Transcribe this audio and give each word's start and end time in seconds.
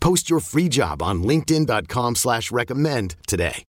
Post 0.00 0.30
your 0.30 0.40
free 0.40 0.68
job 0.68 1.02
on 1.02 1.22
LinkedIn.com 1.22 2.16
slash 2.16 2.50
recommend 2.50 3.16
today. 3.26 3.64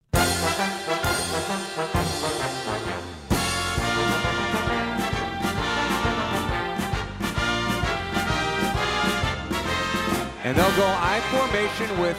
And 10.45 10.55
they'll 10.59 10.77
go 10.77 10.87
I 10.87 11.21
formation 11.31 11.99
with 11.99 12.19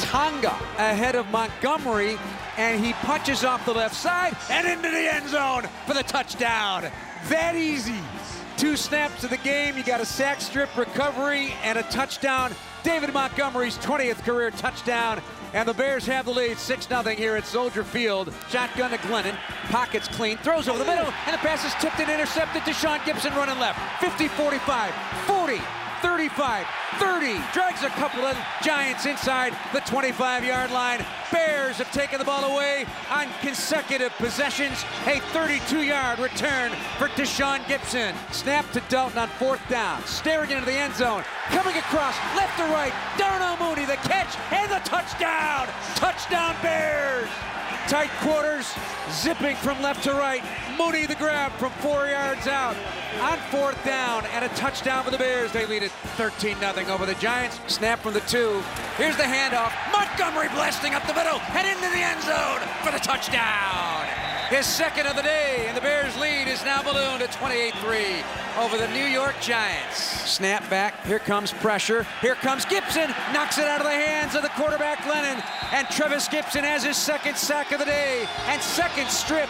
Tonga 0.00 0.56
ahead 0.76 1.14
of 1.14 1.28
Montgomery, 1.30 2.18
and 2.56 2.84
he 2.84 2.94
punches 2.94 3.44
off 3.44 3.64
the 3.64 3.72
left 3.72 3.94
side 3.94 4.36
and 4.50 4.66
into 4.66 4.90
the 4.90 5.14
end 5.14 5.28
zone 5.28 5.62
for 5.86 5.94
the 5.94 6.02
touchdown. 6.02 6.90
That 7.28 7.54
easy. 7.54 8.00
Two 8.56 8.76
snaps 8.76 9.22
of 9.22 9.30
the 9.30 9.36
game. 9.38 9.76
You 9.76 9.84
got 9.84 10.00
a 10.00 10.04
sack 10.04 10.40
strip 10.40 10.76
recovery 10.76 11.54
and 11.62 11.78
a 11.78 11.84
touchdown. 11.84 12.52
David 12.82 13.12
Montgomery's 13.12 13.78
20th 13.78 14.22
career 14.22 14.50
touchdown. 14.50 15.20
And 15.52 15.68
the 15.68 15.74
Bears 15.74 16.06
have 16.06 16.26
the 16.26 16.30
lead 16.30 16.58
6 16.58 16.86
0 16.86 17.02
here 17.02 17.36
at 17.36 17.44
Soldier 17.44 17.82
Field. 17.82 18.32
Shotgun 18.48 18.90
to 18.90 18.98
Glennon. 18.98 19.36
Pockets 19.70 20.08
clean. 20.08 20.36
Throws 20.38 20.68
over 20.68 20.78
the 20.78 20.84
middle. 20.84 21.12
And 21.26 21.34
the 21.34 21.38
pass 21.38 21.64
is 21.64 21.74
tipped 21.80 21.98
and 21.98 22.10
intercepted 22.10 22.64
to 22.64 22.72
Sean 22.72 23.00
Gibson 23.04 23.34
running 23.34 23.58
left. 23.58 23.78
50 24.00 24.28
45 24.28 24.94
40 25.26 25.60
35, 26.02 26.66
30, 26.98 27.40
drags 27.52 27.82
a 27.82 27.90
couple 27.90 28.24
of 28.24 28.36
Giants 28.62 29.06
inside 29.06 29.52
the 29.72 29.80
25 29.80 30.44
yard 30.44 30.70
line. 30.70 31.04
Bears 31.30 31.76
have 31.76 31.92
taken 31.92 32.18
the 32.18 32.24
ball 32.24 32.44
away 32.52 32.86
on 33.10 33.26
consecutive 33.40 34.10
possessions. 34.12 34.84
A 35.06 35.20
32 35.32 35.82
yard 35.82 36.18
return 36.18 36.72
for 36.98 37.08
Deshaun 37.08 37.66
Gibson. 37.68 38.14
Snap 38.32 38.70
to 38.72 38.80
Dalton 38.88 39.18
on 39.18 39.28
fourth 39.28 39.60
down. 39.68 40.02
Staring 40.04 40.50
into 40.50 40.64
the 40.64 40.72
end 40.72 40.94
zone. 40.94 41.22
Coming 41.48 41.76
across 41.76 42.16
left 42.34 42.56
to 42.58 42.64
right. 42.64 42.92
Darnell 43.18 43.56
Mooney, 43.58 43.84
the 43.84 43.96
catch 43.96 44.36
and 44.52 44.70
the 44.70 44.80
touchdown. 44.88 45.68
Touchdown 45.96 46.56
Bears. 46.62 47.28
Tight 47.88 48.10
quarters, 48.20 48.72
zipping 49.10 49.56
from 49.56 49.82
left 49.82 50.04
to 50.04 50.12
right. 50.12 50.42
Mooney 50.78 51.06
the 51.06 51.16
grab 51.16 51.52
from 51.52 51.72
four 51.72 52.06
yards 52.06 52.46
out. 52.46 52.76
On 53.20 53.38
fourth 53.50 53.84
down 53.84 54.24
and 54.32 54.44
a 54.44 54.48
touchdown 54.50 55.04
for 55.04 55.10
the 55.10 55.18
Bears. 55.18 55.52
They 55.52 55.66
lead 55.66 55.82
it 55.82 55.90
13 56.16 56.56
0 56.58 56.72
over 56.88 57.04
the 57.04 57.14
Giants. 57.16 57.60
Snap 57.66 57.98
from 57.98 58.14
the 58.14 58.20
two. 58.20 58.62
Here's 58.96 59.16
the 59.16 59.24
handoff. 59.24 59.72
Montgomery 59.92 60.48
blasting 60.48 60.94
up 60.94 61.06
the 61.06 61.14
middle 61.14 61.40
and 61.40 61.66
into 61.66 61.90
the 61.90 62.02
end 62.02 62.22
zone 62.22 62.60
for 62.84 62.92
the 62.92 63.04
touchdown. 63.04 64.06
His 64.48 64.66
second 64.66 65.06
of 65.06 65.14
the 65.14 65.22
day, 65.22 65.66
and 65.68 65.76
the 65.76 65.80
Bears' 65.80 65.99
lead 66.18 66.48
is 66.48 66.64
now 66.64 66.82
ballooned 66.82 67.22
at 67.22 67.30
28-3 67.32 68.24
over 68.58 68.76
the 68.76 68.88
New 68.88 69.04
York 69.04 69.34
Giants. 69.40 69.96
Snap 69.96 70.68
back. 70.70 71.04
Here 71.06 71.18
comes 71.18 71.52
pressure. 71.52 72.06
Here 72.20 72.34
comes 72.34 72.64
Gipson. 72.64 73.08
Knocks 73.32 73.58
it 73.58 73.64
out 73.64 73.80
of 73.80 73.86
the 73.86 73.92
hands 73.92 74.34
of 74.34 74.42
the 74.42 74.48
quarterback 74.50 74.98
Glennon. 74.98 75.42
And 75.72 75.86
Trevis 75.88 76.28
Gipson 76.28 76.62
has 76.62 76.82
his 76.82 76.96
second 76.96 77.36
sack 77.36 77.72
of 77.72 77.78
the 77.78 77.84
day 77.84 78.26
and 78.46 78.60
second 78.62 79.08
strip 79.08 79.48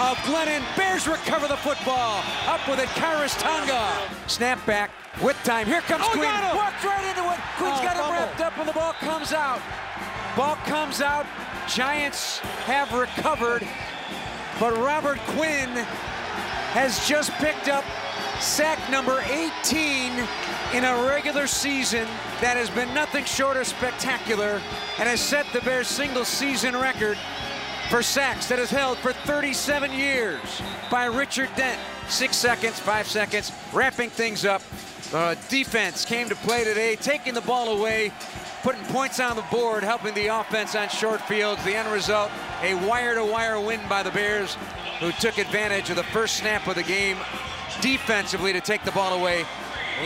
of 0.00 0.16
Glennon. 0.28 0.64
Bears 0.76 1.06
recover 1.06 1.48
the 1.48 1.56
football. 1.56 2.22
Up 2.46 2.66
with 2.68 2.80
it, 2.80 2.88
Khyiris 2.90 3.38
Tonga. 3.38 3.92
Snap 4.26 4.64
back 4.66 4.90
with 5.22 5.36
time. 5.44 5.66
Here 5.66 5.82
comes 5.82 6.04
oh, 6.06 6.10
Quinn. 6.12 6.56
Walks 6.56 6.84
right 6.84 7.04
into 7.04 7.28
it. 7.30 7.38
Quinn's 7.56 7.78
oh, 7.78 7.84
got 7.84 7.96
him 7.96 8.12
wrapped 8.12 8.40
up, 8.40 8.56
and 8.58 8.68
the 8.68 8.72
ball 8.72 8.94
comes 8.94 9.32
out. 9.32 9.60
Ball 10.36 10.56
comes 10.66 11.00
out. 11.00 11.26
Giants 11.68 12.38
have 12.66 12.92
recovered. 12.92 13.66
But 14.60 14.76
Robert 14.76 15.18
Quinn 15.20 15.70
has 16.74 17.08
just 17.08 17.32
picked 17.38 17.68
up 17.68 17.82
sack 18.40 18.78
number 18.90 19.22
18 19.22 20.12
in 20.74 20.84
a 20.84 21.06
regular 21.08 21.46
season 21.46 22.06
that 22.42 22.58
has 22.58 22.68
been 22.68 22.92
nothing 22.92 23.24
short 23.24 23.56
of 23.56 23.66
spectacular 23.66 24.60
and 24.98 25.08
has 25.08 25.18
set 25.18 25.46
the 25.54 25.62
Bears 25.62 25.88
single 25.88 26.26
season 26.26 26.76
record 26.76 27.16
for 27.88 28.02
sacks 28.02 28.48
that 28.48 28.58
is 28.58 28.68
held 28.68 28.98
for 28.98 29.14
37 29.14 29.92
years 29.92 30.62
by 30.90 31.06
Richard 31.06 31.48
Dent. 31.56 31.80
Six 32.10 32.36
seconds, 32.36 32.78
five 32.78 33.06
seconds, 33.06 33.52
wrapping 33.72 34.10
things 34.10 34.44
up. 34.44 34.60
Uh, 35.14 35.36
defense 35.48 36.04
came 36.04 36.28
to 36.28 36.36
play 36.36 36.64
today, 36.64 36.96
taking 36.96 37.32
the 37.32 37.40
ball 37.40 37.78
away, 37.78 38.12
putting 38.62 38.82
points 38.84 39.20
on 39.20 39.36
the 39.36 39.44
board, 39.50 39.82
helping 39.82 40.14
the 40.14 40.26
offense 40.26 40.74
on 40.74 40.88
short 40.88 41.20
fields. 41.22 41.62
The 41.64 41.74
end 41.74 41.90
result, 41.90 42.30
a 42.62 42.74
wire-to-wire 42.74 43.60
win 43.60 43.80
by 43.88 44.02
the 44.02 44.10
Bears, 44.10 44.56
who 45.00 45.12
took 45.12 45.38
advantage 45.38 45.90
of 45.90 45.96
the 45.96 46.04
first 46.04 46.36
snap 46.36 46.66
of 46.66 46.74
the 46.74 46.82
game 46.82 47.16
defensively 47.80 48.52
to 48.52 48.60
take 48.60 48.84
the 48.84 48.92
ball 48.92 49.18
away, 49.18 49.44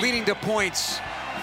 leading 0.01 0.25
to 0.27 0.35
points. 0.35 1.01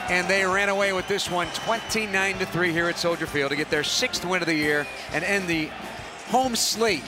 And 0.10 0.28
they 0.28 0.46
ran 0.46 0.70
away 0.70 0.94
with 0.94 1.08
this 1.08 1.30
one 1.30 1.48
29 1.48 2.40
to 2.40 2.46
3 2.46 2.72
here 2.72 2.90
at 2.90 2.98
Soldier 2.98 3.28
Field 3.28 3.52
to 3.52 3.56
get 3.56 3.70
their 3.70 3.84
sixth 3.84 4.26
win 4.26 4.42
of 4.42 4.48
the 4.48 4.56
year 4.56 4.88
and 5.14 5.24
end 5.24 5.48
the 5.48 5.70
home 6.30 6.56
slate 6.56 7.04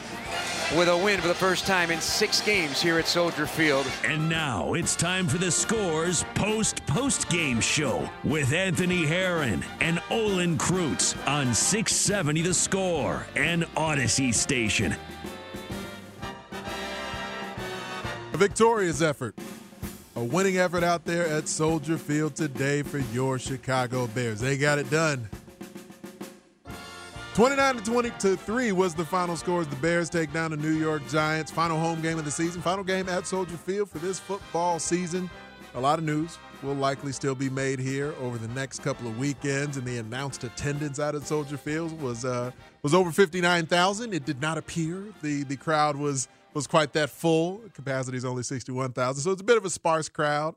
with 0.76 0.88
a 0.88 0.98
win 0.98 1.22
for 1.22 1.28
the 1.28 1.34
first 1.34 1.68
time 1.68 1.92
in 1.92 2.02
six 2.02 2.42
games 2.42 2.82
here 2.82 2.98
at 2.98 3.08
Soldier 3.08 3.46
Field. 3.46 3.86
And 4.06 4.28
now 4.28 4.74
it's 4.74 4.96
time 4.96 5.28
for 5.28 5.38
the 5.38 5.52
Scores 5.52 6.26
Post 6.36 6.86
Post 6.88 7.30
Game 7.30 7.62
Show 7.62 8.10
with 8.24 8.54
Anthony 8.54 9.06
Herron 9.06 9.64
and 9.80 10.02
Olin 10.10 10.58
Kreutz 10.58 11.16
on 11.28 11.54
670 11.54 12.42
The 12.42 12.54
Score 12.54 13.26
and 13.36 13.64
Audacy 13.76 14.34
Station. 14.34 14.96
A 18.34 18.38
victorious 18.38 19.02
effort. 19.02 19.36
A 20.16 20.24
winning 20.24 20.58
effort 20.58 20.84
out 20.84 21.06
there 21.06 21.28
at 21.28 21.48
Soldier 21.48 21.98
Field 21.98 22.36
today 22.36 22.84
for 22.84 23.00
your 23.00 23.40
Chicago 23.40 24.08
Bears. 24.08 24.40
They 24.40 24.58
got 24.58 24.80
it 24.80 24.90
done. 24.90 25.30
29 27.34 27.78
to 27.78 27.84
20 27.84 28.10
to 28.20 28.38
3 28.38 28.72
was 28.74 28.94
the 28.94 29.04
final 29.04 29.36
score 29.36 29.62
as 29.62 29.68
the 29.68 29.76
Bears 29.78 30.08
take 30.08 30.32
down 30.32 30.52
the 30.52 30.58
New 30.58 30.74
York 30.74 31.02
Giants. 31.08 31.50
Final 31.50 31.80
home 31.80 32.00
game 32.00 32.20
of 32.20 32.26
the 32.26 32.32
season, 32.32 32.62
final 32.62 32.84
game 32.84 33.10
at 33.10 33.26
Soldier 33.26 33.58
Field 33.58 33.90
for 33.90 33.98
this 33.98 34.20
football 34.20 34.78
season. 34.78 35.28
A 35.74 35.82
lot 35.82 35.98
of 35.98 36.06
news 36.06 36.38
will 36.62 36.76
likely 36.76 37.12
still 37.12 37.34
be 37.34 37.50
made 37.50 37.80
here 37.80 38.14
over 38.22 38.38
the 38.38 38.48
next 38.50 38.84
couple 38.84 39.08
of 39.08 39.18
weekends, 39.18 39.78
and 39.78 39.86
the 39.88 39.98
announced 39.98 40.44
attendance 40.44 41.00
out 41.00 41.16
at 41.16 41.24
Soldier 41.24 41.58
Field 41.58 42.00
was 42.00 42.24
uh, 42.24 42.52
was 42.84 42.94
over 42.94 43.12
59,000. 43.12 44.14
It 44.14 44.26
did 44.26 44.40
not 44.40 44.60
appear 44.60 45.04
the 45.24 45.44
the 45.44 45.58
crowd 45.58 45.96
was 45.96 46.28
was 46.54 46.68
quite 46.68 46.94
that 46.94 47.10
full. 47.10 47.64
Capacity 47.74 48.16
is 48.16 48.26
only 48.26 48.44
61,000, 48.44 49.24
so 49.24 49.32
it's 49.32 49.42
a 49.42 49.44
bit 49.44 49.58
of 49.58 49.66
a 49.66 49.72
sparse 49.72 50.08
crowd. 50.08 50.54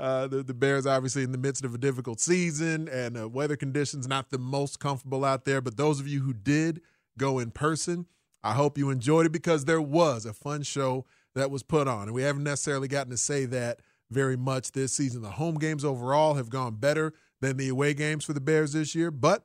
Uh, 0.00 0.26
the, 0.26 0.42
the, 0.42 0.54
Bears 0.54 0.86
obviously 0.86 1.22
in 1.22 1.30
the 1.30 1.36
midst 1.36 1.62
of 1.62 1.74
a 1.74 1.78
difficult 1.78 2.20
season 2.20 2.88
and 2.88 3.18
uh, 3.18 3.28
weather 3.28 3.54
conditions 3.54 4.08
not 4.08 4.30
the 4.30 4.38
most 4.38 4.80
comfortable 4.80 5.26
out 5.26 5.44
there. 5.44 5.60
But 5.60 5.76
those 5.76 6.00
of 6.00 6.08
you 6.08 6.20
who 6.22 6.32
did 6.32 6.80
go 7.18 7.38
in 7.38 7.50
person, 7.50 8.06
I 8.42 8.54
hope 8.54 8.78
you 8.78 8.88
enjoyed 8.88 9.26
it 9.26 9.32
because 9.32 9.66
there 9.66 9.82
was 9.82 10.24
a 10.24 10.32
fun 10.32 10.62
show 10.62 11.04
that 11.34 11.50
was 11.50 11.62
put 11.62 11.86
on. 11.86 12.04
And 12.04 12.14
we 12.14 12.22
haven't 12.22 12.44
necessarily 12.44 12.88
gotten 12.88 13.10
to 13.10 13.18
say 13.18 13.44
that 13.44 13.80
very 14.10 14.38
much 14.38 14.72
this 14.72 14.94
season. 14.94 15.20
The 15.20 15.32
home 15.32 15.56
games 15.56 15.84
overall 15.84 16.32
have 16.32 16.48
gone 16.48 16.76
better 16.76 17.12
than 17.42 17.58
the 17.58 17.68
away 17.68 17.92
games 17.92 18.24
for 18.24 18.32
the 18.32 18.40
Bears 18.40 18.72
this 18.72 18.94
year, 18.94 19.10
but 19.10 19.44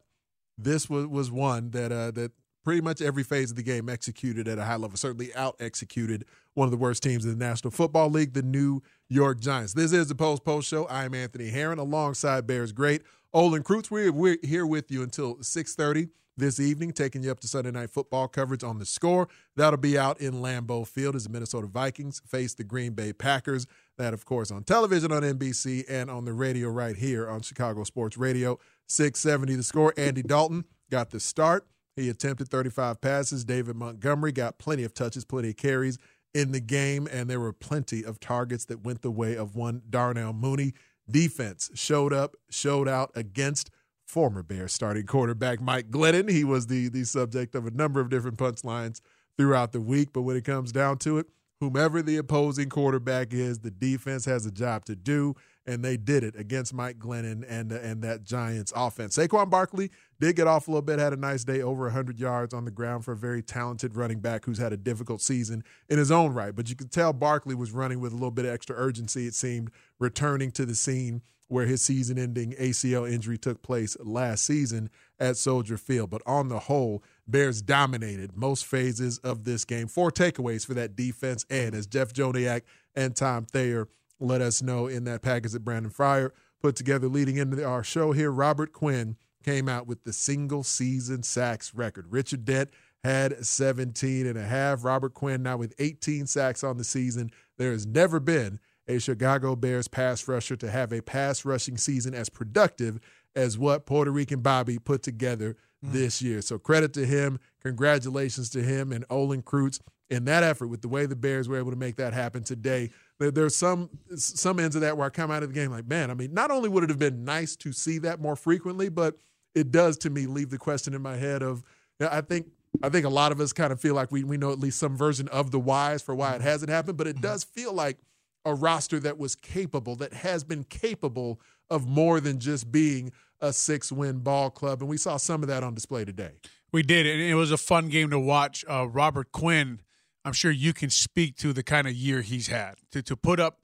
this 0.58 0.90
was, 0.90 1.06
was 1.08 1.30
one 1.30 1.72
that 1.72 1.92
uh, 1.92 2.12
that 2.12 2.32
pretty 2.64 2.82
much 2.82 3.02
every 3.02 3.24
phase 3.24 3.52
of 3.52 3.58
the 3.58 3.64
game 3.64 3.90
executed 3.90 4.48
at 4.48 4.58
a 4.58 4.64
high 4.64 4.76
level, 4.76 4.98
certainly 4.98 5.34
out 5.36 5.56
executed 5.60 6.26
one 6.56 6.66
of 6.66 6.72
the 6.72 6.78
worst 6.78 7.04
teams 7.04 7.26
in 7.26 7.38
the 7.38 7.46
National 7.46 7.70
Football 7.70 8.10
League, 8.10 8.34
the 8.34 8.42
New 8.42 8.82
York 9.10 9.40
Giants. 9.40 9.74
This 9.74 9.92
is 9.92 10.08
the 10.08 10.16
Post 10.16 10.44
Post 10.44 10.68
Show. 10.68 10.88
I'm 10.90 11.14
Anthony 11.14 11.50
Herron 11.50 11.78
alongside 11.78 12.48
Bears 12.48 12.72
great 12.72 13.04
Olin 13.34 13.62
Kreutz. 13.62 13.92
We're, 13.92 14.12
we're 14.12 14.38
here 14.42 14.66
with 14.66 14.90
you 14.90 15.04
until 15.04 15.38
630 15.42 16.10
this 16.38 16.60
evening, 16.60 16.94
taking 16.94 17.24
you 17.24 17.32
up 17.32 17.42
to 17.42 17.48
Sunday 17.48 17.72
night 17.72 17.90
football 17.90 18.28
coverage 18.30 18.64
on 18.64 18.80
the 18.80 18.86
score. 18.86 19.28
That'll 19.56 19.78
be 19.78 19.98
out 19.98 20.20
in 20.20 20.36
Lambeau 20.36 20.88
Field 20.88 21.16
as 21.16 21.26
the 21.26 21.30
Minnesota 21.30 21.68
Vikings 21.68 22.22
face 22.26 22.54
the 22.54 22.64
Green 22.64 22.94
Bay 22.94 23.12
Packers. 23.12 23.68
That, 23.98 24.14
of 24.14 24.26
course, 24.26 24.50
on 24.50 24.64
television 24.64 25.12
on 25.12 25.24
NBC 25.24 25.84
and 25.90 26.10
on 26.10 26.24
the 26.26 26.34
radio 26.34 26.70
right 26.70 26.96
here 26.96 27.30
on 27.30 27.42
Chicago 27.42 27.84
Sports 27.84 28.18
Radio 28.18 28.60
670. 28.88 29.56
The 29.56 29.64
score. 29.64 29.94
Andy 29.98 30.24
Dalton 30.24 30.64
got 30.90 31.10
the 31.12 31.20
start. 31.20 31.68
He 31.96 32.10
attempted 32.10 32.50
35 32.50 33.00
passes. 33.00 33.46
David 33.46 33.78
Montgomery 33.78 34.34
got 34.34 34.58
plenty 34.58 34.84
of 34.84 34.94
touches, 34.94 35.24
plenty 35.24 35.50
of 35.50 35.58
carries 35.58 35.98
in 36.36 36.52
the 36.52 36.60
game, 36.60 37.08
and 37.12 37.30
there 37.30 37.40
were 37.40 37.54
plenty 37.54 38.04
of 38.04 38.20
targets 38.20 38.66
that 38.66 38.84
went 38.84 39.02
the 39.02 39.10
way 39.10 39.36
of 39.36 39.56
one 39.56 39.82
Darnell 39.90 40.34
Mooney. 40.34 40.74
Defense 41.10 41.72
showed 41.74 42.12
up, 42.12 42.36
showed 42.50 42.90
out 42.90 43.12
against 43.16 43.72
former 44.06 44.44
Bears 44.44 44.74
starting 44.74 45.06
quarterback 45.06 45.62
Mike 45.62 45.90
Glennon. 45.90 46.30
He 46.30 46.44
was 46.44 46.68
the 46.68 46.90
the 46.90 47.06
subject 47.06 47.56
of 47.56 47.66
a 47.66 47.72
number 47.72 48.02
of 48.02 48.10
different 48.10 48.38
punchlines 48.38 49.00
throughout 49.38 49.72
the 49.72 49.80
week, 49.80 50.10
but 50.12 50.24
when 50.24 50.36
it 50.36 50.44
comes 50.44 50.74
down 50.74 50.98
to 51.00 51.18
it, 51.20 51.28
whomever 51.62 52.02
the 52.02 52.18
opposing 52.18 52.70
quarterback 52.70 53.34
is, 53.34 53.60
the 53.60 53.72
defense 53.72 54.26
has 54.26 54.46
a 54.46 54.52
job 54.52 54.84
to 54.86 54.96
do, 54.96 55.36
and 55.66 55.84
they 55.84 55.98
did 55.98 56.24
it 56.24 56.36
against 56.38 56.74
Mike 56.74 57.00
Glennon 57.00 57.44
and 57.48 57.72
and 57.72 58.02
that 58.04 58.24
Giants 58.24 58.72
offense. 58.76 59.18
Saquon 59.18 59.50
Barkley 59.50 59.92
did 60.20 60.36
get 60.36 60.48
off 60.48 60.68
a 60.68 60.72
little 60.72 60.82
bit, 60.82 61.00
had 61.00 61.14
a 61.14 61.18
nice 61.18 61.44
day, 61.44 61.62
over 61.62 61.84
100 61.84 62.20
yards 62.20 62.54
on 62.54 62.66
the 62.66 62.72
ground 62.72 63.04
for 63.04 63.14
a 63.14 63.18
very 63.18 63.42
talented 63.42 63.96
running 63.96 64.20
back 64.20 64.46
who's 64.46 64.58
had 64.58 64.74
a 64.74 64.78
difficult 64.78 65.22
season 65.22 65.64
in 65.90 65.98
his 65.98 66.12
own 66.12 66.34
right. 66.34 66.56
But 66.56 66.70
you 66.70 66.76
could 66.76 66.92
tell 66.92 67.14
Barkley 67.14 67.56
was 67.56 67.72
running 67.72 68.00
with 68.00 68.12
a 68.12 68.16
little 68.16 68.32
bit 68.32 68.46
of 68.46 68.52
extra 68.52 68.76
urgency. 68.76 69.28
It 69.28 69.34
seemed 69.34 69.72
returning 70.00 70.52
to 70.52 70.66
the 70.66 70.76
scene 70.76 71.22
where 71.48 71.66
his 71.66 71.82
season 71.82 72.18
ending 72.18 72.54
ACL 72.54 73.10
injury 73.10 73.38
took 73.38 73.62
place 73.62 73.96
last 74.00 74.46
season 74.46 74.90
at 75.20 75.38
Soldier 75.38 75.78
Field. 75.78 76.10
But 76.10 76.22
on 76.26 76.50
the 76.50 76.60
whole, 76.60 77.04
Bears 77.28 77.62
dominated 77.62 78.36
most 78.36 78.66
phases 78.66 79.20
of 79.20 79.44
this 79.44 79.64
game. 79.64 79.88
Four 79.88 80.12
takeaways 80.12 80.66
for 80.66 80.74
that 80.74 80.96
defense. 80.96 81.46
And 81.50 81.76
as 81.76 81.86
Jeff 81.86 82.14
Joniak 82.14 82.62
and 82.96 83.16
Tom 83.16 83.46
Thayer 83.46 83.88
let 84.20 84.42
us 84.42 84.62
know 84.62 84.88
in 84.88 85.04
that 85.06 85.22
package 85.22 85.52
that 85.52 85.66
Brandon 85.66 85.92
Fryer 85.92 86.34
put 86.62 86.76
together 86.76 87.08
leading 87.08 87.38
into 87.38 87.64
our 87.66 87.84
show 87.84 88.12
here, 88.12 88.32
Robert 88.32 88.74
Quinn 88.74 89.18
came 89.44 89.70
out 89.70 89.86
with 89.86 90.04
the 90.04 90.14
single 90.14 90.64
season 90.64 91.22
sacks 91.22 91.74
record. 91.74 92.08
Richard 92.10 92.46
Dent 92.46 92.70
had 93.04 93.46
17 93.46 94.26
and 94.26 94.38
a 94.38 94.44
half. 94.44 94.84
Robert 94.84 95.14
Quinn 95.14 95.44
now 95.44 95.58
with 95.58 95.76
18 95.78 96.26
sacks 96.26 96.64
on 96.64 96.78
the 96.78 96.84
season. 96.84 97.30
There 97.58 97.72
has 97.72 97.86
never 97.86 98.20
been 98.20 98.60
a 98.88 99.00
Chicago 99.00 99.56
Bears 99.56 99.88
pass 99.88 100.28
rusher 100.28 100.56
to 100.56 100.72
have 100.72 100.92
a 100.92 101.02
pass 101.02 101.46
rushing 101.46 101.78
season 101.78 102.16
as 102.16 102.30
productive 102.30 103.00
as 103.36 103.58
what 103.58 103.86
Puerto 103.86 104.12
Rican 104.12 104.42
Bobby 104.42 104.80
put 104.80 105.04
together 105.04 105.56
mm. 105.86 105.92
this 105.92 106.22
year. 106.22 106.42
So 106.42 106.58
credit 106.58 106.94
to 106.94 107.06
him. 107.06 107.40
Congratulations 107.62 108.50
to 108.52 108.64
him 108.64 108.92
and 108.92 109.06
Olin 109.10 109.44
Kreutz 109.44 109.80
in 110.10 110.26
that 110.26 110.44
effort 110.44 110.68
with 110.68 110.82
the 110.82 110.88
way 110.88 111.06
the 111.06 111.16
Bears 111.16 111.48
were 111.48 111.58
able 111.58 111.72
to 111.72 111.78
make 111.78 111.98
that 111.98 112.14
happen 112.14 112.44
today. 112.44 112.92
There's 113.20 113.56
some 113.56 113.90
some 114.16 114.60
ends 114.60 114.76
of 114.76 114.82
that 114.82 114.98
where 114.98 115.08
I 115.08 115.10
come 115.10 115.32
out 115.32 115.44
of 115.44 115.50
the 115.50 115.56
game 115.56 115.72
like, 115.72 115.88
man, 115.88 116.12
I 116.12 116.14
mean, 116.14 116.34
not 116.34 116.52
only 116.52 116.70
would 116.70 116.84
it 116.84 116.90
have 116.90 117.00
been 117.00 117.24
nice 117.24 117.56
to 117.58 117.72
see 117.72 117.98
that 118.00 118.20
more 118.20 118.36
frequently, 118.36 118.90
but 118.90 119.16
it 119.54 119.72
does 119.72 119.98
to 120.00 120.10
me 120.10 120.28
leave 120.28 120.50
the 120.50 120.58
question 120.58 120.94
in 120.94 121.02
my 121.02 121.16
head 121.16 121.42
of 121.42 121.64
I 122.00 122.22
think 122.22 122.48
I 122.84 122.90
think 122.90 123.06
a 123.06 123.10
lot 123.10 123.32
of 123.32 123.40
us 123.40 123.54
kind 123.54 123.72
of 123.72 123.80
feel 123.80 123.96
like 123.96 124.12
we 124.12 124.24
we 124.24 124.38
know 124.38 124.52
at 124.52 124.60
least 124.60 124.80
some 124.80 124.98
version 124.98 125.28
of 125.30 125.52
the 125.52 125.60
whys 125.60 126.02
for 126.02 126.14
why 126.14 126.32
it 126.32 126.40
mm-hmm. 126.40 126.48
hasn't 126.48 126.70
happened, 126.70 126.98
but 126.98 127.08
it 127.08 127.16
mm-hmm. 127.16 127.22
does 127.22 127.44
feel 127.44 127.74
like– 127.74 127.98
a 128.46 128.54
roster 128.54 129.00
that 129.00 129.18
was 129.18 129.36
capable, 129.36 129.96
that 129.98 130.14
has 130.14 130.44
been 130.44 130.64
capable 130.64 131.42
of 131.70 131.88
more 131.88 132.20
than 132.20 132.40
just 132.40 132.72
being 132.72 133.12
a 133.42 133.52
six 133.52 133.92
win 133.92 134.20
ball 134.20 134.52
club. 134.52 134.82
And 134.82 134.90
we 134.90 134.98
saw 134.98 135.18
some 135.18 135.42
of 135.42 135.50
that 135.50 135.64
on 135.64 135.74
display 135.74 136.06
today. 136.06 136.32
We 136.72 136.84
did. 136.84 137.08
And 137.08 137.20
it 137.20 137.34
was 137.34 137.52
a 137.52 137.58
fun 137.58 137.90
game 137.90 138.12
to 138.12 138.20
watch. 138.20 138.64
Uh, 138.70 138.88
Robert 138.88 139.32
Quinn, 139.32 139.82
I'm 140.26 140.34
sure 140.34 140.52
you 140.52 140.74
can 140.74 140.90
speak 140.90 141.38
to 141.38 141.54
the 141.54 141.64
kind 141.64 141.88
of 141.88 141.94
year 141.94 142.22
he's 142.22 142.48
had 142.48 142.76
to, 142.92 143.04
to 143.04 143.16
put 143.16 143.40
up 143.40 143.60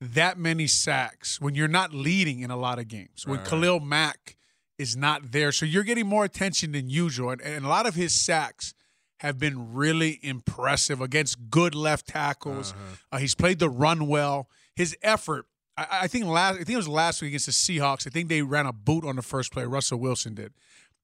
that 0.00 0.38
many 0.38 0.66
sacks 0.66 1.40
when 1.40 1.54
you're 1.54 1.68
not 1.68 1.92
leading 1.92 2.40
in 2.40 2.50
a 2.50 2.56
lot 2.56 2.78
of 2.78 2.86
games, 2.86 3.26
when 3.26 3.38
right. 3.38 3.48
Khalil 3.48 3.80
Mack 3.80 4.36
is 4.78 4.96
not 4.96 5.32
there. 5.32 5.52
So 5.52 5.66
you're 5.66 5.82
getting 5.82 6.06
more 6.06 6.24
attention 6.24 6.72
than 6.72 6.88
usual. 6.88 7.30
And, 7.30 7.40
and 7.40 7.64
a 7.64 7.68
lot 7.68 7.86
of 7.86 7.94
his 7.94 8.14
sacks 8.14 8.72
have 9.20 9.38
been 9.38 9.74
really 9.74 10.20
impressive 10.22 11.00
against 11.00 11.50
good 11.50 11.74
left 11.74 12.06
tackles. 12.06 12.72
Uh-huh. 12.72 12.96
Uh, 13.12 13.18
he's 13.18 13.34
played 13.34 13.58
the 13.58 13.70
run 13.70 14.06
well. 14.06 14.48
His 14.74 14.96
effort, 15.02 15.46
I, 15.76 15.86
I, 16.02 16.06
think 16.06 16.26
last, 16.26 16.54
I 16.54 16.58
think 16.58 16.70
it 16.70 16.76
was 16.76 16.88
last 16.88 17.22
week 17.22 17.30
against 17.30 17.46
the 17.46 17.52
Seahawks. 17.52 18.06
I 18.06 18.10
think 18.10 18.28
they 18.28 18.42
ran 18.42 18.66
a 18.66 18.72
boot 18.72 19.04
on 19.04 19.16
the 19.16 19.22
first 19.22 19.52
play. 19.52 19.64
Russell 19.64 19.98
Wilson 19.98 20.34
did. 20.34 20.52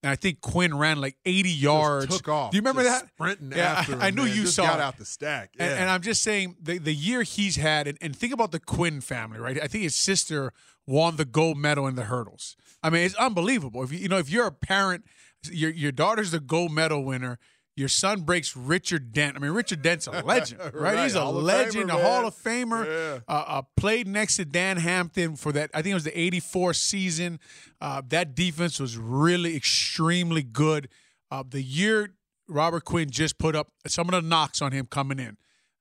And 0.03 0.11
I 0.11 0.17
think 0.17 0.41
Quinn 0.41 0.77
ran 0.77 1.01
like 1.01 1.17
80 1.25 1.51
yards. 1.51 2.07
Just 2.07 2.19
took 2.19 2.29
off. 2.29 2.51
Do 2.51 2.57
you 2.57 2.61
remember 2.61 2.83
that? 2.83 3.07
Sprinting 3.15 3.53
yeah, 3.53 3.75
after 3.79 3.93
him, 3.93 4.03
I, 4.03 4.11
knew 4.11 4.25
man. 4.25 4.37
you 4.37 4.43
just 4.43 4.57
saw 4.57 4.65
got 4.65 4.81
it. 4.81 4.83
out 4.83 4.99
the 4.99 5.05
stack. 5.05 5.51
Yeah. 5.57 5.65
And, 5.65 5.81
and, 5.81 5.91
I'm 5.91 6.03
just 6.03 6.23
saying 6.23 6.57
the, 6.61 6.79
the 6.79 6.95
year 6.95 7.23
he's 7.23 7.57
had, 7.57 7.87
and, 7.87 7.97
and 8.01 8.17
think 8.17 8.33
about 8.33 8.51
the 8.51 8.59
Quinn 8.59 9.01
family, 9.01 9.39
right? 9.39 9.63
I 9.63 9.69
think 9.69 9.85
his 9.85 9.95
sister 9.95 10.53
won 10.87 11.17
the 11.17 11.25
gold 11.25 11.57
medal 11.57 11.87
in 11.87 11.95
the 11.95 12.05
hurdles. 12.05 12.57
I 12.83 12.91
mean, 12.91 13.05
it's 13.05 13.15
unbelievable. 13.15 13.85
If 13.85 13.93
you, 13.93 13.99
you 13.99 14.09
know, 14.09 14.19
if 14.19 14.29
you're 14.29 14.47
a 14.47 14.53
parent, 14.53 15.05
your 15.51 15.71
your 15.71 15.93
daughter's 15.93 16.31
the 16.31 16.41
gold 16.41 16.73
medal 16.73 17.05
winner 17.05 17.39
your 17.77 17.89
son 17.89 18.23
breaks 18.23 18.57
Richard 18.57 19.13
Dent. 19.13 19.37
I 19.37 19.41
mean, 19.41 19.53
Richard 19.53 19.83
Dent's 19.83 20.07
a 20.07 20.11
legend, 20.25 20.61
right? 20.61 20.75
right. 20.75 20.99
He's 21.05 21.15
a 21.15 21.23
Hall 21.23 21.33
legend, 21.33 21.91
Famer, 21.91 22.01
a 22.01 22.03
Hall 22.03 22.27
of 22.27 22.35
Famer. 22.35 22.87
Yeah. 22.87 23.21
Uh, 23.27 23.45
uh, 23.47 23.63
played 23.77 24.07
next 24.07 24.37
to 24.37 24.45
Dan 24.45 24.77
Hampton 24.77 25.37
for 25.37 25.53
that. 25.53 25.71
I 25.73 25.83
think 25.83 25.93
it 25.93 25.95
was 25.95 26.05
the 26.05 26.19
'84 26.19 26.75
season. 26.75 27.41
Uh, 27.81 28.03
that 28.09 28.35
defense 28.35 28.79
was 28.79 28.97
really 28.99 29.57
extremely 29.57 30.43
good. 30.43 30.89
Uh, 31.31 31.43
the 31.49 31.63
year 31.63 32.15
Robert 32.49 32.85
Quinn 32.85 33.11
just 33.11 33.39
put 33.39 33.57
up 33.57 33.69
some 33.87 34.09
of 34.09 34.13
the 34.13 34.29
knocks 34.29 34.61
on 34.61 34.73
him 34.73 34.87
coming 34.87 35.19
in, 35.19 35.39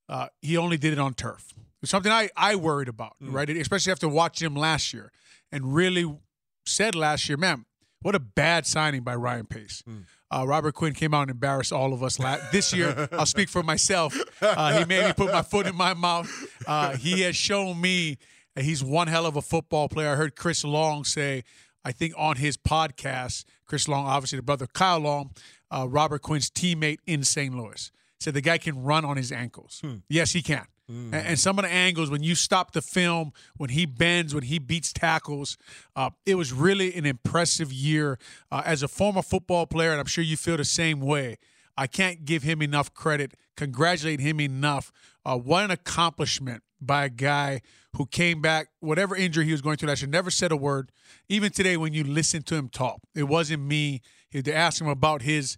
uh, 0.07 0.27
he 0.41 0.57
only 0.57 0.77
did 0.77 0.93
it 0.93 0.99
on 0.99 1.13
turf. 1.13 1.53
something 1.83 2.11
I 2.11 2.29
I 2.37 2.55
worried 2.55 2.87
about, 2.87 3.15
mm. 3.21 3.33
right? 3.33 3.49
Especially 3.49 3.91
after 3.91 4.07
watching 4.07 4.45
him 4.45 4.55
last 4.55 4.93
year, 4.93 5.11
and 5.51 5.73
really 5.75 6.17
said 6.65 6.95
last 6.95 7.27
year, 7.27 7.37
man, 7.37 7.65
what 8.01 8.15
a 8.15 8.19
bad 8.19 8.65
signing 8.65 9.01
by 9.01 9.15
Ryan 9.15 9.45
Pace. 9.45 9.83
Mm. 9.87 10.05
Uh, 10.31 10.45
Robert 10.47 10.73
Quinn 10.73 10.93
came 10.93 11.13
out 11.13 11.23
and 11.23 11.31
embarrassed 11.31 11.73
all 11.73 11.93
of 11.93 12.01
us 12.01 12.17
this 12.51 12.73
year. 12.73 13.09
I'll 13.11 13.25
speak 13.25 13.49
for 13.49 13.63
myself. 13.63 14.17
Uh, 14.41 14.79
he 14.79 14.85
made 14.85 15.05
me 15.05 15.13
put 15.13 15.31
my 15.31 15.41
foot 15.41 15.67
in 15.67 15.75
my 15.75 15.93
mouth. 15.93 16.29
Uh, 16.65 16.95
he 16.95 17.21
has 17.21 17.35
shown 17.35 17.79
me 17.81 18.17
he's 18.55 18.83
one 18.83 19.07
hell 19.07 19.25
of 19.25 19.35
a 19.35 19.41
football 19.41 19.89
player. 19.89 20.11
I 20.11 20.15
heard 20.15 20.35
Chris 20.35 20.63
Long 20.63 21.03
say, 21.03 21.43
I 21.83 21.91
think 21.91 22.13
on 22.17 22.37
his 22.37 22.57
podcast, 22.57 23.45
Chris 23.65 23.87
Long, 23.87 24.05
obviously 24.05 24.37
the 24.37 24.43
brother 24.43 24.67
Kyle 24.67 24.99
Long, 24.99 25.31
uh, 25.69 25.87
Robert 25.89 26.21
Quinn's 26.21 26.49
teammate 26.49 26.99
in 27.05 27.23
St. 27.23 27.55
Louis, 27.55 27.91
said 28.19 28.33
the 28.33 28.41
guy 28.41 28.57
can 28.57 28.83
run 28.83 29.05
on 29.05 29.17
his 29.17 29.31
ankles. 29.31 29.79
Hmm. 29.83 29.95
Yes, 30.09 30.33
he 30.33 30.41
can. 30.41 30.65
Mm. 30.91 31.13
And, 31.13 31.39
some 31.39 31.57
of 31.57 31.63
the 31.63 31.71
angles 31.71 32.09
when 32.09 32.21
you 32.21 32.35
stop 32.35 32.73
the 32.73 32.81
film, 32.81 33.31
when 33.55 33.69
he 33.69 33.85
bends, 33.85 34.35
when 34.35 34.43
he 34.43 34.59
beats 34.59 34.91
tackles, 34.91 35.57
uh, 35.95 36.09
it 36.25 36.35
was 36.35 36.51
really 36.51 36.93
an 36.95 37.05
impressive 37.05 37.71
year 37.71 38.19
uh, 38.51 38.61
as 38.65 38.83
a 38.83 38.87
former 38.87 39.21
football 39.21 39.65
player, 39.65 39.91
and 39.91 39.99
I'm 39.99 40.05
sure 40.05 40.23
you 40.23 40.35
feel 40.35 40.57
the 40.57 40.65
same 40.65 40.99
way. 40.99 41.37
I 41.77 41.87
can't 41.87 42.25
give 42.25 42.43
him 42.43 42.61
enough 42.61 42.93
credit, 42.93 43.35
congratulate 43.55 44.19
him 44.19 44.41
enough. 44.41 44.91
Uh, 45.25 45.37
what 45.37 45.63
an 45.63 45.71
accomplishment 45.71 46.63
by 46.81 47.05
a 47.05 47.09
guy 47.09 47.61
who 47.95 48.05
came 48.05 48.41
back, 48.41 48.67
whatever 48.79 49.15
injury 49.15 49.45
he 49.45 49.51
was 49.51 49.61
going 49.61 49.77
through 49.77 49.89
last 49.89 50.01
year, 50.01 50.09
never 50.09 50.31
said 50.31 50.51
a 50.51 50.57
word. 50.57 50.91
Even 51.29 51.51
today, 51.51 51.77
when 51.77 51.93
you 51.93 52.03
listen 52.03 52.41
to 52.43 52.55
him 52.55 52.67
talk, 52.67 52.99
it 53.15 53.23
wasn't 53.23 53.63
me. 53.63 54.01
They 54.31 54.53
asked 54.53 54.81
him 54.81 54.87
about 54.87 55.21
his 55.21 55.57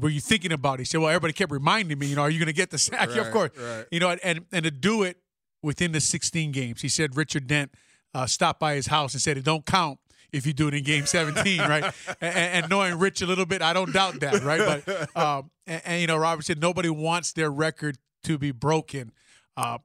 were 0.00 0.08
you 0.08 0.20
thinking 0.20 0.52
about 0.52 0.74
it? 0.74 0.82
He 0.82 0.84
said, 0.86 1.00
well, 1.00 1.10
everybody 1.10 1.32
kept 1.32 1.52
reminding 1.52 1.98
me, 1.98 2.06
you 2.06 2.16
know, 2.16 2.22
are 2.22 2.30
you 2.30 2.38
going 2.38 2.46
to 2.46 2.52
get 2.52 2.70
the 2.70 2.78
sack? 2.78 3.08
Right, 3.12 3.18
of 3.18 3.30
course. 3.30 3.50
Right. 3.58 3.86
You 3.90 4.00
know, 4.00 4.16
and, 4.22 4.46
and 4.52 4.64
to 4.64 4.70
do 4.70 5.02
it 5.02 5.18
within 5.62 5.92
the 5.92 6.00
16 6.00 6.52
games, 6.52 6.80
he 6.80 6.88
said 6.88 7.16
Richard 7.16 7.46
Dent 7.46 7.72
uh, 8.14 8.26
stopped 8.26 8.60
by 8.60 8.74
his 8.74 8.86
house 8.86 9.12
and 9.12 9.20
said 9.20 9.36
it 9.36 9.44
don't 9.44 9.66
count 9.66 9.98
if 10.32 10.46
you 10.46 10.52
do 10.52 10.68
it 10.68 10.74
in 10.74 10.82
game 10.82 11.04
17, 11.04 11.58
right? 11.68 11.84
and, 12.20 12.34
and, 12.34 12.70
knowing 12.70 12.98
Rich 12.98 13.20
a 13.20 13.26
little 13.26 13.44
bit, 13.44 13.60
I 13.60 13.74
don't 13.74 13.92
doubt 13.92 14.20
that, 14.20 14.42
right? 14.42 14.82
But, 14.86 15.16
um, 15.16 15.50
and, 15.66 15.82
and, 15.84 16.00
you 16.00 16.06
know, 16.06 16.16
Robert 16.16 16.44
said 16.44 16.60
nobody 16.60 16.88
wants 16.88 17.32
their 17.32 17.50
record 17.50 17.98
to 18.24 18.38
be 18.38 18.50
broken. 18.50 19.12
Uh, 19.56 19.78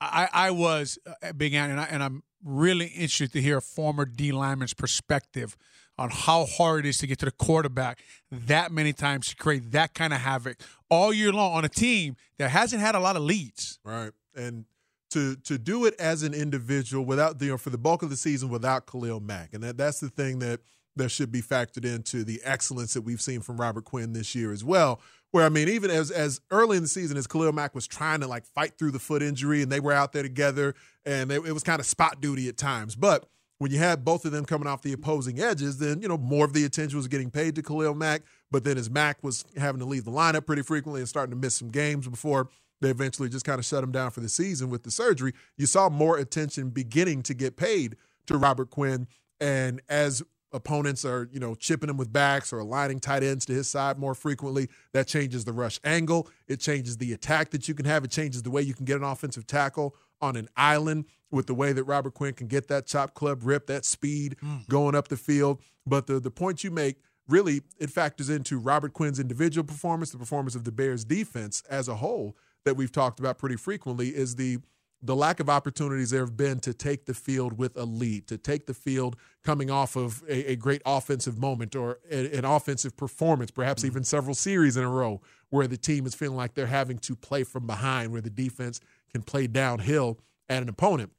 I, 0.00 0.28
I 0.32 0.50
was 0.50 0.98
uh, 1.06 1.32
Big 1.32 1.54
Ant, 1.54 1.72
and, 1.72 1.80
I, 1.80 1.84
and 1.84 2.02
I'm 2.02 2.22
really 2.44 2.86
interested 2.86 3.32
to 3.32 3.40
hear 3.40 3.56
a 3.56 3.62
former 3.62 4.04
D 4.04 4.32
lineman's 4.32 4.74
perspective 4.74 5.56
on 5.98 6.10
how 6.10 6.44
hard 6.44 6.84
it 6.84 6.88
is 6.88 6.98
to 6.98 7.06
get 7.06 7.18
to 7.18 7.24
the 7.24 7.30
quarterback 7.30 8.00
that 8.30 8.70
many 8.70 8.92
times 8.92 9.28
to 9.28 9.36
create 9.36 9.72
that 9.72 9.94
kind 9.94 10.12
of 10.12 10.20
havoc 10.20 10.60
all 10.90 11.12
year 11.12 11.32
long 11.32 11.54
on 11.54 11.64
a 11.64 11.68
team 11.68 12.16
that 12.38 12.50
hasn't 12.50 12.80
had 12.80 12.94
a 12.94 13.00
lot 13.00 13.16
of 13.16 13.22
leads. 13.22 13.78
Right. 13.84 14.12
And 14.34 14.66
to 15.10 15.36
to 15.36 15.58
do 15.58 15.84
it 15.84 15.94
as 15.98 16.22
an 16.22 16.34
individual 16.34 17.04
without 17.04 17.40
know 17.40 17.56
for 17.56 17.70
the 17.70 17.78
bulk 17.78 18.02
of 18.02 18.10
the 18.10 18.16
season 18.16 18.48
without 18.48 18.86
Khalil 18.86 19.20
Mack, 19.20 19.54
and 19.54 19.62
that, 19.62 19.76
that's 19.76 20.00
the 20.00 20.08
thing 20.08 20.40
that 20.40 20.60
that 20.96 21.10
should 21.10 21.30
be 21.30 21.42
factored 21.42 21.84
into 21.84 22.24
the 22.24 22.40
excellence 22.42 22.94
that 22.94 23.02
we've 23.02 23.20
seen 23.20 23.40
from 23.40 23.60
Robert 23.60 23.84
Quinn 23.84 24.14
this 24.14 24.34
year 24.34 24.52
as 24.52 24.64
well. 24.64 25.00
Where 25.30 25.44
I 25.44 25.48
mean, 25.48 25.68
even 25.68 25.90
as 25.90 26.10
as 26.10 26.40
early 26.50 26.76
in 26.76 26.82
the 26.82 26.88
season 26.88 27.16
as 27.16 27.26
Khalil 27.26 27.52
Mack 27.52 27.74
was 27.74 27.86
trying 27.86 28.20
to 28.20 28.26
like 28.26 28.44
fight 28.46 28.78
through 28.78 28.90
the 28.90 28.98
foot 28.98 29.22
injury, 29.22 29.62
and 29.62 29.70
they 29.70 29.80
were 29.80 29.92
out 29.92 30.12
there 30.12 30.22
together, 30.22 30.74
and 31.04 31.30
it 31.30 31.52
was 31.52 31.62
kind 31.62 31.80
of 31.80 31.86
spot 31.86 32.20
duty 32.20 32.48
at 32.48 32.56
times, 32.56 32.96
but 32.96 33.28
when 33.58 33.70
you 33.70 33.78
had 33.78 34.04
both 34.04 34.24
of 34.24 34.32
them 34.32 34.44
coming 34.44 34.68
off 34.68 34.82
the 34.82 34.92
opposing 34.92 35.40
edges, 35.40 35.78
then 35.78 36.02
you 36.02 36.08
know 36.08 36.18
more 36.18 36.44
of 36.44 36.52
the 36.52 36.64
attention 36.64 36.96
was 36.96 37.08
getting 37.08 37.30
paid 37.30 37.54
to 37.54 37.62
Khalil 37.62 37.94
Mack. 37.94 38.22
But 38.50 38.64
then 38.64 38.78
as 38.78 38.90
Mack 38.90 39.22
was 39.22 39.44
having 39.56 39.78
to 39.80 39.86
leave 39.86 40.04
the 40.04 40.10
lineup 40.10 40.46
pretty 40.46 40.62
frequently 40.62 41.00
and 41.00 41.08
starting 41.08 41.30
to 41.30 41.36
miss 41.36 41.54
some 41.54 41.70
games 41.70 42.06
before 42.06 42.48
they 42.80 42.90
eventually 42.90 43.28
just 43.28 43.44
kind 43.44 43.58
of 43.58 43.64
shut 43.64 43.82
him 43.82 43.92
down 43.92 44.10
for 44.10 44.20
the 44.20 44.28
season 44.28 44.68
with 44.68 44.82
the 44.82 44.90
surgery, 44.90 45.32
you 45.56 45.66
saw 45.66 45.88
more 45.88 46.18
attention 46.18 46.70
beginning 46.70 47.22
to 47.22 47.34
get 47.34 47.56
paid 47.56 47.96
to 48.26 48.36
Robert 48.36 48.70
Quinn. 48.70 49.06
And 49.40 49.80
as 49.88 50.22
opponents 50.52 51.04
are, 51.04 51.28
you 51.32 51.40
know, 51.40 51.54
chipping 51.54 51.88
him 51.88 51.96
with 51.96 52.12
backs 52.12 52.52
or 52.52 52.58
aligning 52.58 53.00
tight 53.00 53.22
ends 53.22 53.46
to 53.46 53.52
his 53.52 53.68
side 53.68 53.98
more 53.98 54.14
frequently, 54.14 54.68
that 54.92 55.06
changes 55.06 55.44
the 55.44 55.52
rush 55.52 55.80
angle. 55.84 56.28
It 56.48 56.60
changes 56.60 56.98
the 56.98 57.12
attack 57.12 57.50
that 57.50 57.68
you 57.68 57.74
can 57.74 57.86
have. 57.86 58.04
It 58.04 58.10
changes 58.10 58.42
the 58.42 58.50
way 58.50 58.62
you 58.62 58.74
can 58.74 58.84
get 58.84 58.96
an 58.96 59.04
offensive 59.04 59.46
tackle 59.46 59.96
on 60.20 60.36
an 60.36 60.48
island 60.56 61.06
with 61.30 61.46
the 61.46 61.54
way 61.54 61.72
that 61.72 61.84
Robert 61.84 62.14
Quinn 62.14 62.34
can 62.34 62.46
get 62.46 62.68
that 62.68 62.86
chop 62.86 63.14
club 63.14 63.40
rip, 63.42 63.66
that 63.66 63.84
speed 63.84 64.36
mm. 64.42 64.66
going 64.68 64.94
up 64.94 65.08
the 65.08 65.16
field. 65.16 65.60
But 65.86 66.06
the 66.06 66.20
the 66.20 66.30
point 66.30 66.64
you 66.64 66.70
make 66.70 66.96
really 67.28 67.62
it 67.78 67.90
factors 67.90 68.30
into 68.30 68.58
Robert 68.58 68.92
Quinn's 68.92 69.18
individual 69.18 69.64
performance, 69.64 70.10
the 70.10 70.18
performance 70.18 70.54
of 70.54 70.64
the 70.64 70.72
Bears 70.72 71.04
defense 71.04 71.62
as 71.68 71.88
a 71.88 71.96
whole 71.96 72.36
that 72.64 72.76
we've 72.76 72.92
talked 72.92 73.20
about 73.20 73.38
pretty 73.38 73.56
frequently 73.56 74.08
is 74.08 74.36
the 74.36 74.58
the 75.02 75.14
lack 75.14 75.40
of 75.40 75.48
opportunities 75.48 76.10
there 76.10 76.22
have 76.22 76.36
been 76.36 76.58
to 76.60 76.72
take 76.72 77.04
the 77.04 77.14
field 77.14 77.58
with 77.58 77.76
a 77.76 77.84
lead, 77.84 78.26
to 78.26 78.38
take 78.38 78.66
the 78.66 78.74
field 78.74 79.14
coming 79.44 79.70
off 79.70 79.94
of 79.94 80.22
a, 80.28 80.52
a 80.52 80.56
great 80.56 80.80
offensive 80.86 81.38
moment 81.38 81.76
or 81.76 81.98
a, 82.10 82.36
an 82.36 82.44
offensive 82.44 82.96
performance, 82.96 83.50
perhaps 83.50 83.82
mm-hmm. 83.82 83.92
even 83.92 84.04
several 84.04 84.34
series 84.34 84.76
in 84.76 84.84
a 84.84 84.90
row 84.90 85.20
where 85.50 85.66
the 85.66 85.76
team 85.76 86.06
is 86.06 86.14
feeling 86.14 86.36
like 86.36 86.54
they're 86.54 86.66
having 86.66 86.98
to 86.98 87.14
play 87.14 87.44
from 87.44 87.66
behind, 87.66 88.10
where 88.10 88.22
the 88.22 88.30
defense 88.30 88.80
can 89.16 89.22
play 89.22 89.46
downhill 89.46 90.18
at 90.48 90.62
an 90.62 90.68
opponent. 90.68 91.12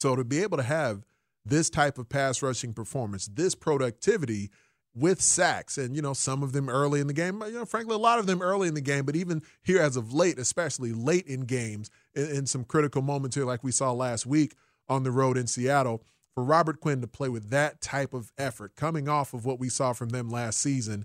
So 0.00 0.14
to 0.14 0.24
be 0.24 0.42
able 0.42 0.56
to 0.56 0.62
have 0.62 1.04
this 1.44 1.68
type 1.68 1.98
of 1.98 2.08
pass 2.08 2.42
rushing 2.42 2.72
performance, 2.72 3.26
this 3.26 3.54
productivity 3.54 4.50
with 4.94 5.20
sacks, 5.20 5.76
and 5.76 5.96
you 5.96 6.02
know 6.02 6.12
some 6.12 6.44
of 6.44 6.52
them 6.52 6.68
early 6.68 7.00
in 7.00 7.08
the 7.08 7.12
game, 7.12 7.42
you 7.42 7.52
know 7.52 7.64
frankly 7.64 7.96
a 7.96 7.98
lot 7.98 8.20
of 8.20 8.26
them 8.26 8.40
early 8.40 8.68
in 8.68 8.74
the 8.74 8.80
game, 8.80 9.04
but 9.04 9.16
even 9.16 9.42
here 9.64 9.82
as 9.82 9.96
of 9.96 10.12
late, 10.12 10.38
especially 10.38 10.92
late 10.92 11.26
in 11.26 11.40
games, 11.40 11.90
in, 12.14 12.30
in 12.30 12.46
some 12.46 12.62
critical 12.62 13.02
moments 13.02 13.34
here, 13.34 13.44
like 13.44 13.64
we 13.64 13.72
saw 13.72 13.90
last 13.90 14.24
week 14.24 14.54
on 14.88 15.02
the 15.02 15.10
road 15.10 15.36
in 15.36 15.48
Seattle, 15.48 16.04
for 16.34 16.44
Robert 16.44 16.80
Quinn 16.80 17.00
to 17.00 17.08
play 17.08 17.28
with 17.28 17.50
that 17.50 17.80
type 17.80 18.14
of 18.14 18.30
effort, 18.38 18.76
coming 18.76 19.08
off 19.08 19.34
of 19.34 19.44
what 19.44 19.58
we 19.58 19.68
saw 19.68 19.92
from 19.92 20.10
them 20.10 20.30
last 20.30 20.60
season, 20.60 21.04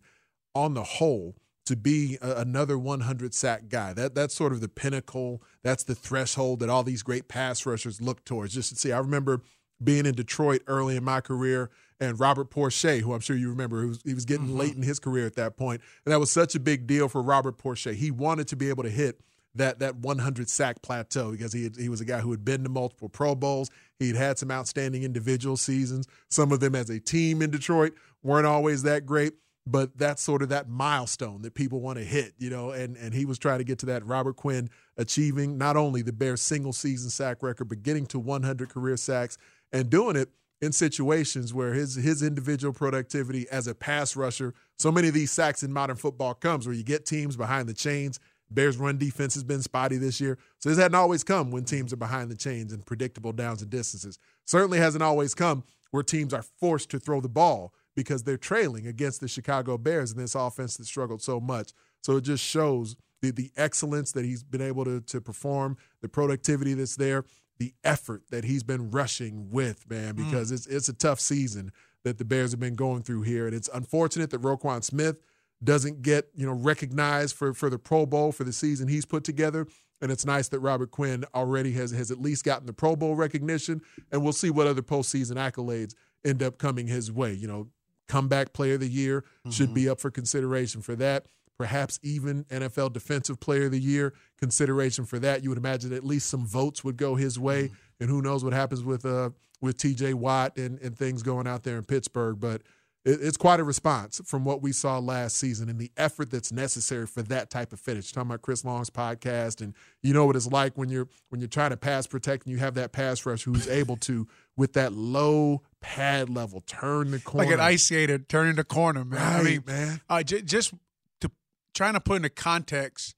on 0.54 0.76
the 0.76 0.84
whole 0.84 1.36
to 1.70 1.76
be 1.76 2.18
a, 2.22 2.32
another 2.34 2.78
100 2.78 3.34
sack 3.34 3.70
guy. 3.70 3.94
That 3.94 4.16
that's 4.16 4.36
sort 4.36 4.52
of 4.52 4.60
the 4.60 4.68
pinnacle. 4.68 5.42
That's 5.64 5.84
the 5.84 5.96
threshold 5.96 6.60
that 6.60 6.70
all 6.70 6.84
these 6.84 7.04
great 7.04 7.28
pass 7.28 7.66
rushers 7.66 8.02
look 8.02 8.26
towards. 8.26 8.54
Just 8.54 8.70
to 8.70 8.76
see, 8.76 8.92
I 8.92 8.98
remember 8.98 9.42
being 9.82 10.06
in 10.06 10.16
Detroit 10.16 10.62
early 10.68 10.98
in 10.98 11.04
my 11.04 11.22
career, 11.22 11.70
and 12.00 12.20
Robert 12.20 12.50
Porcher, 12.50 12.98
who 12.98 13.14
I'm 13.14 13.20
sure 13.22 13.36
you 13.36 13.50
remember, 13.50 13.82
who 13.82 13.90
was, 13.90 14.02
he 14.04 14.14
was 14.14 14.26
getting 14.26 14.48
mm-hmm. 14.48 14.58
late 14.58 14.76
in 14.76 14.82
his 14.82 15.00
career 15.00 15.26
at 15.26 15.36
that 15.36 15.58
point, 15.58 15.82
and 16.06 16.12
that 16.12 16.20
was 16.20 16.32
such 16.32 16.56
a 16.56 16.60
big 16.60 16.88
deal 16.88 17.08
for 17.08 17.22
Robert 17.22 17.58
Porcher. 17.58 17.94
He 17.94 18.12
wanted 18.12 18.48
to 18.50 18.56
be 18.56 18.70
able 18.70 18.84
to 18.84 18.90
hit 18.90 19.22
that 19.56 19.80
that 19.80 19.98
100 19.98 20.50
sack 20.50 20.82
plateau 20.82 21.32
because 21.32 21.54
he 21.54 21.64
had, 21.64 21.76
he 21.76 21.90
was 21.90 22.02
a 22.02 22.06
guy 22.06 22.20
who 22.20 22.32
had 22.32 22.44
been 22.44 22.64
to 22.64 22.70
multiple 22.70 23.10
Pro 23.10 23.36
Bowls. 23.36 23.70
He'd 24.00 24.16
had 24.16 24.38
some 24.38 24.52
outstanding 24.52 25.04
individual 25.04 25.58
seasons. 25.58 26.08
Some 26.30 26.52
of 26.52 26.60
them 26.60 26.76
as 26.76 26.90
a 26.90 27.00
team 27.00 27.42
in 27.42 27.52
Detroit 27.52 27.94
weren't 28.24 28.48
always 28.48 28.84
that 28.84 29.06
great 29.06 29.34
but 29.72 29.96
that's 29.98 30.22
sort 30.22 30.42
of 30.42 30.50
that 30.50 30.68
milestone 30.68 31.44
that 31.44 31.54
people 31.54 31.80
want 31.80 32.00
to 32.00 32.04
hit, 32.04 32.34
you 32.38 32.50
know, 32.50 32.72
and 32.72 32.98
and 32.98 33.14
he 33.14 33.26
was 33.26 33.38
trying 33.38 33.60
to 33.60 33.64
get 33.64 33.78
to 33.80 33.86
that 33.88 34.06
Robert 34.06 34.36
Quinn 34.36 34.70
achieving 34.98 35.58
not 35.58 35.78
only 35.78 36.02
the 36.02 36.14
Bears 36.14 36.42
single 36.42 36.74
season 36.74 37.10
sack 37.10 37.44
record 37.44 37.66
but 37.66 37.84
getting 37.84 38.06
to 38.08 38.20
100 38.20 38.70
career 38.70 38.98
sacks 38.98 39.38
and 39.72 39.90
doing 39.90 40.16
it 40.16 40.30
in 40.62 40.72
situations 40.72 41.54
where 41.54 41.74
his 41.74 41.96
his 41.96 42.24
individual 42.24 42.74
productivity 42.74 43.48
as 43.50 43.68
a 43.68 43.76
pass 43.76 44.16
rusher, 44.16 44.54
so 44.78 44.92
many 44.92 45.08
of 45.08 45.14
these 45.14 45.32
sacks 45.32 45.62
in 45.62 45.72
modern 45.72 45.96
football 45.96 46.34
comes 46.34 46.66
where 46.66 46.76
you 46.76 46.84
get 46.84 47.06
teams 47.06 47.36
behind 47.36 47.70
the 47.70 47.74
chains. 47.74 48.20
Bears 48.52 48.78
run 48.78 48.98
defense 48.98 49.36
has 49.36 49.44
been 49.44 49.62
spotty 49.62 49.98
this 49.98 50.20
year. 50.20 50.40
So 50.58 50.70
this 50.70 50.80
hadn't 50.80 50.96
always 50.96 51.24
come 51.24 51.52
when 51.52 51.66
teams 51.66 51.94
are 51.94 51.98
behind 51.98 52.32
the 52.32 52.36
chains 52.36 52.74
and 52.74 52.84
predictable 52.84 53.32
downs 53.32 53.62
and 53.62 53.70
distances. 53.70 54.18
Certainly 54.46 54.80
hasn't 54.80 55.04
always 55.04 55.36
come 55.36 55.64
where 55.92 56.02
teams 56.02 56.34
are 56.34 56.42
forced 56.42 56.90
to 56.90 57.00
throw 57.00 57.22
the 57.22 57.30
ball 57.30 57.74
because 58.00 58.24
they're 58.24 58.38
trailing 58.38 58.88
against 58.88 59.20
the 59.20 59.28
Chicago 59.28 59.78
Bears 59.78 60.14
in 60.14 60.18
this 60.18 60.36
offense 60.36 60.78
that 60.78 60.86
struggled 60.86 61.22
so 61.22 61.42
much. 61.42 61.74
So 62.02 62.16
it 62.16 62.22
just 62.22 62.42
shows 62.42 62.96
the, 63.22 63.32
the 63.32 63.52
excellence 63.58 64.14
that 64.14 64.24
he's 64.24 64.42
been 64.42 64.62
able 64.62 64.86
to, 64.86 65.02
to 65.02 65.20
perform, 65.20 65.76
the 66.02 66.08
productivity 66.08 66.74
that's 66.76 66.96
there, 66.96 67.26
the 67.58 67.74
effort 67.84 68.24
that 68.32 68.46
he's 68.46 68.64
been 68.64 68.90
rushing 68.90 69.50
with, 69.52 69.90
man, 69.90 70.14
mm. 70.14 70.26
because 70.26 70.50
mm. 70.50 70.56
it's 70.56 70.66
it's 70.68 70.88
a 70.88 70.94
tough 70.94 71.20
season 71.20 71.74
that 72.06 72.18
the 72.18 72.24
Bears 72.24 72.52
have 72.52 72.60
been 72.62 72.76
going 72.76 73.02
through 73.02 73.24
here. 73.24 73.46
And 73.46 73.54
it's 73.54 73.70
unfortunate 73.74 74.30
that 74.30 74.42
Roquan 74.42 74.82
Smith 74.82 75.18
doesn't 75.62 76.02
get, 76.02 76.30
you 76.34 76.46
know, 76.46 76.54
recognized 76.54 77.36
for, 77.36 77.54
for 77.54 77.70
the 77.70 77.78
Pro 77.78 78.06
Bowl 78.06 78.32
for 78.32 78.46
the 78.46 78.54
season 78.54 78.88
he's 78.88 79.06
put 79.06 79.26
together. 79.26 79.68
And 80.02 80.10
it's 80.10 80.26
nice 80.26 80.48
that 80.48 80.62
Robert 80.62 80.92
Quinn 80.92 81.26
already 81.36 81.74
has 81.74 81.92
has 81.92 82.12
at 82.12 82.22
least 82.22 82.46
gotten 82.46 82.66
the 82.66 82.72
Pro 82.72 82.96
Bowl 82.96 83.16
recognition. 83.16 83.82
And 84.10 84.24
we'll 84.24 84.32
see 84.32 84.50
what 84.50 84.68
other 84.68 84.82
postseason 84.82 85.36
accolades 85.36 85.96
end 86.24 86.42
up 86.42 86.58
coming 86.58 86.88
his 86.88 87.12
way. 87.12 87.34
You 87.34 87.48
know, 87.48 87.68
comeback 88.10 88.52
player 88.52 88.74
of 88.74 88.82
the 88.82 88.90
year 88.90 89.22
mm-hmm. 89.22 89.52
should 89.52 89.74
be 89.74 89.88
up 89.88 90.02
for 90.02 90.12
consideration 90.12 90.82
for 90.82 90.96
that. 90.98 91.28
Perhaps 91.58 92.00
even 92.04 92.46
NFL 92.46 92.94
Defensive 92.94 93.40
Player 93.40 93.66
of 93.66 93.72
the 93.72 93.80
Year 93.80 94.14
consideration 94.38 95.06
for 95.06 95.20
that. 95.20 95.44
You 95.44 95.50
would 95.50 95.58
imagine 95.58 95.94
at 95.94 96.06
least 96.06 96.30
some 96.30 96.46
votes 96.46 96.84
would 96.84 96.96
go 96.96 97.16
his 97.16 97.38
way, 97.38 97.66
mm-hmm. 97.66 97.74
and 98.00 98.10
who 98.10 98.22
knows 98.22 98.44
what 98.44 98.54
happens 98.54 98.84
with 98.84 99.06
uh 99.06 99.32
with 99.62 99.78
T.J. 99.78 100.14
Watt 100.14 100.58
and 100.58 100.80
and 100.80 100.98
things 100.98 101.22
going 101.22 101.48
out 101.48 101.64
there 101.64 101.78
in 101.78 101.84
Pittsburgh. 101.84 102.40
But 102.40 102.62
it, 103.06 103.20
it's 103.22 103.38
quite 103.38 103.60
a 103.60 103.64
response 103.64 104.22
from 104.26 104.46
what 104.46 104.62
we 104.62 104.72
saw 104.72 105.00
last 105.00 105.38
season 105.38 105.70
and 105.70 105.80
the 105.80 105.92
effort 105.98 106.32
that's 106.32 106.52
necessary 106.52 107.08
for 107.08 107.22
that 107.24 107.50
type 107.50 107.74
of 107.74 107.80
finish. 107.80 108.12
Talking 108.12 108.30
about 108.30 108.42
Chris 108.42 108.64
Long's 108.64 108.90
podcast, 108.90 109.62
and 109.62 109.74
you 110.02 110.14
know 110.14 110.26
what 110.26 110.36
it's 110.36 110.48
like 110.48 110.78
when 110.78 110.90
you're 110.90 111.08
when 111.30 111.42
you're 111.42 111.48
trying 111.48 111.72
to 111.72 111.78
pass 111.78 112.08
protect 112.08 112.46
and 112.46 112.54
you 112.54 112.60
have 112.60 112.76
that 112.76 112.92
pass 112.92 113.26
rush 113.26 113.44
who's 113.44 113.68
able 113.68 113.98
to 113.98 114.28
with 114.60 114.74
that 114.74 114.92
low 114.92 115.62
pad 115.80 116.30
level, 116.30 116.62
turn 116.68 117.12
the 117.12 117.20
corner. 117.20 117.46
Like 117.46 117.54
an 117.54 117.62
ice 117.62 117.86
skater 117.86 118.20
turning 118.20 118.56
the 118.56 118.66
corner, 118.66 119.06
man. 119.06 119.20
Right, 119.20 119.40
I 119.40 119.44
mean, 119.44 119.64
man. 119.66 120.02
Uh, 120.10 120.22
j- 120.22 120.42
just 120.42 120.74
to 121.22 121.32
trying 121.74 121.94
to 121.94 122.02
put 122.02 122.18
into 122.18 122.30
context 122.30 123.16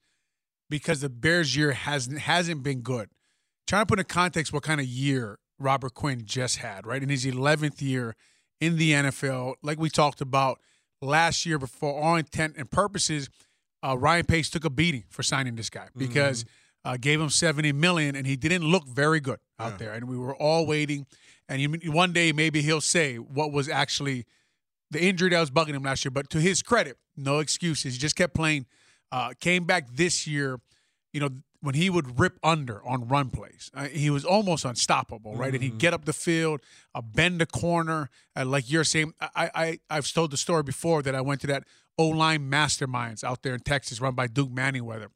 because 0.70 1.00
the 1.00 1.08
Bears 1.08 1.56
year 1.56 1.72
hasn't 1.72 2.20
hasn't 2.20 2.62
been 2.62 2.80
good. 2.80 3.10
Trying 3.66 3.82
to 3.82 3.86
put 3.86 3.98
in 3.98 4.04
context 4.04 4.52
what 4.52 4.62
kind 4.62 4.80
of 4.80 4.86
year 4.86 5.40
Robert 5.58 5.94
Quinn 5.94 6.22
just 6.24 6.58
had, 6.58 6.86
right? 6.86 7.02
In 7.02 7.08
his 7.08 7.26
11th 7.26 7.82
year 7.82 8.14
in 8.60 8.76
the 8.76 8.92
NFL, 8.92 9.54
like 9.62 9.80
we 9.80 9.90
talked 9.90 10.20
about 10.20 10.60
last 11.00 11.44
year, 11.44 11.58
before 11.58 12.00
all 12.00 12.14
intent 12.14 12.54
and 12.56 12.70
purposes, 12.70 13.28
uh, 13.84 13.98
Ryan 13.98 14.26
Pace 14.26 14.48
took 14.48 14.64
a 14.64 14.70
beating 14.70 15.04
for 15.10 15.24
signing 15.24 15.56
this 15.56 15.70
guy 15.70 15.88
because 15.96 16.44
mm-hmm. 16.44 16.90
uh, 16.90 16.96
gave 17.00 17.20
him 17.20 17.30
70 17.30 17.72
million 17.72 18.14
and 18.14 18.28
he 18.28 18.36
didn't 18.36 18.62
look 18.62 18.86
very 18.86 19.18
good 19.18 19.40
out 19.58 19.72
yeah. 19.72 19.76
there. 19.78 19.92
And 19.92 20.08
we 20.08 20.16
were 20.16 20.36
all 20.36 20.66
waiting– 20.66 21.04
and 21.48 21.82
one 21.86 22.12
day 22.12 22.32
maybe 22.32 22.62
he'll 22.62 22.80
say 22.80 23.16
what 23.16 23.52
was 23.52 23.68
actually 23.68 24.26
the 24.90 25.02
injury 25.02 25.30
that 25.30 25.40
was 25.40 25.50
bugging 25.50 25.74
him 25.74 25.82
last 25.82 26.04
year. 26.04 26.10
But 26.10 26.30
to 26.30 26.40
his 26.40 26.62
credit, 26.62 26.98
no 27.16 27.38
excuses. 27.38 27.94
He 27.94 27.98
just 27.98 28.16
kept 28.16 28.34
playing. 28.34 28.66
Uh, 29.10 29.32
came 29.40 29.64
back 29.64 29.86
this 29.92 30.26
year, 30.26 30.58
you 31.12 31.20
know, 31.20 31.28
when 31.60 31.74
he 31.74 31.90
would 31.90 32.18
rip 32.18 32.38
under 32.42 32.84
on 32.84 33.06
run 33.08 33.30
plays, 33.30 33.70
uh, 33.74 33.84
he 33.84 34.10
was 34.10 34.24
almost 34.24 34.64
unstoppable, 34.64 35.36
right? 35.36 35.48
Mm-hmm. 35.48 35.54
And 35.54 35.62
he'd 35.62 35.78
get 35.78 35.94
up 35.94 36.06
the 36.06 36.12
field, 36.12 36.60
uh, 36.94 37.02
bend 37.02 37.40
the 37.40 37.46
corner, 37.46 38.10
uh, 38.34 38.44
like 38.44 38.70
you're 38.70 38.84
saying. 38.84 39.14
I, 39.20 39.50
I 39.54 39.78
I've 39.88 40.10
told 40.12 40.30
the 40.32 40.36
story 40.36 40.62
before 40.62 41.02
that 41.02 41.14
I 41.14 41.20
went 41.20 41.40
to 41.42 41.46
that 41.48 41.64
O 41.98 42.08
line 42.08 42.50
masterminds 42.50 43.22
out 43.22 43.42
there 43.42 43.54
in 43.54 43.60
Texas, 43.60 44.00
run 44.00 44.14
by 44.14 44.26
Duke 44.26 44.50
Manyweather, 44.50 45.08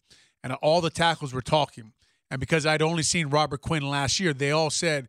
and 0.45 0.52
all 0.54 0.80
the 0.80 0.90
tackles 0.90 1.33
were 1.33 1.42
talking. 1.42 1.92
And 2.30 2.38
because 2.38 2.66
I'd 2.66 2.83
only 2.83 3.02
seen 3.02 3.28
Robert 3.28 3.61
Quinn 3.61 3.83
last 3.83 4.21
year, 4.21 4.33
they 4.33 4.50
all 4.50 4.71
said 4.71 5.09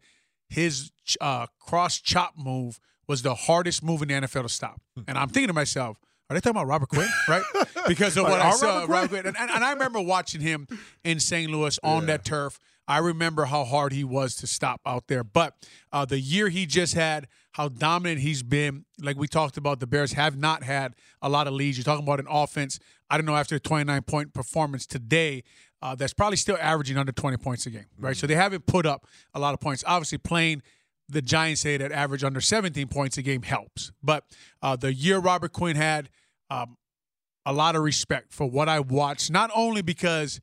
his 0.50 0.92
uh, 1.22 1.48
cross 1.60 2.00
chop 2.00 2.34
move 2.38 2.80
was 3.08 3.22
the 3.22 3.36
hardest 3.36 3.84
move 3.84 4.02
in 4.02 4.10
the 4.10 4.14
NFL 4.16 4.44
to 4.44 4.50
stop. 4.50 4.82
Hmm. 4.96 5.04
And 5.08 5.18
I'm 5.18 5.30
thinking 5.30 5.48
to 5.48 5.54
myself, 5.54 5.98
are 6.30 6.34
they 6.34 6.42
talking 6.42 6.58
about 6.58 6.68
Robert 6.68 6.90
Quinn? 6.90 7.08
Right? 7.28 7.44
Because 7.88 8.18
of 8.18 8.24
what 8.24 8.42
I 8.42 8.52
saw. 8.52 8.80
Robert 8.80 8.92
Robert 8.92 9.10
Quinn. 9.10 9.28
And, 9.28 9.38
and, 9.38 9.50
and 9.50 9.64
I 9.64 9.72
remember 9.72 10.02
watching 10.02 10.42
him 10.42 10.68
in 11.04 11.20
St. 11.20 11.50
Louis 11.50 11.80
on 11.84 12.06
that 12.08 12.26
turf. 12.26 12.60
I 12.88 13.00
remember 13.00 13.46
how 13.46 13.66
hard 13.66 13.92
he 13.92 14.04
was 14.04 14.36
to 14.38 14.48
stop 14.48 14.82
out 14.86 15.08
there. 15.08 15.24
But 15.24 15.54
uh, 15.92 16.06
the 16.06 16.20
year 16.20 16.48
he 16.50 16.66
just 16.66 16.94
had, 16.94 17.28
how 17.52 17.68
dominant 17.70 18.22
he's 18.22 18.44
been, 18.44 18.86
like 19.02 19.18
we 19.18 19.28
talked 19.28 19.58
about, 19.58 19.80
the 19.80 19.88
Bears 19.88 20.14
have 20.14 20.38
not 20.38 20.64
had 20.64 20.96
a 21.22 21.28
lot 21.28 21.48
of 21.48 21.54
leads. 21.54 21.78
You're 21.78 21.84
talking 21.84 22.04
about 22.04 22.20
an 22.20 22.28
offense, 22.30 22.80
I 23.10 23.18
don't 23.18 23.26
know, 23.26 23.36
after 23.36 23.56
a 23.56 23.60
29 23.60 24.02
point 24.04 24.34
performance 24.34 24.86
today, 24.86 25.44
uh, 25.82 25.96
that's 25.96 26.14
probably 26.14 26.38
still 26.38 26.58
averaging 26.60 26.98
under 26.98 27.12
20 27.12 27.38
points 27.38 27.66
a 27.66 27.70
game, 27.70 27.86
right? 28.00 28.16
So 28.16 28.26
they 28.26 28.36
haven't 28.36 28.66
put 28.66 28.86
up 28.86 29.06
a 29.34 29.40
lot 29.40 29.54
of 29.54 29.60
points. 29.60 29.84
Obviously, 29.86 30.18
playing 30.18 30.64
the 31.10 31.22
Giants 31.22 31.62
say 31.62 31.78
that 31.78 31.92
average 31.92 32.24
under 32.24 32.42
17 32.42 32.88
points 32.88 33.18
a 33.18 33.22
game 33.22 33.42
helps. 33.42 33.92
But 34.04 34.26
uh, 34.62 34.76
the 34.76 34.94
year 34.94 35.20
Robert 35.20 35.54
Quinn 35.54 35.76
had, 35.76 36.10
um, 36.50 36.78
a 37.48 37.54
lot 37.54 37.78
of 37.78 37.82
respect 37.82 38.34
for 38.34 38.46
what 38.46 38.68
I 38.68 38.82
watched, 38.82 39.32
not 39.32 39.50
only 39.56 39.82
because 39.82 40.42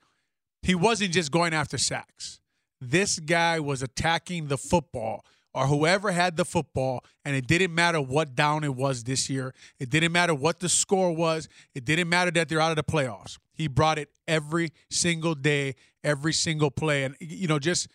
he 0.62 0.74
wasn't 0.74 1.12
just 1.12 1.30
going 1.30 1.52
after 1.52 1.76
sacks. 1.76 2.40
This 2.80 3.18
guy 3.18 3.60
was 3.60 3.82
attacking 3.82 4.46
the 4.46 4.56
football 4.56 5.22
or 5.52 5.66
whoever 5.66 6.10
had 6.12 6.36
the 6.36 6.46
football, 6.46 7.04
and 7.24 7.36
it 7.36 7.46
didn't 7.46 7.74
matter 7.74 8.00
what 8.00 8.34
down 8.34 8.64
it 8.64 8.74
was 8.74 9.04
this 9.04 9.28
year. 9.28 9.54
It 9.78 9.90
didn't 9.90 10.12
matter 10.12 10.34
what 10.34 10.60
the 10.60 10.68
score 10.68 11.14
was. 11.14 11.46
It 11.74 11.84
didn't 11.84 12.08
matter 12.08 12.30
that 12.32 12.48
they're 12.48 12.60
out 12.60 12.76
of 12.76 12.76
the 12.76 12.82
playoffs. 12.82 13.38
He 13.52 13.68
brought 13.68 13.98
it 13.98 14.08
every 14.26 14.72
single 14.90 15.34
day, 15.34 15.74
every 16.02 16.32
single 16.32 16.70
play. 16.70 17.04
And, 17.04 17.14
you 17.20 17.46
know, 17.46 17.58
just 17.58 17.86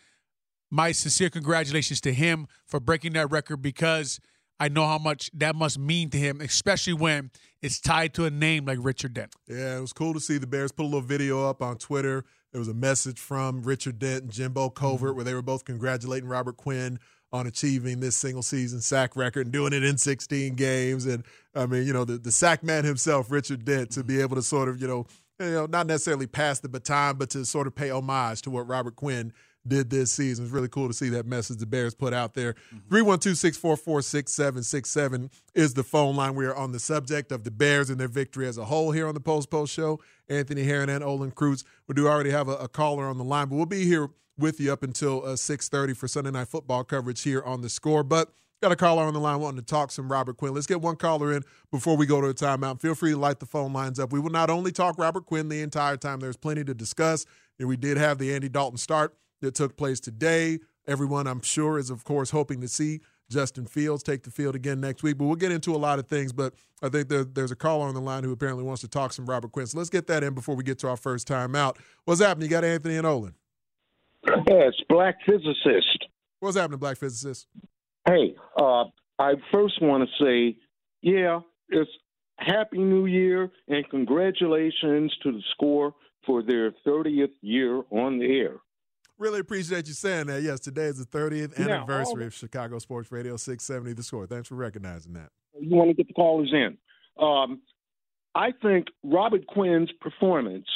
my 0.70 0.92
sincere 0.92 1.30
congratulations 1.30 2.02
to 2.02 2.14
him 2.14 2.48
for 2.66 2.80
breaking 2.80 3.14
that 3.14 3.32
record 3.32 3.58
because 3.58 4.20
I 4.60 4.68
know 4.68 4.86
how 4.86 4.98
much 4.98 5.32
that 5.34 5.56
must 5.56 5.80
mean 5.80 6.10
to 6.10 6.18
him, 6.18 6.42
especially 6.42 6.94
when 6.94 7.32
it's 7.62 7.80
tied 7.80 8.14
to 8.16 8.26
a 8.26 8.30
name 8.30 8.66
like 8.66 8.78
Richard 8.82 9.14
Dent. 9.14 9.34
Yeah, 9.48 9.78
it 9.78 9.82
was 9.82 9.94
cool 9.94 10.14
to 10.14 10.20
see 10.20 10.38
the 10.38 10.48
Bears 10.48 10.72
put 10.72 10.84
a 10.84 10.86
little 10.86 11.02
video 11.02 11.48
up 11.48 11.62
on 11.62 11.78
Twitter. 11.78 12.26
There 12.52 12.60
was 12.60 12.68
a 12.68 12.74
message 12.74 13.20
from 13.20 13.64
Richard 13.64 14.00
Dent 14.00 14.24
and 14.24 14.32
Jimbo 14.32 14.72
Covert 14.72 15.10
mm-hmm. 15.10 15.16
where 15.16 15.26
they 15.26 15.34
were 15.34 15.42
both 15.42 15.66
congratulating 15.66 16.28
Robert 16.28 16.58
Quinn 16.58 17.00
on 17.32 17.46
achieving 17.46 18.00
this 18.00 18.18
single 18.18 18.42
season 18.42 18.82
sack 18.82 19.16
record 19.16 19.46
and 19.46 19.54
doing 19.54 19.72
it 19.72 19.84
in 19.84 19.98
16 19.98 20.56
games. 20.56 21.06
And 21.06 21.24
I 21.56 21.68
mean, 21.68 21.86
you 21.86 21.94
know, 21.94 22.06
the, 22.06 22.18
the 22.18 22.32
sack 22.32 22.64
man 22.64 22.84
himself, 22.86 23.32
Richard 23.32 23.64
Dent, 23.66 23.92
to 23.92 24.04
be 24.04 24.16
mm-hmm. 24.16 24.24
able 24.24 24.36
to 24.36 24.42
sort 24.42 24.68
of, 24.68 24.82
you 24.82 24.88
know, 24.88 25.06
you 25.40 25.52
know, 25.52 25.66
not 25.68 25.88
necessarily 25.88 26.28
pass 26.28 26.60
the 26.60 26.68
baton, 26.68 27.16
but 27.18 27.30
to 27.30 27.46
sort 27.46 27.68
of 27.68 27.76
pay 27.76 27.90
homage 27.92 28.42
to 28.42 28.50
what 28.50 28.68
Robert 28.68 28.96
Quinn 28.98 29.32
did 29.68 29.90
this 29.90 30.12
season. 30.12 30.46
It's 30.46 30.54
really 30.54 30.68
cool 30.68 30.88
to 30.88 30.94
see 30.94 31.10
that 31.10 31.26
message 31.26 31.58
the 31.58 31.66
Bears 31.66 31.94
put 31.94 32.14
out 32.14 32.34
there. 32.34 32.56
312 32.90 33.38
644 33.38 34.02
6767 34.02 35.30
is 35.54 35.74
the 35.74 35.84
phone 35.84 36.16
line. 36.16 36.36
We 36.36 36.46
are 36.46 36.56
on 36.56 36.72
the 36.72 36.80
subject 36.80 37.32
of 37.32 37.44
the 37.44 37.52
Bears 37.52 37.90
and 37.90 38.00
their 38.00 38.08
victory 38.08 38.48
as 38.48 38.58
a 38.58 38.66
whole 38.66 38.92
here 38.92 39.08
on 39.08 39.14
the 39.14 39.20
Post 39.20 39.50
Post 39.50 39.74
Show. 39.74 40.00
Anthony 40.30 40.64
Herron 40.64 40.90
and 40.90 41.04
Olin 41.04 41.32
Kreutz. 41.32 41.64
We 41.88 41.96
do 41.96 42.08
already 42.08 42.32
have 42.32 42.48
a, 42.48 42.56
a 42.56 42.68
caller 42.68 43.06
on 43.06 43.18
the 43.18 43.24
line, 43.24 43.48
but 43.50 43.56
we'll 43.56 43.66
be 43.66 43.86
here 43.86 44.10
with 44.38 44.60
you 44.60 44.72
up 44.72 44.84
until 44.84 45.26
uh, 45.26 45.30
6.30 45.30 45.98
for 45.98 46.08
Sunday 46.08 46.32
Night 46.32 46.48
Football 46.48 46.84
coverage 46.84 47.22
here 47.24 47.44
on 47.44 47.62
the 47.62 47.70
score. 47.70 48.04
But 48.04 48.32
got 48.62 48.72
a 48.72 48.76
caller 48.76 49.04
on 49.04 49.14
the 49.14 49.20
line 49.20 49.40
wanting 49.40 49.60
to 49.60 49.66
talk 49.66 49.92
some 49.92 50.12
Robert 50.12 50.38
Quinn. 50.38 50.54
Let's 50.54 50.68
get 50.68 50.82
one 50.82 50.96
caller 50.96 51.34
in 51.34 51.44
before 51.72 51.98
we 51.98 52.06
go 52.06 52.22
to 52.22 52.28
a 52.28 52.34
timeout. 52.34 52.82
Feel 52.82 52.96
free 52.96 53.12
to 53.12 53.18
light 53.18 53.40
the 53.40 53.46
phone 53.46 53.74
lines 53.74 54.00
up. 54.00 54.12
We 54.12 54.20
will 54.20 54.32
not 54.32 54.50
only 54.50 54.72
talk 54.72 54.98
Robert 54.98 55.26
Quinn 55.26 55.50
the 55.50 55.62
entire 55.62 55.98
time. 55.98 56.20
There's 56.20 56.38
plenty 56.38 56.64
to 56.66 56.74
discuss. 56.74 57.26
And 57.58 57.68
we 57.68 57.78
did 57.78 57.98
have 57.98 58.18
the 58.18 58.34
Andy 58.34 58.50
Dalton 58.50 58.78
start 58.78 59.16
that 59.42 59.56
took 59.56 59.78
place 59.78 60.00
today. 60.00 60.60
Everyone, 60.88 61.28
I'm 61.28 61.42
sure, 61.42 61.78
is 61.78 61.90
of 61.90 62.04
course 62.04 62.32
hoping 62.32 62.62
to 62.62 62.68
see 62.68 63.02
Justin 63.30 63.66
Fields 63.66 64.02
take 64.02 64.24
the 64.24 64.32
field 64.32 64.56
again 64.56 64.82
next 64.82 65.04
week. 65.04 65.18
But 65.18 65.26
we'll 65.26 65.36
get 65.36 65.52
into 65.52 65.76
a 65.76 65.78
lot 65.78 66.00
of 66.00 66.08
things. 66.08 66.34
But 66.34 66.54
I 66.82 66.90
think 66.90 67.10
there, 67.10 67.24
there's 67.24 67.52
a 67.52 67.56
caller 67.56 67.88
on 67.88 67.94
the 67.94 68.02
line 68.02 68.24
who 68.24 68.32
apparently 68.32 68.64
wants 68.64 68.82
to 68.82 68.88
talk 68.88 69.14
some 69.14 69.26
Robert 69.26 69.52
Quinn. 69.52 69.68
So 69.68 69.78
let's 69.78 69.90
get 69.90 70.08
that 70.08 70.24
in 70.24 70.34
before 70.34 70.56
we 70.56 70.64
get 70.64 70.80
to 70.80 70.90
our 70.90 70.98
first 70.98 71.28
time 71.28 71.56
out. 71.56 71.78
What's 72.06 72.22
happening? 72.22 72.50
You 72.50 72.50
got 72.50 72.64
Anthony 72.64 72.98
and 72.98 73.06
Olin. 73.06 73.36
Yes, 74.48 74.74
black 74.90 75.16
physicist. 75.26 76.06
What's 76.40 76.58
happening, 76.58 76.80
Black 76.80 76.98
Physicist? 76.98 77.48
Hey, 78.08 78.36
uh, 78.58 78.86
I 79.18 79.34
first 79.52 79.82
want 79.82 80.08
to 80.08 80.24
say, 80.24 80.58
yeah, 81.02 81.42
it's 81.70 81.90
Happy 82.38 82.78
New 82.78 83.06
Year 83.06 83.52
and 83.68 83.88
congratulations 83.90 85.14
to 85.24 85.34
the 85.34 85.44
score 85.52 85.94
for 86.26 86.42
their 86.42 86.72
30th 86.88 87.34
year 87.42 87.82
on 87.92 88.20
the 88.20 88.40
air. 88.40 88.56
Really 89.20 89.40
appreciate 89.42 89.88
you 89.88 89.94
saying 89.94 90.28
that. 90.28 90.42
Yes, 90.44 90.62
today 90.62 90.86
is 90.86 90.98
the 90.98 91.06
30th 91.06 91.60
Now, 91.60 91.66
anniversary 91.80 92.22
all- 92.24 92.28
of 92.28 92.34
Chicago 92.34 92.80
Sports 92.80 93.12
Radio 93.12 93.36
670 93.36 93.94
The 93.94 94.04
Score. 94.04 94.26
Thanks 94.26 94.48
for 94.48 94.56
recognizing 94.56 95.14
that. 95.14 95.30
You 95.60 95.76
want 95.76 95.90
to 95.90 95.94
get 95.94 96.08
the 96.08 96.14
callers 96.14 96.52
in. 96.54 96.78
Um, 97.22 97.62
I 98.34 98.54
think 98.62 98.88
Robert 99.04 99.46
Quinn's 99.48 99.92
performance 100.00 100.68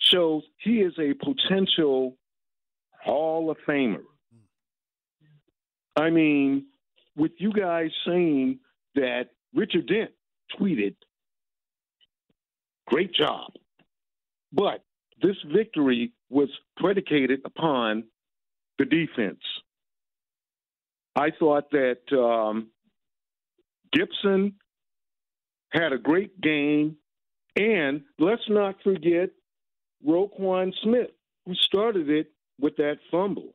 shows 0.00 0.42
he 0.64 0.80
is 0.80 0.94
a 0.98 1.12
potential 1.14 2.16
Hall 3.02 3.50
of 3.50 3.58
Famer. 3.68 4.02
I 5.94 6.08
mean, 6.10 6.66
with 7.16 7.32
you 7.38 7.52
guys 7.52 7.90
saying 8.06 8.60
that 8.94 9.30
Richard 9.54 9.88
Dent 9.88 10.10
tweeted, 10.58 10.94
great 12.86 13.12
job. 13.12 13.52
But 14.52 14.82
this 15.22 15.36
victory 15.54 16.12
was 16.30 16.48
predicated 16.76 17.40
upon 17.44 18.04
the 18.78 18.84
defense. 18.84 19.40
I 21.16 21.30
thought 21.38 21.70
that 21.72 21.98
um, 22.12 22.68
Gipson 23.94 24.52
had 25.72 25.92
a 25.92 25.98
great 25.98 26.40
game, 26.40 26.96
and 27.56 28.02
let's 28.18 28.48
not 28.48 28.76
forget 28.84 29.30
Roquan 30.06 30.72
Smith, 30.82 31.10
who 31.44 31.54
started 31.54 32.08
it 32.08 32.30
with 32.60 32.76
that 32.76 32.98
fumble. 33.10 33.54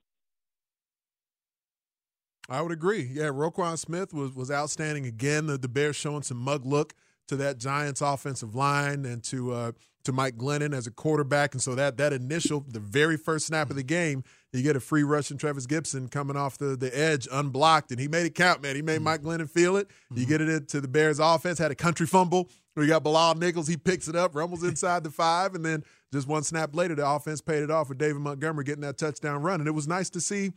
I 2.49 2.61
would 2.61 2.73
agree. 2.73 3.09
Yeah, 3.11 3.27
Roquan 3.27 3.77
Smith 3.77 4.13
was 4.13 4.33
was 4.33 4.51
outstanding 4.51 5.05
again. 5.05 5.47
The, 5.47 5.57
the 5.57 5.69
Bears 5.69 5.95
showing 5.95 6.23
some 6.23 6.37
mug 6.37 6.65
look 6.65 6.93
to 7.27 7.35
that 7.37 7.57
Giants 7.57 8.01
offensive 8.01 8.55
line 8.55 9.05
and 9.05 9.23
to 9.25 9.53
uh, 9.53 9.71
to 10.03 10.11
Mike 10.11 10.37
Glennon 10.37 10.75
as 10.75 10.87
a 10.87 10.91
quarterback. 10.91 11.53
And 11.53 11.61
so 11.61 11.75
that 11.75 11.97
that 11.97 12.13
initial, 12.13 12.65
the 12.67 12.79
very 12.79 13.17
first 13.17 13.47
snap 13.47 13.69
of 13.69 13.75
the 13.75 13.83
game, 13.83 14.23
you 14.51 14.61
get 14.61 14.75
a 14.75 14.79
free 14.79 15.03
rush 15.03 15.27
from 15.27 15.37
Travis 15.37 15.65
Gipson 15.65 16.11
coming 16.11 16.35
off 16.35 16.57
the, 16.57 16.75
the 16.75 16.95
edge 16.97 17.27
unblocked, 17.31 17.91
and 17.91 17.99
he 17.99 18.07
made 18.07 18.25
it 18.25 18.35
count, 18.35 18.61
man. 18.61 18.75
He 18.75 18.81
made 18.81 19.01
Mike 19.01 19.21
Glennon 19.21 19.49
feel 19.49 19.77
it. 19.77 19.89
You 20.13 20.25
get 20.25 20.41
it 20.41 20.49
into 20.49 20.81
the 20.81 20.87
Bears 20.87 21.19
offense, 21.19 21.57
had 21.57 21.71
a 21.71 21.75
country 21.75 22.05
fumble. 22.05 22.49
We 22.75 22.87
got 22.87 23.03
Bilal 23.03 23.35
Nichols, 23.35 23.67
he 23.67 23.77
picks 23.77 24.07
it 24.07 24.15
up, 24.15 24.35
rumbles 24.35 24.63
inside 24.63 25.03
the 25.03 25.11
five, 25.11 25.53
and 25.53 25.63
then 25.63 25.83
just 26.11 26.27
one 26.27 26.43
snap 26.43 26.75
later, 26.75 26.95
the 26.95 27.07
offense 27.07 27.39
paid 27.39 27.61
it 27.61 27.69
off 27.69 27.89
with 27.89 27.99
David 27.99 28.21
Montgomery 28.21 28.63
getting 28.63 28.81
that 28.81 28.97
touchdown 28.97 29.43
run. 29.43 29.59
And 29.59 29.67
it 29.67 29.73
was 29.73 29.87
nice 29.87 30.09
to 30.11 30.21
see. 30.21 30.53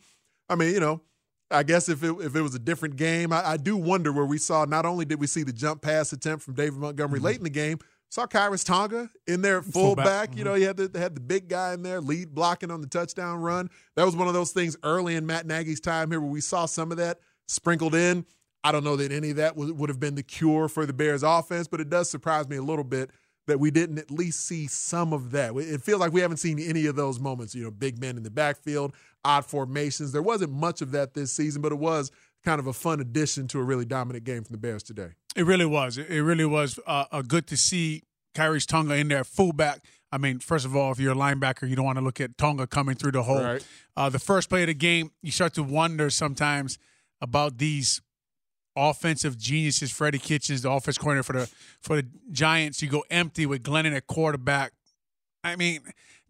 I 0.49 0.55
mean, 0.55 0.73
you 0.73 0.79
know, 0.79 1.01
I 1.49 1.63
guess 1.63 1.87
if 1.87 2.03
it 2.03 2.11
if 2.19 2.35
it 2.35 2.41
was 2.41 2.55
a 2.55 2.59
different 2.59 2.97
game, 2.97 3.31
I, 3.31 3.51
I 3.51 3.57
do 3.57 3.77
wonder 3.77 4.11
where 4.11 4.25
we 4.25 4.37
saw 4.37 4.65
not 4.65 4.85
only 4.85 5.05
did 5.05 5.19
we 5.19 5.27
see 5.27 5.43
the 5.43 5.53
jump 5.53 5.81
pass 5.81 6.11
attempt 6.11 6.43
from 6.43 6.55
David 6.55 6.79
Montgomery 6.79 7.19
mm-hmm. 7.19 7.25
late 7.25 7.37
in 7.37 7.43
the 7.43 7.49
game, 7.49 7.79
saw 8.09 8.25
Khyiris 8.25 8.65
Tonga 8.65 9.09
in 9.27 9.41
there 9.41 9.61
fullback. 9.63 10.05
Fullback, 10.05 10.37
You 10.37 10.43
know, 10.43 10.51
mm-hmm. 10.51 10.59
he 10.59 10.65
had 10.65 10.77
the 10.77 10.99
had 10.99 11.15
the 11.15 11.21
big 11.21 11.47
guy 11.47 11.73
in 11.73 11.83
there, 11.83 12.01
lead 12.01 12.33
blocking 12.35 12.71
on 12.71 12.81
the 12.81 12.87
touchdown 12.87 13.39
run. 13.39 13.69
That 13.95 14.05
was 14.05 14.15
one 14.15 14.27
of 14.27 14.33
those 14.33 14.51
things 14.51 14.75
early 14.83 15.15
in 15.15 15.25
Matt 15.25 15.45
Nagy's 15.45 15.79
time 15.79 16.11
here 16.11 16.19
where 16.19 16.29
we 16.29 16.41
saw 16.41 16.65
some 16.65 16.91
of 16.91 16.97
that 16.97 17.19
sprinkled 17.47 17.95
in. 17.95 18.25
I 18.63 18.71
don't 18.71 18.83
know 18.83 18.97
that 18.97 19.11
any 19.13 19.29
of 19.29 19.37
that 19.37 19.55
would, 19.55 19.77
would 19.77 19.89
have 19.89 19.99
been 19.99 20.15
the 20.15 20.23
cure 20.23 20.67
for 20.67 20.85
the 20.85 20.93
Bears 20.93 21.23
offense, 21.23 21.67
but 21.67 21.79
it 21.79 21.89
does 21.89 22.09
surprise 22.09 22.49
me 22.49 22.57
a 22.57 22.61
little 22.61 22.83
bit 22.83 23.11
that 23.45 23.59
we 23.59 23.71
didn't 23.71 23.97
at 23.97 24.11
least 24.11 24.45
see 24.45 24.67
some 24.67 25.13
of 25.13 25.31
that. 25.31 25.55
It 25.55 25.81
feels 25.81 26.01
like 26.01 26.11
we 26.11 26.21
haven't 26.21 26.37
seen 26.37 26.59
any 26.59 26.85
of 26.85 26.97
those 26.97 27.19
moments, 27.19 27.55
you 27.55 27.63
know, 27.63 27.71
big 27.71 27.99
men 27.99 28.17
in 28.17 28.23
the 28.23 28.29
backfield, 28.29 28.93
odd 29.27 29.45
formations. 29.45 30.13
There 30.13 30.21
wasn't 30.21 30.53
much 30.53 30.81
of 30.81 30.91
that 30.91 31.13
this 31.13 31.33
season, 31.33 31.61
but 31.61 31.73
it 31.73 31.77
was 31.77 32.11
kind 32.45 32.59
of 32.59 32.67
a 32.67 32.73
fun 32.73 33.01
addition 33.01 33.47
to 33.49 33.59
a 33.59 33.63
really 33.63 33.83
dominant 33.83 34.23
game 34.23 34.43
from 34.43 34.53
the 34.53 34.57
Bears 34.57 34.83
today. 34.83 35.09
It 35.35 35.45
really 35.45 35.65
was. 35.65 35.97
It 35.97 36.21
really 36.21 36.45
was 36.45 36.79
uh, 36.87 37.05
uh, 37.11 37.21
good 37.21 37.45
to 37.47 37.57
see 37.57 38.03
Khyiris 38.33 38.65
Tonga 38.65 38.95
in 38.95 39.09
there, 39.09 39.25
fullback. 39.25 39.83
I 40.13 40.17
mean, 40.17 40.39
first 40.39 40.65
of 40.65 40.75
all, 40.75 40.93
if 40.93 40.99
you're 40.99 41.11
a 41.11 41.15
linebacker, 41.15 41.67
you 41.69 41.75
don't 41.75 41.83
want 41.83 41.97
to 41.97 42.03
look 42.03 42.21
at 42.21 42.37
Tonga 42.37 42.65
coming 42.67 42.95
through 42.95 43.11
the 43.11 43.23
hole. 43.23 43.43
Right. 43.43 43.67
Uh, 43.97 44.09
the 44.09 44.19
first 44.19 44.47
play 44.47 44.63
of 44.63 44.67
the 44.67 44.73
game, 44.73 45.11
you 45.21 45.31
start 45.31 45.53
to 45.55 45.63
wonder 45.63 46.09
sometimes 46.09 46.79
about 47.19 47.57
these 47.57 48.01
offensive 48.77 49.37
geniuses. 49.37 49.91
Freddie 49.91 50.19
Kitchens, 50.19 50.61
the 50.61 50.71
offense 50.71 50.97
coordinator 50.97 51.23
for 51.23 51.33
the 51.33 51.51
for 51.81 51.95
the 51.97 52.07
Giants, 52.31 52.81
you 52.81 52.87
go 52.87 53.03
empty 53.09 53.45
with 53.45 53.63
Glennon 53.63 53.93
at 53.93 54.07
quarterback. 54.07 54.71
I 55.43 55.57
mean, 55.57 55.81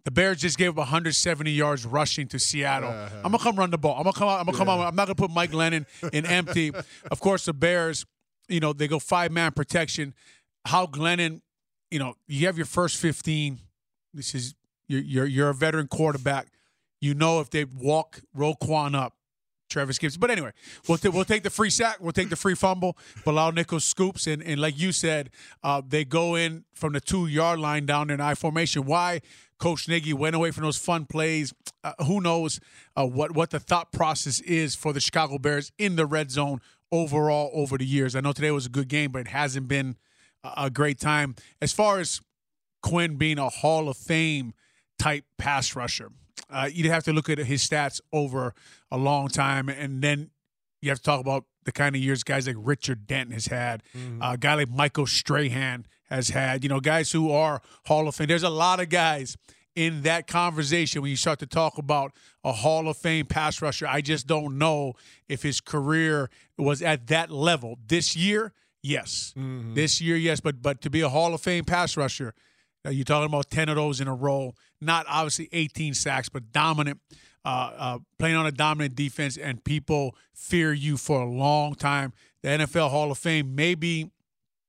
the 0.07 0.11
Bears 0.11 0.39
just 0.39 0.57
gave 0.57 0.69
up 0.69 0.77
170 0.77 1.51
yards 1.51 1.85
rushing 1.85 2.29
to 2.29 2.39
Seattle. 2.39 2.91
Uh-huh. 2.91 3.15
I'm 3.17 3.23
gonna 3.23 3.39
come 3.39 3.57
run 3.57 3.71
the 3.71 3.77
ball. 3.77 3.97
I'm 3.97 4.03
gonna 4.03 4.13
come 4.13 4.29
out. 4.29 4.39
I'm 4.39 4.45
gonna 4.45 4.57
come 4.57 4.69
out. 4.69 4.79
I'm 4.79 4.95
not 4.95 5.07
gonna 5.07 5.15
put 5.15 5.31
Mike 5.31 5.51
Glennon 5.51 5.85
in 6.13 6.25
empty. 6.25 6.71
of 7.11 7.19
course, 7.19 7.43
the 7.43 7.51
Bears, 7.51 8.05
you 8.47 8.61
know, 8.61 8.71
they 8.71 8.87
go 8.87 8.99
five 8.99 9.33
man 9.33 9.51
protection. 9.51 10.13
How 10.63 10.85
Glennon, 10.85 11.41
you 11.91 11.99
know, 11.99 12.15
you 12.25 12.45
have 12.45 12.55
your 12.55 12.65
first 12.65 12.95
15. 12.95 13.59
This 14.13 14.33
is 14.33 14.55
you're 14.87 15.01
you're, 15.01 15.25
you're 15.25 15.49
a 15.49 15.53
veteran 15.53 15.87
quarterback. 15.87 16.47
You 17.01 17.13
know 17.13 17.41
if 17.41 17.49
they 17.49 17.65
walk 17.65 18.21
Roquan 18.33 18.95
up, 18.95 19.16
Travis 19.69 19.97
Gipson. 19.97 20.19
But 20.19 20.31
anyway, 20.31 20.51
we'll, 20.87 20.97
t- 20.97 21.09
we'll 21.09 21.25
take 21.25 21.43
the 21.43 21.49
free 21.49 21.69
sack. 21.69 21.97
We'll 21.99 22.11
take 22.11 22.29
the 22.29 22.35
free 22.35 22.55
fumble. 22.55 22.97
Bilal 23.25 23.51
Nichols 23.51 23.85
scoops. 23.85 24.27
And, 24.27 24.41
and 24.41 24.59
like 24.59 24.79
you 24.79 24.91
said, 24.91 25.29
uh, 25.63 25.81
they 25.87 26.05
go 26.05 26.35
in 26.35 26.65
from 26.73 26.93
the 26.93 27.01
two 27.01 27.27
yard 27.27 27.59
line 27.59 27.85
down 27.85 28.09
in 28.09 28.21
I 28.21 28.35
formation. 28.35 28.85
Why 28.85 29.21
Coach 29.59 29.87
Nagy 29.87 30.13
went 30.13 30.35
away 30.35 30.51
from 30.51 30.63
those 30.63 30.77
fun 30.77 31.05
plays? 31.05 31.53
Uh, 31.83 31.93
who 32.05 32.21
knows 32.21 32.59
uh, 32.95 33.05
what, 33.05 33.33
what 33.33 33.49
the 33.49 33.59
thought 33.59 33.91
process 33.91 34.39
is 34.41 34.75
for 34.75 34.93
the 34.93 34.99
Chicago 34.99 35.37
Bears 35.37 35.71
in 35.77 35.95
the 35.95 36.05
red 36.05 36.31
zone 36.31 36.61
overall 36.91 37.51
over 37.53 37.77
the 37.77 37.85
years. 37.85 38.15
I 38.15 38.21
know 38.21 38.31
today 38.31 38.51
was 38.51 38.65
a 38.65 38.69
good 38.69 38.87
game, 38.87 39.11
but 39.11 39.19
it 39.19 39.27
hasn't 39.29 39.67
been 39.67 39.97
a 40.55 40.69
great 40.69 40.99
time. 40.99 41.35
As 41.61 41.73
far 41.73 41.99
as 41.99 42.21
Quinn 42.81 43.17
being 43.17 43.39
a 43.39 43.49
Hall 43.49 43.89
of 43.89 43.97
Fame 43.97 44.53
type 44.97 45.25
pass 45.37 45.75
rusher, 45.75 46.11
uh, 46.49 46.69
you'd 46.71 46.87
have 46.87 47.03
to 47.03 47.13
look 47.13 47.29
at 47.29 47.37
his 47.37 47.67
stats 47.67 48.01
over 48.11 48.53
a 48.91 48.97
long 48.97 49.27
time, 49.27 49.69
and 49.69 50.01
then 50.01 50.31
you 50.81 50.89
have 50.89 50.99
to 50.99 51.03
talk 51.03 51.19
about 51.19 51.45
the 51.65 51.71
kind 51.71 51.95
of 51.95 52.01
years 52.01 52.23
guys 52.23 52.47
like 52.47 52.55
Richard 52.57 53.07
Dent 53.07 53.33
has 53.33 53.47
had, 53.47 53.83
mm-hmm. 53.95 54.21
uh, 54.21 54.33
a 54.33 54.37
guy 54.37 54.55
like 54.55 54.69
Michael 54.69 55.05
Strahan 55.05 55.85
has 56.09 56.29
had. 56.29 56.63
You 56.63 56.69
know, 56.69 56.79
guys 56.79 57.11
who 57.11 57.31
are 57.31 57.61
Hall 57.85 58.07
of 58.07 58.15
Fame. 58.15 58.27
There's 58.27 58.43
a 58.43 58.49
lot 58.49 58.79
of 58.79 58.89
guys 58.89 59.37
in 59.75 60.01
that 60.03 60.25
conversation 60.27 61.01
when 61.01 61.11
you 61.11 61.17
start 61.17 61.39
to 61.39 61.45
talk 61.45 61.77
about 61.77 62.11
a 62.43 62.51
Hall 62.51 62.87
of 62.87 62.97
Fame 62.97 63.25
pass 63.25 63.61
rusher. 63.61 63.85
I 63.85 64.01
just 64.01 64.25
don't 64.25 64.57
know 64.57 64.93
if 65.27 65.43
his 65.43 65.61
career 65.61 66.29
was 66.57 66.81
at 66.81 67.07
that 67.07 67.29
level 67.29 67.77
this 67.85 68.15
year. 68.15 68.53
Yes, 68.81 69.33
mm-hmm. 69.37 69.73
this 69.73 69.99
year, 69.99 70.15
yes, 70.15 70.39
but 70.39 70.61
but 70.61 70.81
to 70.81 70.89
be 70.89 71.01
a 71.01 71.09
Hall 71.09 71.33
of 71.33 71.41
Fame 71.41 71.65
pass 71.65 71.97
rusher, 71.97 72.33
you're 72.89 73.05
talking 73.05 73.27
about 73.27 73.49
ten 73.49 73.69
of 73.69 73.75
those 73.75 74.01
in 74.01 74.07
a 74.07 74.13
row. 74.13 74.53
Not 74.79 75.05
obviously 75.09 75.49
18 75.51 75.93
sacks, 75.93 76.29
but 76.29 76.51
dominant, 76.51 76.99
uh, 77.43 77.71
uh, 77.77 77.99
playing 78.19 78.35
on 78.35 78.45
a 78.45 78.51
dominant 78.51 78.95
defense, 78.95 79.37
and 79.37 79.63
people 79.63 80.15
fear 80.33 80.73
you 80.73 80.97
for 80.97 81.21
a 81.21 81.25
long 81.25 81.75
time. 81.75 82.13
The 82.43 82.49
NFL 82.49 82.91
Hall 82.91 83.11
of 83.11 83.17
Fame 83.17 83.55
may 83.55 83.73
be 83.75 84.11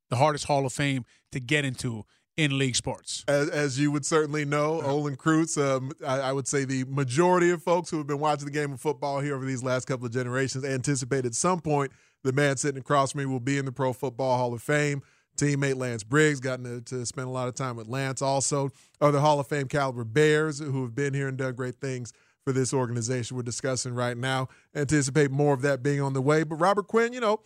the 0.08 0.16
hardest 0.16 0.46
Hall 0.46 0.64
of 0.64 0.72
Fame 0.72 1.04
to 1.32 1.40
get 1.40 1.64
into 1.64 2.04
in 2.38 2.56
league 2.56 2.76
sports. 2.76 3.24
As, 3.26 3.50
as 3.50 3.78
you 3.80 3.90
would 3.90 4.06
certainly 4.06 4.44
know, 4.44 4.80
Olin 4.82 5.16
Kreutz, 5.16 5.60
um, 5.60 5.90
I, 6.06 6.20
I, 6.20 6.32
would 6.32 6.46
say 6.46 6.64
the 6.64 6.84
majority 6.84 7.50
of 7.50 7.62
folks 7.62 7.90
who 7.90 7.98
have 7.98 8.06
been 8.06 8.20
watching 8.20 8.44
the 8.44 8.52
game 8.52 8.72
of 8.72 8.80
football 8.80 9.18
here 9.18 9.34
over 9.34 9.44
these 9.44 9.64
last 9.64 9.86
couple 9.86 10.06
of 10.06 10.12
generations 10.12 10.64
anticipate 10.64 11.26
at 11.26 11.34
some 11.34 11.60
point 11.60 11.90
the 12.22 12.32
man 12.32 12.56
sitting 12.56 12.80
across 12.80 13.12
from 13.12 13.20
me 13.20 13.26
will 13.26 13.40
be 13.40 13.58
in 13.58 13.64
the 13.64 13.72
Pro 13.72 13.92
Football 13.92 14.38
Hall 14.38 14.54
of 14.54 14.62
Fame. 14.62 15.02
Teammate 15.38 15.76
Lance 15.76 16.04
Briggs, 16.04 16.40
gotten 16.40 16.64
to, 16.64 16.80
to 16.96 17.06
spend 17.06 17.28
a 17.28 17.30
lot 17.30 17.48
of 17.48 17.54
time 17.54 17.76
with 17.76 17.88
Lance. 17.88 18.20
Also, 18.20 18.70
other 19.00 19.20
Hall 19.20 19.40
of 19.40 19.46
Fame 19.46 19.68
caliber 19.68 20.04
Bears 20.04 20.58
who 20.58 20.82
have 20.82 20.94
been 20.94 21.14
here 21.14 21.28
and 21.28 21.38
done 21.38 21.54
great 21.54 21.76
things 21.80 22.12
for 22.44 22.52
this 22.52 22.74
organization 22.74 23.36
we're 23.36 23.42
discussing 23.42 23.94
right 23.94 24.16
now. 24.16 24.48
Anticipate 24.74 25.30
more 25.30 25.54
of 25.54 25.62
that 25.62 25.82
being 25.82 26.00
on 26.00 26.12
the 26.12 26.22
way. 26.22 26.42
But 26.42 26.56
Robert 26.56 26.88
Quinn, 26.88 27.12
you 27.12 27.20
know, 27.20 27.40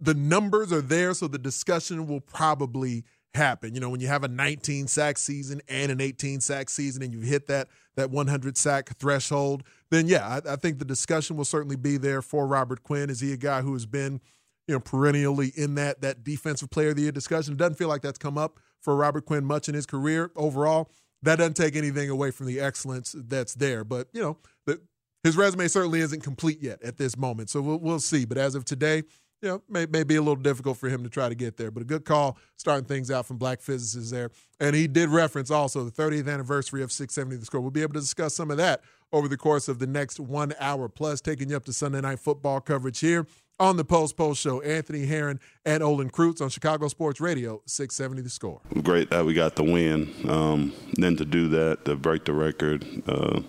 the 0.00 0.14
numbers 0.14 0.72
are 0.72 0.80
there, 0.80 1.14
so 1.14 1.26
the 1.26 1.38
discussion 1.38 2.06
will 2.06 2.20
probably 2.20 3.04
happen. 3.34 3.74
You 3.74 3.80
know, 3.80 3.90
when 3.90 4.00
you 4.00 4.06
have 4.06 4.24
a 4.24 4.28
19 4.28 4.86
sack 4.86 5.18
season 5.18 5.60
and 5.68 5.90
an 5.90 6.00
18 6.00 6.40
sack 6.40 6.70
season 6.70 7.02
and 7.02 7.12
you 7.12 7.20
hit 7.20 7.46
that 7.48 7.68
that 7.96 8.10
100 8.10 8.56
sack 8.56 8.96
threshold, 8.98 9.62
then 9.90 10.06
yeah, 10.08 10.26
I, 10.26 10.52
I, 10.52 10.56
think 10.56 10.78
the 10.78 10.84
discussion 10.84 11.36
will 11.36 11.44
certainly 11.44 11.76
be 11.76 11.96
there 11.96 12.22
for 12.22 12.46
Robert 12.46 12.82
Quinn. 12.82 13.08
Is 13.08 13.20
he 13.20 13.32
a 13.32 13.36
guy 13.36 13.62
who 13.62 13.72
has 13.72 13.86
been, 13.86 14.20
you 14.66 14.74
know, 14.74 14.80
perennially 14.80 15.52
in 15.56 15.74
that 15.76 16.00
that 16.02 16.24
defensive 16.24 16.70
player 16.70 16.90
of 16.90 16.96
the 16.96 17.02
year 17.02 17.12
discussion? 17.12 17.54
It 17.54 17.58
doesn't 17.58 17.76
feel 17.76 17.88
like 17.88 18.02
that's 18.02 18.18
come 18.18 18.38
up 18.38 18.60
for 18.80 18.96
Robert 18.96 19.24
Quinn 19.24 19.44
much 19.44 19.68
in 19.68 19.74
his 19.74 19.86
career 19.86 20.30
overall. 20.36 20.90
That 21.22 21.36
doesn't 21.36 21.54
take 21.54 21.74
anything 21.74 22.10
away 22.10 22.30
from 22.30 22.46
the 22.46 22.60
excellence 22.60 23.14
that's 23.16 23.54
there, 23.54 23.82
but 23.84 24.08
you 24.12 24.22
know, 24.22 24.38
the, 24.66 24.80
his 25.22 25.36
resume 25.36 25.68
certainly 25.68 26.00
isn't 26.00 26.22
complete 26.22 26.62
yet 26.62 26.82
at 26.82 26.98
this 26.98 27.16
moment. 27.16 27.48
So 27.48 27.62
we'll, 27.62 27.78
we'll 27.78 27.98
see. 27.98 28.26
But 28.26 28.36
as 28.36 28.54
of 28.54 28.66
today, 28.66 29.04
you 29.44 29.48
know, 29.48 29.62
may, 29.68 29.86
may 29.86 30.04
be 30.04 30.16
a 30.16 30.20
little 30.22 30.36
difficult 30.36 30.78
for 30.78 30.88
him 30.88 31.02
to 31.02 31.10
try 31.10 31.28
to 31.28 31.34
get 31.34 31.56
there. 31.56 31.70
But 31.70 31.82
a 31.82 31.86
good 31.86 32.04
call 32.04 32.38
starting 32.56 32.86
things 32.86 33.10
out 33.10 33.26
from 33.26 33.38
Black 33.38 33.60
Physicists 33.60 34.10
there. 34.10 34.30
And 34.60 34.74
he 34.74 34.86
did 34.86 35.10
reference 35.10 35.50
also 35.50 35.84
the 35.84 35.90
30th 35.90 36.32
anniversary 36.32 36.82
of 36.82 36.92
670 36.92 37.40
The 37.40 37.46
Score. 37.46 37.60
We'll 37.60 37.70
be 37.70 37.82
able 37.82 37.94
to 37.94 38.00
discuss 38.00 38.34
some 38.34 38.50
of 38.50 38.56
that 38.56 38.82
over 39.12 39.28
the 39.28 39.36
course 39.36 39.68
of 39.68 39.78
the 39.78 39.86
next 39.86 40.18
one 40.18 40.54
hour 40.58 40.88
plus, 40.88 41.20
taking 41.20 41.50
you 41.50 41.56
up 41.56 41.64
to 41.66 41.72
Sunday 41.72 42.00
night 42.00 42.20
football 42.20 42.60
coverage 42.60 43.00
here 43.00 43.26
on 43.60 43.76
the 43.76 43.84
Post 43.84 44.16
Post 44.16 44.40
Show. 44.40 44.60
Anthony 44.60 45.06
Herron 45.06 45.40
and 45.64 45.82
Olin 45.82 46.10
Kreutz 46.10 46.40
on 46.40 46.48
Chicago 46.48 46.88
Sports 46.88 47.20
Radio, 47.20 47.62
670 47.66 48.22
The 48.22 48.30
Score. 48.30 48.60
Great 48.82 49.10
that 49.10 49.24
we 49.24 49.34
got 49.34 49.56
the 49.56 49.64
win. 49.64 50.12
Um, 50.28 50.72
then 50.94 51.16
to 51.16 51.24
do 51.24 51.48
that, 51.48 51.84
to 51.84 51.96
break 51.96 52.24
the 52.24 52.32
record, 52.32 52.84
uh, 53.06 53.40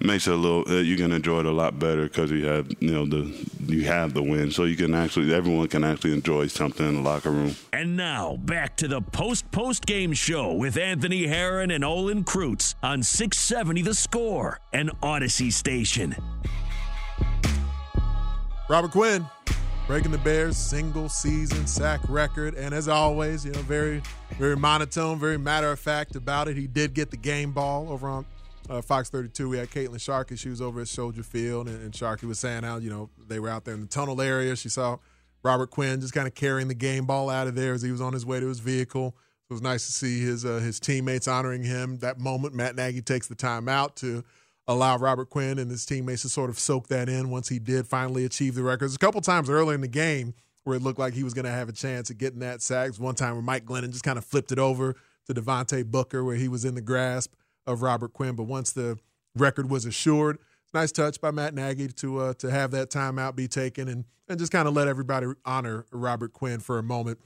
makes 0.00 0.26
it 0.26 0.32
a 0.32 0.36
little 0.36 0.64
uh, 0.68 0.80
you 0.80 0.96
can 0.96 1.12
enjoy 1.12 1.40
it 1.40 1.46
a 1.46 1.52
lot 1.52 1.78
better 1.78 2.04
because 2.04 2.30
you 2.30 2.44
have 2.46 2.70
you 2.80 2.90
know 2.90 3.06
the 3.06 3.32
you 3.66 3.84
have 3.84 4.12
the 4.14 4.22
win 4.22 4.50
so 4.50 4.64
you 4.64 4.76
can 4.76 4.94
actually 4.94 5.32
everyone 5.34 5.66
can 5.68 5.82
actually 5.84 6.12
enjoy 6.12 6.46
something 6.46 6.86
in 6.86 6.96
the 6.96 7.00
locker 7.00 7.30
room 7.30 7.56
and 7.72 7.96
now 7.96 8.36
back 8.36 8.76
to 8.76 8.86
the 8.86 9.00
post 9.00 9.50
post 9.50 9.86
game 9.86 10.12
show 10.12 10.52
with 10.52 10.76
anthony 10.76 11.26
herron 11.26 11.70
and 11.70 11.82
olin 11.82 12.22
kreutz 12.22 12.74
on 12.82 13.02
670 13.02 13.82
the 13.82 13.94
score 13.94 14.60
and 14.72 14.90
Audacy 15.00 15.50
station 15.50 16.14
robert 18.68 18.90
quinn 18.90 19.24
breaking 19.86 20.10
the 20.10 20.18
bears 20.18 20.56
single 20.56 21.08
season 21.08 21.66
sack 21.66 22.00
record 22.08 22.54
and 22.54 22.74
as 22.74 22.88
always 22.88 23.44
you 23.44 23.52
know 23.52 23.60
very 23.60 24.02
very 24.38 24.56
monotone 24.56 25.18
very 25.18 25.38
matter 25.38 25.70
of 25.70 25.78
fact 25.78 26.16
about 26.16 26.48
it 26.48 26.56
he 26.56 26.66
did 26.66 26.92
get 26.94 27.10
the 27.10 27.16
game 27.16 27.52
ball 27.52 27.88
over 27.90 28.08
on 28.08 28.24
uh, 28.68 28.82
Fox 28.82 29.10
32, 29.10 29.48
we 29.48 29.58
had 29.58 29.70
Caitlin 29.70 30.00
Sharkey. 30.00 30.34
She 30.34 30.48
was 30.48 30.60
over 30.60 30.80
at 30.80 30.88
Soldier 30.88 31.22
Field, 31.22 31.68
and, 31.68 31.80
and 31.82 31.94
Sharkey 31.94 32.26
was 32.26 32.40
saying 32.40 32.64
how, 32.64 32.78
you 32.78 32.90
know, 32.90 33.10
they 33.28 33.38
were 33.38 33.48
out 33.48 33.64
there 33.64 33.74
in 33.74 33.80
the 33.80 33.86
tunnel 33.86 34.20
area. 34.20 34.56
She 34.56 34.68
saw 34.68 34.98
Robert 35.42 35.70
Quinn 35.70 36.00
just 36.00 36.12
kind 36.12 36.26
of 36.26 36.34
carrying 36.34 36.68
the 36.68 36.74
game 36.74 37.06
ball 37.06 37.30
out 37.30 37.46
of 37.46 37.54
there 37.54 37.74
as 37.74 37.82
he 37.82 37.92
was 37.92 38.00
on 38.00 38.12
his 38.12 38.26
way 38.26 38.40
to 38.40 38.48
his 38.48 38.58
vehicle. 38.58 39.14
So 39.16 39.52
it 39.52 39.54
was 39.54 39.62
nice 39.62 39.86
to 39.86 39.92
see 39.92 40.20
his 40.20 40.44
uh, 40.44 40.58
his 40.58 40.80
teammates 40.80 41.28
honoring 41.28 41.62
him. 41.62 41.98
That 41.98 42.18
moment, 42.18 42.54
Matt 42.54 42.74
Nagy 42.74 43.00
takes 43.00 43.28
the 43.28 43.36
time 43.36 43.68
out 43.68 43.94
to 43.96 44.24
allow 44.68 44.98
Robert 44.98 45.30
Quinn 45.30 45.58
and 45.58 45.70
his 45.70 45.86
teammates 45.86 46.22
to 46.22 46.28
sort 46.28 46.50
of 46.50 46.58
soak 46.58 46.88
that 46.88 47.08
in 47.08 47.30
once 47.30 47.48
he 47.48 47.58
did 47.58 47.86
finally 47.86 48.24
achieve 48.24 48.54
the 48.54 48.62
records. 48.62 48.94
A 48.94 48.98
couple 48.98 49.20
times 49.20 49.48
early 49.48 49.74
in 49.74 49.80
the 49.80 49.88
game 49.88 50.34
where 50.64 50.76
it 50.76 50.82
looked 50.82 50.98
like 50.98 51.14
he 51.14 51.22
was 51.22 51.34
going 51.34 51.44
to 51.44 51.50
have 51.50 51.68
a 51.68 51.72
chance 51.72 52.10
at 52.10 52.18
getting 52.18 52.40
that 52.40 52.60
sack. 52.60 52.94
One 52.96 53.14
time 53.14 53.34
where 53.34 53.42
Mike 53.42 53.64
Glennon 53.64 53.92
just 53.92 54.02
kind 54.02 54.18
of 54.18 54.24
flipped 54.24 54.50
it 54.50 54.58
over 54.58 54.96
to 55.26 55.34
Devontae 55.34 55.86
Booker 55.86 56.24
where 56.24 56.36
he 56.36 56.48
was 56.48 56.64
in 56.64 56.74
the 56.74 56.80
grasp 56.80 57.34
of 57.66 57.82
Robert 57.82 58.12
Quinn. 58.12 58.34
But 58.34 58.44
once 58.44 58.72
the 58.72 58.98
record 59.36 59.70
was 59.70 59.86
assured, 59.86 60.38
nice 60.74 60.90
touch 60.90 61.20
by 61.20 61.30
Matt 61.30 61.54
Nagy 61.54 61.88
to 61.88 62.18
uh, 62.18 62.34
to 62.34 62.50
have 62.50 62.72
that 62.72 62.90
timeout 62.90 63.36
be 63.36 63.46
taken 63.46 63.88
and 63.88 64.04
and 64.28 64.40
just 64.40 64.50
kind 64.50 64.66
of 64.66 64.74
let 64.74 64.88
everybody 64.88 65.28
honor 65.44 65.86
Robert 65.92 66.32
Quinn 66.32 66.58
for 66.58 66.78
a 66.78 66.82
moment. 66.82 67.20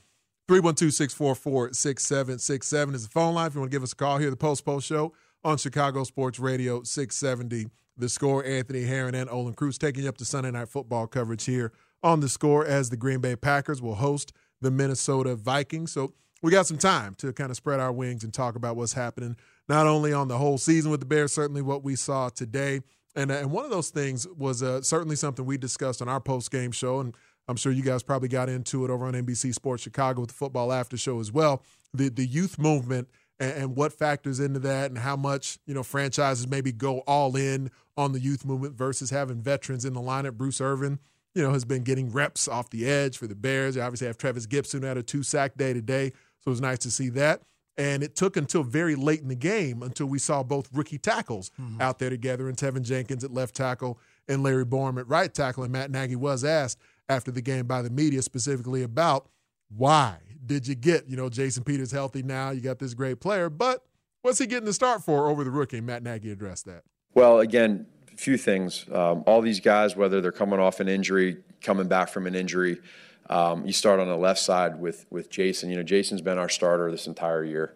312-644-6767 0.48 2.94
is 2.94 3.04
the 3.04 3.10
phone 3.10 3.34
line 3.34 3.46
if 3.46 3.54
you 3.54 3.60
want 3.60 3.70
to 3.70 3.74
give 3.74 3.84
us 3.84 3.92
a 3.92 3.96
call 3.96 4.18
here 4.18 4.30
the 4.30 4.36
Post 4.36 4.64
Post 4.64 4.86
Show 4.86 5.12
on 5.44 5.56
Chicago 5.58 6.04
Sports 6.04 6.38
Radio 6.38 6.82
670. 6.82 7.70
The 7.96 8.08
score, 8.08 8.44
Anthony 8.44 8.84
Herron 8.84 9.14
and 9.14 9.28
Olin 9.28 9.54
Kreutz 9.54 9.78
taking 9.78 10.04
you 10.04 10.08
up 10.08 10.16
to 10.18 10.24
Sunday 10.24 10.50
Night 10.50 10.68
Football 10.68 11.06
coverage 11.06 11.44
here 11.44 11.72
on 12.02 12.20
the 12.20 12.28
score 12.28 12.64
as 12.64 12.88
the 12.90 12.96
Green 12.96 13.20
Bay 13.20 13.36
Packers 13.36 13.82
will 13.82 13.96
host 13.96 14.32
the 14.60 14.70
Minnesota 14.70 15.34
Vikings. 15.36 15.92
So 15.92 16.14
we 16.42 16.50
got 16.50 16.66
some 16.66 16.78
time 16.78 17.14
to 17.16 17.32
kind 17.32 17.50
of 17.50 17.56
spread 17.56 17.80
our 17.80 17.92
wings 17.92 18.24
and 18.24 18.32
talk 18.32 18.56
about 18.56 18.76
what's 18.76 18.94
happening 18.94 19.36
not 19.68 19.86
only 19.86 20.12
on 20.12 20.28
the 20.28 20.38
whole 20.38 20.58
season 20.58 20.90
with 20.90 21.00
the 21.00 21.06
Bears, 21.06 21.32
certainly 21.32 21.62
what 21.62 21.84
we 21.84 21.94
saw 21.94 22.28
today. 22.28 22.80
And, 23.14 23.30
uh, 23.30 23.34
and 23.34 23.50
one 23.50 23.64
of 23.64 23.70
those 23.70 23.90
things 23.90 24.26
was 24.36 24.62
uh, 24.62 24.82
certainly 24.82 25.16
something 25.16 25.44
we 25.44 25.58
discussed 25.58 26.00
on 26.00 26.08
our 26.08 26.20
post 26.20 26.50
game 26.50 26.72
show. 26.72 27.00
And 27.00 27.14
I'm 27.48 27.56
sure 27.56 27.70
you 27.70 27.82
guys 27.82 28.02
probably 28.02 28.28
got 28.28 28.48
into 28.48 28.84
it 28.84 28.90
over 28.90 29.06
on 29.06 29.14
NBC 29.14 29.54
Sports 29.54 29.82
Chicago 29.82 30.22
with 30.22 30.30
the 30.30 30.34
football 30.34 30.72
after 30.72 30.96
show 30.96 31.20
as 31.20 31.30
well. 31.30 31.62
The, 31.92 32.08
the 32.08 32.26
youth 32.26 32.58
movement 32.58 33.08
and, 33.40 33.52
and 33.52 33.76
what 33.76 33.92
factors 33.92 34.38
into 34.38 34.60
that 34.60 34.90
and 34.90 34.98
how 34.98 35.16
much, 35.16 35.58
you 35.66 35.74
know, 35.74 35.82
franchises 35.82 36.46
maybe 36.46 36.70
go 36.70 36.98
all 37.00 37.34
in 37.34 37.70
on 37.96 38.12
the 38.12 38.20
youth 38.20 38.44
movement 38.44 38.74
versus 38.74 39.10
having 39.10 39.42
veterans 39.42 39.84
in 39.84 39.94
the 39.94 40.00
lineup. 40.00 40.34
Bruce 40.34 40.60
Irvin, 40.60 41.00
you 41.34 41.42
know, 41.42 41.52
has 41.52 41.64
been 41.64 41.82
getting 41.82 42.12
reps 42.12 42.46
off 42.46 42.70
the 42.70 42.88
edge 42.88 43.18
for 43.18 43.26
the 43.26 43.34
Bears. 43.34 43.74
You 43.74 43.82
obviously 43.82 44.06
have 44.06 44.18
Travis 44.18 44.46
Gipson 44.46 44.84
had 44.84 44.96
a 44.96 45.02
two 45.02 45.22
sack 45.22 45.56
day 45.56 45.72
today. 45.72 46.10
So 46.40 46.48
it 46.48 46.50
was 46.50 46.60
nice 46.60 46.78
to 46.80 46.90
see 46.90 47.08
that. 47.10 47.42
And 47.76 48.02
it 48.02 48.14
took 48.14 48.36
until 48.36 48.62
very 48.62 48.94
late 48.94 49.20
in 49.20 49.28
the 49.28 49.34
game 49.34 49.82
until 49.82 50.06
we 50.06 50.18
saw 50.18 50.42
both 50.42 50.68
rookie 50.72 50.98
tackles 50.98 51.50
mm-hmm. 51.58 51.80
out 51.80 51.98
there 51.98 52.10
together, 52.10 52.46
and 52.48 52.56
Teven 52.56 52.82
Jenkins 52.82 53.24
at 53.24 53.32
left 53.32 53.54
tackle 53.54 53.98
and 54.28 54.42
Larry 54.42 54.66
Borom 54.66 54.98
at 54.98 55.08
right 55.08 55.32
tackle. 55.32 55.62
And 55.62 55.72
Matt 55.72 55.90
Nagy 55.90 56.16
was 56.16 56.44
asked 56.44 56.78
after 57.08 57.30
the 57.30 57.40
game 57.40 57.66
by 57.66 57.80
the 57.80 57.88
media 57.88 58.20
specifically 58.20 58.82
about 58.82 59.28
why 59.76 60.16
did 60.44 60.66
you 60.66 60.74
get, 60.74 61.08
you 61.08 61.16
know, 61.16 61.28
Jason 61.28 61.64
Peters 61.64 61.92
healthy 61.92 62.22
now? 62.22 62.50
You 62.50 62.60
got 62.60 62.78
this 62.78 62.94
great 62.94 63.20
player, 63.20 63.48
but 63.48 63.84
what's 64.22 64.38
he 64.38 64.46
getting 64.46 64.66
the 64.66 64.72
start 64.72 65.04
for 65.04 65.28
over 65.28 65.44
the 65.44 65.50
rookie? 65.50 65.80
Matt 65.80 66.02
Nagy 66.02 66.30
addressed 66.30 66.66
that. 66.66 66.82
Well, 67.14 67.40
again, 67.40 67.86
a 68.12 68.16
few 68.16 68.36
things. 68.36 68.86
Um, 68.92 69.24
all 69.26 69.40
these 69.42 69.60
guys, 69.60 69.96
whether 69.96 70.20
they're 70.20 70.32
coming 70.32 70.60
off 70.60 70.80
an 70.80 70.88
injury, 70.88 71.38
coming 71.62 71.88
back 71.88 72.08
from 72.08 72.26
an 72.26 72.34
injury, 72.34 72.80
um, 73.28 73.64
you 73.64 73.72
start 73.72 74.00
on 74.00 74.08
the 74.08 74.16
left 74.16 74.40
side 74.40 74.80
with 74.80 75.06
with 75.10 75.30
Jason. 75.30 75.70
You 75.70 75.76
know, 75.76 75.82
Jason's 75.84 76.20
been 76.20 76.38
our 76.38 76.48
starter 76.48 76.90
this 76.90 77.06
entire 77.06 77.44
year. 77.44 77.74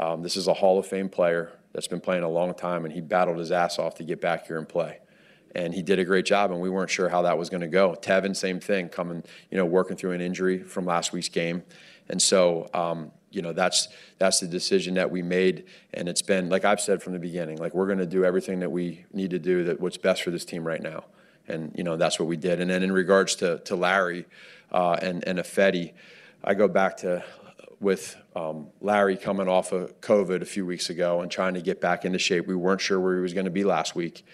Um, 0.00 0.22
this 0.22 0.36
is 0.36 0.48
a 0.48 0.54
Hall 0.54 0.78
of 0.78 0.86
Fame 0.86 1.08
player 1.08 1.52
that's 1.72 1.88
been 1.88 2.00
playing 2.00 2.24
a 2.24 2.28
long 2.28 2.54
time, 2.54 2.84
and 2.84 2.92
he 2.92 3.00
battled 3.00 3.38
his 3.38 3.52
ass 3.52 3.78
off 3.78 3.94
to 3.96 4.04
get 4.04 4.20
back 4.20 4.46
here 4.46 4.58
and 4.58 4.68
play. 4.68 4.98
And 5.54 5.74
he 5.74 5.82
did 5.82 5.98
a 5.98 6.04
great 6.04 6.26
job, 6.26 6.50
and 6.50 6.60
we 6.60 6.68
weren't 6.68 6.90
sure 6.90 7.08
how 7.08 7.22
that 7.22 7.38
was 7.38 7.48
going 7.48 7.62
to 7.62 7.68
go. 7.68 7.94
Teven, 7.94 8.36
same 8.36 8.60
thing, 8.60 8.88
coming, 8.88 9.22
you 9.50 9.56
know, 9.56 9.64
working 9.64 9.96
through 9.96 10.12
an 10.12 10.20
injury 10.20 10.62
from 10.62 10.84
last 10.84 11.12
week's 11.12 11.28
game, 11.30 11.62
and 12.08 12.20
so, 12.20 12.68
um, 12.74 13.12
you 13.30 13.42
know, 13.42 13.52
that's 13.52 13.88
that's 14.18 14.40
the 14.40 14.46
decision 14.46 14.94
that 14.94 15.10
we 15.10 15.22
made, 15.22 15.64
and 15.94 16.08
it's 16.08 16.22
been 16.22 16.48
like 16.48 16.64
I've 16.64 16.80
said 16.80 17.02
from 17.02 17.12
the 17.12 17.18
beginning, 17.18 17.58
like 17.58 17.74
we're 17.74 17.86
going 17.86 17.98
to 17.98 18.06
do 18.06 18.24
everything 18.24 18.60
that 18.60 18.70
we 18.70 19.04
need 19.12 19.30
to 19.30 19.38
do 19.38 19.64
that 19.64 19.80
what's 19.80 19.96
best 19.96 20.22
for 20.22 20.30
this 20.30 20.44
team 20.44 20.66
right 20.66 20.82
now, 20.82 21.04
and 21.46 21.72
you 21.76 21.84
know 21.84 21.96
that's 21.96 22.18
what 22.18 22.28
we 22.28 22.36
did. 22.36 22.60
And 22.60 22.70
then 22.70 22.82
in 22.82 22.92
regards 22.92 23.34
to 23.36 23.58
to 23.60 23.76
Larry 23.76 24.26
uh, 24.70 24.96
and 25.00 25.26
and 25.26 25.38
Ifedi, 25.38 25.92
I 26.44 26.54
go 26.54 26.68
back 26.68 26.98
to 26.98 27.24
with 27.80 28.16
um, 28.34 28.68
Larry 28.80 29.16
coming 29.16 29.48
off 29.48 29.72
of 29.72 30.00
COVID 30.00 30.42
a 30.42 30.46
few 30.46 30.66
weeks 30.66 30.90
ago 30.90 31.20
and 31.20 31.30
trying 31.30 31.54
to 31.54 31.60
get 31.60 31.80
back 31.80 32.04
into 32.04 32.18
shape. 32.18 32.46
We 32.46 32.56
weren't 32.56 32.80
sure 32.80 32.98
where 32.98 33.14
he 33.14 33.22
was 33.22 33.34
going 33.34 33.44
to 33.44 33.50
be 33.50 33.64
last 33.64 33.94
week. 33.94 34.26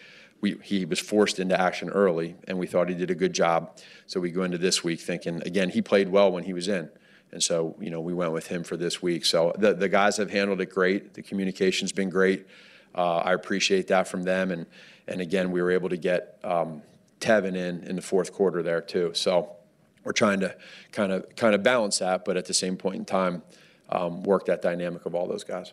We, 0.44 0.50
he 0.62 0.85
was 0.85 1.00
forced 1.00 1.38
into 1.38 1.59
action 1.59 1.88
early, 1.88 2.37
and 2.46 2.59
we 2.59 2.66
thought 2.66 2.90
he 2.90 2.94
did 2.94 3.11
a 3.11 3.14
good 3.14 3.33
job. 3.33 3.61
So 4.07 4.20
we 4.20 4.30
go 4.30 4.42
into 4.42 4.59
this 4.59 4.85
week 4.85 5.00
thinking, 5.00 5.37
again, 5.50 5.70
he 5.70 5.80
played 5.80 6.09
well 6.11 6.30
when 6.30 6.44
he 6.44 6.52
was 6.52 6.68
in. 6.68 6.90
And 7.33 7.42
so, 7.42 7.74
you 7.80 7.88
know, 7.88 8.02
we 8.09 8.12
went 8.12 8.33
with 8.33 8.46
him 8.48 8.62
for 8.62 8.76
this 8.76 9.00
week. 9.00 9.24
So 9.24 9.54
the, 9.59 9.72
the 9.72 9.88
guys 9.88 10.18
have 10.18 10.30
handled 10.30 10.61
it 10.61 10.70
great. 10.78 11.14
The 11.14 11.22
communication's 11.22 11.92
been 11.92 12.11
great. 12.11 12.46
Uh, 12.94 13.30
I 13.30 13.33
appreciate 13.33 13.87
that 13.88 14.07
from 14.07 14.24
them. 14.24 14.50
And, 14.50 14.66
and 15.09 15.22
again, 15.22 15.50
we 15.50 15.62
were 15.62 15.70
able 15.70 15.88
to 15.88 15.96
get 15.96 16.38
um, 16.44 16.83
Teven 17.20 17.57
in 17.57 17.83
in 17.88 17.96
the 17.96 18.02
fourth 18.02 18.30
quarter 18.33 18.62
there, 18.62 18.83
too. 18.83 19.12
So 19.14 19.57
we're 20.04 20.12
trying 20.12 20.40
to 20.40 20.54
kind 20.92 21.11
of 21.11 21.35
kind 21.37 21.54
of 21.54 21.62
balance 21.62 22.00
that, 22.00 22.24
but 22.26 22.37
at 22.37 22.44
the 22.44 22.54
same 22.54 22.76
point 22.76 22.96
in 22.96 23.04
time, 23.07 23.42
um, 23.88 24.22
work 24.24 24.44
that 24.44 24.61
dynamic 24.61 25.07
of 25.07 25.14
all 25.14 25.26
those 25.26 25.44
guys. 25.44 25.72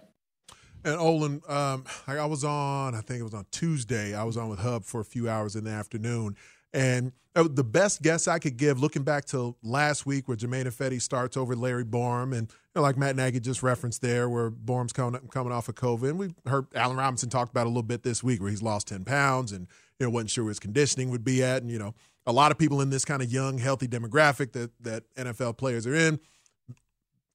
And 0.83 0.95
Olin, 0.95 1.41
um, 1.47 1.85
I 2.07 2.25
was 2.25 2.43
on, 2.43 2.95
I 2.95 3.01
think 3.01 3.19
it 3.19 3.23
was 3.23 3.33
on 3.33 3.45
Tuesday. 3.51 4.15
I 4.15 4.23
was 4.23 4.37
on 4.37 4.49
with 4.49 4.59
Hub 4.59 4.83
for 4.83 5.01
a 5.01 5.05
few 5.05 5.29
hours 5.29 5.55
in 5.55 5.63
the 5.63 5.71
afternoon, 5.71 6.35
and 6.73 7.11
the 7.33 7.63
best 7.63 8.01
guess 8.01 8.27
I 8.27 8.39
could 8.39 8.57
give, 8.57 8.79
looking 8.79 9.03
back 9.03 9.25
to 9.25 9.55
last 9.63 10.05
week, 10.05 10.27
where 10.27 10.35
Germain 10.35 10.65
Ifedi 10.65 11.01
starts 11.01 11.37
over 11.37 11.55
Larry 11.55 11.85
Borom, 11.85 12.35
and 12.35 12.49
you 12.49 12.55
know, 12.75 12.81
like 12.81 12.97
Matt 12.97 13.15
Nagy 13.15 13.39
just 13.39 13.63
referenced 13.63 14.01
there, 14.01 14.27
where 14.27 14.51
Borom's 14.51 14.91
coming 14.91 15.21
coming 15.29 15.53
off 15.53 15.69
of 15.69 15.75
COVID, 15.75 16.09
and 16.09 16.19
we 16.19 16.33
heard 16.45 16.65
Allen 16.75 16.97
Robinson 16.97 17.29
talked 17.29 17.51
about 17.51 17.67
a 17.67 17.69
little 17.69 17.83
bit 17.83 18.03
this 18.03 18.23
week, 18.23 18.41
where 18.41 18.49
he's 18.49 18.61
lost 18.61 18.87
ten 18.87 19.05
pounds 19.05 19.51
and 19.51 19.67
you 19.99 20.05
know 20.05 20.09
wasn't 20.09 20.31
sure 20.31 20.47
his 20.47 20.59
conditioning 20.59 21.09
would 21.09 21.23
be 21.23 21.43
at, 21.43 21.61
and 21.61 21.71
you 21.71 21.79
know 21.79 21.93
a 22.25 22.33
lot 22.33 22.51
of 22.51 22.57
people 22.57 22.81
in 22.81 22.89
this 22.89 23.05
kind 23.05 23.21
of 23.21 23.31
young, 23.31 23.57
healthy 23.57 23.87
demographic 23.87 24.51
that 24.53 24.71
that 24.81 25.03
NFL 25.15 25.57
players 25.57 25.87
are 25.87 25.95
in 25.95 26.19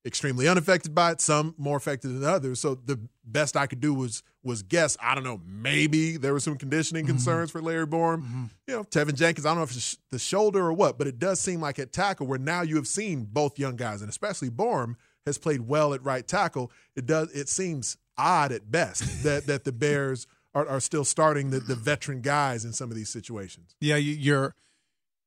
extremely 0.06 0.46
unaffected 0.46 0.94
by 0.94 1.10
it, 1.10 1.20
some 1.20 1.54
more 1.58 1.76
affected 1.76 2.08
than 2.08 2.24
others. 2.24 2.60
So 2.60 2.76
the 2.76 2.98
best 3.24 3.56
I 3.56 3.66
could 3.66 3.80
do 3.80 3.92
was 3.92 4.22
was 4.42 4.62
guess. 4.62 4.96
I 5.02 5.14
don't 5.16 5.24
know. 5.24 5.40
Maybe 5.44 6.16
there 6.16 6.32
were 6.32 6.40
some 6.40 6.56
conditioning 6.56 7.04
mm-hmm. 7.04 7.14
concerns 7.14 7.50
for 7.50 7.60
Larry 7.60 7.86
Borom. 7.86 8.22
Mm-hmm. 8.22 8.44
You 8.68 8.76
know, 8.76 8.84
Teven 8.84 9.14
Jenkins. 9.14 9.44
I 9.44 9.50
don't 9.50 9.58
know 9.58 9.64
if 9.64 9.72
it's 9.72 9.98
the 10.12 10.18
shoulder 10.18 10.60
or 10.60 10.72
what, 10.72 10.96
but 10.96 11.08
it 11.08 11.18
does 11.18 11.40
seem 11.40 11.60
like 11.60 11.78
at 11.80 11.92
tackle 11.92 12.26
where 12.26 12.38
now 12.38 12.62
you 12.62 12.76
have 12.76 12.86
seen 12.86 13.24
both 13.24 13.58
young 13.58 13.74
guys, 13.74 14.00
and 14.00 14.08
especially 14.08 14.48
Borom 14.48 14.94
has 15.26 15.36
played 15.36 15.66
well 15.66 15.92
at 15.92 16.02
right 16.04 16.26
tackle. 16.26 16.70
It 16.94 17.06
does. 17.06 17.30
It 17.32 17.48
seems 17.48 17.96
odd 18.16 18.52
at 18.52 18.70
best 18.70 19.22
that 19.24 19.46
that 19.46 19.64
the 19.64 19.72
Bears 19.72 20.26
are, 20.54 20.66
are 20.66 20.80
still 20.80 21.04
starting 21.04 21.50
the, 21.50 21.58
the 21.58 21.74
veteran 21.74 22.20
guys 22.20 22.64
in 22.64 22.72
some 22.72 22.90
of 22.90 22.96
these 22.96 23.10
situations. 23.10 23.74
Yeah, 23.80 23.96
you're 23.96 24.54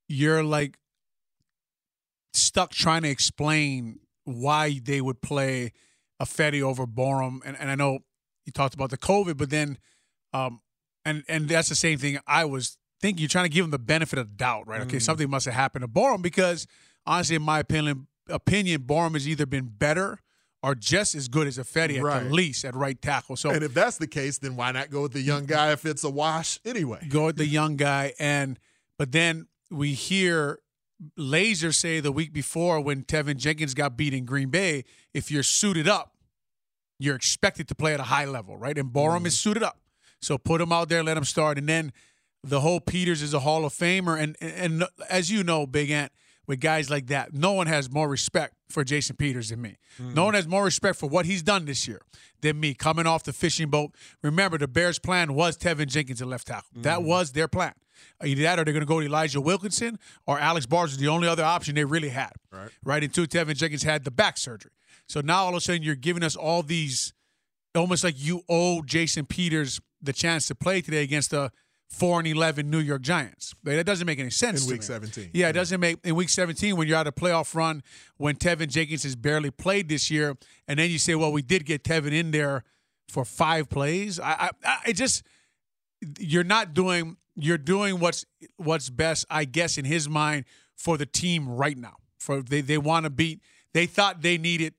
you're 0.07 0.43
like 0.43 0.79
stuck 2.33 2.71
trying 2.71 3.03
to 3.03 3.09
explain 3.09 3.99
why 4.29 4.79
they 4.83 5.01
would 5.01 5.21
play 5.21 5.71
Ifedi 6.21 6.61
over 6.61 6.85
Borom. 6.85 7.39
And, 7.45 7.57
and 7.59 7.69
I 7.69 7.75
know 7.75 7.99
you 8.45 8.51
talked 8.51 8.73
about 8.73 8.89
the 8.89 8.97
COVID, 8.97 9.37
but 9.37 9.49
then, 9.49 9.77
um, 10.33 10.61
and 11.05 11.23
and 11.27 11.47
that's 11.47 11.69
the 11.69 11.75
same 11.75 11.97
thing 11.97 12.19
I 12.27 12.45
was 12.45 12.77
thinking. 13.01 13.21
You're 13.21 13.29
trying 13.29 13.45
to 13.45 13.49
give 13.49 13.65
him 13.65 13.71
the 13.71 13.79
benefit 13.79 14.19
of 14.19 14.37
doubt, 14.37 14.67
right? 14.67 14.81
Okay, 14.81 14.97
mm. 14.97 15.01
something 15.01 15.29
must 15.29 15.45
have 15.45 15.53
happened 15.53 15.83
to 15.83 15.87
Borom 15.87 16.21
because 16.21 16.67
honestly, 17.05 17.35
in 17.35 17.41
my 17.41 17.59
opinion, 17.59 18.07
opinion, 18.27 18.81
Borom 18.81 19.13
has 19.13 19.27
either 19.27 19.45
been 19.45 19.67
better 19.67 20.19
or 20.61 20.75
just 20.75 21.15
as 21.15 21.27
good 21.27 21.47
as 21.47 21.57
Ifedi 21.57 21.97
at 21.97 22.03
right. 22.03 22.23
the 22.23 22.29
least 22.29 22.65
at 22.65 22.75
right 22.75 23.01
tackle. 23.01 23.37
So, 23.37 23.49
and 23.49 23.63
if 23.63 23.73
that's 23.73 23.97
the 23.97 24.07
case, 24.07 24.39
then 24.39 24.55
why 24.55 24.71
not 24.71 24.89
go 24.89 25.03
with 25.03 25.13
the 25.13 25.21
young 25.21 25.45
guy 25.45 25.71
if 25.71 25.85
it's 25.85 26.03
a 26.03 26.09
wash 26.09 26.59
anyway? 26.65 27.07
Go 27.09 27.27
with 27.27 27.37
the 27.37 27.47
young 27.47 27.77
guy, 27.77 28.13
and 28.19 28.59
but 28.97 29.11
then 29.11 29.47
we 29.71 29.93
hear 29.93 30.59
Lazor 31.17 31.73
say 31.73 31.99
the 31.99 32.11
week 32.11 32.33
before 32.33 32.81
when 32.81 33.03
Teven 33.03 33.37
Jenkins 33.37 33.73
got 33.73 33.95
beat 33.95 34.13
in 34.13 34.25
Green 34.25 34.49
Bay, 34.49 34.83
if 35.13 35.31
you're 35.31 35.43
suited 35.43 35.87
up, 35.87 36.15
you're 36.99 37.15
expected 37.15 37.67
to 37.69 37.75
play 37.75 37.93
at 37.93 37.99
a 37.99 38.03
high 38.03 38.25
level, 38.25 38.57
right? 38.57 38.77
And 38.77 38.91
Borom 38.91 39.21
mm. 39.21 39.27
is 39.27 39.39
suited 39.39 39.63
up. 39.63 39.79
So 40.21 40.37
put 40.37 40.59
him 40.59 40.71
out 40.71 40.89
there, 40.89 41.01
let 41.01 41.15
him 41.15 41.23
start. 41.23 41.57
And 41.57 41.67
then 41.69 41.93
the 42.43 42.59
whole 42.59 42.81
Peters 42.81 43.21
is 43.21 43.33
a 43.33 43.39
Hall 43.39 43.63
of 43.63 43.73
Famer. 43.73 44.21
And, 44.21 44.35
and, 44.41 44.81
and 44.81 44.83
as 45.09 45.31
you 45.31 45.43
know, 45.43 45.65
Big 45.65 45.89
Ant, 45.91 46.11
with 46.49 46.59
guys 46.59 46.89
like 46.89 47.05
that, 47.07 47.31
no 47.31 47.53
one 47.53 47.67
has 47.67 47.91
more 47.91 48.09
respect 48.09 48.55
for 48.69 48.83
Jason 48.83 49.15
Peters 49.15 49.49
than 49.49 49.61
me. 49.61 49.77
Mm. 50.01 50.15
No 50.15 50.25
one 50.25 50.33
has 50.33 50.47
more 50.47 50.63
respect 50.63 50.97
for 50.97 51.07
what 51.07 51.27
he's 51.27 51.43
done 51.43 51.65
this 51.65 51.87
year 51.87 52.01
than 52.41 52.59
me 52.59 52.73
coming 52.73 53.05
off 53.05 53.23
the 53.23 53.31
fishing 53.31 53.69
boat. 53.69 53.93
Remember, 54.23 54.57
the 54.57 54.67
Bears' 54.67 54.97
plan 54.97 55.35
was 55.35 55.55
Teven 55.55 55.85
Jenkins 55.85 56.23
at 56.23 56.27
left 56.27 56.47
tackle. 56.47 56.69
Mm. 56.75 56.83
That 56.83 57.03
was 57.03 57.33
their 57.33 57.47
plan. 57.47 57.73
Either 58.23 58.41
that 58.41 58.57
or 58.57 58.65
they're 58.65 58.73
going 58.73 58.81
to 58.81 58.87
go 58.87 58.99
to 58.99 59.05
Elijah 59.05 59.39
Wilkinson 59.39 59.99
or 60.25 60.39
Alex 60.39 60.65
Bars 60.65 60.93
is 60.93 60.97
the 60.97 61.07
only 61.07 61.27
other 61.27 61.43
option 61.43 61.75
they 61.75 61.85
really 61.85 62.09
had. 62.09 62.31
Right. 62.51 62.69
Right. 62.83 63.03
Until 63.03 63.27
Teven 63.27 63.55
Jenkins 63.55 63.83
had 63.83 64.03
the 64.03 64.11
back 64.11 64.35
surgery. 64.37 64.71
So 65.07 65.21
now 65.21 65.43
all 65.43 65.49
of 65.49 65.55
a 65.55 65.61
sudden 65.61 65.83
you're 65.83 65.93
giving 65.93 66.23
us 66.23 66.35
all 66.35 66.63
these, 66.63 67.13
almost 67.75 68.03
like 68.03 68.15
you 68.17 68.41
owe 68.49 68.81
Jason 68.81 69.27
Peters 69.27 69.79
the 70.01 70.13
chance 70.13 70.47
to 70.47 70.55
play 70.55 70.81
today 70.81 71.03
against 71.03 71.29
the 71.29 71.51
four 71.89 72.19
and 72.19 72.27
eleven 72.27 72.69
New 72.69 72.79
York 72.79 73.01
Giants. 73.01 73.55
That 73.63 73.85
doesn't 73.85 74.05
make 74.05 74.19
any 74.19 74.29
sense. 74.29 74.63
In 74.63 74.69
week 74.69 74.81
me. 74.81 74.85
seventeen. 74.85 75.29
Yeah, 75.33 75.49
it 75.49 75.53
doesn't 75.53 75.79
make 75.79 75.97
in 76.03 76.15
week 76.15 76.29
seventeen 76.29 76.77
when 76.77 76.87
you're 76.87 76.97
out 76.97 77.07
of 77.07 77.15
playoff 77.15 77.55
run 77.55 77.83
when 78.17 78.35
Teven 78.35 78.69
Jenkins 78.69 79.03
has 79.03 79.15
barely 79.15 79.51
played 79.51 79.89
this 79.89 80.09
year, 80.11 80.37
and 80.67 80.79
then 80.79 80.89
you 80.89 80.99
say, 80.99 81.15
well, 81.15 81.31
we 81.31 81.41
did 81.41 81.65
get 81.65 81.83
Teven 81.83 82.13
in 82.13 82.31
there 82.31 82.63
for 83.07 83.25
five 83.25 83.69
plays. 83.69 84.19
I, 84.19 84.51
I, 84.63 84.77
I 84.87 84.91
just 84.91 85.23
you're 86.19 86.43
not 86.43 86.73
doing 86.73 87.17
you're 87.35 87.57
doing 87.57 87.99
what's 87.99 88.25
what's 88.57 88.89
best, 88.89 89.25
I 89.29 89.45
guess, 89.45 89.77
in 89.77 89.85
his 89.85 90.07
mind 90.07 90.45
for 90.75 90.97
the 90.97 91.05
team 91.05 91.49
right 91.49 91.77
now. 91.77 91.95
For 92.19 92.41
they 92.41 92.61
they 92.61 92.77
want 92.77 93.05
to 93.05 93.09
beat. 93.09 93.41
They 93.73 93.85
thought 93.85 94.21
they 94.21 94.37
needed 94.37 94.73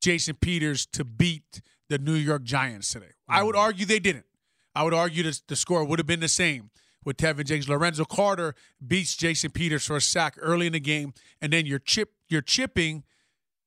Jason 0.00 0.36
Peters 0.36 0.86
to 0.86 1.04
beat 1.04 1.60
the 1.88 1.98
New 1.98 2.14
York 2.14 2.42
Giants 2.42 2.92
today. 2.92 3.06
Mm-hmm. 3.06 3.34
I 3.34 3.42
would 3.42 3.54
mm-hmm. 3.54 3.64
argue 3.64 3.86
they 3.86 3.98
didn't. 3.98 4.26
I 4.74 4.82
would 4.82 4.94
argue 4.94 5.22
that 5.24 5.40
the 5.48 5.56
score 5.56 5.84
would 5.84 5.98
have 5.98 6.06
been 6.06 6.20
the 6.20 6.28
same 6.28 6.70
with 7.04 7.16
Tevin 7.16 7.44
James. 7.44 7.68
Lorenzo 7.68 8.04
Carter 8.04 8.54
beats 8.86 9.16
Jason 9.16 9.50
Peters 9.50 9.84
for 9.84 9.96
a 9.96 10.00
sack 10.00 10.36
early 10.40 10.66
in 10.66 10.72
the 10.72 10.80
game, 10.80 11.12
and 11.40 11.52
then 11.52 11.66
you're 11.66 11.78
chip 11.78 12.12
you're 12.28 12.42
chipping 12.42 13.04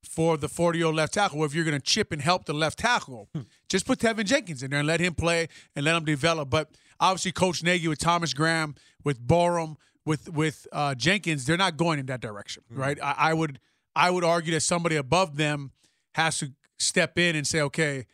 for 0.03 0.37
the 0.37 0.47
40 0.47 0.77
year 0.77 0.87
old 0.87 0.95
left 0.95 1.13
tackle. 1.13 1.39
Well, 1.39 1.45
if 1.45 1.53
you're 1.53 1.65
going 1.65 1.79
to 1.79 1.85
chip 1.85 2.11
and 2.11 2.21
help 2.21 2.45
the 2.45 2.53
left 2.53 2.79
tackle, 2.79 3.29
hmm. 3.33 3.41
just 3.69 3.85
put 3.85 3.99
Teven 3.99 4.25
Jenkins 4.25 4.63
in 4.63 4.71
there 4.71 4.79
and 4.79 4.87
let 4.87 4.99
him 4.99 5.15
play 5.15 5.47
and 5.75 5.85
let 5.85 5.95
him 5.95 6.05
develop. 6.05 6.49
But 6.49 6.69
obviously, 6.99 7.31
Coach 7.31 7.63
Nagy 7.63 7.87
with 7.87 7.99
Thomas 7.99 8.33
Graham, 8.33 8.75
with 9.03 9.25
Borom, 9.25 9.75
with 10.05 10.31
with 10.31 10.67
uh, 10.71 10.95
Jenkins, 10.95 11.45
they're 11.45 11.57
not 11.57 11.77
going 11.77 11.99
in 11.99 12.05
that 12.07 12.21
direction, 12.21 12.63
mm-hmm. 12.71 12.81
right? 12.81 12.99
I, 13.01 13.15
I, 13.17 13.33
would 13.33 13.59
I 13.95 14.11
would 14.11 14.23
argue 14.23 14.53
that 14.53 14.61
somebody 14.61 14.95
above 14.95 15.37
them 15.37 15.71
has 16.13 16.39
to 16.39 16.51
step 16.77 17.17
in 17.17 17.35
and 17.35 17.45
say, 17.45 17.61
okay, 17.61 18.05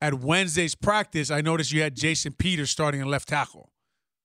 at 0.00 0.14
Wednesday's 0.14 0.74
practice, 0.74 1.30
I 1.30 1.40
noticed 1.40 1.72
you 1.72 1.82
had 1.82 1.94
Jason 1.94 2.32
Peters 2.32 2.70
starting 2.70 3.00
in 3.00 3.08
left 3.08 3.28
tackle. 3.28 3.70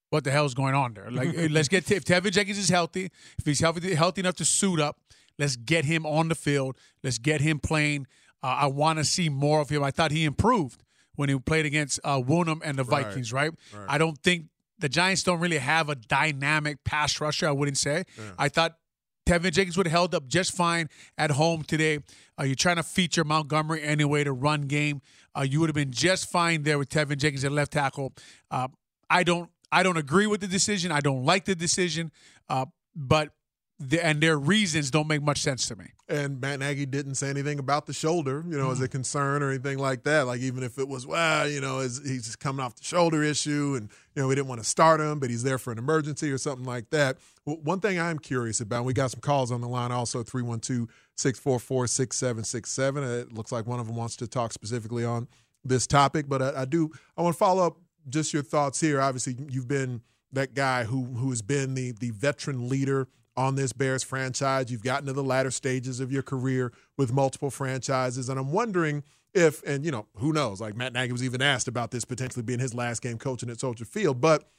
What 0.10 0.24
the 0.24 0.32
hell's 0.32 0.54
going 0.54 0.76
on 0.76 0.94
there? 0.94 1.12
Like, 1.12 1.36
let's 1.50 1.68
get 1.68 1.90
if 1.92 2.06
Teven 2.06 2.32
Jenkins 2.32 2.58
is 2.58 2.70
healthy, 2.70 3.10
if 3.38 3.46
he's 3.46 3.60
healthy, 3.60 3.96
healthy 3.96 4.22
enough 4.22 4.36
to 4.36 4.46
suit 4.46 4.80
up, 4.80 5.00
let's 5.38 5.56
get 5.56 5.86
him 5.86 6.06
on 6.06 6.30
the 6.30 6.36
field. 6.36 6.78
Let's 7.04 7.18
get 7.18 7.42
him 7.42 7.60
playing. 7.60 8.08
Uh, 8.42 8.48
I 8.48 8.68
want 8.68 9.00
to 9.00 9.06
see 9.06 9.28
more 9.30 9.60
of 9.60 9.70
him. 9.70 9.84
I 9.84 9.92
thought 9.92 10.12
he 10.12 10.24
improved 10.24 10.84
when 11.16 11.30
he 11.30 11.38
played 11.40 11.66
against 11.66 12.00
uh, 12.04 12.22
Wonnum 12.22 12.62
and 12.64 12.78
the 12.78 12.84
Vikings, 12.84 13.34
right. 13.34 13.52
Right? 13.74 13.80
right? 13.80 13.86
I 13.90 13.98
don't 13.98 14.18
think 14.20 14.46
the 14.80 14.90
Giants 14.90 15.24
don't 15.24 15.40
really 15.40 15.58
have 15.58 15.90
a 15.90 15.96
dynamic 15.96 16.84
pass 16.84 17.20
rusher, 17.20 17.48
I 17.48 17.52
wouldn't 17.52 17.78
say. 17.78 18.04
Yeah. 18.18 18.24
I 18.38 18.50
thought 18.50 18.78
Teven 19.26 19.52
Jenkins 19.52 19.78
would 19.78 19.88
have 19.88 19.92
held 19.92 20.16
up 20.16 20.28
just 20.28 20.56
fine 20.56 20.90
at 21.18 21.32
home 21.32 21.64
today. 21.64 22.00
Uh, 22.40 22.44
you're 22.44 22.56
trying 22.56 22.76
to 22.76 22.84
feature 22.84 23.24
Montgomery 23.24 23.82
anyway 23.82 24.24
to 24.24 24.32
run 24.32 24.64
game. 24.64 25.02
Uh, 25.36 25.42
you 25.42 25.60
would 25.60 25.70
have 25.70 25.76
been 25.76 25.92
just 25.92 26.30
fine 26.30 26.64
there 26.64 26.78
with 26.78 26.90
Teven 26.90 27.18
Jenkins 27.18 27.44
at 27.44 27.52
left 27.52 27.74
tackle. 27.74 28.14
Uh, 28.52 28.68
I 29.10 29.24
don't 29.24 29.50
I 29.72 29.84
don't 29.84 29.98
agree 29.98 30.28
with 30.28 30.42
the 30.42 30.48
decision. 30.48 30.92
I 30.92 31.00
don't 31.00 31.26
like 31.26 31.46
the 31.46 31.56
decision, 31.56 32.12
uh, 32.50 32.66
but 32.96 33.32
the, 33.78 34.04
and 34.04 34.22
their 34.22 34.38
reasons 34.38 34.90
don't 34.90 35.08
make 35.08 35.22
much 35.22 35.42
sense 35.42 35.68
to 35.68 35.76
me. 35.76 35.88
And 36.08 36.40
Matt 36.40 36.60
Nagy 36.60 36.86
didn't 36.86 37.16
say 37.16 37.30
anything 37.30 37.60
about 37.60 37.88
the 37.88 37.94
shoulder, 37.94 38.44
you 38.48 38.58
know, 38.58 38.68
mm. 38.68 38.72
as 38.72 38.82
a 38.82 38.88
concern 38.88 39.44
or 39.44 39.50
anything 39.50 39.80
like 39.80 40.04
that. 40.04 40.28
Like 40.28 40.40
even 40.40 40.64
if 40.64 40.78
it 40.78 40.88
was, 40.88 41.06
well, 41.06 41.48
you 41.48 41.60
know, 41.60 41.80
he's 41.80 42.36
coming 42.38 42.64
off 42.64 42.76
the 42.76 42.84
shoulder 42.84 43.22
issue, 43.22 43.76
and 43.76 43.90
you 44.16 44.22
know 44.22 44.28
we 44.30 44.36
didn't 44.36 44.48
want 44.48 44.62
to 44.62 44.68
start 44.68 45.02
him, 45.02 45.20
but 45.20 45.30
he's 45.30 45.44
there 45.44 45.58
for 45.58 45.74
an 45.74 45.78
emergency 45.78 46.32
or 46.32 46.38
something 46.38 46.66
like 46.66 46.90
that. 46.92 47.18
Well, 47.46 47.58
one 47.64 47.82
thing 47.82 48.00
I'm 48.00 48.18
curious 48.20 48.62
about, 48.62 48.86
we 48.86 48.94
got 48.94 49.12
some 49.12 49.20
calls 49.20 49.52
on 49.52 49.60
the 49.60 49.68
line 49.68 49.92
also 49.92 50.24
312 50.24 50.88
644 51.18 51.88
6767. 51.88 53.04
It 53.04 53.34
looks 53.34 53.52
like 53.52 53.68
one 53.68 53.80
of 53.80 53.88
them 53.88 53.98
wants 53.98 54.16
to 54.18 54.28
talk 54.28 54.54
specifically 54.54 55.04
on 55.04 55.28
this 55.66 55.86
topic, 55.86 56.30
but 56.30 56.42
I, 56.42 56.62
I 56.62 56.66
do 56.66 56.92
I 57.18 57.22
want 57.22 57.34
to 57.34 57.38
follow 57.38 57.66
up 57.66 57.78
just 58.08 58.34
your 58.34 58.44
thoughts 58.44 58.80
here. 58.80 59.02
Obviously, 59.02 59.36
you've 59.50 59.68
been 59.68 60.02
that 60.32 60.54
guy 60.54 60.86
who 60.86 61.04
who 61.04 61.30
has 61.32 61.42
been 61.42 61.74
the 61.74 61.92
the 61.92 62.12
veteran 62.12 62.70
leader 62.70 63.10
on 63.38 63.56
this 63.56 63.74
Bears 63.74 64.04
franchise. 64.04 64.72
You've 64.72 64.84
gotten 64.84 65.08
to 65.08 65.14
the 65.14 65.24
latter 65.24 65.52
stages 65.52 66.00
of 66.00 66.12
your 66.12 66.24
career 66.24 66.72
with 66.98 67.14
multiple 67.14 67.50
franchises, 67.50 68.30
and 68.30 68.40
I'm 68.40 68.52
wondering 68.52 69.04
if, 69.34 69.62
and 69.64 69.84
you 69.84 69.92
know, 69.92 70.08
who 70.16 70.32
knows? 70.32 70.62
Like 70.62 70.76
Matt 70.76 70.94
Nagy 70.94 71.12
was 71.12 71.24
even 71.24 71.42
asked 71.42 71.68
about 71.68 71.92
this 71.92 72.06
potentially 72.06 72.44
being 72.44 72.60
his 72.60 72.74
last 72.74 73.02
game 73.02 73.18
coaching 73.18 73.50
at 73.50 73.60
Soldier 73.60 73.86
Field, 73.86 74.22
but 74.22 74.50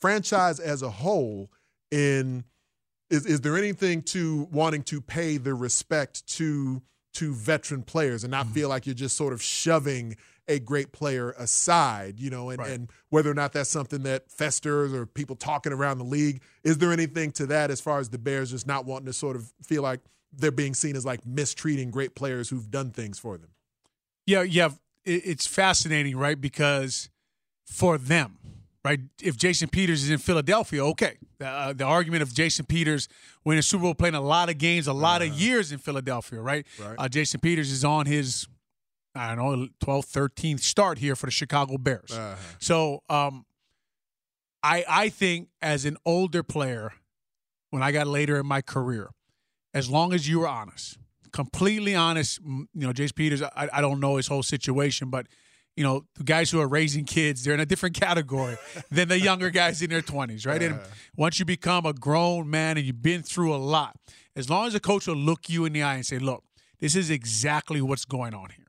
franchise 0.00 0.60
as 0.60 0.82
a 0.82 0.90
whole, 0.90 1.50
in 1.90 2.44
is 3.10 3.24
is 3.24 3.40
there 3.40 3.56
anything 3.56 4.02
to 4.02 4.48
wanting 4.52 4.82
to 4.84 5.00
pay 5.00 5.38
the 5.38 5.54
respect 5.54 6.26
to 6.36 6.82
to 7.14 7.34
veteran 7.34 7.82
players 7.82 8.22
and 8.22 8.30
not 8.30 8.44
mm-hmm. 8.44 8.54
feel 8.54 8.68
like 8.68 8.86
you're 8.86 8.94
just 8.94 9.16
sort 9.16 9.32
of 9.32 9.42
shoving 9.42 10.16
a 10.48 10.58
great 10.58 10.92
player 10.92 11.34
aside, 11.38 12.18
you 12.18 12.30
know, 12.30 12.50
and, 12.50 12.58
right. 12.58 12.70
and 12.70 12.90
whether 13.10 13.30
or 13.30 13.34
not 13.34 13.52
that's 13.52 13.70
something 13.70 14.02
that 14.04 14.30
festers 14.30 14.92
or 14.92 15.06
people 15.06 15.36
talking 15.36 15.72
around 15.72 15.98
the 15.98 16.04
league. 16.04 16.40
Is 16.64 16.78
there 16.78 16.92
anything 16.92 17.30
to 17.32 17.46
that 17.46 17.70
as 17.70 17.80
far 17.80 17.98
as 17.98 18.08
the 18.08 18.18
Bears 18.18 18.50
just 18.50 18.66
not 18.66 18.86
wanting 18.86 19.06
to 19.06 19.12
sort 19.12 19.36
of 19.36 19.52
feel 19.62 19.82
like 19.82 20.00
they're 20.32 20.50
being 20.50 20.74
seen 20.74 20.96
as 20.96 21.04
like 21.04 21.24
mistreating 21.26 21.90
great 21.90 22.14
players 22.14 22.48
who've 22.48 22.70
done 22.70 22.90
things 22.90 23.18
for 23.18 23.36
them? 23.36 23.50
Yeah, 24.26 24.42
yeah. 24.42 24.70
It's 25.04 25.46
fascinating, 25.46 26.16
right? 26.16 26.38
Because 26.38 27.08
for 27.66 27.96
them, 27.96 28.36
right? 28.84 29.00
If 29.22 29.36
Jason 29.36 29.68
Peters 29.68 30.02
is 30.02 30.10
in 30.10 30.18
Philadelphia, 30.18 30.84
okay. 30.86 31.16
Uh, 31.40 31.72
the 31.72 31.84
argument 31.84 32.22
of 32.22 32.34
Jason 32.34 32.66
Peters 32.66 33.08
winning 33.44 33.60
a 33.60 33.62
Super 33.62 33.82
Bowl, 33.82 33.94
playing 33.94 34.14
a 34.14 34.20
lot 34.20 34.50
of 34.50 34.58
games, 34.58 34.86
a 34.86 34.92
lot 34.92 35.22
uh, 35.22 35.26
of 35.26 35.32
years 35.32 35.72
in 35.72 35.78
Philadelphia, 35.78 36.40
right? 36.40 36.66
right. 36.78 36.96
Uh, 36.98 37.08
Jason 37.08 37.40
Peters 37.40 37.70
is 37.70 37.84
on 37.84 38.06
his 38.06 38.46
I 39.18 39.34
don't 39.34 39.60
know, 39.60 39.68
12th, 39.84 40.12
13th 40.12 40.60
start 40.60 40.98
here 40.98 41.16
for 41.16 41.26
the 41.26 41.32
Chicago 41.32 41.78
Bears. 41.78 42.12
Uh-huh. 42.12 42.36
So 42.58 43.02
um, 43.08 43.44
I 44.62 44.84
I 44.88 45.08
think 45.08 45.48
as 45.60 45.84
an 45.84 45.96
older 46.04 46.42
player, 46.42 46.92
when 47.70 47.82
I 47.82 47.92
got 47.92 48.06
later 48.06 48.38
in 48.38 48.46
my 48.46 48.62
career, 48.62 49.10
as 49.74 49.90
long 49.90 50.12
as 50.12 50.28
you 50.28 50.40
were 50.40 50.48
honest, 50.48 50.98
completely 51.32 51.94
honest, 51.94 52.40
you 52.44 52.66
know, 52.74 52.92
Jason 52.92 53.14
Peters, 53.14 53.42
I, 53.42 53.68
I 53.72 53.80
don't 53.80 54.00
know 54.00 54.16
his 54.16 54.28
whole 54.28 54.42
situation, 54.42 55.10
but 55.10 55.26
you 55.76 55.84
know, 55.84 56.04
the 56.16 56.24
guys 56.24 56.50
who 56.50 56.60
are 56.60 56.66
raising 56.66 57.04
kids, 57.04 57.44
they're 57.44 57.54
in 57.54 57.60
a 57.60 57.66
different 57.66 57.94
category 58.00 58.56
than 58.90 59.06
the 59.06 59.20
younger 59.20 59.48
guys 59.48 59.80
in 59.80 59.90
their 59.90 60.02
20s, 60.02 60.44
right? 60.44 60.60
And 60.60 60.80
once 61.16 61.38
you 61.38 61.44
become 61.44 61.86
a 61.86 61.92
grown 61.92 62.50
man 62.50 62.76
and 62.76 62.84
you've 62.84 63.00
been 63.00 63.22
through 63.22 63.54
a 63.54 63.58
lot, 63.58 63.94
as 64.34 64.50
long 64.50 64.66
as 64.66 64.74
a 64.74 64.80
coach 64.80 65.06
will 65.06 65.14
look 65.14 65.48
you 65.48 65.64
in 65.66 65.72
the 65.72 65.84
eye 65.84 65.94
and 65.94 66.04
say, 66.04 66.18
look, 66.18 66.42
this 66.80 66.96
is 66.96 67.10
exactly 67.10 67.80
what's 67.80 68.04
going 68.04 68.34
on 68.34 68.48
here. 68.56 68.67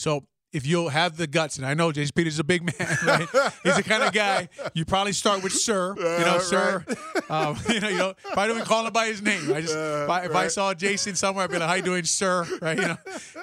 So 0.00 0.24
if 0.52 0.66
you'll 0.66 0.88
have 0.88 1.16
the 1.16 1.26
guts, 1.26 1.58
and 1.58 1.66
I 1.66 1.74
know 1.74 1.92
Jason 1.92 2.12
Peters 2.14 2.34
is 2.34 2.38
a 2.40 2.44
big 2.44 2.62
man, 2.62 2.98
right? 3.06 3.28
He's 3.62 3.76
the 3.76 3.82
kind 3.84 4.02
of 4.02 4.12
guy 4.12 4.48
you 4.74 4.84
probably 4.84 5.12
start 5.12 5.42
with 5.42 5.52
Sir, 5.52 5.94
you 5.96 6.02
know, 6.02 6.36
uh, 6.36 6.38
Sir. 6.40 6.84
Right. 6.86 6.98
Um, 7.30 7.56
you 7.68 7.78
know, 7.78 7.88
you 7.88 7.96
know, 7.96 8.10
if 8.10 8.36
I 8.36 8.48
don't 8.48 8.56
even 8.56 8.66
call 8.66 8.84
him 8.84 8.92
by 8.92 9.06
his 9.06 9.22
name, 9.22 9.52
I 9.52 9.60
just 9.60 9.76
uh, 9.76 10.02
if, 10.02 10.10
I, 10.10 10.24
if 10.24 10.34
right. 10.34 10.44
I, 10.46 10.48
saw 10.48 10.74
Jason 10.74 11.14
somewhere, 11.14 11.44
I'd 11.44 11.50
be 11.52 11.58
like, 11.58 11.68
"How 11.68 11.74
you 11.74 11.82
doing, 11.82 12.02
Sir?" 12.02 12.44
Right? 12.60 12.76
You 12.76 12.88
know, 12.88 12.96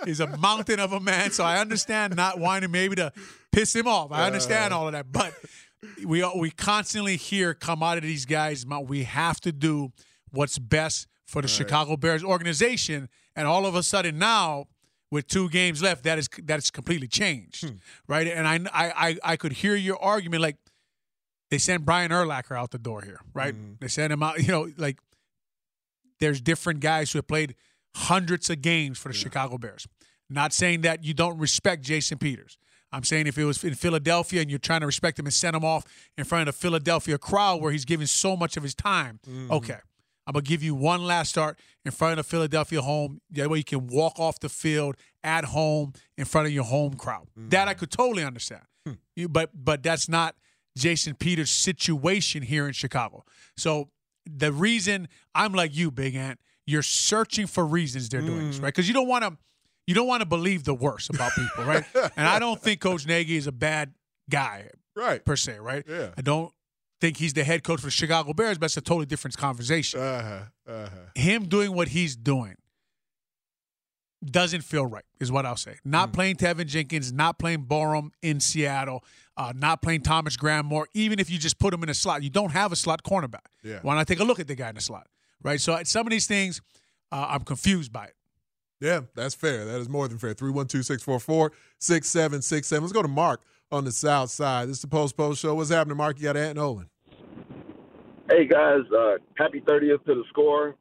he's 0.03 0.19
a 0.19 0.35
mountain 0.35 0.81
of 0.81 0.91
a 0.91 0.99
man, 0.99 1.31
so 1.31 1.45
I 1.45 1.59
understand 1.59 2.13
not 2.17 2.37
wanting 2.37 2.69
maybe 2.69 2.97
to 2.97 3.13
piss 3.53 3.73
him 3.73 3.87
off. 3.87 4.11
I 4.11 4.25
understand 4.25 4.73
uh, 4.73 4.77
all 4.77 4.87
of 4.87 4.91
that, 4.91 5.09
but 5.09 5.33
we 6.05 6.29
we 6.37 6.51
constantly 6.51 7.15
hear 7.15 7.53
come 7.53 7.81
out 7.81 7.95
of 7.95 8.03
these 8.03 8.25
guys. 8.25 8.65
We 8.65 9.03
have 9.03 9.39
to 9.41 9.53
do 9.53 9.93
what's 10.31 10.59
best 10.59 11.07
for 11.25 11.41
the 11.41 11.45
right. 11.45 11.55
Chicago 11.55 11.95
Bears 11.95 12.25
organization, 12.25 13.07
and 13.37 13.47
all 13.47 13.65
of 13.65 13.73
a 13.73 13.83
sudden 13.83 14.19
now 14.19 14.65
with 15.11 15.27
two 15.27 15.49
games 15.49 15.81
left, 15.81 16.03
that 16.03 16.17
is 16.17 16.29
that's 16.43 16.69
completely 16.69 17.07
changed, 17.07 17.67
hmm. 17.67 17.75
right? 18.07 18.27
And 18.27 18.47
I, 18.47 18.59
I 18.73 19.17
I 19.23 19.37
could 19.37 19.53
hear 19.53 19.75
your 19.75 20.01
argument 20.01 20.41
like 20.41 20.57
they 21.49 21.57
sent 21.57 21.85
Brian 21.85 22.11
Urlacher 22.11 22.57
out 22.57 22.71
the 22.71 22.77
door 22.77 23.01
here, 23.01 23.21
right? 23.33 23.53
Mm-hmm. 23.53 23.73
They 23.79 23.87
sent 23.87 24.11
him 24.11 24.21
out, 24.21 24.39
you 24.43 24.49
know, 24.49 24.69
like 24.77 24.97
there's 26.19 26.41
different 26.41 26.79
guys 26.79 27.11
who 27.11 27.19
have 27.19 27.27
played 27.27 27.55
hundreds 27.95 28.49
of 28.49 28.61
games 28.61 28.97
for 28.97 29.09
the 29.09 29.15
yeah. 29.15 29.23
Chicago 29.23 29.57
Bears. 29.57 29.87
Not 30.29 30.51
saying 30.51 30.81
that 30.81 31.03
you 31.03 31.13
don't 31.13 31.37
respect 31.37 31.83
Jason 31.83 32.17
Peters. 32.17 32.57
I'm 32.91 33.03
saying 33.03 33.27
if 33.27 33.37
it 33.37 33.43
was 33.43 33.63
in 33.63 33.75
Philadelphia 33.75 34.41
and 34.41 34.49
you're 34.49 34.59
trying 34.59 34.79
to 34.81 34.85
respect 34.85 35.19
him 35.19 35.25
and 35.25 35.33
send 35.33 35.55
him 35.55 35.65
off 35.65 35.83
in 36.17 36.23
front 36.23 36.47
of 36.47 36.55
the 36.55 36.59
Philadelphia 36.59 37.17
crowd 37.17 37.61
where 37.61 37.71
he's 37.71 37.85
giving 37.85 38.07
so 38.07 38.35
much 38.35 38.55
of 38.57 38.63
his 38.63 38.73
time, 38.73 39.19
mm-hmm. 39.27 39.51
okay. 39.51 39.79
I'm 40.27 40.33
gonna 40.33 40.43
give 40.43 40.61
you 40.61 40.75
one 40.75 41.03
last 41.05 41.29
start 41.29 41.57
in 41.85 41.91
front 41.91 42.19
of 42.19 42.25
the 42.25 42.29
Philadelphia 42.29 42.81
home. 42.81 43.21
That 43.31 43.49
way 43.49 43.59
you 43.59 43.63
can 43.63 43.87
walk 43.87 44.19
off 44.19 44.39
the 44.39 44.49
field 44.49 44.97
at 45.23 45.45
home 45.45 45.93
in 46.17 46.25
front 46.25 46.47
of 46.47 46.53
your 46.53 46.65
home 46.65 46.95
crowd. 46.95 47.29
Mm-hmm. 47.39 47.49
That 47.49 47.69
I 47.69 47.73
could 47.73 47.89
totally 47.89 48.23
understand. 48.23 48.63
Hmm. 48.85 48.93
You, 49.15 49.29
but 49.29 49.51
but 49.53 49.81
that's 49.83 50.09
not 50.09 50.35
Jason 50.77 51.15
Peters' 51.15 51.49
situation 51.49 52.43
here 52.43 52.67
in 52.67 52.73
Chicago. 52.73 53.23
So 53.55 53.89
the 54.25 54.51
reason 54.51 55.07
I'm 55.33 55.53
like 55.53 55.75
you, 55.75 55.91
Big 55.91 56.15
Ant, 56.15 56.39
you're 56.65 56.83
searching 56.83 57.47
for 57.47 57.65
reasons 57.65 58.09
they're 58.09 58.21
doing 58.21 58.41
mm. 58.41 58.47
this, 58.47 58.59
right? 58.59 58.67
Because 58.67 58.89
you 58.89 58.93
don't 58.93 59.07
want 59.07 59.23
to 59.23 59.37
you 59.87 59.95
don't 59.95 60.07
want 60.07 60.21
to 60.21 60.27
believe 60.27 60.65
the 60.65 60.73
worst 60.73 61.09
about 61.09 61.31
people, 61.33 61.63
right? 61.63 61.85
and 62.17 62.27
I 62.27 62.39
don't 62.39 62.61
think 62.61 62.81
Coach 62.81 63.07
Nagy 63.07 63.37
is 63.37 63.47
a 63.47 63.53
bad 63.53 63.93
guy, 64.29 64.69
right? 64.93 65.23
Per 65.23 65.37
se, 65.37 65.59
right? 65.59 65.85
Yeah. 65.87 66.09
I 66.17 66.21
don't 66.21 66.51
think 66.99 67.17
he's 67.17 67.33
the 67.33 67.43
head 67.43 67.63
coach 67.63 67.79
for 67.79 67.87
the 67.87 67.91
Chicago 67.91 68.33
Bears, 68.33 68.57
but 68.57 68.65
it's 68.67 68.77
a 68.77 68.81
totally 68.81 69.05
different 69.05 69.37
conversation. 69.37 69.99
Uh-huh, 69.99 70.71
uh-huh. 70.71 70.89
Him 71.15 71.45
doing 71.45 71.73
what 71.73 71.89
he's 71.89 72.15
doing 72.15 72.55
doesn't 74.25 74.61
feel 74.61 74.85
right, 74.85 75.05
is 75.19 75.31
what 75.31 75.45
I'll 75.45 75.55
say. 75.55 75.77
Not 75.85 76.09
mm. 76.09 76.13
playing 76.13 76.35
Teven 76.37 76.65
Jenkins, 76.65 77.13
not 77.13 77.37
playing 77.37 77.65
Borom 77.65 78.09
in 78.21 78.39
Seattle, 78.39 79.03
uh, 79.35 79.53
not 79.55 79.81
playing 79.81 80.01
Thomas 80.01 80.35
Graham 80.35 80.65
more, 80.65 80.87
even 80.93 81.19
if 81.19 81.29
you 81.29 81.37
just 81.37 81.59
put 81.59 81.73
him 81.73 81.83
in 81.83 81.89
a 81.89 81.93
slot. 81.93 82.23
You 82.23 82.29
don't 82.29 82.51
have 82.51 82.71
a 82.71 82.75
slot 82.75 83.03
cornerback. 83.03 83.45
Yeah. 83.63 83.79
Why 83.83 83.95
not 83.95 84.07
take 84.07 84.19
a 84.19 84.23
look 84.23 84.39
at 84.39 84.47
the 84.47 84.55
guy 84.55 84.69
in 84.69 84.75
the 84.75 84.81
slot? 84.81 85.07
Right? 85.43 85.61
So 85.61 85.79
some 85.83 86.07
of 86.07 86.11
these 86.11 86.25
things, 86.25 86.61
uh, 87.11 87.27
I'm 87.29 87.43
confused 87.43 87.93
by 87.93 88.05
it. 88.05 88.13
Yeah, 88.79 89.01
that's 89.15 89.33
fair. 89.35 89.65
That 89.65 89.79
is 89.79 89.89
more 89.89 90.07
than 90.07 90.17
fair. 90.17 90.33
312 90.33 90.85
644 90.85 91.51
6767. 91.79 92.83
Let's 92.83 92.93
go 92.93 93.01
to 93.01 93.07
Mark 93.07 93.41
on 93.71 93.83
the 93.83 93.91
south 93.91 94.29
side. 94.29 94.69
This 94.69 94.77
is 94.77 94.81
the 94.81 94.87
Post 94.87 95.17
Post 95.17 95.41
Show. 95.41 95.55
What's 95.55 95.69
happening, 95.69 95.97
Mark? 95.97 96.17
You 96.17 96.23
got 96.23 96.37
Ant 96.37 96.57
Olin. 96.57 96.89
Hey, 98.29 98.45
guys. 98.45 98.81
Uh, 98.95 99.15
happy 99.37 99.61
30th 99.61 100.03
to 100.05 100.15
the 100.15 100.23
score. 100.29 100.75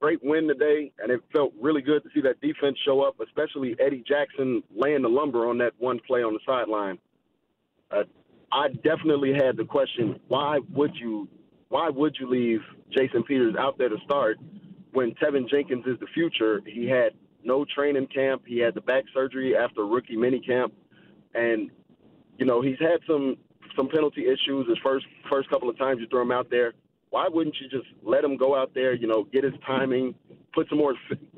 Great 0.00 0.22
win 0.22 0.46
today, 0.46 0.92
and 0.98 1.10
it 1.10 1.20
felt 1.32 1.52
really 1.60 1.80
good 1.80 2.02
to 2.02 2.10
see 2.14 2.20
that 2.20 2.40
defense 2.40 2.76
show 2.84 3.00
up, 3.00 3.16
especially 3.20 3.74
Eddie 3.80 4.04
Jackson 4.06 4.62
laying 4.74 5.02
the 5.02 5.08
lumber 5.08 5.48
on 5.48 5.56
that 5.58 5.72
one 5.78 5.98
play 6.06 6.22
on 6.22 6.34
the 6.34 6.40
sideline. 6.44 6.98
Uh, 7.90 8.02
I 8.52 8.68
definitely 8.68 9.32
had 9.32 9.56
the 9.56 9.64
question: 9.64 10.20
Why 10.28 10.58
would 10.72 10.94
you? 10.96 11.28
Why 11.68 11.88
would 11.88 12.16
you 12.20 12.28
leave 12.28 12.60
Jason 12.90 13.22
Peters 13.22 13.54
out 13.58 13.78
there 13.78 13.88
to 13.88 13.96
start 14.04 14.38
when 14.92 15.12
Teven 15.14 15.48
Jenkins 15.48 15.84
is 15.86 15.98
the 16.00 16.06
future? 16.12 16.60
He 16.66 16.86
had 16.86 17.12
no 17.42 17.64
training 17.64 18.08
camp. 18.14 18.42
He 18.46 18.58
had 18.58 18.74
the 18.74 18.82
back 18.82 19.04
surgery 19.14 19.56
after 19.56 19.86
rookie 19.86 20.16
minicamp, 20.16 20.72
and 21.34 21.70
you 22.38 22.46
know, 22.46 22.60
he's 22.60 22.78
had 22.78 23.00
some 23.06 23.36
some 23.76 23.88
penalty 23.88 24.26
issues 24.26 24.68
his 24.68 24.78
first 24.82 25.06
first 25.28 25.48
couple 25.50 25.68
of 25.68 25.76
times 25.76 26.00
you 26.00 26.06
throw 26.06 26.22
him 26.22 26.32
out 26.32 26.50
there. 26.50 26.72
Why 27.10 27.28
wouldn't 27.28 27.56
you 27.60 27.68
just 27.68 27.88
let 28.02 28.24
him 28.24 28.36
go 28.36 28.56
out 28.56 28.72
there? 28.74 28.94
You 28.94 29.06
know, 29.06 29.24
get 29.24 29.44
his 29.44 29.54
timing, 29.66 30.14
put 30.52 30.68
some 30.68 30.78
more 30.78 30.94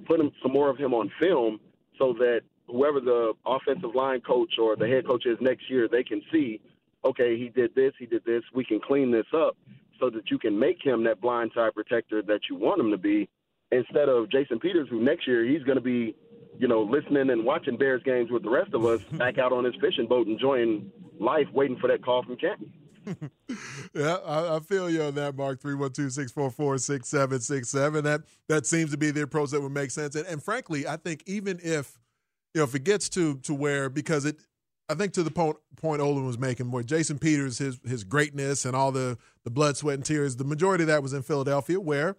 put 0.07 0.21
him 0.21 0.31
some 0.43 0.53
more 0.53 0.71
of 0.71 0.79
him 0.79 0.95
on 0.95 1.11
film, 1.21 1.61
so 1.99 2.13
that 2.15 2.43
whoever 2.67 3.01
the 3.01 3.35
offensive 3.45 3.95
line 3.95 4.21
coach 4.21 4.55
or 4.59 4.77
the 4.77 4.89
head 4.89 5.07
coach 5.07 5.27
is 5.27 5.39
next 5.41 5.71
year, 5.71 5.89
they 5.89 6.03
can 6.03 6.21
see, 6.33 6.61
okay, 7.05 7.39
he 7.39 7.49
did 7.49 7.75
this, 7.75 7.93
he 7.99 8.07
did 8.07 8.25
this. 8.25 8.43
We 8.55 8.65
can 8.65 8.81
clean 8.81 9.11
this 9.11 9.27
up, 9.35 9.57
so 10.01 10.11
that 10.11 10.31
you 10.31 10.39
can 10.39 10.59
make 10.59 10.79
him 10.83 11.05
that 11.05 11.21
blind 11.21 11.53
side 11.55 11.75
protector 11.75 12.23
that 12.23 12.41
you 12.51 12.57
want 12.57 12.81
him 12.81 12.91
to 12.91 12.99
be, 12.99 13.29
instead 13.71 14.09
of 14.09 14.31
Jason 14.31 14.59
Peters, 14.59 14.89
who 14.91 15.01
next 15.01 15.27
year 15.27 15.45
he's 15.45 15.63
going 15.63 15.77
to 15.77 15.85
be 15.85 16.15
you 16.59 16.69
know, 16.69 16.83
listening 16.83 17.31
and 17.31 17.45
watching 17.45 17.77
Bears 17.77 18.03
games 18.05 18.31
with 18.31 18.43
the 18.43 18.51
rest 18.51 18.75
of 18.75 18.85
us 18.85 19.01
back 19.13 19.39
out 19.39 19.53
on 19.53 19.65
his 19.65 19.75
fishing 19.81 20.07
boat 20.07 20.27
enjoying 20.27 20.91
life, 21.19 21.47
waiting 21.53 21.79
for 21.79 21.89
that 21.89 22.05
call 22.05 22.23
from 22.23 22.37
Canton. 22.37 22.73
yeah, 23.95 24.17
I, 24.25 24.57
I, 24.57 24.61
feel 24.61 24.91
you 24.91 25.03
on 25.03 25.15
that, 25.15 25.37
Mark. 25.37 25.63
312-644-6767. 25.63 28.03
That 28.03 28.23
that 28.49 28.67
seems 28.67 28.91
to 28.91 28.97
be 28.97 29.13
the 29.13 29.23
approach 29.23 29.51
that 29.51 29.61
would 29.61 29.71
make 29.71 29.93
sense. 29.93 30.17
And, 30.17 30.27
and 30.27 30.43
frankly, 30.43 30.89
I 30.89 30.97
think 30.97 31.23
even 31.27 31.61
if 31.63 32.01
you 32.53 32.61
know 32.61 32.65
if 32.65 32.75
it 32.75 32.83
gets 32.83 33.09
to 33.11 33.37
to 33.37 33.55
where 33.55 33.89
because 33.89 34.25
it 34.25 34.41
I 34.89 34.95
think 34.95 35.13
to 35.15 35.23
the 35.23 35.31
point 35.31 35.57
point 35.77 36.01
Olin 36.01 36.27
was 36.27 36.39
making, 36.39 36.71
where 36.71 36.83
Jason 36.83 37.19
Peters, 37.19 37.59
his 37.59 37.81
his 37.87 38.05
greatness 38.05 38.65
and 38.65 38.77
all 38.77 38.93
the 38.93 39.19
the 39.45 39.51
blood, 39.51 39.77
sweat, 39.77 39.95
and 39.95 40.05
tears, 40.05 40.37
the 40.37 40.45
majority 40.45 40.85
of 40.85 40.89
that 40.89 41.03
was 41.03 41.13
in 41.13 41.23
Philadelphia, 41.23 41.81
where, 41.81 42.17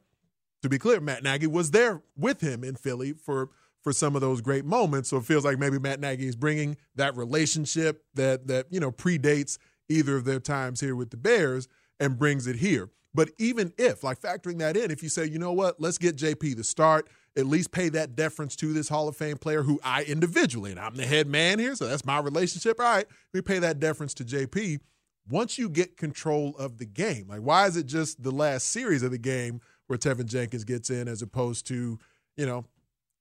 to 0.62 0.70
be 0.70 0.78
clear, 0.78 1.00
Matt 1.00 1.24
Nagy 1.24 1.48
was 1.48 1.72
there 1.72 2.02
with 2.16 2.42
him 2.42 2.64
in 2.64 2.76
Philly 2.76 3.14
for 3.14 3.50
for 3.88 3.94
some 3.94 4.16
of 4.16 4.22
those 4.22 4.42
great 4.42 4.66
moments. 4.66 5.08
So 5.08 5.16
it 5.16 5.24
feels 5.24 5.46
like 5.46 5.58
maybe 5.58 5.80
Matt 5.80 6.02
Nagy 6.02 6.28
is 6.28 6.36
bringing 6.36 6.76
that 6.96 7.16
relationship 7.16 8.04
that 8.16 8.48
that 8.48 8.66
you 8.70 8.82
know 8.82 8.92
predates 8.92 9.58
either 9.88 10.18
of 10.18 10.26
their 10.26 10.42
times 10.42 10.82
here 10.82 10.94
with 10.94 11.10
the 11.10 11.16
Bears 11.16 11.70
and 11.98 12.20
brings 12.20 12.48
it 12.48 12.58
here. 12.58 12.90
But 13.14 13.30
even 13.38 13.72
if, 13.78 14.04
like 14.04 14.20
factoring 14.20 14.58
that 14.60 14.76
in, 14.76 14.92
if 14.92 15.02
you 15.02 15.08
say, 15.08 15.24
you 15.24 15.40
know 15.40 15.54
what, 15.54 15.80
let's 15.80 15.98
get 15.98 16.18
JP 16.18 16.58
the 16.58 16.66
start, 16.66 17.08
at 17.38 17.46
least 17.46 17.72
pay 17.72 17.88
that 17.88 18.18
deference 18.18 18.58
to 18.58 18.74
this 18.74 18.90
Hall 18.90 19.08
of 19.08 19.16
Fame 19.16 19.38
player 19.38 19.64
who 19.64 19.80
I 19.86 20.04
individually, 20.04 20.72
and 20.72 20.80
I'm 20.82 20.96
the 20.96 21.06
head 21.06 21.28
man 21.28 21.58
here, 21.58 21.74
so 21.74 21.88
that's 21.88 22.04
my 22.04 22.20
relationship. 22.20 22.82
All 22.82 22.94
right, 22.94 23.08
we 23.34 23.42
pay 23.42 23.60
that 23.60 23.80
deference 23.80 24.14
to 24.16 24.26
JP. 24.26 24.82
once 25.30 25.58
you 25.58 25.70
get 25.70 25.96
control 25.96 26.58
of 26.60 26.78
the 26.78 26.86
game. 26.86 27.28
Like, 27.30 27.40
why 27.40 27.68
is 27.68 27.78
it 27.78 27.86
just 27.86 28.22
the 28.22 28.32
last 28.32 28.68
series 28.68 29.02
of 29.02 29.12
the 29.12 29.18
game 29.18 29.62
where 29.88 29.98
Teven 29.98 30.26
Jenkins 30.26 30.66
gets 30.66 30.90
in 30.90 31.08
as 31.08 31.22
opposed 31.22 31.66
to, 31.68 31.98
you 32.36 32.46
know, 32.46 32.66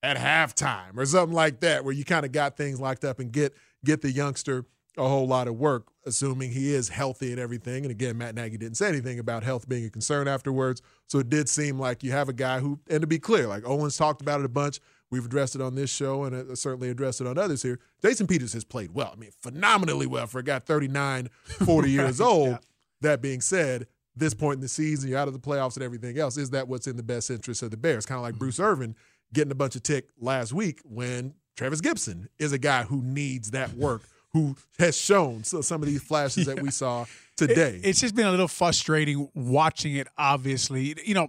at 0.03 0.17
halftime 0.17 0.97
or 0.97 1.07
something 1.07 1.35
like 1.35 1.61
that, 1.61 1.85
where 1.85 1.95
you 1.95 2.05
kind 2.05 2.25
of 2.25 2.33
got 2.33 2.57
things 2.57 2.81
locked 2.81 3.05
up 3.05 3.19
and 3.19 3.33
get 3.33 3.55
get 3.85 4.03
the 4.03 4.11
youngster 4.11 4.67
a 4.97 5.09
whole 5.09 5.27
lot 5.27 5.47
of 5.47 5.57
work, 5.57 5.89
assuming 6.07 6.51
he 6.51 6.73
is 6.73 6.89
healthy 6.89 7.31
and 7.31 7.41
everything. 7.41 7.85
And 7.85 7.91
again, 7.91 8.17
Matt 8.17 8.35
Nagy 8.35 8.57
didn't 8.57 8.77
say 8.77 8.89
anything 8.89 9.19
about 9.19 9.43
health 9.43 9.69
being 9.69 9.85
a 9.85 9.91
concern 9.91 10.27
afterwards. 10.27 10.81
So 11.07 11.19
it 11.19 11.29
did 11.29 11.49
seem 11.49 11.79
like 11.79 12.03
you 12.03 12.13
have 12.13 12.29
a 12.29 12.33
guy 12.33 12.61
who, 12.61 12.81
and 12.89 13.03
to 13.03 13.07
be 13.07 13.19
clear, 13.19 13.47
like 13.47 13.67
Owens 13.67 13.97
talked 13.97 14.23
about 14.23 14.41
it 14.41 14.47
a 14.47 14.51
bunch. 14.51 14.81
We've 15.11 15.25
addressed 15.25 15.55
it 15.55 15.61
on 15.61 15.75
this 15.75 15.91
show 15.91 16.25
and 16.25 16.59
certainly 16.59 16.89
addressed 16.91 17.21
it 17.21 17.27
on 17.27 17.39
others 17.39 17.63
here. 17.63 17.79
Jason 18.03 18.27
Peters 18.27 18.55
has 18.55 18.65
played 18.65 18.93
well. 18.93 19.13
I 19.13 19.21
mean, 19.21 19.31
phenomenally 19.41 20.07
well 20.07 20.27
for 20.27 20.39
a 20.39 20.43
guy 20.43 20.59
39, 20.59 21.29
40 21.65 21.91
years 21.93 22.21
old. 22.21 22.49
yeah. 22.49 22.59
That 23.03 23.21
being 23.21 23.43
said, 23.43 23.87
this 24.17 24.33
point 24.33 24.55
in 24.55 24.61
the 24.63 24.69
season, 24.69 25.11
you're 25.11 25.19
out 25.19 25.29
of 25.29 25.35
the 25.35 25.41
playoffs 25.41 25.77
and 25.77 25.85
everything 25.85 26.19
else. 26.19 26.39
Is 26.39 26.51
that 26.51 26.67
what's 26.67 26.87
in 26.87 26.97
the 26.97 27.03
best 27.03 27.31
interest 27.31 27.63
of 27.63 27.71
the 27.71 27.77
Bears? 27.77 28.07
Kind 28.07 28.17
of 28.17 28.23
like 28.23 28.33
mm-hmm. 28.33 28.39
Bruce 28.39 28.59
Irvin 28.59 28.97
getting 29.33 29.53
a 29.53 29.57
bunch 29.57 29.77
of 29.77 29.83
tick 29.83 30.09
last 30.19 30.53
week 30.53 30.81
when 30.85 31.35
Travis 31.57 31.81
Gipson 31.81 32.29
is 32.39 32.53
a 32.53 32.59
guy 32.59 32.83
who 32.83 33.03
needs 33.03 33.53
that 33.53 33.73
work, 33.75 34.03
who 34.33 34.57
has 34.79 34.97
shown 34.97 35.45
so 35.45 35.61
some 35.61 35.83
of 35.83 35.89
these 35.89 36.03
flashes 36.03 36.47
yeah. 36.47 36.55
that 36.55 36.63
we 36.63 36.71
saw 36.71 37.07
today. 37.37 37.77
It, 37.77 37.87
it's 37.87 38.01
just 38.01 38.15
been 38.15 38.27
a 38.27 38.31
little 38.31 38.49
frustrating 38.49 39.29
watching 39.35 39.97
it. 39.97 40.09
Obviously, 40.19 40.95
you 41.05 41.15
know, 41.15 41.29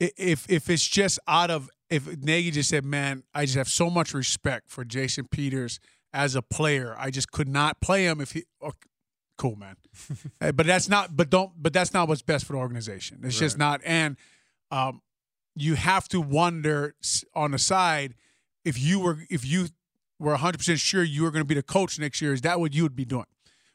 if 0.00 0.48
if 0.50 0.70
it's 0.70 0.86
just 0.86 1.18
out 1.28 1.50
of 1.50 1.68
if 1.90 2.06
Nagy 2.22 2.50
just 2.50 2.70
said, 2.70 2.84
"Man, 2.84 3.24
I 3.34 3.44
just 3.44 3.56
have 3.56 3.68
so 3.68 3.90
much 3.90 4.14
respect 4.14 4.70
for 4.70 4.84
Jason 4.84 5.26
Peters 5.28 5.80
as 6.12 6.34
a 6.34 6.42
player. 6.42 6.94
I 6.98 7.10
just 7.10 7.30
could 7.30 7.48
not 7.48 7.80
play 7.80 8.04
him 8.04 8.20
if 8.20 8.32
he." 8.32 8.44
Okay, 8.62 8.88
cool, 9.36 9.56
man. 9.56 9.76
but 10.38 10.66
that's 10.66 10.88
not. 10.88 11.16
But 11.16 11.30
don't. 11.30 11.52
But 11.56 11.72
that's 11.72 11.92
not 11.92 12.08
what's 12.08 12.22
best 12.22 12.44
for 12.44 12.54
the 12.54 12.58
organization. 12.58 13.18
It's 13.22 13.36
right. 13.36 13.46
just 13.46 13.58
not. 13.58 13.80
And 13.84 14.16
um, 14.70 15.00
you 15.62 15.74
have 15.74 16.08
to 16.08 16.20
wonder 16.20 16.94
on 17.34 17.52
the 17.52 17.58
side 17.58 18.14
if 18.64 18.78
you 18.78 19.00
were 19.00 19.18
if 19.30 19.44
you 19.44 19.68
were 20.18 20.32
100 20.32 20.58
percent 20.58 20.78
sure 20.80 21.02
you 21.02 21.22
were 21.22 21.30
going 21.30 21.42
to 21.42 21.48
be 21.48 21.54
the 21.54 21.62
coach 21.62 21.98
next 21.98 22.20
year. 22.20 22.32
Is 22.32 22.42
that 22.42 22.60
what 22.60 22.74
you 22.74 22.82
would 22.82 22.96
be 22.96 23.04
doing? 23.04 23.26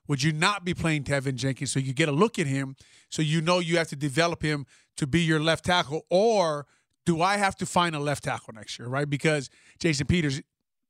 Would 0.08 0.22
you 0.22 0.34
not 0.34 0.66
be 0.66 0.74
playing 0.74 1.04
Teven 1.04 1.36
Jenkins 1.36 1.72
so 1.72 1.80
you 1.80 1.94
get 1.94 2.10
a 2.10 2.12
look 2.12 2.38
at 2.38 2.48
him 2.48 2.76
so 3.10 3.22
you 3.22 3.42
know 3.42 3.60
you 3.60 3.78
have 3.78 3.88
to 3.90 3.96
develop 3.96 4.42
him 4.42 4.66
to 4.98 5.08
be 5.08 5.22
your 5.22 5.40
left 5.40 5.66
tackle 5.66 6.06
or 6.10 6.68
do 7.06 7.22
I 7.22 7.38
have 7.38 7.56
to 7.58 7.66
find 7.66 7.96
a 7.96 8.00
left 8.00 8.24
tackle 8.24 8.54
next 8.54 8.80
year, 8.80 8.88
right? 8.88 9.10
Because 9.10 9.50
Jason 9.80 10.08
Peters 10.08 10.42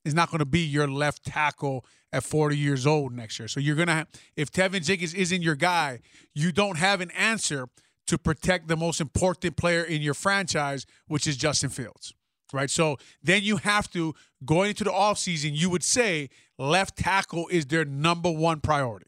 is 0.06 0.14
not 0.14 0.30
going 0.30 0.40
to 0.40 0.46
be 0.46 0.60
your 0.60 0.88
left 0.88 1.24
tackle 1.26 1.86
at 2.12 2.24
40 2.24 2.58
years 2.58 2.86
old 2.86 3.14
next 3.14 3.40
year. 3.40 3.48
So 3.48 3.60
you're 3.60 3.76
going 3.76 3.88
to 3.88 3.94
have, 3.94 4.08
if 4.36 4.52
Teven 4.52 4.84
Jenkins 4.86 5.14
isn't 5.14 5.42
your 5.42 5.56
guy, 5.56 6.00
you 6.34 6.52
don't 6.52 6.78
have 6.78 7.02
an 7.02 7.12
answer 7.12 7.68
to 8.08 8.18
protect 8.18 8.68
the 8.68 8.76
most 8.76 9.00
important 9.02 9.56
player 9.56 9.84
in 9.84 10.02
your 10.02 10.14
franchise, 10.14 10.86
which 11.08 11.28
is 11.28 11.38
Justin 11.38 11.70
Fields, 11.70 12.14
right? 12.52 12.70
So 12.70 12.98
then 13.22 13.44
you 13.44 13.58
have 13.58 13.90
to, 13.92 14.14
going 14.46 14.70
into 14.70 14.84
the 14.84 14.92
offseason, 14.92 15.52
you 15.54 15.70
would 15.70 15.84
say 15.84 16.30
left 16.58 16.98
tackle 16.98 17.48
is 17.50 17.66
their 17.66 17.86
number 17.86 18.32
one 18.32 18.60
priority. 18.60 19.08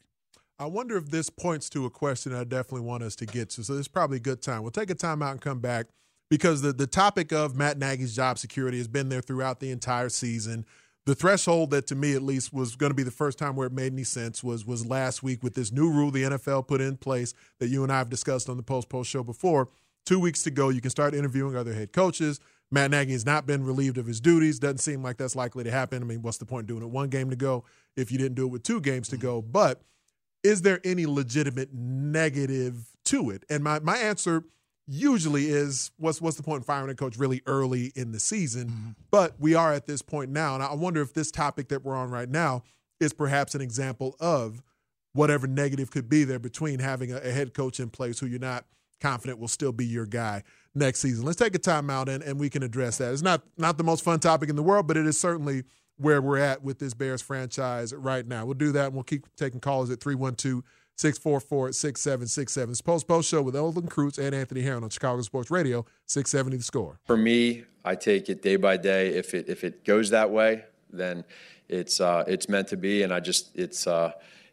I 0.58 0.66
wonder 0.66 0.96
if 0.96 1.10
this 1.10 1.28
points 1.28 1.68
to 1.70 1.84
a 1.84 1.90
question 1.90 2.34
I 2.34 2.44
definitely 2.44 2.86
want 2.86 3.02
us 3.02 3.14
to 3.16 3.26
get 3.26 3.50
to. 3.50 3.64
So 3.64 3.74
this 3.74 3.82
is 3.82 3.88
probably 3.88 4.16
a 4.16 4.20
good 4.20 4.40
time. 4.40 4.62
We'll 4.62 4.70
take 4.70 4.90
a 4.90 4.94
time 4.94 5.22
out 5.22 5.32
and 5.32 5.40
come 5.40 5.60
back 5.60 5.86
because 6.30 6.62
the, 6.62 6.72
the 6.72 6.86
topic 6.86 7.32
of 7.32 7.54
Matt 7.54 7.78
Nagy's 7.78 8.16
job 8.16 8.38
security 8.38 8.78
has 8.78 8.88
been 8.88 9.10
there 9.10 9.20
throughout 9.20 9.60
the 9.60 9.70
entire 9.70 10.08
season. 10.08 10.64
The 11.06 11.14
threshold 11.14 11.70
that, 11.70 11.86
to 11.86 11.94
me 11.94 12.14
at 12.14 12.22
least, 12.22 12.52
was 12.52 12.74
going 12.74 12.90
to 12.90 12.94
be 12.94 13.04
the 13.04 13.12
first 13.12 13.38
time 13.38 13.54
where 13.54 13.68
it 13.68 13.72
made 13.72 13.92
any 13.92 14.02
sense 14.02 14.42
was 14.42 14.66
was 14.66 14.84
last 14.84 15.22
week 15.22 15.42
with 15.42 15.54
this 15.54 15.70
new 15.70 15.88
rule 15.88 16.10
the 16.10 16.24
NFL 16.24 16.66
put 16.66 16.80
in 16.80 16.96
place 16.96 17.32
that 17.60 17.68
you 17.68 17.84
and 17.84 17.92
I 17.92 17.98
have 17.98 18.10
discussed 18.10 18.48
on 18.48 18.56
the 18.56 18.62
Post 18.64 18.88
Post 18.88 19.08
show 19.08 19.22
before. 19.22 19.68
Two 20.04 20.18
weeks 20.18 20.42
to 20.42 20.50
go, 20.50 20.68
you 20.68 20.80
can 20.80 20.90
start 20.90 21.14
interviewing 21.14 21.56
other 21.56 21.72
head 21.72 21.92
coaches. 21.92 22.40
Matt 22.72 22.90
Nagy 22.90 23.12
has 23.12 23.24
not 23.24 23.46
been 23.46 23.64
relieved 23.64 23.98
of 23.98 24.06
his 24.06 24.20
duties. 24.20 24.58
Doesn't 24.58 24.78
seem 24.78 25.02
like 25.02 25.16
that's 25.16 25.36
likely 25.36 25.62
to 25.62 25.70
happen. 25.70 26.02
I 26.02 26.06
mean, 26.06 26.22
what's 26.22 26.38
the 26.38 26.46
point 26.46 26.66
doing 26.66 26.82
it 26.82 26.90
one 26.90 27.08
game 27.08 27.30
to 27.30 27.36
go 27.36 27.64
if 27.96 28.10
you 28.10 28.18
didn't 28.18 28.34
do 28.34 28.46
it 28.46 28.50
with 28.50 28.64
two 28.64 28.80
games 28.80 29.08
to 29.08 29.16
go? 29.16 29.40
Mm-hmm. 29.40 29.52
But 29.52 29.82
is 30.42 30.62
there 30.62 30.80
any 30.84 31.06
legitimate 31.06 31.72
negative 31.72 32.84
to 33.04 33.30
it? 33.30 33.44
And 33.48 33.62
my 33.62 33.78
my 33.78 33.96
answer– 33.96 34.42
usually 34.86 35.46
is 35.46 35.90
what's 35.96 36.20
what's 36.20 36.36
the 36.36 36.42
point 36.42 36.58
in 36.58 36.64
firing 36.64 36.90
a 36.90 36.94
coach 36.94 37.16
really 37.16 37.42
early 37.46 37.92
in 37.94 38.12
the 38.12 38.20
season? 38.20 38.68
Mm-hmm. 38.68 38.90
But 39.10 39.34
we 39.38 39.54
are 39.54 39.72
at 39.72 39.86
this 39.86 40.02
point 40.02 40.30
now, 40.30 40.54
and 40.54 40.62
I 40.62 40.74
wonder 40.74 41.02
if 41.02 41.12
this 41.12 41.30
topic 41.30 41.68
that 41.68 41.84
we're 41.84 41.96
on 41.96 42.10
right 42.10 42.28
now 42.28 42.62
is 43.00 43.12
perhaps 43.12 43.54
an 43.54 43.60
example 43.60 44.16
of 44.20 44.62
whatever 45.12 45.46
negative 45.46 45.90
could 45.90 46.08
be 46.08 46.24
there 46.24 46.38
between 46.38 46.78
having 46.78 47.12
a, 47.12 47.16
a 47.16 47.30
head 47.30 47.54
coach 47.54 47.80
in 47.80 47.90
place 47.90 48.18
who 48.18 48.26
you're 48.26 48.38
not 48.38 48.64
confident 49.00 49.38
will 49.38 49.48
still 49.48 49.72
be 49.72 49.84
your 49.84 50.06
guy 50.06 50.42
next 50.74 51.00
season. 51.00 51.24
Let's 51.24 51.38
take 51.38 51.54
a 51.54 51.58
timeout 51.58 52.08
and, 52.08 52.22
and 52.22 52.38
we 52.38 52.48
can 52.48 52.62
address 52.62 52.98
that. 52.98 53.12
It's 53.12 53.22
not 53.22 53.42
not 53.56 53.78
the 53.78 53.84
most 53.84 54.04
fun 54.04 54.20
topic 54.20 54.48
in 54.48 54.56
the 54.56 54.62
world, 54.62 54.86
but 54.86 54.96
it 54.96 55.06
is 55.06 55.18
certainly 55.18 55.64
where 55.98 56.20
we're 56.20 56.38
at 56.38 56.62
with 56.62 56.78
this 56.78 56.94
Bears 56.94 57.22
franchise 57.22 57.94
right 57.94 58.26
now. 58.26 58.44
We'll 58.44 58.54
do 58.54 58.72
that 58.72 58.86
and 58.86 58.94
we'll 58.94 59.04
keep 59.04 59.26
taking 59.36 59.60
calls 59.60 59.90
at 59.90 59.98
312- 59.98 60.62
644 60.96 61.72
6767. 61.72 62.72
It's 62.72 62.80
Post 62.80 63.06
Post 63.06 63.28
Show 63.28 63.42
with 63.42 63.54
Olin 63.54 63.86
Kreutz 63.86 64.18
and 64.18 64.34
Anthony 64.34 64.62
Herron 64.62 64.82
on 64.82 64.88
Chicago 64.88 65.20
Sports 65.20 65.50
Radio, 65.50 65.84
670 66.06 66.56
The 66.56 66.62
Score. 66.62 66.98
For 67.04 67.18
me, 67.18 67.64
I 67.84 67.94
take 67.94 68.30
it 68.30 68.42
day 68.42 68.56
by 68.56 68.78
day. 68.78 69.08
If 69.08 69.34
it 69.34 69.48
if 69.48 69.62
it 69.62 69.84
goes 69.84 70.08
that 70.10 70.30
way, 70.30 70.64
then 70.90 71.24
it's 71.68 72.00
uh, 72.00 72.24
it's 72.26 72.48
meant 72.48 72.68
to 72.68 72.78
be. 72.78 73.02
And 73.02 73.12
I 73.12 73.20
just 73.20 73.54
it's 73.54 73.86
uh, 73.86 74.12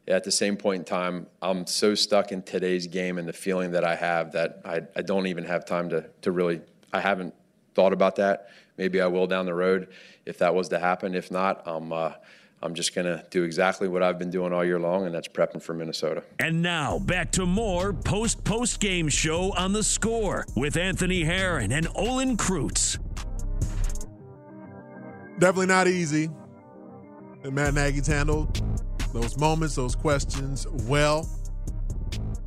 at 0.10 0.26
the 0.26 0.32
same 0.32 0.58
point 0.58 0.80
in 0.80 0.86
time, 0.86 1.28
I'm 1.42 1.66
so 1.66 1.96
stuck 1.96 2.34
in 2.34 2.44
today's 2.44 2.88
game 2.88 3.18
and 3.18 3.28
the 3.28 3.34
feeling 3.34 3.72
that 3.72 3.86
I 3.86 3.96
have 3.96 4.34
that 4.34 4.62
I, 4.66 4.82
I 4.98 5.02
don't 5.02 5.28
even 5.28 5.46
have 5.46 5.66
time 5.66 5.90
to 5.90 6.10
to 6.22 6.32
really. 6.32 6.62
I 6.92 7.00
haven't 7.00 7.34
thought 7.74 7.94
about 7.94 8.18
that. 8.18 8.50
Maybe 8.78 9.00
I 9.02 9.08
will 9.08 9.28
down 9.28 9.46
the 9.46 9.54
road 9.54 9.88
if 10.26 10.38
that 10.40 10.54
was 10.54 10.68
to 10.70 10.80
happen. 10.80 11.16
If 11.16 11.32
not, 11.32 11.64
I'm. 11.66 11.94
Uh, 11.94 12.12
I'm 12.64 12.76
just 12.76 12.96
going 12.96 13.06
to 13.06 13.26
do 13.30 13.44
exactly 13.44 13.90
what 13.90 14.02
I've 14.02 14.18
been 14.18 14.32
doing 14.32 14.54
all 14.54 14.64
year 14.64 14.80
long, 14.80 15.06
and 15.06 15.14
that's 15.14 15.28
prepping 15.28 15.62
for 15.62 15.74
Minnesota. 15.74 16.24
And 16.40 16.62
now 16.62 16.98
back 16.98 17.30
to 17.34 17.46
more 17.46 17.92
post 17.92 18.46
post 18.46 18.80
game 18.80 19.10
show 19.10 19.52
on 19.58 19.74
the 19.74 19.84
score 19.84 20.46
with 20.56 20.78
Anthony 20.78 21.24
Herron 21.24 21.74
and 21.74 21.90
Olin 21.94 22.38
Kreutz. 22.38 22.98
Definitely 25.40 25.66
not 25.68 25.90
easy. 25.90 26.30
And 27.44 27.54
Matt 27.54 27.74
Nagy's 27.74 28.08
handled 28.08 28.62
those 29.12 29.38
moments, 29.38 29.76
those 29.76 29.96
questions 29.96 30.66
well. 30.88 31.24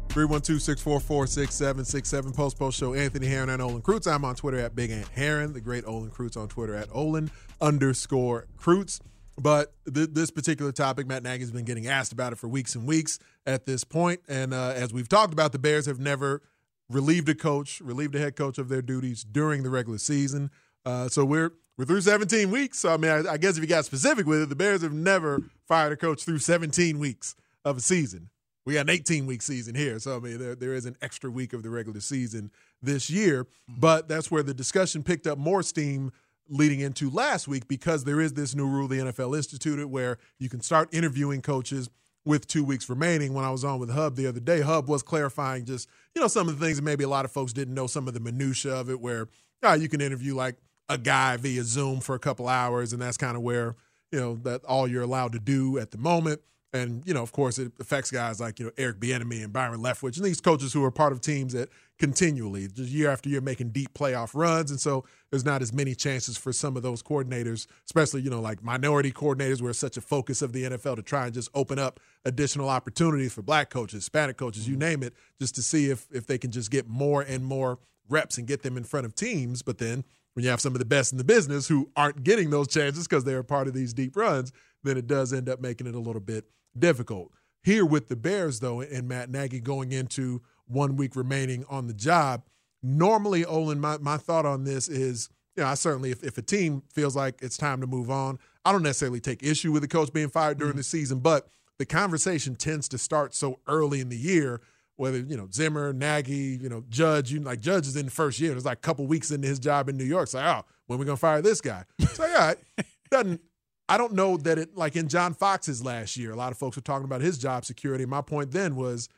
312 0.08 0.62
644 0.62 1.26
6767 1.26 2.32
Post 2.32 2.58
Post 2.58 2.78
Show. 2.78 2.94
Anthony 2.94 3.26
Herron 3.26 3.50
and 3.50 3.60
Olin 3.60 3.82
Kreutz. 3.82 4.10
I'm 4.10 4.24
on 4.24 4.34
Twitter 4.34 4.58
at 4.60 4.74
Big 4.74 4.90
Ant 4.90 5.08
Herron. 5.08 5.52
The 5.52 5.60
great 5.60 5.84
Olin 5.84 6.10
Kreutz 6.10 6.38
on 6.38 6.48
Twitter 6.48 6.74
at 6.74 6.88
Olin 6.90 7.30
underscore 7.60 8.46
Kreutz. 8.58 9.00
But 9.39 9.74
th- 9.93 10.11
this 10.12 10.30
particular 10.30 10.72
topic, 10.72 11.07
Matt 11.07 11.22
Nagy's 11.22 11.51
been 11.51 11.64
getting 11.64 11.87
asked 11.87 12.12
about 12.12 12.32
it 12.32 12.37
for 12.37 12.49
weeks 12.49 12.74
and 12.74 12.87
weeks 12.87 13.18
at 13.47 13.66
this 13.66 13.84
point. 13.84 14.20
And 14.28 14.55
uh, 14.55 14.72
as 14.74 14.93
we've 14.93 15.09
talked 15.09 15.32
about, 15.32 15.53
the 15.53 15.59
Bears 15.59 15.87
have 15.87 16.01
never 16.01 16.43
relieved 16.89 17.28
a 17.28 17.34
coach, 17.34 17.80
relieved 17.80 18.14
a 18.14 18.18
head 18.18 18.37
coach 18.37 18.59
of 18.59 18.68
their 18.68 18.82
duties 18.82 19.24
during 19.24 19.62
the 19.62 19.70
regular 19.70 19.99
season. 19.99 20.51
Uh, 20.84 21.09
so 21.09 21.24
we're 21.24 21.53
we're 21.76 21.84
through 21.84 22.01
17 22.01 22.51
weeks. 22.51 22.78
So 22.78 22.95
I 22.95 22.97
mean, 22.97 23.11
I, 23.11 23.32
I, 23.32 23.37
guess 23.37 23.57
if 23.57 23.62
you 23.62 23.68
got 23.68 23.84
specific 23.84 24.26
with 24.26 24.43
it, 24.43 24.49
the 24.49 24.57
Bears 24.57 24.82
have 24.82 24.93
never 24.93 25.43
fired 25.66 25.93
a 25.93 25.97
coach 25.97 26.24
through 26.24 26.39
17 26.39 26.99
weeks 26.99 27.34
of 27.64 27.76
a 27.76 27.80
season. 27.80 28.30
We 28.64 28.74
got 28.74 28.82
an 28.82 28.91
18 28.91 29.26
week 29.26 29.43
season 29.43 29.74
here, 29.74 29.99
so 29.99 30.16
I 30.16 30.20
mean, 30.20 30.39
there 30.39 30.55
there 30.55 30.74
is 30.74 30.87
an 30.87 30.97
extra 31.03 31.30
week 31.30 31.53
of 31.53 31.62
the 31.62 31.70
regular 31.70 32.01
season 32.01 32.51
this 32.82 33.11
year. 33.11 33.47
But 33.68 34.09
that's 34.09 34.30
where 34.30 34.43
the 34.43 34.55
discussion 34.55 35.03
picked 35.03 35.26
up 35.26 35.39
more 35.39 35.62
steam 35.62 36.12
leading 36.49 36.80
into 36.80 37.11
last 37.11 37.49
week 37.49 37.68
because 37.68 38.05
there 38.05 38.20
is 38.20 38.34
this 38.34 38.55
new 38.55 38.66
rule 38.66 38.88
the 38.88 38.99
NFL 38.99 39.36
instituted 39.36 39.86
where 39.86 40.18
you 40.38 40.49
can 40.49 40.61
start 40.61 40.88
interviewing 40.92 41.42
coaches 41.42 41.90
with 42.24 42.47
two 42.47 42.64
weeks 42.64 42.88
remaining. 42.90 43.32
When 43.32 43.44
I 43.44 43.51
was 43.51 43.64
on 43.64 43.78
with 43.78 43.90
Hub 43.90 44.16
the 44.16 44.26
other 44.26 44.40
day, 44.40 44.61
Hub 44.61 44.88
was 44.88 45.03
clarifying 45.03 45.64
just, 45.64 45.88
you 46.14 46.20
know, 46.20 46.28
some 46.28 46.49
of 46.49 46.59
the 46.59 46.64
things 46.64 46.76
that 46.76 46.82
maybe 46.82 47.05
a 47.05 47.09
lot 47.09 47.24
of 47.24 47.32
folks 47.32 47.53
didn't 47.53 47.74
know, 47.74 47.86
some 47.86 48.09
of 48.09 48.14
the 48.14 48.20
minutia 48.20 48.74
of 48.74 48.90
it, 48.90 49.01
where 49.01 49.28
uh, 49.62 49.76
you 49.80 49.88
can 49.88 50.01
interview 50.01 50.34
like 50.34 50.57
a 50.88 50.99
guy 50.99 51.36
via 51.36 51.62
Zoom 51.62 52.01
for 52.01 52.14
a 52.14 52.18
couple 52.18 52.49
hours, 52.49 52.92
and 52.92 53.01
that's 53.01 53.16
kind 53.16 53.36
of 53.36 53.42
where, 53.42 53.76
you 54.12 54.20
know, 54.20 54.34
that 54.42 54.64
all 54.64 54.86
you're 54.86 55.03
allowed 55.03 55.32
to 55.32 55.38
do 55.38 55.78
at 55.78 55.92
the 55.92 55.99
moment. 55.99 56.40
And, 56.72 57.03
you 57.07 57.14
know, 57.14 57.22
of 57.22 57.32
course, 57.32 57.59
it 57.59 57.72
affects 57.80 58.11
guys 58.11 58.40
like, 58.40 58.59
you 58.59 58.66
know, 58.66 58.72
Eric 58.76 59.01
Bieniemy 59.01 59.42
and 59.42 59.53
Byron 59.53 59.80
Leftwich 59.80 60.16
and 60.16 60.26
these 60.26 60.40
coaches 60.40 60.72
who 60.72 60.84
are 60.84 60.90
part 60.90 61.12
of 61.12 61.20
teams 61.20 61.55
that 61.55 61.70
continually, 61.99 62.68
just 62.68 62.90
year 62.90 63.11
after 63.11 63.28
year, 63.28 63.40
making 63.40 63.70
deep 63.70 63.92
playoff 63.94 64.30
runs. 64.34 64.70
And 64.70 64.80
so 64.80 65.05
there's 65.30 65.44
not 65.44 65.62
as 65.62 65.72
many 65.72 65.94
chances 65.94 66.36
for 66.36 66.53
some 66.53 66.76
of 66.76 66.82
those 66.82 67.03
coordinators, 67.03 67.66
especially, 67.86 68.22
you 68.22 68.30
know, 68.30 68.40
like 68.40 68.62
minority 68.62 69.12
coordinators, 69.12 69.62
where 69.62 69.70
it's 69.70 69.78
such 69.78 69.97
a 69.97 70.01
focus 70.01 70.42
of 70.42 70.53
the 70.53 70.64
NFL 70.64 70.97
to 70.97 71.03
try 71.03 71.24
and 71.24 71.34
just 71.34 71.49
open 71.55 71.78
up 71.78 72.01
additional 72.24 72.68
opportunities 72.68 73.32
for 73.32 73.42
black 73.42 73.70
coaches, 73.70 74.05
Hispanic 74.05 74.36
coaches, 74.36 74.68
you 74.68 74.74
mm-hmm. 74.74 74.80
name 74.80 75.03
it, 75.03 75.14
just 75.40 75.55
to 75.55 75.62
see 75.62 75.90
if 75.90 76.07
if 76.12 76.26
they 76.26 76.38
can 76.38 76.51
just 76.51 76.70
get 76.70 76.88
more 76.88 77.22
and 77.22 77.44
more 77.44 77.78
reps 78.09 78.38
and 78.38 78.47
get 78.47 78.62
them 78.62 78.76
in 78.76 78.84
front 78.84 79.07
of 79.07 79.14
teams. 79.14 79.62
But 79.62 79.78
then 79.78 80.05
when 80.34 80.44
you 80.44 80.51
have 80.51 80.61
some 80.61 80.74
of 80.74 80.78
the 80.78 80.84
best 80.84 81.12
in 81.12 81.18
the 81.18 81.24
business 81.24 81.66
who 81.66 81.90
aren't 81.97 82.22
getting 82.22 82.51
those 82.51 82.68
chances 82.68 83.09
because 83.09 83.24
they're 83.24 83.42
part 83.42 83.68
of 83.68 83.74
these 83.74 83.94
deep 83.94 84.16
runs, 84.16 84.53
then 84.84 84.99
it 84.99 85.07
does 85.07 85.32
end 85.32 85.49
up 85.49 85.61
making 85.61 85.86
it 85.86 85.94
a 85.94 85.99
little 85.99 86.20
bit 86.20 86.44
difficult. 86.78 87.32
Here 87.62 87.84
with 87.84 88.09
the 88.09 88.16
Bears, 88.16 88.61
though, 88.61 88.80
and 88.80 89.09
Matt 89.09 89.28
Nagy 89.28 89.61
going 89.61 89.92
into 89.92 90.42
one 90.66 90.96
week 90.96 91.16
remaining 91.16 91.64
on 91.68 91.86
the 91.86 91.94
job, 91.94 92.42
normally, 92.82 93.44
Olin, 93.44 93.80
my, 93.80 93.98
my 93.98 94.16
thought 94.16 94.46
on 94.46 94.64
this 94.64 94.88
is, 94.88 95.28
you 95.56 95.62
know, 95.62 95.68
I 95.68 95.74
certainly, 95.74 96.10
if, 96.10 96.22
if 96.22 96.38
a 96.38 96.42
team 96.42 96.82
feels 96.92 97.16
like 97.16 97.36
it's 97.42 97.56
time 97.56 97.80
to 97.80 97.86
move 97.86 98.10
on, 98.10 98.38
I 98.64 98.72
don't 98.72 98.82
necessarily 98.82 99.20
take 99.20 99.42
issue 99.42 99.72
with 99.72 99.82
the 99.82 99.88
coach 99.88 100.12
being 100.12 100.28
fired 100.28 100.58
during 100.58 100.72
mm-hmm. 100.72 100.78
the 100.78 100.84
season, 100.84 101.20
but 101.20 101.48
the 101.78 101.86
conversation 101.86 102.56
tends 102.56 102.88
to 102.88 102.98
start 102.98 103.34
so 103.34 103.60
early 103.66 104.00
in 104.00 104.08
the 104.08 104.16
year 104.16 104.60
whether 104.96 105.18
you 105.18 105.36
know 105.36 105.48
Zimmer, 105.52 105.92
Nagy, 105.92 106.58
you 106.60 106.68
know 106.68 106.82
Judge, 106.88 107.30
you 107.30 107.40
like 107.40 107.60
Judge 107.60 107.86
is 107.86 107.96
in 107.96 108.06
the 108.06 108.10
first 108.10 108.40
year. 108.40 108.54
It's 108.56 108.64
like 108.64 108.78
a 108.78 108.80
couple 108.80 109.06
weeks 109.06 109.30
into 109.30 109.46
his 109.46 109.58
job 109.58 109.88
in 109.88 109.96
New 109.96 110.04
York. 110.04 110.24
It's 110.24 110.34
like, 110.34 110.44
oh, 110.44 110.64
when 110.86 110.96
are 110.96 111.00
we 111.00 111.06
gonna 111.06 111.16
fire 111.16 111.42
this 111.42 111.60
guy? 111.60 111.84
It's 111.98 112.18
like, 112.18 112.30
all 112.30 112.38
right, 112.38 112.58
doesn't. 113.10 113.40
I 113.88 113.98
don't 113.98 114.14
know 114.14 114.36
that 114.38 114.58
it 114.58 114.76
like 114.76 114.96
in 114.96 115.08
John 115.08 115.32
Fox's 115.32 115.84
last 115.84 116.16
year. 116.16 116.32
A 116.32 116.36
lot 116.36 116.50
of 116.50 116.58
folks 116.58 116.76
were 116.76 116.82
talking 116.82 117.04
about 117.04 117.20
his 117.20 117.38
job 117.38 117.64
security. 117.64 118.04
My 118.04 118.20
point 118.20 118.50
then 118.50 118.74
was, 118.74 119.08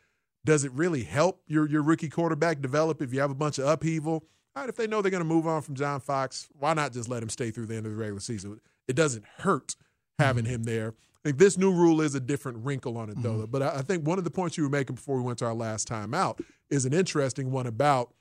does 0.45 0.63
it 0.63 0.71
really 0.73 1.03
help 1.03 1.41
your 1.47 1.67
your 1.67 1.81
rookie 1.81 2.09
quarterback 2.09 2.61
develop 2.61 3.01
if 3.01 3.13
you 3.13 3.19
have 3.19 3.31
a 3.31 3.35
bunch 3.35 3.57
of 3.57 3.67
upheaval? 3.67 4.25
All 4.55 4.63
right, 4.63 4.69
if 4.69 4.75
they 4.75 4.87
know 4.87 5.01
they're 5.01 5.11
going 5.11 5.23
to 5.23 5.25
move 5.25 5.47
on 5.47 5.61
from 5.61 5.75
John 5.75 5.99
Fox, 5.99 6.49
why 6.57 6.73
not 6.73 6.91
just 6.91 7.07
let 7.07 7.21
him 7.21 7.29
stay 7.29 7.51
through 7.51 7.67
the 7.67 7.75
end 7.75 7.85
of 7.85 7.91
the 7.91 7.97
regular 7.97 8.19
season? 8.19 8.59
It 8.87 8.95
doesn't 8.95 9.23
hurt 9.37 9.75
having 10.17 10.45
him 10.45 10.63
there. 10.63 10.95
I 11.23 11.29
think 11.29 11.37
this 11.37 11.57
new 11.57 11.71
rule 11.71 12.01
is 12.01 12.15
a 12.15 12.19
different 12.19 12.59
wrinkle 12.65 12.97
on 12.97 13.09
it, 13.09 13.21
though. 13.21 13.35
Mm-hmm. 13.35 13.51
But 13.51 13.61
I 13.61 13.81
think 13.81 14.07
one 14.07 14.17
of 14.17 14.23
the 14.23 14.31
points 14.31 14.57
you 14.57 14.63
were 14.63 14.69
making 14.69 14.95
before 14.95 15.17
we 15.17 15.21
went 15.21 15.39
to 15.39 15.45
our 15.45 15.53
last 15.53 15.87
time 15.87 16.13
out 16.13 16.41
is 16.69 16.85
an 16.85 16.93
interesting 16.93 17.51
one 17.51 17.67
about 17.67 18.13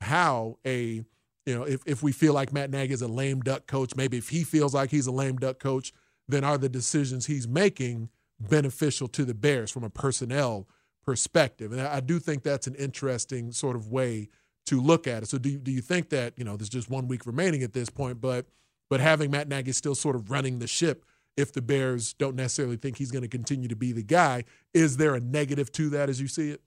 how 0.00 0.58
a 0.66 1.02
you 1.46 1.54
know 1.54 1.62
if, 1.62 1.80
if 1.86 2.02
we 2.02 2.12
feel 2.12 2.34
like 2.34 2.52
Matt 2.52 2.70
Nagy 2.70 2.92
is 2.92 3.02
a 3.02 3.08
lame 3.08 3.40
duck 3.40 3.66
coach, 3.66 3.96
maybe 3.96 4.18
if 4.18 4.28
he 4.28 4.44
feels 4.44 4.74
like 4.74 4.90
he's 4.90 5.06
a 5.06 5.12
lame 5.12 5.36
duck 5.36 5.58
coach, 5.58 5.92
then 6.28 6.44
are 6.44 6.58
the 6.58 6.68
decisions 6.68 7.26
he's 7.26 7.48
making 7.48 8.10
beneficial 8.38 9.08
to 9.08 9.24
the 9.24 9.34
Bears 9.34 9.70
from 9.70 9.84
a 9.84 9.90
personnel 9.90 10.68
perspective? 11.04 11.72
And 11.72 11.80
I 11.80 12.00
do 12.00 12.18
think 12.18 12.42
that's 12.42 12.66
an 12.66 12.74
interesting 12.74 13.52
sort 13.52 13.76
of 13.76 13.88
way 13.88 14.28
to 14.66 14.80
look 14.80 15.06
at 15.06 15.22
it. 15.22 15.26
So 15.26 15.38
do 15.38 15.48
you, 15.48 15.58
do 15.58 15.70
you 15.70 15.80
think 15.80 16.10
that 16.10 16.34
you 16.36 16.44
know 16.44 16.56
there's 16.56 16.68
just 16.68 16.90
one 16.90 17.08
week 17.08 17.26
remaining 17.26 17.62
at 17.62 17.72
this 17.72 17.90
point, 17.90 18.20
but 18.20 18.46
but 18.88 19.00
having 19.00 19.30
Matt 19.30 19.48
Nagy 19.48 19.72
still 19.72 19.94
sort 19.94 20.16
of 20.16 20.30
running 20.30 20.58
the 20.58 20.66
ship? 20.66 21.04
if 21.36 21.52
the 21.52 21.62
Bears 21.62 22.12
don't 22.14 22.36
necessarily 22.36 22.76
think 22.76 22.98
he's 22.98 23.10
going 23.10 23.22
to 23.22 23.28
continue 23.28 23.68
to 23.68 23.76
be 23.76 23.92
the 23.92 24.02
guy. 24.02 24.44
Is 24.74 24.96
there 24.96 25.14
a 25.14 25.20
negative 25.20 25.72
to 25.72 25.90
that 25.90 26.08
as 26.08 26.20
you 26.20 26.28
see 26.28 26.50
it? 26.50 26.60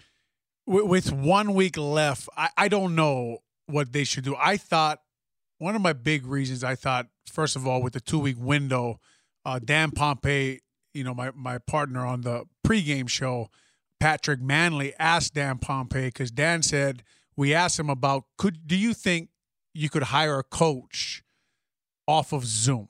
With 0.65 1.11
one 1.11 1.53
week 1.53 1.77
left, 1.77 2.27
I, 2.35 2.49
I 2.57 2.67
don't 2.67 2.95
know 2.95 3.39
what 3.67 3.93
they 3.93 4.03
should 4.03 4.23
do. 4.23 4.35
I 4.35 4.57
thought 4.57 5.01
one 5.59 5.75
of 5.75 5.81
my 5.81 5.93
big 5.93 6.25
reasons 6.25 6.63
I 6.63 6.75
thought, 6.75 7.07
first 7.27 7.55
of 7.55 7.67
all, 7.67 7.81
with 7.81 7.93
the 7.93 8.01
two 8.01 8.19
week 8.19 8.37
window, 8.39 8.99
uh, 9.45 9.59
Dan 9.63 9.91
Pompei, 9.91 10.59
you 10.93 11.03
know, 11.03 11.13
my, 11.13 11.31
my 11.35 11.59
partner 11.59 12.03
on 12.03 12.21
the 12.21 12.45
pregame 12.65 13.07
show, 13.07 13.49
Patrick 13.99 14.39
Mannelly 14.39 14.93
asked 14.99 15.33
Dan 15.33 15.57
Pompei 15.57 16.05
because 16.05 16.31
Dan 16.31 16.61
said 16.61 17.03
we 17.35 17.53
asked 17.53 17.79
him 17.79 17.89
about 17.89 18.25
could 18.37 18.67
do 18.67 18.75
you 18.75 18.93
think 18.93 19.29
you 19.73 19.89
could 19.89 20.03
hire 20.03 20.39
a 20.39 20.43
coach 20.43 21.23
off 22.07 22.33
of 22.33 22.45
Zoom? 22.45 22.87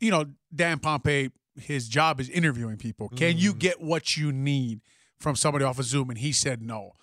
You 0.00 0.10
know, 0.10 0.24
Dan 0.54 0.78
Pompei, 0.78 1.32
his 1.56 1.88
job 1.88 2.20
is 2.20 2.28
interviewing 2.28 2.76
people. 2.76 3.08
Can 3.08 3.34
mm. 3.34 3.40
you 3.40 3.54
get 3.54 3.80
what 3.80 4.16
you 4.16 4.32
need 4.32 4.80
from 5.18 5.36
somebody 5.36 5.64
off 5.64 5.78
of 5.78 5.84
Zoom? 5.84 6.10
And 6.10 6.18
he 6.18 6.32
said 6.32 6.62
no. 6.62 6.94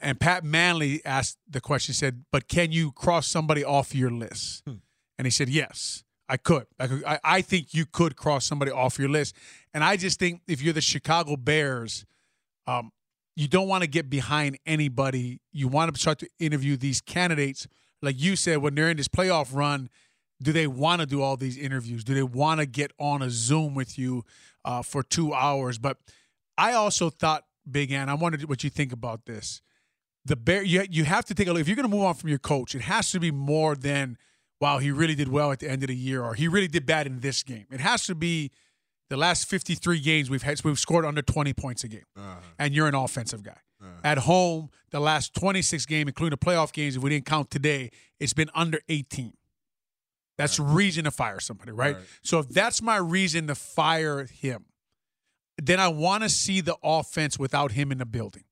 And 0.00 0.20
Pat 0.20 0.44
Mannelly 0.44 1.00
asked 1.04 1.38
the 1.48 1.60
question, 1.60 1.94
said, 1.94 2.24
but 2.30 2.46
can 2.46 2.70
you 2.70 2.92
cross 2.92 3.26
somebody 3.26 3.64
off 3.64 3.94
your 3.94 4.10
list? 4.10 4.62
Hmm. 4.64 4.74
And 5.18 5.26
he 5.26 5.30
said, 5.30 5.48
yes, 5.48 6.04
I 6.28 6.36
could. 6.36 6.66
I, 6.78 6.86
could 6.86 7.04
I, 7.04 7.18
I, 7.24 7.42
think 7.42 7.74
you 7.74 7.86
could 7.86 8.14
cross 8.14 8.44
somebody 8.44 8.70
off 8.70 8.98
your 8.98 9.08
list. 9.08 9.34
And 9.74 9.82
I 9.82 9.96
just 9.96 10.18
think 10.18 10.42
if 10.46 10.62
you're 10.62 10.72
the 10.72 10.80
Chicago 10.80 11.36
Bears, 11.36 12.04
um, 12.66 12.90
you 13.36 13.48
don't 13.48 13.68
want 13.68 13.82
to 13.82 13.88
get 13.88 14.10
behind 14.10 14.58
anybody. 14.66 15.40
You 15.52 15.68
want 15.68 15.94
to 15.94 16.00
start 16.00 16.18
to 16.20 16.28
interview 16.38 16.76
these 16.76 17.00
candidates. 17.00 17.66
Like 18.02 18.20
you 18.20 18.36
said, 18.36 18.58
when 18.58 18.74
they're 18.74 18.90
in 18.90 18.96
this 18.96 19.08
playoff 19.08 19.54
run– 19.54 19.88
do 20.42 20.52
they 20.52 20.66
want 20.66 21.00
to 21.00 21.06
do 21.06 21.22
all 21.22 21.36
these 21.36 21.58
interviews? 21.58 22.04
Do 22.04 22.14
they 22.14 22.22
want 22.22 22.60
to 22.60 22.66
get 22.66 22.92
on 22.98 23.22
a 23.22 23.30
Zoom 23.30 23.74
with 23.74 23.98
you 23.98 24.24
uh, 24.64 24.82
for 24.82 25.02
two 25.02 25.34
hours? 25.34 25.78
But 25.78 25.98
I 26.56 26.72
also 26.72 27.10
thought, 27.10 27.44
Big 27.70 27.92
Ant, 27.92 28.10
I 28.10 28.14
wondered 28.14 28.48
what 28.48 28.64
you 28.64 28.70
think 28.70 28.92
about 28.92 29.26
this. 29.26 29.60
The 30.24 30.36
bear, 30.36 30.62
you 30.62 30.84
you 30.90 31.04
have 31.04 31.24
to 31.26 31.34
take 31.34 31.48
a 31.48 31.52
look. 31.52 31.60
If 31.60 31.68
you're 31.68 31.76
going 31.76 31.88
to 31.88 31.94
move 31.94 32.04
on 32.04 32.14
from 32.14 32.28
your 32.28 32.38
coach, 32.38 32.74
it 32.74 32.82
has 32.82 33.10
to 33.12 33.20
be 33.20 33.30
more 33.30 33.74
than 33.74 34.16
wow, 34.60 34.76
he 34.76 34.90
really 34.90 35.14
did 35.14 35.28
well 35.28 35.52
at 35.52 35.58
the 35.58 35.70
end 35.70 35.82
of 35.82 35.88
the 35.88 35.96
year, 35.96 36.22
or 36.22 36.34
he 36.34 36.46
really 36.46 36.68
did 36.68 36.84
bad 36.84 37.06
in 37.06 37.20
this 37.20 37.42
game. 37.42 37.64
It 37.70 37.80
has 37.80 38.04
to 38.06 38.14
be 38.14 38.50
the 39.10 39.16
last 39.16 39.48
53 39.48 40.00
games 40.00 40.30
we've 40.30 40.42
had, 40.42 40.62
we've 40.64 40.78
scored 40.78 41.04
under 41.04 41.20
20 41.20 41.52
points 41.52 41.84
a 41.84 41.88
game, 41.88 42.04
uh-huh. 42.16 42.36
and 42.58 42.72
you're 42.72 42.86
an 42.86 42.94
offensive 42.94 43.42
guy. 43.42 43.58
Uh-huh. 43.82 43.90
At 44.04 44.18
home, 44.18 44.70
the 44.90 45.00
last 45.00 45.34
26 45.34 45.84
games, 45.86 46.08
including 46.08 46.38
the 46.38 46.44
playoff 46.44 46.72
games, 46.72 46.96
if 46.96 47.02
we 47.02 47.10
didn't 47.10 47.26
count 47.26 47.50
today, 47.50 47.90
it's 48.18 48.32
been 48.32 48.50
under 48.54 48.80
18. 48.88 49.32
That's 50.38 50.58
right. 50.58 50.74
reason 50.74 51.04
to 51.04 51.10
fire 51.10 51.40
somebody, 51.40 51.72
right? 51.72 51.96
right? 51.96 52.04
So 52.22 52.38
if 52.38 52.48
that's 52.48 52.80
my 52.80 52.96
reason 52.96 53.48
to 53.48 53.54
fire 53.54 54.24
him, 54.24 54.66
then 55.60 55.80
I 55.80 55.88
want 55.88 56.22
to 56.22 56.28
see 56.28 56.60
the 56.60 56.76
offense 56.82 57.38
without 57.38 57.72
him 57.72 57.92
in 57.92 57.98
the 57.98 58.06
building. 58.06 58.44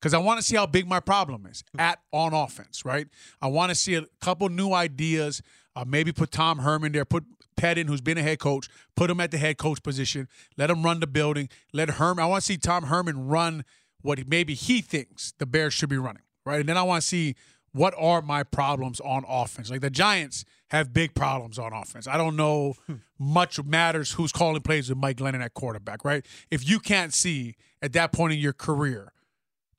Because 0.00 0.14
I 0.14 0.18
want 0.18 0.38
to 0.38 0.42
see 0.44 0.56
how 0.56 0.66
big 0.66 0.86
my 0.86 1.00
problem 1.00 1.46
is 1.46 1.64
at 1.78 1.98
on 2.12 2.34
offense, 2.34 2.84
right? 2.84 3.08
I 3.40 3.48
want 3.48 3.70
to 3.70 3.74
see 3.74 3.94
a 3.94 4.04
couple 4.20 4.48
new 4.50 4.72
ideas. 4.72 5.42
Uh, 5.74 5.84
maybe 5.86 6.12
put 6.12 6.30
Tom 6.30 6.58
Herman 6.58 6.92
there, 6.92 7.04
put 7.04 7.24
Pettine, 7.56 7.86
who's 7.86 8.00
been 8.00 8.18
a 8.18 8.22
head 8.22 8.38
coach, 8.38 8.68
put 8.96 9.10
him 9.10 9.20
at 9.20 9.30
the 9.30 9.38
head 9.38 9.58
coach 9.58 9.82
position. 9.82 10.28
Let 10.56 10.70
him 10.70 10.82
run 10.82 11.00
the 11.00 11.06
building. 11.06 11.48
Let 11.72 11.90
Herman. 11.90 12.22
I 12.22 12.26
want 12.26 12.42
to 12.42 12.46
see 12.46 12.56
Tom 12.56 12.84
Herman 12.84 13.26
run 13.26 13.64
what 14.02 14.26
maybe 14.28 14.54
he 14.54 14.80
thinks 14.80 15.32
the 15.38 15.46
Bears 15.46 15.72
should 15.72 15.88
be 15.88 15.96
running, 15.96 16.22
right? 16.44 16.60
And 16.60 16.68
then 16.68 16.76
I 16.76 16.82
want 16.82 17.02
to 17.02 17.08
see 17.08 17.34
what 17.72 17.94
are 17.98 18.22
my 18.22 18.42
problems 18.42 19.00
on 19.00 19.24
offense. 19.28 19.70
Like 19.70 19.80
the 19.80 19.90
Giants 19.90 20.44
have 20.70 20.92
big 20.92 21.14
problems 21.14 21.58
on 21.58 21.72
offense. 21.72 22.06
I 22.06 22.16
don't 22.16 22.36
know 22.36 22.74
much 23.18 23.62
matters 23.64 24.12
who's 24.12 24.30
calling 24.30 24.60
plays 24.62 24.88
with 24.88 24.98
Mike 24.98 25.16
Glennon 25.16 25.42
at 25.42 25.54
quarterback, 25.54 26.04
right? 26.04 26.24
If 26.50 26.68
you 26.68 26.78
can't 26.78 27.12
see 27.12 27.56
at 27.82 27.92
that 27.94 28.12
point 28.12 28.32
in 28.32 28.38
your 28.38 28.52
career, 28.52 29.12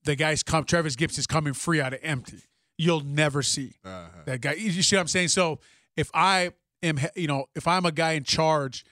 the 0.03 0.15
guy's 0.15 0.43
come, 0.43 0.65
Travis 0.65 0.95
Gipson's 0.95 1.27
coming 1.27 1.53
free 1.53 1.79
out 1.79 1.93
of 1.93 1.99
empty, 2.03 2.43
you'll 2.77 3.01
never 3.01 3.41
see 3.41 3.75
uh-huh. 3.83 4.23
that 4.25 4.41
guy. 4.41 4.53
You 4.53 4.81
see 4.81 4.95
what 4.95 5.01
I'm 5.01 5.07
saying? 5.07 5.29
So 5.29 5.59
if 5.95 6.11
I 6.13 6.51
am, 6.85 6.99
you 7.15 7.27
know, 7.27 7.45
if 7.55 7.67
I'm 7.67 7.85
a 7.85 7.91
guy 7.91 8.13
in 8.13 8.23
charge 8.23 8.85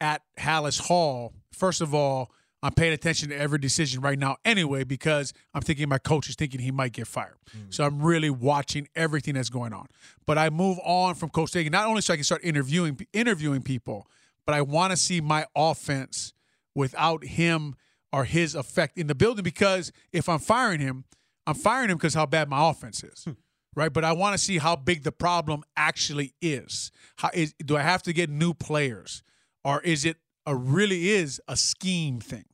at 0.00 0.22
Halas 0.38 0.80
Hall, 0.80 1.32
first 1.52 1.80
of 1.80 1.94
all, 1.94 2.30
I'm 2.62 2.72
paying 2.72 2.92
attention 2.92 3.28
to 3.28 3.36
every 3.36 3.58
decision 3.58 4.00
right 4.00 4.18
now 4.18 4.36
anyway 4.44 4.82
because 4.84 5.32
I'm 5.54 5.62
thinking 5.62 5.88
my 5.88 5.98
coach 5.98 6.28
is 6.28 6.36
thinking 6.36 6.60
he 6.60 6.70
might 6.72 6.92
get 6.92 7.06
fired. 7.06 7.36
Mm. 7.56 7.72
So 7.72 7.84
I'm 7.84 8.02
really 8.02 8.30
watching 8.30 8.88
everything 8.96 9.34
that's 9.34 9.50
going 9.50 9.72
on. 9.72 9.86
But 10.26 10.38
I 10.38 10.50
move 10.50 10.78
on 10.84 11.14
from 11.14 11.28
Coach 11.28 11.50
Sagan 11.50 11.70
not 11.70 11.86
only 11.86 12.00
so 12.00 12.14
I 12.14 12.16
can 12.16 12.24
start 12.24 12.40
interviewing 12.42 12.98
interviewing 13.12 13.62
people, 13.62 14.08
but 14.46 14.54
I 14.54 14.62
want 14.62 14.92
to 14.92 14.96
see 14.96 15.20
my 15.20 15.46
offense 15.54 16.32
without 16.74 17.24
him 17.24 17.76
or 18.12 18.24
his 18.24 18.54
effect 18.54 18.98
in 18.98 19.06
the 19.06 19.14
building 19.14 19.42
because 19.42 19.92
if 20.12 20.28
I'm 20.28 20.38
firing 20.38 20.80
him, 20.80 21.04
I'm 21.46 21.54
firing 21.54 21.90
him 21.90 21.98
because 21.98 22.14
how 22.14 22.26
bad 22.26 22.48
my 22.48 22.70
offense 22.70 23.04
is. 23.04 23.28
Right? 23.76 23.92
But 23.92 24.04
I 24.04 24.12
want 24.12 24.32
to 24.36 24.38
see 24.38 24.58
how 24.58 24.74
big 24.74 25.04
the 25.04 25.12
problem 25.12 25.62
actually 25.76 26.34
is. 26.40 26.90
How 27.16 27.30
is 27.32 27.54
do 27.64 27.76
I 27.76 27.82
have 27.82 28.02
to 28.04 28.12
get 28.12 28.30
new 28.30 28.54
players, 28.54 29.22
or 29.64 29.80
is 29.82 30.04
it 30.04 30.16
a 30.46 30.56
really 30.56 31.10
is 31.10 31.40
a 31.46 31.56
scheme 31.56 32.18
thing? 32.18 32.46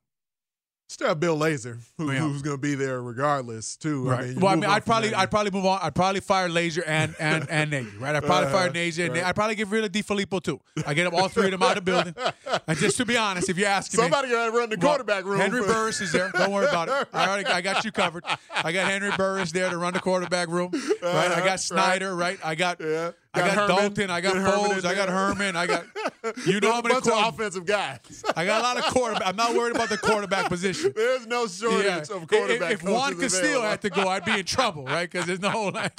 Still 0.93 1.09
have 1.09 1.21
Bill 1.21 1.39
Lazor, 1.39 1.79
who, 1.97 2.13
yeah. 2.13 2.19
who's 2.19 2.43
going 2.43 2.59
to 2.59 2.61
be 2.61 2.75
there 2.75 3.01
regardless, 3.01 3.79
too. 3.79 4.11
Right. 4.11 4.21
I 4.21 4.27
mean, 4.27 4.41
well, 4.41 4.53
I 4.53 4.57
mean, 4.57 4.65
I'd 4.67 4.85
probably, 4.85 5.15
I'd 5.15 5.31
probably 5.31 5.51
move 5.51 5.65
on. 5.65 5.79
I'd 5.81 5.95
probably 5.95 6.21
fire 6.21 6.51
Lazor 6.51 6.83
and 6.87 7.17
and 7.19 7.49
and 7.49 7.71
Nagy, 7.71 7.97
right? 7.97 8.15
I'd 8.15 8.23
probably 8.23 8.49
uh, 8.49 8.53
fire 8.53 8.71
Nagy 8.71 9.03
and 9.03 9.15
right. 9.15 9.25
I'd 9.25 9.35
probably 9.35 9.55
get 9.55 9.69
rid 9.69 9.85
of 9.85 9.91
DeFilippo 9.91 10.43
too. 10.43 10.61
I 10.87 10.93
get 10.93 11.05
them 11.05 11.15
all 11.15 11.29
three 11.29 11.47
of 11.47 11.53
them 11.53 11.63
out 11.63 11.79
of 11.79 11.85
the 11.87 11.91
building. 11.91 12.15
And 12.67 12.79
just 12.79 12.99
to 12.99 13.07
be 13.07 13.17
honest, 13.17 13.49
if 13.49 13.57
you're 13.57 13.69
asking 13.69 14.01
somebody 14.01 14.29
me, 14.29 14.35
got 14.35 14.51
to 14.51 14.53
run 14.53 14.69
the 14.69 14.77
quarterback 14.77 15.25
room. 15.25 15.41
Henry 15.41 15.63
Burris 15.63 16.03
is 16.03 16.13
there. 16.13 16.31
Don't 16.31 16.53
worry 16.53 16.67
about 16.67 16.89
it. 16.89 17.09
I 17.15 17.27
already, 17.27 17.47
I 17.47 17.63
got 17.63 17.87
you 17.87 17.91
covered. 17.91 18.25
I 18.53 18.71
got 18.71 18.91
Henry 18.91 19.13
Burris 19.17 19.51
there 19.51 19.71
to 19.71 19.79
run 19.79 19.95
the 19.95 20.01
quarterback 20.01 20.49
room. 20.49 20.73
Right. 21.03 21.31
I 21.31 21.43
got 21.43 21.61
Snyder. 21.61 22.15
Right. 22.15 22.39
I 22.45 22.55
got. 22.55 22.81
Yeah. 22.81 23.13
I 23.35 23.41
got 23.41 23.55
Herman, 23.55 23.77
Dalton. 23.77 24.11
I 24.11 24.21
got 24.21 24.35
Foles. 24.35 24.85
I 24.85 24.95
got 24.95 25.09
Herman. 25.09 25.57
I 25.57 25.67
got 25.67 25.87
you 26.47 26.61
know 26.61 26.73
how 26.73 26.83
many 26.83 26.95
bunch 26.95 27.07
of 27.07 27.35
offensive 27.35 27.65
guys. 27.65 28.25
I 28.37 28.45
got 28.45 28.61
a 28.61 28.63
lot 28.63 28.77
of 28.77 28.85
quarterback. 28.93 29.27
I'm 29.27 29.37
not 29.37 29.55
worried 29.55 29.75
about 29.75 29.89
the 29.89 29.97
quarterback 29.97 30.49
position. 30.49 30.93
There's 30.97 31.27
no 31.27 31.47
shortage 31.47 31.87
yeah. 32.11 32.17
of 32.17 32.29
quarterback. 32.29 32.73
If, 32.73 32.83
if 32.83 32.89
Juan 32.89 33.19
Castillo 33.19 33.63
had 33.63 33.81
to 33.83 33.91
go, 33.91 34.09
I'd 34.09 34.25
be 34.25 34.39
in 34.39 34.45
trouble, 34.45 34.85
right? 34.85 35.11
Because 35.11 35.27
there's 35.27 35.41
no. 35.41 35.71
Like, 35.73 35.99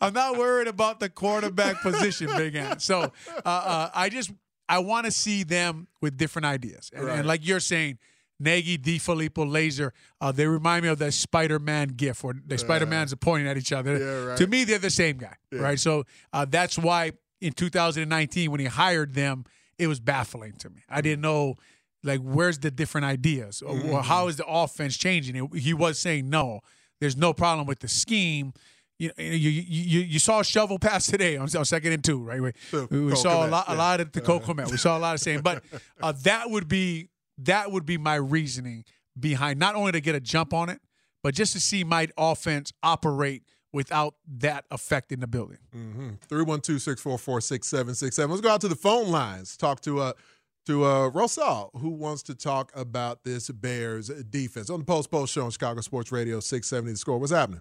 I'm 0.00 0.12
not 0.12 0.36
worried 0.36 0.66
about 0.66 0.98
the 0.98 1.08
quarterback 1.08 1.82
position, 1.82 2.28
Big 2.36 2.56
Ant. 2.56 2.82
So 2.82 3.12
uh, 3.44 3.48
uh, 3.48 3.90
I 3.94 4.08
just 4.08 4.32
I 4.68 4.78
want 4.80 5.06
to 5.06 5.12
see 5.12 5.44
them 5.44 5.86
with 6.00 6.16
different 6.16 6.46
ideas, 6.46 6.90
and, 6.92 7.04
right. 7.04 7.18
and 7.18 7.28
like 7.28 7.46
you're 7.46 7.60
saying 7.60 7.98
Nagy, 8.40 8.78
DeFilippo, 8.78 9.46
Lazor. 9.46 9.92
Uh, 10.20 10.32
they 10.32 10.46
remind 10.46 10.82
me 10.82 10.88
of 10.88 10.98
that 10.98 11.14
Spider-Man 11.14 11.88
gif 11.88 12.24
where 12.24 12.34
the 12.46 12.58
Spider-Mans 12.58 13.12
are 13.12 13.16
pointing 13.16 13.48
at 13.48 13.56
each 13.56 13.72
other. 13.72 13.96
Yeah, 13.96 14.24
right. 14.24 14.38
To 14.38 14.46
me, 14.46 14.64
they're 14.64 14.78
the 14.78 14.90
same 14.90 15.18
guy, 15.18 15.36
yeah. 15.52 15.60
right? 15.60 15.78
So 15.78 16.04
uh, 16.32 16.44
that's 16.44 16.76
why 16.78 17.12
in 17.40 17.52
2019 17.52 18.50
when 18.50 18.60
he 18.60 18.66
hired 18.66 19.14
them, 19.14 19.44
it 19.78 19.86
was 19.86 20.00
baffling 20.00 20.52
to 20.58 20.70
me. 20.70 20.82
I 20.88 21.00
didn't 21.00 21.20
know 21.20 21.56
like 22.02 22.20
where's 22.20 22.58
the 22.58 22.70
different 22.70 23.06
ideas 23.06 23.62
or, 23.62 23.74
Mm-hmm. 23.74 23.90
or 23.90 24.02
how 24.02 24.28
is 24.28 24.36
the 24.36 24.46
offense 24.46 24.96
changing? 24.96 25.36
It, 25.36 25.58
he 25.58 25.74
was 25.74 25.98
saying 25.98 26.28
no, 26.28 26.60
there's 27.00 27.16
no 27.16 27.32
problem 27.32 27.66
with 27.66 27.80
the 27.80 27.88
scheme. 27.88 28.52
You 28.98 29.08
know, 29.08 29.24
you 29.24 29.50
you 29.50 30.00
you, 30.02 30.18
saw 30.20 30.40
a 30.40 30.44
shovel 30.44 30.78
pass 30.78 31.06
today 31.06 31.36
on, 31.36 31.48
on 31.56 31.64
second 31.64 31.92
and 31.92 32.04
two, 32.04 32.22
right? 32.22 32.40
We, 32.40 32.52
we, 32.90 33.00
we 33.06 33.16
saw 33.16 33.44
a 33.44 33.48
lot, 33.48 33.64
a 33.66 33.74
lot 33.74 34.00
of 34.00 34.12
the 34.12 34.20
Cole 34.20 34.38
Kmet. 34.38 34.70
We 34.70 34.76
saw 34.76 34.96
a 34.96 35.00
lot 35.00 35.14
of 35.14 35.20
same, 35.20 35.40
but 35.40 35.64
uh, 36.02 36.12
that 36.22 36.48
would 36.48 36.68
be 36.68 37.08
that 37.38 37.70
would 37.70 37.86
be 37.86 37.98
my 37.98 38.14
reasoning 38.14 38.84
behind 39.18 39.58
not 39.58 39.74
only 39.74 39.92
to 39.92 40.00
get 40.00 40.14
a 40.14 40.20
jump 40.20 40.52
on 40.52 40.68
it, 40.68 40.80
but 41.22 41.34
just 41.34 41.52
to 41.54 41.60
see 41.60 41.84
my 41.84 42.08
offense 42.16 42.72
operate 42.82 43.44
without 43.72 44.14
that 44.38 44.64
affecting 44.70 45.20
the 45.20 45.26
building. 45.26 45.58
Mm-hmm. 45.74 46.10
312 46.28 46.80
644 46.80 47.40
6767. 47.40 48.30
Let's 48.30 48.40
go 48.40 48.50
out 48.50 48.60
to 48.60 48.68
the 48.68 48.76
phone 48.76 49.08
lines. 49.08 49.56
Talk 49.56 49.80
to 49.82 50.00
uh 50.00 50.12
to 50.66 50.84
uh 50.84 51.08
Rosal, 51.08 51.70
who 51.80 51.90
wants 51.90 52.22
to 52.24 52.34
talk 52.34 52.72
about 52.74 53.24
this 53.24 53.50
Bears 53.50 54.08
defense 54.08 54.70
on 54.70 54.80
the 54.80 54.84
Post 54.84 55.10
Post 55.10 55.34
Show 55.34 55.44
on 55.44 55.50
Chicago 55.50 55.80
Sports 55.80 56.12
Radio 56.12 56.40
670 56.40 56.92
the 56.92 56.98
score. 56.98 57.18
What's 57.18 57.32
happening? 57.32 57.60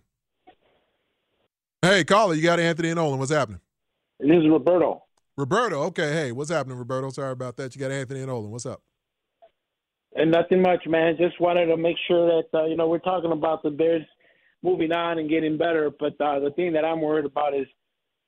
Hey, 1.81 2.05
caller, 2.05 2.33
you 2.35 2.41
got 2.41 2.59
Anthony 2.59 2.91
and 2.91 2.99
Olin. 2.99 3.19
What's 3.19 3.31
happening? 3.31 3.59
This 4.19 4.37
is 4.37 4.49
Roberto. 4.49 5.03
Roberto, 5.35 5.81
okay. 5.83 6.13
Hey, 6.13 6.31
what's 6.31 6.49
happening, 6.49 6.77
Roberto? 6.77 7.09
Sorry 7.09 7.31
about 7.31 7.57
that. 7.57 7.75
You 7.75 7.79
got 7.81 7.91
Anthony 7.91 8.21
and 8.21 8.31
Olin. 8.31 8.51
What's 8.51 8.65
up? 8.65 8.81
And 10.15 10.31
nothing 10.31 10.61
much, 10.61 10.85
man. 10.85 11.17
Just 11.17 11.39
wanted 11.39 11.67
to 11.67 11.77
make 11.77 11.97
sure 12.07 12.27
that 12.27 12.57
uh, 12.57 12.65
you 12.65 12.77
know 12.77 12.87
we're 12.87 12.99
talking 12.99 13.31
about 13.31 13.63
the 13.63 13.71
Bears 13.71 14.05
moving 14.61 14.91
on 14.91 15.17
and 15.17 15.29
getting 15.29 15.57
better. 15.57 15.89
But 15.99 16.19
uh, 16.21 16.39
the 16.39 16.51
thing 16.55 16.73
that 16.73 16.85
I'm 16.85 17.01
worried 17.01 17.25
about 17.25 17.55
is 17.55 17.65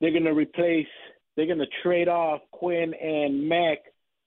they're 0.00 0.10
going 0.10 0.24
to 0.24 0.34
replace, 0.34 0.86
they're 1.36 1.46
going 1.46 1.58
to 1.58 1.66
trade 1.82 2.08
off 2.08 2.40
Quinn 2.52 2.92
and 2.94 3.48
Mack 3.48 3.78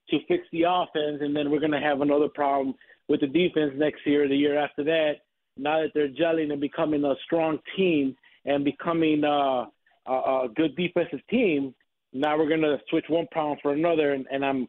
to 0.08 0.18
fix 0.26 0.44
the 0.52 0.64
offense, 0.68 1.18
and 1.20 1.36
then 1.36 1.50
we're 1.50 1.60
going 1.60 1.70
to 1.72 1.80
have 1.80 2.00
another 2.00 2.28
problem 2.28 2.74
with 3.08 3.20
the 3.20 3.26
defense 3.26 3.72
next 3.76 4.00
year, 4.06 4.26
the 4.28 4.36
year 4.36 4.58
after 4.58 4.82
that. 4.84 5.12
Now 5.56 5.82
that 5.82 5.90
they're 5.94 6.08
gelling 6.08 6.52
and 6.52 6.60
becoming 6.60 7.04
a 7.04 7.14
strong 7.24 7.58
team 7.76 8.16
and 8.44 8.64
becoming 8.64 9.22
uh, 9.22 9.66
a, 10.06 10.12
a 10.12 10.48
good 10.56 10.74
defensive 10.76 11.20
team, 11.28 11.74
now 12.12 12.36
we're 12.36 12.48
going 12.48 12.62
to 12.62 12.78
switch 12.88 13.04
one 13.08 13.26
problem 13.30 13.58
for 13.62 13.72
another, 13.72 14.12
and, 14.12 14.26
and 14.32 14.44
I'm 14.44 14.56
I'm 14.56 14.66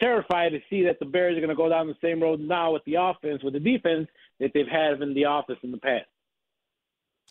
terrified 0.00 0.52
to 0.52 0.60
see 0.68 0.84
that 0.84 0.98
the 0.98 1.06
Bears 1.06 1.36
are 1.36 1.40
going 1.40 1.50
to 1.50 1.56
go 1.56 1.68
down 1.68 1.86
the 1.86 1.96
same 2.02 2.22
road 2.22 2.40
now 2.40 2.72
with 2.72 2.84
the 2.84 2.94
offense, 2.94 3.42
with 3.42 3.54
the 3.54 3.60
defense 3.60 4.08
that 4.40 4.50
they've 4.54 4.66
had 4.66 5.00
in 5.00 5.14
the 5.14 5.24
office 5.24 5.58
in 5.62 5.70
the 5.70 5.78
past. 5.78 6.06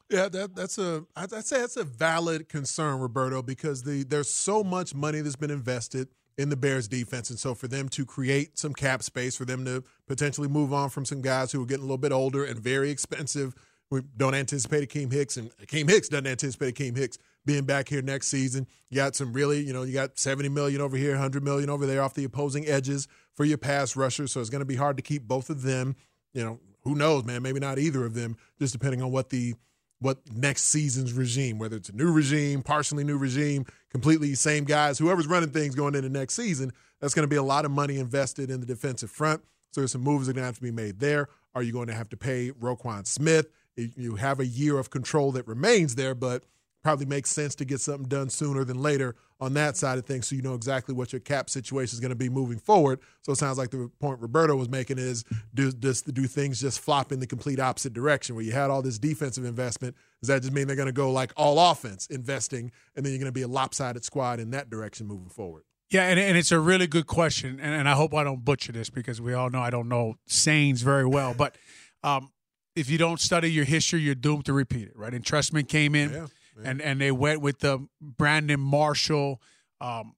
Yeah, 0.09 0.29
that, 0.29 0.55
that's 0.55 0.77
a 0.77 1.05
I'd 1.15 1.31
say 1.45 1.59
that's 1.59 1.77
a 1.77 1.83
valid 1.83 2.49
concern, 2.49 2.99
Roberto, 2.99 3.41
because 3.41 3.83
the 3.83 4.03
there's 4.03 4.29
so 4.29 4.63
much 4.63 4.93
money 4.93 5.21
that's 5.21 5.35
been 5.35 5.51
invested 5.51 6.09
in 6.37 6.49
the 6.49 6.55
Bears 6.55 6.87
defense, 6.87 7.29
and 7.29 7.39
so 7.39 7.53
for 7.53 7.67
them 7.67 7.89
to 7.89 8.05
create 8.05 8.57
some 8.57 8.73
cap 8.73 9.03
space, 9.03 9.35
for 9.35 9.45
them 9.45 9.65
to 9.65 9.83
potentially 10.07 10.47
move 10.47 10.73
on 10.73 10.89
from 10.89 11.05
some 11.05 11.21
guys 11.21 11.51
who 11.51 11.61
are 11.61 11.65
getting 11.65 11.83
a 11.83 11.85
little 11.85 11.97
bit 11.97 12.11
older 12.11 12.43
and 12.43 12.59
very 12.59 12.89
expensive. 12.89 13.55
We 13.93 14.01
don't 14.17 14.33
anticipate 14.33 14.89
Akiem 14.89 15.13
Hicks, 15.13 15.37
and 15.37 15.55
Akiem 15.57 15.87
Hicks 15.87 16.09
doesn't 16.09 16.25
anticipate 16.25 16.73
Akiem 16.73 16.97
Hicks 16.97 17.19
being 17.45 17.63
back 17.63 17.87
here 17.87 18.01
next 18.01 18.27
season. 18.27 18.65
You 18.89 18.95
got 18.95 19.15
some 19.15 19.33
really, 19.33 19.61
you 19.61 19.71
know, 19.71 19.83
you 19.83 19.93
got 19.93 20.17
70 20.17 20.49
million 20.49 20.81
over 20.81 20.97
here, 20.97 21.11
100 21.11 21.43
million 21.43 21.69
over 21.69 21.85
there 21.85 22.01
off 22.01 22.15
the 22.15 22.23
opposing 22.23 22.65
edges 22.65 23.07
for 23.35 23.45
your 23.45 23.59
pass 23.59 23.95
rushers, 23.95 24.31
so 24.31 24.41
it's 24.41 24.49
going 24.49 24.61
to 24.61 24.65
be 24.65 24.75
hard 24.75 24.97
to 24.97 25.03
keep 25.03 25.27
both 25.27 25.51
of 25.51 25.61
them. 25.61 25.95
You 26.33 26.43
know, 26.43 26.59
who 26.81 26.95
knows, 26.95 27.23
man? 27.23 27.43
Maybe 27.43 27.59
not 27.59 27.77
either 27.77 28.03
of 28.03 28.15
them, 28.15 28.35
just 28.57 28.73
depending 28.73 29.03
on 29.03 29.11
what 29.11 29.29
the 29.29 29.53
what 29.99 30.17
next 30.33 30.63
season's 30.63 31.13
regime, 31.13 31.59
whether 31.59 31.77
it's 31.77 31.89
a 31.89 31.95
new 31.95 32.11
regime, 32.11 32.63
partially 32.63 33.03
new 33.03 33.19
regime, 33.19 33.63
completely 33.91 34.33
same 34.33 34.63
guys, 34.63 34.97
whoever's 34.97 35.27
running 35.27 35.51
things 35.51 35.75
going 35.75 35.93
into 35.93 36.09
next 36.09 36.33
season, 36.33 36.73
that's 36.99 37.13
going 37.13 37.25
to 37.25 37.29
be 37.29 37.35
a 37.35 37.43
lot 37.43 37.63
of 37.63 37.69
money 37.69 37.99
invested 37.99 38.49
in 38.49 38.59
the 38.59 38.65
defensive 38.65 39.11
front. 39.11 39.43
So 39.71 39.81
there's 39.81 39.91
some 39.91 40.01
moves 40.01 40.25
that 40.25 40.31
are 40.31 40.33
going 40.33 40.43
to 40.43 40.47
have 40.47 40.55
to 40.55 40.63
be 40.63 40.71
made 40.71 40.99
there. 40.99 41.29
Are 41.53 41.61
you 41.61 41.71
going 41.71 41.87
to 41.87 41.93
have 41.93 42.09
to 42.09 42.17
pay 42.17 42.49
Roquan 42.51 43.05
Smith? 43.05 43.49
You 43.75 44.15
have 44.15 44.39
a 44.39 44.45
year 44.45 44.77
of 44.77 44.89
control 44.89 45.31
that 45.33 45.47
remains 45.47 45.95
there, 45.95 46.15
but 46.15 46.43
probably 46.83 47.05
makes 47.05 47.29
sense 47.29 47.55
to 47.55 47.65
get 47.65 47.79
something 47.79 48.07
done 48.07 48.29
sooner 48.29 48.65
than 48.65 48.77
later 48.77 49.15
on 49.39 49.53
that 49.53 49.75
side 49.75 49.97
of 49.97 50.05
things 50.05 50.27
so 50.27 50.35
you 50.35 50.41
know 50.41 50.53
exactly 50.53 50.93
what 50.93 51.11
your 51.11 51.19
cap 51.19 51.49
situation 51.49 51.95
is 51.95 51.99
going 51.99 52.09
to 52.09 52.15
be 52.15 52.29
moving 52.29 52.59
forward. 52.59 52.99
So 53.21 53.31
it 53.31 53.37
sounds 53.37 53.57
like 53.57 53.71
the 53.71 53.89
point 53.99 54.19
Roberto 54.19 54.55
was 54.55 54.69
making 54.69 54.99
is 54.99 55.23
do, 55.53 55.71
do 55.71 56.27
things 56.27 56.61
just 56.61 56.79
flop 56.79 57.11
in 57.11 57.19
the 57.19 57.27
complete 57.27 57.59
opposite 57.59 57.93
direction 57.93 58.35
where 58.35 58.43
you 58.43 58.51
had 58.51 58.69
all 58.69 58.81
this 58.81 58.99
defensive 58.99 59.45
investment? 59.45 59.95
Does 60.21 60.27
that 60.27 60.41
just 60.41 60.53
mean 60.53 60.67
they're 60.67 60.75
going 60.75 60.87
to 60.87 60.91
go 60.91 61.11
like 61.11 61.33
all 61.35 61.71
offense 61.71 62.07
investing 62.07 62.71
and 62.95 63.05
then 63.05 63.11
you're 63.11 63.19
going 63.19 63.25
to 63.25 63.31
be 63.31 63.41
a 63.41 63.47
lopsided 63.47 64.03
squad 64.03 64.39
in 64.39 64.51
that 64.51 64.69
direction 64.69 65.07
moving 65.07 65.29
forward? 65.29 65.63
Yeah, 65.89 66.07
and, 66.07 66.19
and 66.19 66.37
it's 66.37 66.51
a 66.51 66.59
really 66.59 66.87
good 66.87 67.05
question, 67.05 67.59
and, 67.61 67.71
and 67.75 67.87
I 67.87 67.93
hope 67.93 68.15
I 68.15 68.23
don't 68.23 68.43
butcher 68.43 68.71
this 68.71 68.89
because 68.89 69.21
we 69.21 69.35
all 69.35 69.51
know 69.51 69.59
I 69.59 69.69
don't 69.69 69.87
know 69.87 70.15
sayings 70.25 70.81
very 70.81 71.05
well. 71.05 71.35
But 71.37 71.55
um, 72.03 72.31
if 72.75 72.89
you 72.89 72.97
don't 72.97 73.19
study 73.19 73.51
your 73.51 73.65
history, 73.65 74.01
you're 74.01 74.15
doomed 74.15 74.45
to 74.45 74.53
repeat 74.53 74.87
it, 74.87 74.97
right? 74.97 75.13
And 75.13 75.23
Trestman 75.23 75.67
came 75.67 75.95
in, 75.95 76.11
Yeah, 76.11 76.27
and 76.63 76.81
and 76.81 76.99
they 76.99 77.11
went 77.11 77.41
with 77.41 77.59
the 77.59 77.87
Brandon 78.01 78.59
Marshall, 78.59 79.41
um, 79.81 80.15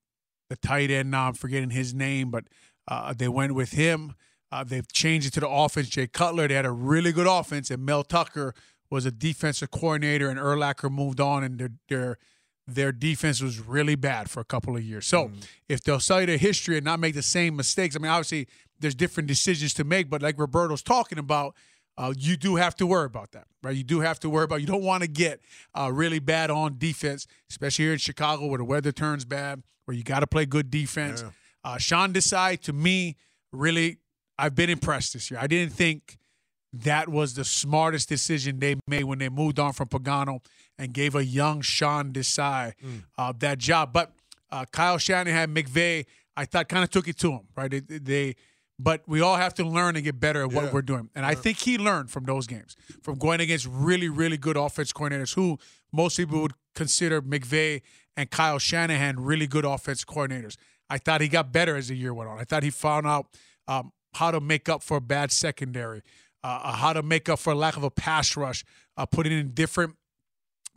the 0.50 0.56
tight 0.56 0.92
end. 0.92 1.12
Now 1.12 1.28
I'm 1.28 1.34
forgetting 1.34 1.72
his 1.72 1.94
name, 1.94 2.32
but 2.32 2.46
uh, 2.88 3.14
they 3.14 3.28
went 3.28 3.56
with 3.56 3.72
him. 3.72 4.16
Uh, 4.52 4.64
they've 4.64 4.90
changed 4.92 5.28
it 5.28 5.34
to 5.34 5.40
the 5.42 5.50
offense. 5.50 5.90
Jay 5.90 6.08
Cutler, 6.08 6.48
they 6.48 6.54
had 6.54 6.66
a 6.66 6.72
really 6.72 7.12
good 7.12 7.28
offense, 7.28 7.70
and 7.72 7.86
Mel 7.86 8.04
Tucker 8.04 8.54
was 8.90 9.06
a 9.06 9.12
defensive 9.12 9.72
coordinator, 9.72 10.30
and 10.30 10.40
Urlacher 10.40 10.92
moved 10.92 11.20
on, 11.20 11.44
and 11.44 11.60
their 11.60 11.72
their 11.90 12.18
their 12.68 12.92
defense 12.92 13.42
was 13.42 13.60
really 13.60 13.96
bad 13.96 14.30
for 14.30 14.40
a 14.40 14.46
couple 14.46 14.76
of 14.76 14.84
years. 14.84 15.06
So 15.06 15.32
if 15.70 15.82
they'll 15.82 16.00
study 16.00 16.26
their 16.26 16.38
history 16.38 16.78
and 16.78 16.86
not 16.86 17.00
make 17.00 17.14
the 17.14 17.22
same 17.22 17.56
mistakes, 17.56 17.96
I 17.96 18.00
mean, 18.00 18.12
obviously 18.12 18.48
there's 18.80 18.96
different 18.96 19.28
decisions 19.28 19.74
to 19.76 19.84
make, 19.84 20.10
but 20.10 20.22
like 20.22 20.40
Roberto's 20.40 20.82
talking 20.82 21.20
about, 21.20 21.56
uh, 21.98 22.14
you 22.18 22.36
do 22.38 22.56
have 22.58 22.76
to 22.76 22.86
worry 22.86 23.06
about 23.06 23.32
that, 23.32 23.48
right? 23.64 23.76
You 23.76 23.84
do 23.84 24.02
have 24.02 24.20
to 24.22 24.30
worry 24.30 24.44
about. 24.44 24.62
You 24.62 24.68
don't 24.68 24.84
want 24.84 25.04
to 25.04 25.08
get 25.10 25.40
uh, 25.74 25.92
really 25.94 26.20
bad 26.20 26.50
on 26.52 26.78
defense, 26.78 27.26
especially 27.50 27.86
here 27.86 27.94
in 27.94 28.00
Chicago 28.00 28.48
where 28.48 28.58
the 28.58 28.66
weather 28.66 28.92
turns 28.92 29.24
bad, 29.26 29.64
where 29.86 29.96
you 29.96 30.04
got 30.04 30.20
to 30.20 30.28
play 30.28 30.46
good 30.46 30.70
defense. 30.70 31.22
Uh, 31.64 31.78
Sean 31.78 32.14
Desai, 32.14 32.60
to 32.62 32.74
me, 32.74 33.16
really, 33.52 33.98
I've 34.38 34.56
been 34.56 34.70
impressed 34.70 35.14
this 35.14 35.32
year. 35.32 35.40
I 35.42 35.48
didn't 35.48 35.74
think 35.74 36.18
that 36.74 37.08
was 37.08 37.36
the 37.36 37.46
smartest 37.46 38.10
decision 38.10 38.60
they 38.60 38.76
made 38.88 39.06
when 39.06 39.18
they 39.20 39.30
moved 39.30 39.60
on 39.60 39.72
from 39.72 39.88
Pagano 39.88 40.40
and 40.78 40.94
gave 40.94 41.16
a 41.16 41.24
young 41.24 41.62
Sean 41.62 42.12
Desai 42.12 42.74
uh, 43.18 43.34
that 43.40 43.58
job. 43.60 43.94
But 43.94 44.12
uh, 44.52 44.66
Kyle 44.72 44.98
Shanahan, 44.98 45.56
McVay, 45.56 46.06
I 46.36 46.44
thought 46.44 46.68
kind 46.68 46.84
of 46.84 46.90
took 46.90 47.08
it 47.08 47.18
to 47.20 47.32
him, 47.32 47.48
right? 47.56 47.72
They, 47.72 47.80
they, 47.80 48.36
but 48.78 49.02
we 49.08 49.22
all 49.22 49.38
have 49.38 49.54
to 49.56 49.64
learn 49.64 49.96
and 49.96 50.04
get 50.04 50.20
better 50.20 50.42
at 50.44 50.52
what 50.52 50.66
Yeah. 50.66 50.72
we're 50.72 50.82
doing. 50.82 51.10
And 51.16 51.26
I 51.26 51.34
think 51.36 51.60
he 51.60 51.78
learned 51.78 52.12
from 52.12 52.26
those 52.26 52.46
games, 52.48 52.76
from 53.02 53.18
going 53.18 53.40
against 53.40 53.66
really, 53.70 54.10
really 54.10 54.38
good 54.38 54.58
offense 54.58 54.92
coordinators 54.92 55.34
who 55.36 55.58
most 55.94 56.18
people 56.18 56.42
would 56.42 56.54
consider 56.74 57.22
McVay 57.22 57.82
and 58.18 58.30
Kyle 58.30 58.60
Shanahan 58.60 59.20
really 59.20 59.48
good 59.48 59.66
offense 59.66 60.04
coordinators. 60.04 60.58
I 60.90 60.98
thought 60.98 61.22
he 61.22 61.28
got 61.30 61.52
better 61.52 61.76
as 61.76 61.88
the 61.88 61.96
year 61.96 62.14
went 62.14 62.30
on. 62.30 62.38
I 62.40 62.44
thought 62.44 62.64
he 62.64 62.70
found 62.70 63.08
out 63.08 63.28
um, 63.68 63.92
how 64.14 64.32
to 64.32 64.40
make 64.42 64.68
up 64.70 64.84
for 64.84 64.98
a 64.98 65.02
bad 65.02 65.32
secondary, 65.32 66.02
uh, 66.44 66.74
how 66.74 66.94
to 66.94 67.02
make 67.02 67.28
up 67.30 67.40
for 67.40 67.54
a 67.54 67.56
lack 67.56 67.76
of 67.78 67.84
a 67.84 67.90
pass 67.90 68.36
rush, 68.38 68.64
uh, 68.98 69.06
putting 69.06 69.32
in 69.32 69.54
different 69.54 69.96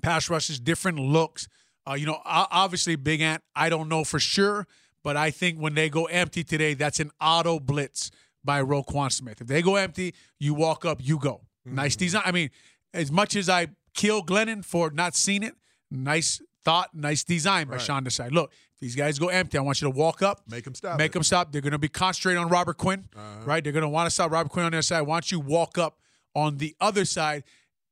pass 0.03 0.31
rushes, 0.31 0.61
different 0.61 0.99
looks. 0.99 1.49
Uh, 1.89 1.95
you 1.95 2.07
know, 2.07 2.21
obviously, 2.25 2.97
Big 2.97 3.21
Ant, 3.21 3.43
I 3.57 3.69
don't 3.69 3.89
know 3.89 4.05
for 4.05 4.19
sure, 4.21 4.67
but 5.09 5.17
I 5.17 5.31
think 5.31 5.57
when 5.57 5.73
they 5.73 5.89
go 5.89 6.05
empty 6.05 6.45
today, 6.45 6.75
that's 6.75 7.01
an 7.01 7.11
auto 7.19 7.59
blitz 7.59 8.11
by 8.45 8.61
Roquan 8.61 9.11
Smith. 9.11 9.41
If 9.41 9.47
they 9.47 9.63
go 9.63 9.77
empty, 9.77 10.13
you 10.39 10.53
walk 10.53 10.85
up, 10.85 10.99
you 11.01 11.19
go. 11.19 11.41
Nice 11.65 11.97
mm-hmm. 11.97 12.05
design. 12.05 12.23
I 12.27 12.33
mean, 12.33 12.51
as 12.93 13.11
much 13.11 13.35
as 13.35 13.49
I 13.49 13.69
kill 13.95 14.23
Glennon 14.23 14.63
for 14.63 14.91
not 14.91 15.15
seeing 15.15 15.45
it, 15.45 15.55
nice 15.91 16.43
thought, 16.63 16.91
nice 16.95 17.25
design 17.25 17.69
by 17.69 17.77
Right. 17.77 17.81
Sean 17.81 18.05
Desai. 18.05 18.31
Look, 18.31 18.53
if 18.75 18.81
these 18.81 18.95
guys 18.95 19.19
go 19.19 19.29
empty, 19.29 19.57
I 19.57 19.63
want 19.63 19.81
you 19.81 19.91
to 19.91 19.97
walk 19.97 20.21
up, 20.21 20.43
Make 20.47 20.65
them 20.65 20.75
stop. 20.75 20.99
make 20.99 21.07
it. 21.07 21.13
them 21.15 21.23
stop. 21.23 21.53
They're 21.53 21.63
going 21.63 21.73
to 21.73 21.79
be 21.79 21.89
concentrating 21.89 22.45
on 22.45 22.51
Robert 22.51 22.77
Quinn, 22.77 23.09
uh-huh. 23.17 23.47
right? 23.47 23.65
They're 23.65 23.73
going 23.73 23.85
to 23.85 23.89
want 23.89 24.09
to 24.09 24.11
stop 24.11 24.31
Robert 24.31 24.53
Quinn 24.53 24.67
on 24.67 24.73
their 24.73 24.83
side. 24.83 25.01
Why 25.01 25.15
don't 25.15 25.33
you 25.33 25.41
walk 25.41 25.79
up 25.79 26.01
on 26.35 26.59
the 26.59 26.77
other 26.83 27.07
side? 27.07 27.45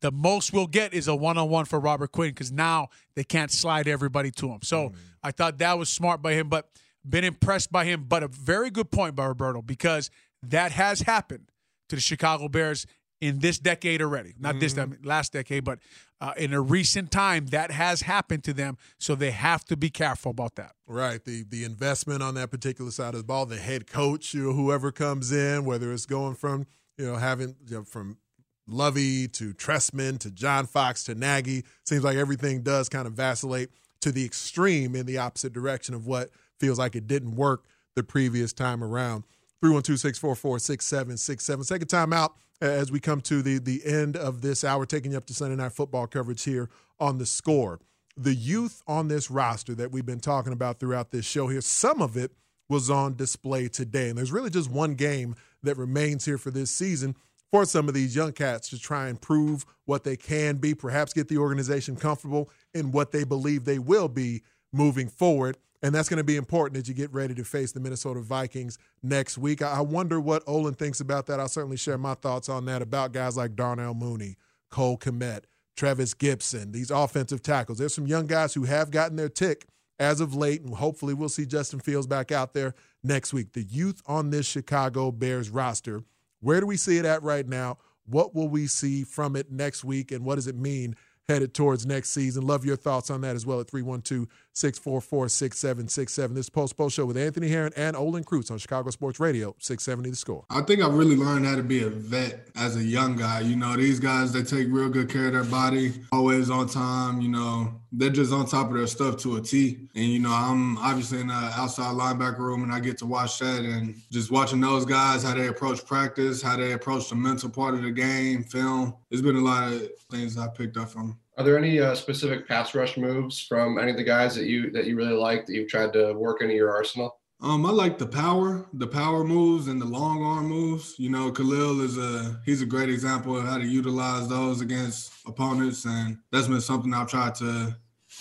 The 0.02 0.12
most 0.12 0.52
we'll 0.52 0.66
get 0.66 0.92
is 0.92 1.08
a 1.08 1.16
one-on-one 1.16 1.64
for 1.64 1.80
Robert 1.80 2.12
Quinn 2.12 2.28
because 2.28 2.52
now 2.52 2.90
they 3.14 3.24
can't 3.24 3.50
slide 3.50 3.88
everybody 3.88 4.30
to 4.32 4.50
him. 4.50 4.58
So 4.62 4.90
mm. 4.90 4.94
I 5.22 5.30
thought 5.30 5.56
that 5.56 5.78
was 5.78 5.88
smart 5.88 6.20
by 6.20 6.34
him, 6.34 6.50
but 6.50 6.68
been 7.08 7.24
impressed 7.24 7.70
by 7.72 7.84
him. 7.84 8.04
But 8.08 8.22
a 8.22 8.28
very 8.28 8.70
good 8.70 8.90
point 8.90 9.14
by 9.14 9.26
Roberto 9.26 9.62
because 9.62 10.10
that 10.42 10.72
has 10.72 11.00
happened 11.02 11.50
to 11.88 11.96
the 11.96 12.02
Chicago 12.02 12.48
Bears 12.48 12.86
in 13.20 13.38
this 13.38 13.58
decade 13.58 14.02
already. 14.02 14.34
Not 14.38 14.60
this 14.60 14.74
Mm-hmm. 14.74 14.92
time, 14.92 15.00
last 15.02 15.32
decade, 15.32 15.64
but 15.64 15.78
uh, 16.20 16.32
in 16.36 16.52
a 16.52 16.60
recent 16.60 17.10
time, 17.10 17.46
that 17.46 17.70
has 17.70 18.02
happened 18.02 18.44
to 18.44 18.52
them. 18.52 18.76
So 18.98 19.14
they 19.14 19.30
have 19.30 19.64
to 19.66 19.76
be 19.76 19.88
careful 19.90 20.30
about 20.30 20.56
that. 20.56 20.72
Right. 20.86 21.24
The 21.24 21.44
the 21.48 21.64
investment 21.64 22.22
on 22.22 22.34
that 22.34 22.50
particular 22.50 22.90
side 22.90 23.14
of 23.14 23.20
the 23.20 23.24
ball, 23.26 23.46
the 23.46 23.56
head 23.56 23.86
coach, 23.86 24.34
you 24.34 24.44
know, 24.44 24.52
whoever 24.52 24.92
comes 24.92 25.32
in, 25.32 25.64
whether 25.64 25.92
it's 25.92 26.06
going 26.06 26.34
from, 26.34 26.66
you 26.98 27.06
know, 27.06 27.16
having 27.16 27.56
you 27.68 27.76
know, 27.78 27.84
from 27.84 28.18
Lovie 28.66 29.28
to 29.28 29.54
Trestman 29.54 30.18
to 30.18 30.30
John 30.30 30.66
Fox 30.66 31.04
to 31.04 31.14
Nagy, 31.14 31.64
seems 31.84 32.02
like 32.02 32.16
everything 32.16 32.62
does 32.62 32.88
kind 32.88 33.06
of 33.06 33.12
vacillate 33.14 33.70
to 34.00 34.10
the 34.12 34.24
extreme 34.24 34.94
in 34.94 35.06
the 35.06 35.18
opposite 35.18 35.52
direction 35.52 35.94
of 35.94 36.06
what 36.06 36.30
feels 36.58 36.78
like 36.78 36.94
it 36.96 37.06
didn't 37.06 37.36
work 37.36 37.64
the 37.94 38.02
previous 38.02 38.52
time 38.52 38.82
around. 38.82 39.24
312 39.60 39.98
644 39.98 40.58
6767. 40.58 41.64
Second 41.64 41.88
time 41.88 42.12
out 42.12 42.34
uh, 42.62 42.66
as 42.66 42.92
we 42.92 43.00
come 43.00 43.20
to 43.22 43.42
the, 43.42 43.58
the 43.58 43.84
end 43.84 44.16
of 44.16 44.42
this 44.42 44.64
hour, 44.64 44.86
taking 44.86 45.12
you 45.12 45.18
up 45.18 45.26
to 45.26 45.34
Sunday 45.34 45.56
Night 45.56 45.72
Football 45.72 46.06
coverage 46.06 46.44
here 46.44 46.68
on 47.00 47.18
the 47.18 47.26
score. 47.26 47.80
The 48.16 48.34
youth 48.34 48.82
on 48.86 49.08
this 49.08 49.30
roster 49.30 49.74
that 49.74 49.92
we've 49.92 50.06
been 50.06 50.20
talking 50.20 50.52
about 50.52 50.78
throughout 50.80 51.10
this 51.10 51.26
show 51.26 51.48
here, 51.48 51.60
some 51.60 52.00
of 52.00 52.16
it 52.16 52.32
was 52.68 52.90
on 52.90 53.14
display 53.14 53.68
today. 53.68 54.08
And 54.08 54.18
there's 54.18 54.32
really 54.32 54.50
just 54.50 54.70
one 54.70 54.94
game 54.94 55.36
that 55.62 55.76
remains 55.76 56.24
here 56.24 56.38
for 56.38 56.50
this 56.50 56.70
season 56.70 57.14
for 57.52 57.64
some 57.64 57.88
of 57.88 57.94
these 57.94 58.16
young 58.16 58.32
cats 58.32 58.68
to 58.70 58.78
try 58.78 59.08
and 59.08 59.20
prove 59.20 59.64
what 59.84 60.04
they 60.04 60.16
can 60.16 60.56
be, 60.56 60.74
perhaps 60.74 61.12
get 61.12 61.28
the 61.28 61.38
organization 61.38 61.96
comfortable 61.96 62.50
in 62.74 62.90
what 62.90 63.12
they 63.12 63.24
believe 63.24 63.64
they 63.64 63.78
will 63.78 64.08
be 64.08 64.42
moving 64.72 65.08
forward. 65.08 65.56
And 65.82 65.94
that's 65.94 66.08
going 66.08 66.18
to 66.18 66.24
be 66.24 66.36
important 66.36 66.78
as 66.78 66.88
you 66.88 66.94
get 66.94 67.12
ready 67.12 67.34
to 67.34 67.44
face 67.44 67.72
the 67.72 67.80
Minnesota 67.80 68.20
Vikings 68.20 68.78
next 69.02 69.38
week. 69.38 69.62
I 69.62 69.80
wonder 69.80 70.20
what 70.20 70.42
Olin 70.46 70.74
thinks 70.74 71.00
about 71.00 71.26
that. 71.26 71.38
I'll 71.38 71.48
certainly 71.48 71.76
share 71.76 71.98
my 71.98 72.14
thoughts 72.14 72.48
on 72.48 72.64
that 72.66 72.82
about 72.82 73.12
guys 73.12 73.36
like 73.36 73.54
Darnell 73.54 73.94
Mooney, 73.94 74.36
Cole 74.70 74.98
Kmet, 74.98 75.44
Travis 75.76 76.14
Gipson, 76.14 76.72
these 76.72 76.90
offensive 76.90 77.42
tackles. 77.42 77.78
There's 77.78 77.94
some 77.94 78.06
young 78.06 78.26
guys 78.26 78.54
who 78.54 78.64
have 78.64 78.90
gotten 78.90 79.16
their 79.16 79.28
tick 79.28 79.66
as 79.98 80.20
of 80.20 80.34
late, 80.34 80.62
and 80.62 80.74
hopefully 80.74 81.14
we'll 81.14 81.28
see 81.28 81.46
Justin 81.46 81.80
Fields 81.80 82.06
back 82.06 82.32
out 82.32 82.54
there 82.54 82.74
next 83.02 83.32
week. 83.32 83.52
The 83.52 83.62
youth 83.62 84.02
on 84.06 84.30
this 84.30 84.46
Chicago 84.46 85.10
Bears 85.10 85.50
roster, 85.50 86.02
where 86.40 86.60
do 86.60 86.66
we 86.66 86.76
see 86.76 86.98
it 86.98 87.04
at 87.04 87.22
right 87.22 87.46
now? 87.46 87.78
What 88.06 88.34
will 88.34 88.48
we 88.48 88.66
see 88.66 89.04
from 89.04 89.36
it 89.36 89.50
next 89.50 89.84
week, 89.84 90.12
and 90.12 90.24
what 90.24 90.36
does 90.36 90.46
it 90.46 90.56
mean 90.56 90.96
headed 91.28 91.54
towards 91.54 91.86
next 91.86 92.10
season? 92.10 92.46
Love 92.46 92.64
your 92.64 92.76
thoughts 92.76 93.10
on 93.10 93.20
that 93.22 93.36
as 93.36 93.44
well 93.44 93.60
at 93.60 93.68
312 93.68 94.26
644 94.56 95.28
6767. 95.28 96.34
This 96.34 96.48
Post 96.48 96.78
Post 96.78 96.96
Show 96.96 97.04
with 97.04 97.18
Anthony 97.18 97.48
Herron 97.48 97.74
and 97.76 97.94
Olin 97.94 98.24
Kreutz 98.24 98.50
on 98.50 98.56
Chicago 98.56 98.88
Sports 98.88 99.20
Radio, 99.20 99.54
670 99.58 100.10
The 100.10 100.16
Score. 100.16 100.44
I 100.48 100.62
think 100.62 100.82
I 100.82 100.88
really 100.88 101.14
learned 101.14 101.44
how 101.44 101.56
to 101.56 101.62
be 101.62 101.82
a 101.82 101.90
vet 101.90 102.48
as 102.56 102.76
a 102.76 102.82
young 102.82 103.16
guy. 103.16 103.40
You 103.40 103.56
know, 103.56 103.76
these 103.76 104.00
guys, 104.00 104.32
they 104.32 104.42
take 104.42 104.68
real 104.70 104.88
good 104.88 105.10
care 105.10 105.26
of 105.26 105.34
their 105.34 105.44
body, 105.44 105.92
always 106.10 106.48
on 106.48 106.68
time. 106.68 107.20
You 107.20 107.28
know, 107.28 107.82
they're 107.92 108.08
just 108.08 108.32
on 108.32 108.46
top 108.46 108.68
of 108.68 108.74
their 108.74 108.86
stuff 108.86 109.18
to 109.18 109.36
a 109.36 109.42
T. 109.42 109.88
And, 109.94 110.04
you 110.06 110.20
know, 110.20 110.32
I'm 110.32 110.78
obviously 110.78 111.20
in 111.20 111.26
the 111.26 111.34
outside 111.34 111.94
linebacker 111.94 112.38
room 112.38 112.62
and 112.62 112.72
I 112.72 112.80
get 112.80 112.96
to 112.98 113.06
watch 113.06 113.38
that 113.40 113.60
and 113.60 113.94
just 114.10 114.30
watching 114.30 114.62
those 114.62 114.86
guys, 114.86 115.22
how 115.22 115.34
they 115.34 115.48
approach 115.48 115.84
practice, 115.84 116.40
how 116.40 116.56
they 116.56 116.72
approach 116.72 117.10
the 117.10 117.14
mental 117.14 117.50
part 117.50 117.74
of 117.74 117.82
the 117.82 117.90
game, 117.90 118.42
film. 118.42 118.94
There's 119.10 119.22
been 119.22 119.36
a 119.36 119.40
lot 119.40 119.70
of 119.70 119.86
things 120.10 120.38
I 120.38 120.48
picked 120.48 120.78
up 120.78 120.88
from. 120.88 121.18
Are 121.38 121.44
there 121.44 121.58
any 121.58 121.80
uh, 121.80 121.94
specific 121.94 122.48
pass 122.48 122.74
rush 122.74 122.96
moves 122.96 123.40
from 123.40 123.78
any 123.78 123.90
of 123.90 123.98
the 123.98 124.04
guys 124.04 124.34
that 124.36 124.46
you 124.46 124.70
that 124.70 124.86
you 124.86 124.96
really 124.96 125.12
like 125.12 125.44
that 125.46 125.54
you've 125.54 125.68
tried 125.68 125.92
to 125.92 126.14
work 126.14 126.40
into 126.40 126.54
your 126.54 126.74
arsenal? 126.74 127.20
Um, 127.42 127.66
I 127.66 127.70
like 127.70 127.98
the 127.98 128.06
power, 128.06 128.66
the 128.72 128.86
power 128.86 129.22
moves 129.22 129.68
and 129.68 129.78
the 129.78 129.84
long 129.84 130.22
arm 130.22 130.46
moves. 130.46 130.94
You 130.98 131.10
know, 131.10 131.30
Khalil 131.30 131.82
is 131.82 131.98
a 131.98 132.40
he's 132.46 132.62
a 132.62 132.66
great 132.66 132.88
example 132.88 133.36
of 133.36 133.44
how 133.44 133.58
to 133.58 133.66
utilize 133.66 134.28
those 134.28 134.62
against 134.62 135.12
opponents, 135.26 135.84
and 135.84 136.16
that's 136.32 136.48
been 136.48 136.62
something 136.62 136.94
I've 136.94 137.08
tried 137.08 137.34
to 137.36 137.76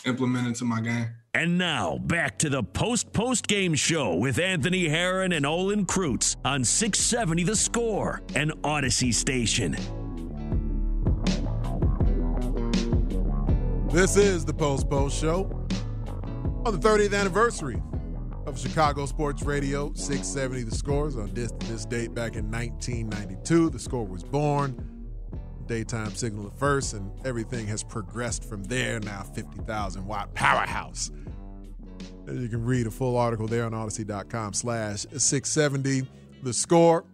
implement 0.05 0.47
into 0.47 0.65
my 0.65 0.81
game. 0.81 1.07
And 1.33 1.57
now 1.57 1.97
back 1.97 2.37
to 2.39 2.49
the 2.49 2.63
post 2.63 3.13
post 3.13 3.47
game 3.47 3.75
show 3.75 4.15
with 4.15 4.39
Anthony 4.39 4.89
Herron 4.89 5.31
and 5.31 5.45
Olin 5.45 5.85
Kreutz 5.85 6.35
on 6.43 6.65
670 6.65 7.43
The 7.43 7.55
Score 7.55 8.21
and 8.35 8.51
Audacy 8.63 9.13
Station. 9.13 9.77
This 13.95 14.17
is 14.17 14.43
the 14.43 14.53
Post 14.53 14.89
Post 14.89 15.17
Show 15.17 15.45
on 16.65 16.77
the 16.77 16.85
30th 16.85 17.17
anniversary 17.17 17.81
of 18.45 18.59
Chicago 18.59 19.05
Sports 19.05 19.43
Radio 19.43 19.93
670 19.93 20.63
The 20.63 20.75
Scores 20.75 21.15
on 21.15 21.33
this, 21.33 21.53
this 21.59 21.85
date 21.85 22.13
back 22.13 22.35
in 22.35 22.51
1992. 22.51 23.69
The 23.69 23.79
score 23.79 24.05
was 24.05 24.21
born. 24.21 25.07
Daytime 25.67 26.13
signal 26.13 26.47
at 26.47 26.59
first, 26.59 26.93
and 26.93 27.09
everything 27.25 27.67
has 27.67 27.85
progressed 27.85 28.43
from 28.43 28.65
there. 28.65 28.99
Now 28.99 29.23
50,000 29.23 30.05
watt 30.05 30.33
powerhouse. 30.33 31.09
You 32.27 32.49
can 32.49 32.65
read 32.65 32.87
a 32.87 32.91
full 32.91 33.15
article 33.15 33.47
there 33.47 33.63
on 33.63 33.71
Audacy.com 33.71 34.55
slash 34.55 35.05
670 35.17 36.05
The 36.43 36.51
Score. 36.51 37.05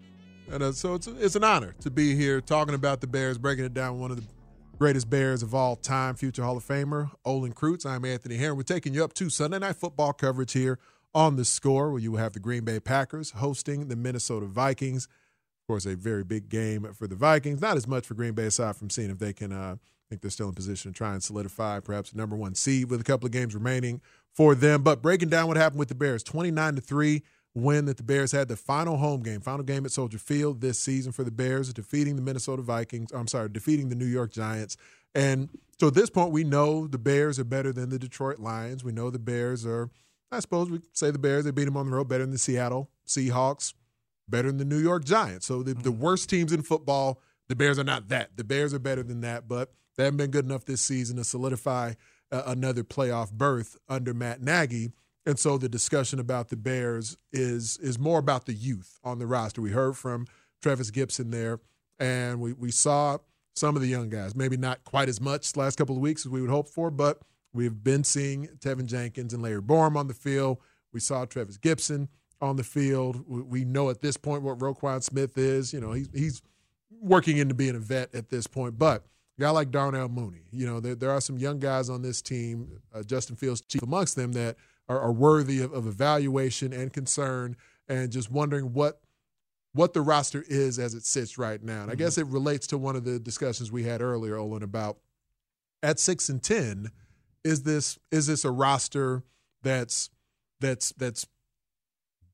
And 0.49 0.63
uh, 0.63 0.71
so 0.71 0.95
it's, 0.95 1.05
it's 1.05 1.36
an 1.36 1.43
honor 1.43 1.75
to 1.82 1.91
be 1.91 2.15
here 2.15 2.41
talking 2.41 2.73
about 2.73 3.01
the 3.01 3.07
Bears, 3.07 3.38
breaking 3.38 3.65
it 3.65 3.75
down 3.75 3.99
one 3.99 4.09
of 4.09 4.17
the 4.17 4.23
greatest 4.82 5.11
Bears 5.11 5.43
of 5.43 5.53
all 5.53 5.75
time, 5.75 6.15
future 6.15 6.41
Hall 6.41 6.57
of 6.57 6.65
Famer 6.65 7.11
Olin 7.23 7.53
Kreutz. 7.53 7.86
I'm 7.86 8.03
Anthony 8.03 8.38
Herron. 8.38 8.57
We're 8.57 8.63
taking 8.63 8.95
you 8.95 9.03
up 9.03 9.13
to 9.13 9.29
Sunday 9.29 9.59
Night 9.59 9.75
Football 9.75 10.11
coverage 10.11 10.53
here 10.53 10.79
on 11.13 11.36
the 11.36 11.45
score, 11.45 11.91
where 11.91 11.99
you 12.01 12.13
will 12.13 12.17
have 12.17 12.34
the 12.34 12.39
Green 12.39 12.65
Bay 12.65 12.79
Packers 12.79 13.29
hosting 13.29 13.89
the 13.89 13.95
Minnesota 13.95 14.47
Vikings. 14.47 15.05
Of 15.05 15.67
course, 15.67 15.86
a 15.86 15.95
very 15.95 16.23
big 16.23 16.49
game 16.49 16.91
for 16.95 17.05
the 17.05 17.13
Vikings. 17.13 17.61
Not 17.61 17.77
as 17.77 17.88
much 17.88 18.07
for 18.07 18.15
Green 18.15 18.34
Bay, 18.34 18.45
aside 18.45 18.75
from 18.75 18.89
seeing 18.89 19.11
if 19.11 19.19
they 19.19 19.34
can. 19.34 19.51
Uh, 19.51 19.75
I 19.75 20.03
think 20.09 20.23
they're 20.23 20.32
still 20.32 20.49
in 20.49 20.55
position 20.55 20.93
to 20.93 20.97
try 20.97 21.13
and 21.13 21.21
solidify 21.21 21.82
perhaps 21.82 22.15
number 22.15 22.36
one 22.36 22.55
seed 22.55 22.89
with 22.89 23.01
a 23.01 23.03
couple 23.03 23.27
of 23.27 23.32
games 23.32 23.53
remaining 23.53 24.01
for 24.34 24.55
them. 24.55 24.82
But 24.82 25.03
breaking 25.03 25.29
down 25.29 25.47
what 25.47 25.57
happened 25.57 25.77
with 25.77 25.89
the 25.89 25.95
Bears, 25.95 26.23
29 26.23 26.73
to 26.77 26.82
three 26.82 27.21
win 27.54 27.86
that 27.86 27.97
the 27.97 28.04
Bears 28.04 28.32
had 28.32 28.47
the 28.47 28.56
final 28.56 28.97
home 28.97 29.22
game, 29.24 29.41
final 29.41 29.64
game 29.64 29.86
at 29.86 29.91
Soldier 29.91 30.18
Field 30.18 30.62
this 30.62 30.80
season 30.80 31.12
for 31.12 31.24
the 31.24 31.32
Bears, 31.32 31.74
defeating 31.74 32.16
the 32.16 32.22
Minnesota 32.22 32.62
Vikings. 32.62 33.12
I'm 33.12 33.28
sorry, 33.28 33.49
defeating 33.49 33.89
the 33.89 33.95
New 33.95 34.06
York 34.06 34.32
Giants. 34.32 34.78
And 35.14 35.49
so 35.80 35.88
at 35.88 35.93
this 35.93 36.10
point, 36.10 36.32
we 36.32 36.43
know 36.43 36.88
the 36.88 36.97
Bears 36.97 37.39
are 37.39 37.43
better 37.43 37.74
than 37.74 37.89
the 37.89 37.99
Detroit 37.99 38.39
Lions. 38.39 38.84
We 38.84 38.93
know 38.93 39.10
the 39.10 39.20
Bears 39.20 39.66
are, 39.66 39.89
I 40.32 40.39
suppose 40.39 40.70
we 40.70 40.80
say 40.93 41.12
the 41.12 41.20
Bears, 41.20 41.43
they 41.43 41.52
beat 41.52 41.66
them 41.66 41.76
on 41.76 41.89
the 41.89 41.95
road 41.95 42.08
better 42.08 42.24
than 42.24 42.32
the 42.32 42.38
Seattle 42.38 42.89
Seahawks, 43.06 43.74
better 44.30 44.47
than 44.47 44.58
the 44.58 44.66
New 44.66 44.80
York 44.80 45.04
Giants. 45.04 45.45
So 45.45 45.64
the, 45.64 45.74
the 45.74 45.91
worst 45.91 46.30
teams 46.30 46.54
in 46.54 46.62
football, 46.62 47.20
the 47.49 47.56
Bears 47.56 47.78
are 47.78 47.84
not 47.84 48.08
that. 48.08 48.38
The 48.38 48.45
Bears 48.45 48.74
are 48.74 48.80
better 48.80 49.04
than 49.04 49.22
that, 49.22 49.49
but 49.49 49.74
they 49.97 50.06
haven't 50.06 50.18
been 50.18 50.32
good 50.32 50.45
enough 50.45 50.64
this 50.64 50.82
season 50.82 51.18
to 51.18 51.26
solidify 51.26 51.93
uh, 52.32 52.43
another 52.45 52.84
playoff 52.84 53.32
berth 53.34 53.78
under 53.89 54.14
Matt 54.14 54.41
Nagy. 54.41 54.91
And 55.26 55.38
so 55.38 55.57
the 55.57 55.69
discussion 55.69 56.19
about 56.19 56.49
the 56.49 56.57
Bears 56.57 57.17
is 57.32 57.78
is 57.78 57.99
more 57.99 58.19
about 58.19 58.45
the 58.45 58.53
youth 58.53 58.99
on 59.03 59.19
the 59.19 59.28
roster. 59.28 59.61
We 59.61 59.72
heard 59.72 59.95
from 59.95 60.26
Trevis 60.61 60.89
Gipson 60.89 61.32
there, 61.32 61.59
and 61.99 62.39
we, 62.39 62.53
we 62.53 62.72
saw 62.72 63.19
some 63.55 63.76
of 63.76 63.82
the 63.82 63.88
young 63.88 64.09
guys. 64.09 64.36
Maybe 64.36 64.57
not 64.57 64.84
quite 64.84 65.09
as 65.09 65.22
much 65.22 65.55
last 65.55 65.78
couple 65.78 65.95
of 65.95 66.01
weeks 66.01 66.26
as 66.26 66.32
we 66.32 66.41
would 66.41 66.49
hope 66.49 66.67
for, 66.67 66.89
but 66.89 67.19
we've 67.53 67.84
been 67.84 68.03
seeing 68.03 68.47
Teven 68.59 68.86
Jenkins 68.86 69.34
and 69.34 69.43
Larry 69.43 69.61
Borom 69.61 69.95
on 69.95 70.07
the 70.07 70.13
field. 70.13 70.57
We 70.91 70.99
saw 70.99 71.26
Trevis 71.26 71.57
Gipson 71.57 72.07
on 72.41 72.55
the 72.55 72.63
field. 72.63 73.24
We 73.28 73.63
know 73.63 73.91
at 73.91 74.01
this 74.01 74.17
point 74.17 74.41
what 74.41 74.57
Roquan 74.57 75.03
Smith 75.03 75.38
is. 75.38 75.72
You 75.72 75.82
know, 75.82 75.91
he's 75.91 76.09
he's 76.13 76.41
working 76.99 77.38
into 77.38 77.53
being 77.53 77.76
a 77.76 77.80
vet 77.80 78.13
at 78.15 78.30
this 78.30 78.47
point, 78.47 78.80
but 78.80 79.05
guy 79.39 79.51
like 79.51 79.69
Darnell 79.69 80.09
Mooney. 80.09 80.45
You 80.51 80.65
know, 80.65 80.80
there, 80.80 80.95
there 80.95 81.11
are 81.11 81.22
some 81.22 81.38
young 81.38 81.59
guys 81.59 81.91
on 81.91 82.01
this 82.01 82.24
team, 82.24 82.82
uh, 82.91 83.03
Justin 83.03 83.36
Fields 83.36 83.61
chief 83.61 83.84
amongst 83.84 84.15
them, 84.15 84.32
that– 84.32 84.55
are, 84.92 85.00
are 85.00 85.12
worthy 85.14 85.62
of, 85.62 85.72
of 85.74 85.88
evaluation 85.88 86.74
and 86.74 86.92
concern, 86.92 87.56
and 87.88 88.12
just 88.12 88.30
wondering 88.30 88.74
what 88.74 89.00
what 89.74 89.94
the 89.94 90.02
roster 90.02 90.44
is 90.50 90.78
as 90.78 90.94
it 90.94 91.06
sits 91.06 91.38
right 91.38 91.64
now. 91.64 91.84
And 91.84 91.84
I 91.84 91.94
mm-hmm. 91.94 92.00
guess 92.00 92.18
it 92.18 92.28
relates 92.28 92.68
to 92.68 92.78
one 92.78 92.98
of 92.98 93.06
the 93.06 93.20
discussions 93.20 93.72
we 93.72 93.84
had 93.84 94.02
earlier, 94.02 94.36
Olin, 94.36 94.64
about 94.64 94.98
at 95.82 95.98
six 95.98 96.28
and 96.28 96.44
ten, 96.44 96.92
is 97.46 97.64
this 97.64 97.98
is 98.12 98.28
this 98.28 98.44
a 98.44 98.52
roster 98.52 99.24
that's 99.64 100.10
that's 100.60 100.92
that's 100.94 101.26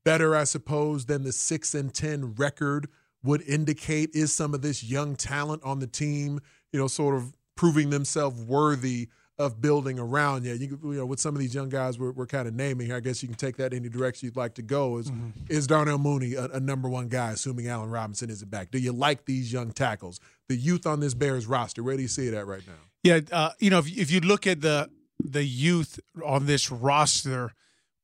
better, 0.04 0.34
I 0.34 0.44
suppose, 0.44 1.06
than 1.06 1.22
the 1.22 1.32
six 1.32 1.74
and 1.74 1.94
ten 1.94 2.34
record 2.34 2.88
would 3.22 3.42
indicate? 3.42 4.10
Is 4.14 4.32
some 4.32 4.52
of 4.52 4.62
this 4.62 4.82
young 4.82 5.14
talent 5.14 5.62
on 5.62 5.78
the 5.78 5.86
team, 5.86 6.40
you 6.72 6.80
know, 6.80 6.88
sort 6.88 7.14
of 7.14 7.34
proving 7.54 7.90
themselves 7.90 8.42
worthy 8.42 9.08
of 9.38 9.60
building 9.60 9.98
around 9.98 10.44
you. 10.44 10.54
You, 10.54 10.78
you 10.82 10.94
know, 10.94 11.06
with 11.06 11.20
some 11.20 11.34
of 11.34 11.40
these 11.40 11.54
young 11.54 11.68
guys 11.68 11.98
we're, 11.98 12.10
we're 12.10 12.26
kind 12.26 12.48
of 12.48 12.54
naming 12.54 12.86
here, 12.86 12.96
I 12.96 13.00
guess 13.00 13.22
you 13.22 13.28
can 13.28 13.36
take 13.36 13.56
that 13.58 13.72
any 13.72 13.88
direction 13.88 14.26
you'd 14.26 14.36
like 14.36 14.54
to 14.54 14.62
go. 14.62 14.98
Is 14.98 15.10
mm-hmm. 15.10 15.30
is 15.48 15.66
Darnell 15.66 15.98
Mooney 15.98 16.34
a, 16.34 16.46
a, 16.46 16.60
number 16.60 16.88
one 16.88 17.08
guy, 17.08 17.32
assuming 17.32 17.68
Allen 17.68 17.90
Robinson 17.90 18.30
isn't 18.30 18.50
back? 18.50 18.70
Do 18.70 18.78
you 18.78 18.92
like 18.92 19.26
these 19.26 19.52
young 19.52 19.70
tackles, 19.70 20.18
the 20.48 20.56
youth 20.56 20.86
on 20.86 21.00
this 21.00 21.14
Bears 21.14 21.46
roster? 21.46 21.82
Where 21.82 21.96
do 21.96 22.02
you 22.02 22.08
see 22.08 22.26
it 22.26 22.34
at 22.34 22.46
right 22.46 22.66
now? 22.66 22.72
Yeah, 23.04 23.20
uh, 23.30 23.50
you 23.60 23.70
know, 23.70 23.78
if, 23.78 23.96
if 23.96 24.10
you 24.10 24.20
look 24.20 24.46
at 24.46 24.60
the 24.60 24.90
the 25.20 25.44
youth 25.44 26.00
on 26.24 26.46
this 26.46 26.70
roster, 26.70 27.52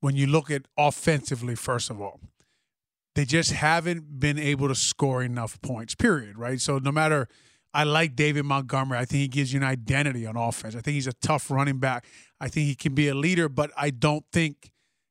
when 0.01 0.15
you 0.15 0.27
look 0.27 0.51
at 0.51 0.67
offensively, 0.79 1.57
first 1.57 1.91
of 1.91 2.01
all, 2.01 2.21
they 3.17 3.25
just 3.25 3.53
haven't 3.53 4.21
been 4.21 4.39
able 4.39 4.69
to 4.69 4.75
score 4.75 5.23
enough 5.23 5.61
points. 5.63 5.97
Period. 5.97 6.39
Right. 6.39 6.61
So 6.61 6.79
no 6.79 6.93
matter 6.93 7.29
I 7.75 7.83
like 7.83 8.15
David 8.15 8.45
Montgomery. 8.45 8.99
I 8.99 9.05
think 9.05 9.21
he 9.21 9.29
gives 9.29 9.53
you 9.53 9.59
an 9.59 9.67
identity 9.67 10.27
on 10.27 10.37
offense. 10.37 10.77
I 10.77 10.81
think 10.81 10.95
he's 10.95 11.09
a 11.09 11.13
tough 11.15 11.51
running 11.51 11.79
back. 11.79 12.07
I 12.41 12.49
think 12.49 12.69
he 12.69 12.77
can 12.77 12.95
be 12.95 13.09
a 13.09 13.15
leader, 13.15 13.49
but 13.49 13.73
I 13.77 13.91
don't 13.91 14.25
think, 14.33 14.71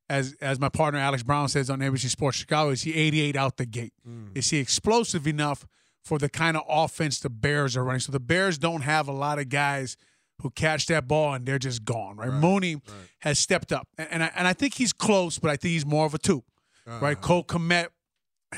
as 0.09 0.35
as 0.39 0.59
my 0.59 0.69
partner 0.69 0.99
Alex 0.99 1.23
Brown 1.23 1.49
says 1.49 1.69
on 1.69 1.79
NBC 1.79 2.09
Sports 2.09 2.37
Chicago, 2.37 2.71
is 2.71 2.83
he 2.83 2.93
88 2.93 3.35
out 3.35 3.57
the 3.57 3.65
gate? 3.65 3.93
Mm. 4.07 4.35
Is 4.35 4.49
he 4.49 4.59
explosive 4.59 5.27
enough 5.27 5.67
for 6.03 6.17
the 6.17 6.29
kind 6.29 6.55
of 6.55 6.63
offense 6.69 7.19
the 7.19 7.29
Bears 7.29 7.75
are 7.75 7.83
running? 7.83 7.99
So 7.99 8.11
the 8.11 8.19
Bears 8.19 8.57
don't 8.57 8.81
have 8.81 9.07
a 9.07 9.13
lot 9.13 9.39
of 9.39 9.49
guys 9.49 9.97
who 10.41 10.49
catch 10.49 10.87
that 10.87 11.07
ball 11.07 11.33
and 11.33 11.45
they're 11.45 11.59
just 11.59 11.83
gone. 11.83 12.15
Right? 12.17 12.29
right 12.29 12.39
Mooney 12.39 12.75
right. 12.75 12.83
has 13.19 13.39
stepped 13.39 13.73
up, 13.73 13.87
and, 13.97 14.07
and 14.11 14.23
I, 14.23 14.31
and 14.35 14.47
I 14.47 14.53
think 14.53 14.75
he's 14.75 14.93
close, 14.93 15.37
but 15.37 15.51
I 15.51 15.57
think 15.57 15.73
he's 15.73 15.85
more 15.85 16.05
of 16.05 16.13
a 16.13 16.17
two. 16.17 16.43
Uh-huh. 16.87 16.99
Right? 17.01 17.19
Cole 17.19 17.43
Kmet 17.43 17.87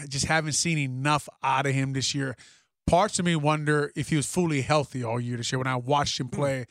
just 0.10 0.26
haven't 0.26 0.54
seen 0.54 0.78
enough 0.78 1.30
out 1.44 1.66
of 1.66 1.74
him 1.74 1.94
this 1.94 2.14
year. 2.14 2.36
Parts 2.88 3.18
of 3.20 3.26
me 3.26 3.36
wonder 3.36 3.92
if 3.96 4.10
he 4.10 4.16
was 4.16 4.26
fully 4.28 4.62
healthy 4.62 5.04
all 5.04 5.20
year 5.20 5.38
this 5.38 5.52
year. 5.52 5.58
When 5.60 5.68
I 5.68 5.76
watched 5.76 6.20
him 6.20 6.28
play, 6.30 6.66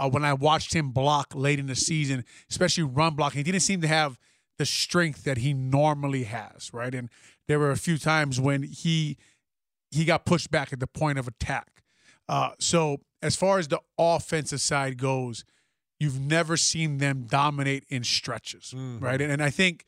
uh, 0.00 0.08
when 0.08 0.24
I 0.24 0.32
watched 0.32 0.74
him 0.74 0.90
block 0.92 1.34
late 1.34 1.58
in 1.58 1.66
the 1.66 1.74
season, 1.74 2.24
especially 2.50 2.84
run 2.84 3.14
blocking, 3.14 3.38
he 3.38 3.42
didn't 3.44 3.60
seem 3.62 3.80
to 3.82 3.88
have 3.88 4.18
the 4.56 4.64
strength 4.66 5.24
that 5.24 5.38
he 5.38 5.52
normally 5.52 6.24
has, 6.24 6.72
right? 6.72 6.94
And 6.94 7.10
there 7.46 7.58
were 7.58 7.70
a 7.70 7.76
few 7.76 7.98
times 7.98 8.40
when 8.40 8.62
he 8.62 9.16
he 9.90 10.04
got 10.04 10.24
pushed 10.26 10.50
back 10.50 10.72
at 10.72 10.80
the 10.80 10.86
point 10.86 11.18
of 11.18 11.26
attack. 11.28 11.82
Uh, 12.28 12.50
so 12.58 12.98
as 13.22 13.36
far 13.36 13.58
as 13.58 13.68
the 13.68 13.80
offensive 13.98 14.60
side 14.60 14.98
goes, 14.98 15.44
you've 15.98 16.20
never 16.20 16.56
seen 16.56 16.98
them 16.98 17.24
dominate 17.28 17.84
in 17.88 18.04
stretches, 18.04 18.72
Mm-hmm. 18.76 19.04
right? 19.04 19.20
And, 19.20 19.32
and 19.32 19.42
I 19.42 19.50
think 19.50 19.84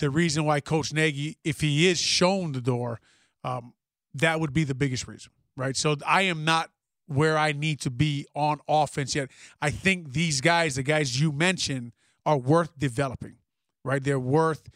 the 0.00 0.10
reason 0.10 0.44
why 0.44 0.60
Coach 0.60 0.92
Nagy, 0.92 1.38
if 1.44 1.60
he 1.60 1.86
is 1.88 1.98
shown 2.00 2.52
the 2.52 2.60
door, 2.60 3.00
um, 3.44 3.74
that 4.14 4.40
would 4.40 4.52
be 4.52 4.64
the 4.64 4.74
biggest 4.74 5.06
reason, 5.06 5.32
right? 5.56 5.76
So 5.76 5.96
I 6.06 6.22
am 6.22 6.44
not 6.44 6.70
where 7.06 7.38
I 7.38 7.52
need 7.52 7.80
to 7.80 7.90
be 7.90 8.26
on 8.34 8.60
offense 8.68 9.14
yet. 9.14 9.30
I 9.62 9.70
think 9.70 10.12
these 10.12 10.40
guys, 10.40 10.74
the 10.76 10.82
guys 10.82 11.20
you 11.20 11.32
mentioned, 11.32 11.92
are 12.26 12.36
worth 12.36 12.78
developing, 12.78 13.36
right? 13.84 14.02
They're 14.02 14.20
worth 14.20 14.68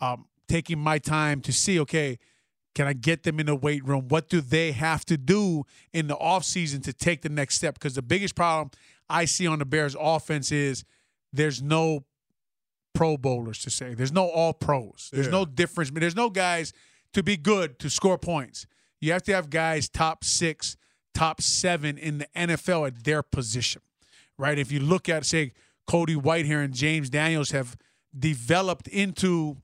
um, 0.00 0.26
taking 0.48 0.78
my 0.78 0.98
time 0.98 1.40
to 1.42 1.52
see, 1.52 1.80
okay, 1.80 2.18
can 2.74 2.86
I 2.86 2.92
get 2.92 3.24
them 3.24 3.40
in 3.40 3.46
the 3.46 3.56
weight 3.56 3.84
room? 3.84 4.06
What 4.08 4.28
do 4.28 4.40
they 4.40 4.70
have 4.72 5.04
to 5.06 5.16
do 5.16 5.64
in 5.92 6.06
the 6.06 6.16
offseason 6.16 6.84
to 6.84 6.92
take 6.92 7.22
the 7.22 7.28
next 7.28 7.56
step? 7.56 7.74
Because 7.74 7.94
the 7.96 8.02
biggest 8.02 8.36
problem 8.36 8.70
I 9.08 9.24
see 9.24 9.48
on 9.48 9.58
the 9.58 9.64
Bears 9.64 9.96
offense 9.98 10.52
is 10.52 10.84
there's 11.32 11.60
no 11.60 12.04
pro 12.94 13.16
bowlers 13.16 13.58
to 13.62 13.70
say. 13.70 13.94
There's 13.94 14.12
no 14.12 14.28
all 14.28 14.52
pros. 14.52 15.10
There's 15.12 15.26
Yeah. 15.26 15.32
no 15.32 15.44
difference. 15.44 15.90
There's 15.92 16.14
no 16.16 16.30
guys 16.30 16.72
to 17.12 17.22
be 17.24 17.36
good 17.36 17.80
to 17.80 17.90
score 17.90 18.18
points. 18.18 18.66
You 19.00 19.12
have 19.12 19.22
to 19.24 19.34
have 19.34 19.50
guys 19.50 19.88
top 19.88 20.24
six, 20.24 20.76
top 21.14 21.40
seven 21.40 21.96
in 21.98 22.18
the 22.18 22.28
NFL 22.36 22.86
at 22.86 23.04
their 23.04 23.22
position, 23.22 23.82
right? 24.38 24.58
If 24.58 24.70
you 24.70 24.80
look 24.80 25.08
at, 25.08 25.24
say, 25.24 25.52
Cody 25.86 26.14
Whitehair 26.14 26.62
and 26.64 26.74
James 26.74 27.10
Daniels 27.10 27.50
have 27.50 27.76
developed 28.16 28.88
into 28.88 29.56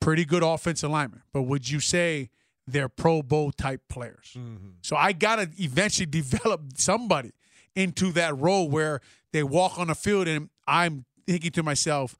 pretty 0.00 0.24
good 0.24 0.42
offensive 0.42 0.90
linemen, 0.90 1.22
but 1.32 1.42
would 1.42 1.70
you 1.70 1.80
say 1.80 2.30
they're 2.66 2.88
Pro 2.88 3.22
Bowl 3.22 3.52
type 3.52 3.82
players? 3.88 4.32
Mm-hmm. 4.36 4.68
So 4.82 4.96
I 4.96 5.12
got 5.12 5.36
to 5.36 5.48
eventually 5.58 6.06
develop 6.06 6.62
somebody 6.76 7.32
into 7.76 8.12
that 8.12 8.36
role 8.36 8.68
where 8.68 9.00
they 9.32 9.42
walk 9.42 9.78
on 9.78 9.88
the 9.88 9.94
field 9.94 10.28
and 10.28 10.48
I'm 10.66 11.04
thinking 11.26 11.50
to 11.52 11.62
myself, 11.62 12.18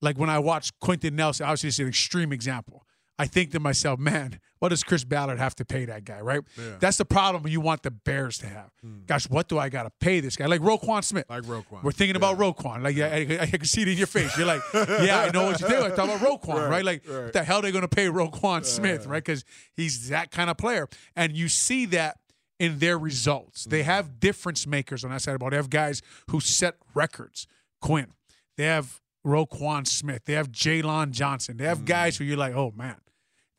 like 0.00 0.18
when 0.18 0.30
I 0.30 0.38
watch 0.38 0.78
Quenton 0.80 1.16
Nelson, 1.16 1.44
obviously 1.44 1.68
it's 1.68 1.78
an 1.78 1.88
extreme 1.88 2.32
example. 2.32 2.84
I 3.20 3.26
think 3.26 3.50
to 3.52 3.60
myself, 3.60 4.00
man, 4.00 4.40
what 4.60 4.70
does 4.70 4.82
Chris 4.82 5.04
Ballard 5.04 5.38
have 5.38 5.54
to 5.56 5.64
pay 5.66 5.84
that 5.84 6.06
guy, 6.06 6.20
right? 6.20 6.40
Yeah. 6.56 6.76
That's 6.80 6.96
the 6.96 7.04
problem 7.04 7.46
you 7.46 7.60
want 7.60 7.82
the 7.82 7.90
Bears 7.90 8.38
to 8.38 8.46
have. 8.46 8.70
Hmm. 8.80 9.00
Gosh, 9.06 9.28
what 9.28 9.46
do 9.46 9.58
I 9.58 9.68
got 9.68 9.82
to 9.82 9.90
pay 10.00 10.20
this 10.20 10.36
guy? 10.36 10.46
Like 10.46 10.62
Roquan 10.62 11.04
Smith. 11.04 11.26
Like 11.28 11.42
Roquan. 11.42 11.82
We're 11.82 11.92
thinking 11.92 12.16
about 12.16 12.38
Roquan. 12.38 12.82
Like, 12.82 12.96
I, 12.96 13.36
I, 13.38 13.42
I 13.42 13.46
can 13.46 13.66
see 13.66 13.82
it 13.82 13.88
in 13.88 13.98
your 13.98 14.06
face. 14.06 14.38
You're 14.38 14.46
like, 14.46 14.62
yeah, 14.72 15.20
I 15.20 15.30
know 15.34 15.44
what 15.44 15.60
you're 15.60 15.68
thinking. 15.68 15.92
I 15.92 15.94
talk 15.94 16.06
about 16.06 16.20
Roquan, 16.20 16.54
right? 16.54 16.70
Right, 16.70 16.84
Like, 16.84 17.06
right. 17.06 17.24
what 17.24 17.32
the 17.34 17.44
hell 17.44 17.58
are 17.58 17.62
they 17.62 17.72
going 17.72 17.82
to 17.82 17.88
pay 17.88 18.06
Roquan 18.06 18.64
Smith, 18.64 19.04
right? 19.04 19.22
Because 19.22 19.44
he's 19.74 20.08
that 20.08 20.30
kind 20.30 20.48
of 20.48 20.56
player. 20.56 20.88
And 21.14 21.36
you 21.36 21.48
see 21.48 21.84
that 21.86 22.20
in 22.58 22.78
their 22.78 22.98
results. 22.98 23.66
They 23.66 23.82
hmm. 23.82 23.90
have 23.90 24.18
difference 24.18 24.66
makers 24.66 25.04
on 25.04 25.10
that 25.10 25.20
side 25.20 25.32
of 25.32 25.34
the 25.34 25.38
ball. 25.40 25.50
They 25.50 25.56
have 25.56 25.68
guys 25.68 26.00
who 26.30 26.40
set 26.40 26.76
records. 26.94 27.46
Quinn. 27.82 28.14
They 28.56 28.64
have 28.64 29.00
Roquan 29.26 29.86
Smith. 29.86 30.24
They 30.24 30.34
have 30.34 30.50
Jaylon 30.50 31.10
Johnson. 31.10 31.56
They 31.56 31.64
have 31.64 31.80
hmm. 31.80 31.84
guys 31.84 32.16
who 32.16 32.24
you're 32.24 32.36
like, 32.36 32.54
oh 32.54 32.72
man, 32.74 32.96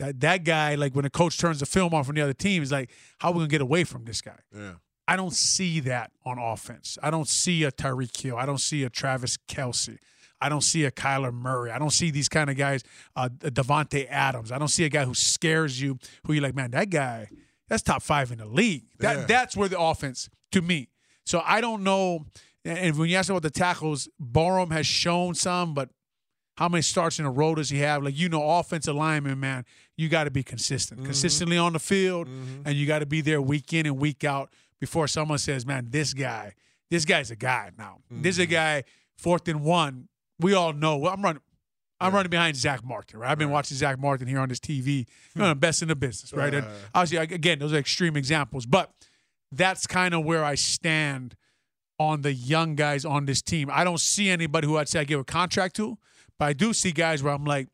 that 0.02 0.20
that 0.20 0.44
guy. 0.44 0.76
Like 0.76 0.94
when 0.96 1.06
a 1.06 1.10
coach 1.10 1.38
turns 1.38 1.60
the 1.60 1.66
film 1.66 1.94
off 1.94 2.06
from 2.08 2.16
the 2.16 2.22
other 2.22 2.34
team, 2.34 2.62
is 2.64 2.72
like, 2.72 2.92
how 3.20 3.30
are 3.30 3.34
we 3.34 3.40
gonna 3.40 3.48
get 3.48 3.62
away 3.62 3.84
from 3.84 4.04
this 4.06 4.22
guy? 4.22 4.38
Yeah. 4.56 4.74
I 5.08 5.16
don't 5.16 5.34
see 5.34 5.80
that 5.82 6.12
on 6.26 6.38
offense. 6.38 6.98
I 7.04 7.10
don't 7.10 7.28
see 7.28 7.64
a 7.64 7.72
Tyreek 7.72 8.16
Hill. 8.22 8.38
I 8.38 8.46
don't 8.46 8.60
see 8.60 8.84
a 8.84 8.90
Travis 8.90 9.38
Kelce. 9.48 9.98
I 10.40 10.48
don't 10.50 10.62
see 10.62 10.86
a 10.86 10.92
Kyler 10.92 11.34
Murray. 11.34 11.70
I 11.72 11.78
don't 11.80 11.92
see 11.92 12.12
these 12.12 12.30
kind 12.30 12.50
of 12.50 12.56
guys, 12.58 12.84
uh, 13.16 13.30
Davante 13.30 14.08
Adams. 14.10 14.52
I 14.52 14.58
don't 14.58 14.70
see 14.70 14.86
a 14.86 14.90
guy 14.90 15.06
who 15.06 15.14
scares 15.14 15.80
you, 15.82 16.00
who 16.26 16.34
you're 16.34 16.42
like, 16.42 16.56
man, 16.56 16.72
that 16.72 16.90
guy, 16.90 17.28
that's 17.68 17.84
top 17.84 18.02
five 18.02 18.32
in 18.32 18.40
the 18.40 18.46
league. 18.46 18.86
That 19.00 19.18
Yeah. 19.20 19.26
that's 19.26 19.56
where 19.58 19.70
the 19.70 19.80
offense 19.80 20.30
to 20.54 20.62
me. 20.62 20.90
So 21.26 21.42
I 21.46 21.62
don't 21.62 21.84
know. 21.84 22.26
And 22.66 22.98
when 22.98 23.10
you 23.10 23.18
ask 23.18 23.30
about 23.30 23.44
the 23.44 23.50
tackles, 23.52 24.08
Borom 24.22 24.72
has 24.72 24.86
shown 24.88 25.34
some, 25.36 25.74
but 25.74 25.90
how 26.56 26.68
many 26.68 26.82
starts 26.82 27.20
in 27.20 27.26
a 27.26 27.32
row 27.32 27.56
does 27.56 27.70
he 27.70 27.80
have? 27.80 28.04
Like 28.04 28.18
you 28.18 28.30
know, 28.30 28.44
offensive 28.60 28.96
lineman, 28.96 29.40
man, 29.40 29.66
you 29.98 30.10
got 30.10 30.26
to 30.26 30.32
be 30.32 30.44
consistent, 30.44 31.00
mm-hmm. 31.00 31.08
consistently 31.08 31.58
on 31.58 31.74
the 31.74 31.80
field, 31.80 32.28
mm-hmm. 32.28 32.62
and 32.66 32.76
you 32.76 32.86
got 32.86 33.00
to 33.00 33.06
be 33.06 33.22
there 33.22 33.42
week 33.42 33.74
in 33.74 33.86
and 33.86 33.98
week 33.98 34.24
out 34.24 34.52
before 34.80 35.08
someone 35.08 35.38
says, 35.38 35.66
"Man, 35.66 35.88
this 35.90 36.14
guy, 36.14 36.54
this 36.90 37.06
guy's 37.06 37.32
a 37.32 37.36
guy." 37.36 37.72
Now, 37.78 38.00
this 38.10 38.36
is 38.36 38.40
a 38.40 38.44
mm-hmm. 38.44 38.52
guy 38.52 38.84
fourth 39.18 39.48
and 39.48 39.64
one. 39.64 40.08
We 40.40 40.54
all 40.54 40.74
know. 40.74 41.08
I'm 41.08 41.22
running. 41.22 41.42
I'm 42.00 42.14
running 42.14 42.32
behind 42.32 42.58
Zack 42.58 42.84
Martin. 42.84 43.20
Right? 43.20 43.32
I've 43.32 43.38
been 43.38 43.52
watching 43.52 43.78
Zack 43.78 44.00
Martin 44.00 44.28
here 44.28 44.40
on 44.40 44.50
this 44.50 44.60
TV. 44.60 44.86
You 44.88 45.06
hmm. 45.36 45.40
know, 45.40 45.50
the 45.50 45.56
best 45.56 45.82
in 45.82 45.88
the 45.88 45.96
business, 45.96 46.34
right? 46.34 46.54
And 46.54 46.66
obviously, 46.96 47.18
again, 47.36 47.60
those 47.60 47.74
are 47.74 47.78
extreme 47.78 48.18
examples, 48.18 48.66
but 48.66 48.92
that's 49.52 49.86
kind 49.86 50.14
of 50.14 50.26
where 50.26 50.44
I 50.44 50.56
stand 50.56 51.36
on 52.00 52.22
the 52.22 52.34
young 52.34 52.76
guys 52.76 53.06
on 53.06 53.26
this 53.26 53.42
team. 53.44 53.70
I 53.72 53.84
don't 53.84 54.00
see 54.00 54.30
anybody 54.30 54.68
who 54.68 54.78
I'd 54.78 54.90
say 54.90 55.02
I 55.02 55.04
give 55.04 55.20
a 55.20 55.24
contract 55.24 55.76
to, 55.76 56.00
but 56.42 56.48
I 56.48 56.54
do 56.54 56.74
see 56.74 56.92
guys 56.92 57.22
where 57.22 57.32
I'm 57.32 57.46
like, 57.46 57.68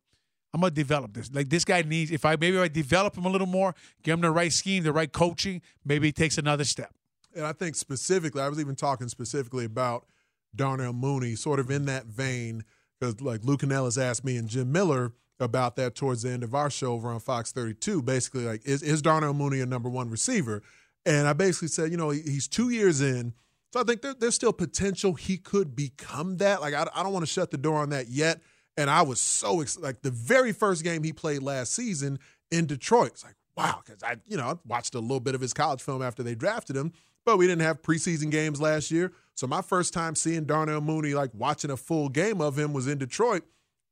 I'm 0.53 0.59
gonna 0.59 0.71
develop 0.71 1.13
this. 1.13 1.33
Like 1.33 1.47
this 1.47 1.63
guy 1.63 1.83
needs. 1.83 2.11
If 2.11 2.25
I 2.25 2.35
maybe 2.35 2.59
I 2.59 2.67
develop 2.67 3.17
him 3.17 3.23
a 3.23 3.29
little 3.29 3.47
more, 3.47 3.73
give 4.03 4.15
him 4.15 4.19
the 4.19 4.29
right 4.29 4.51
scheme, 4.51 4.83
the 4.83 4.91
right 4.91 5.09
coaching, 5.09 5.61
maybe 5.85 6.09
he 6.09 6.11
takes 6.11 6.37
another 6.37 6.65
step. 6.65 6.93
And 7.33 7.45
I 7.45 7.53
think 7.53 7.75
specifically, 7.75 8.41
I 8.41 8.49
was 8.49 8.59
even 8.59 8.75
talking 8.75 9.07
specifically 9.07 9.63
about 9.63 10.07
Darnell 10.53 10.91
Mooney, 10.91 11.35
sort 11.35 11.61
of 11.61 11.71
in 11.71 11.85
that 11.85 12.07
vein, 12.07 12.65
because 12.99 13.21
like 13.21 13.45
Lou 13.45 13.55
Canellis 13.55 13.97
asked 13.97 14.25
me 14.25 14.35
and 14.35 14.49
Jim 14.49 14.69
Miller 14.69 15.13
about 15.39 15.77
that 15.77 15.95
towards 15.95 16.23
the 16.23 16.31
end 16.31 16.43
of 16.43 16.53
our 16.53 16.69
show 16.69 16.91
over 16.91 17.09
on 17.09 17.21
Fox 17.21 17.53
32. 17.53 18.01
Basically, 18.01 18.43
like, 18.43 18.65
is, 18.65 18.83
is 18.83 19.01
Darnell 19.01 19.33
Mooney 19.33 19.61
a 19.61 19.65
number 19.65 19.87
one 19.87 20.09
receiver? 20.09 20.61
And 21.05 21.25
I 21.25 21.31
basically 21.31 21.69
said, 21.69 21.89
you 21.89 21.95
know, 21.95 22.09
he's 22.09 22.49
two 22.49 22.67
years 22.67 22.99
in. 22.99 23.33
So 23.71 23.79
I 23.79 23.83
think 23.83 24.01
there, 24.01 24.13
there's 24.13 24.35
still 24.35 24.51
potential 24.51 25.13
he 25.13 25.37
could 25.37 25.73
become 25.73 26.35
that. 26.37 26.59
Like, 26.59 26.73
I, 26.73 26.85
I 26.93 27.03
don't 27.03 27.13
want 27.13 27.25
to 27.25 27.31
shut 27.31 27.51
the 27.51 27.57
door 27.57 27.77
on 27.77 27.91
that 27.91 28.09
yet. 28.09 28.41
And 28.77 28.89
I 28.89 29.01
was 29.01 29.19
so 29.19 29.61
excited. 29.61 29.83
Like, 29.83 30.01
the 30.03 30.11
very 30.11 30.51
first 30.53 30.83
game 30.83 31.03
he 31.03 31.11
played 31.11 31.41
last 31.41 31.73
season 31.73 32.19
in 32.51 32.67
Detroit, 32.67 33.11
it's 33.13 33.25
like, 33.25 33.35
wow, 33.57 33.81
because 33.83 34.03
I, 34.03 34.17
you 34.27 34.37
know, 34.37 34.45
I 34.45 34.55
watched 34.65 34.93
a 34.93 34.99
little 34.99 35.19
bit 35.19 35.35
of 35.35 35.41
his 35.41 35.53
college 35.53 35.81
film 35.81 36.01
after 36.03 36.21
they 36.21 36.35
drafted 36.35 36.75
him, 36.75 36.93
but 37.25 37.37
we 37.37 37.47
didn't 37.47 37.63
have 37.63 37.81
preseason 37.81 38.29
games 38.29 38.61
last 38.61 38.91
year. 38.91 39.11
So 39.33 39.47
my 39.47 39.61
first 39.61 39.93
time 39.93 40.15
seeing 40.15 40.45
Darnell 40.45 40.81
Mooney, 40.81 41.13
like 41.13 41.31
watching 41.33 41.71
a 41.71 41.77
full 41.77 42.09
game 42.09 42.39
of 42.39 42.57
him, 42.57 42.71
was 42.71 42.87
in 42.87 42.99
Detroit 42.99 43.43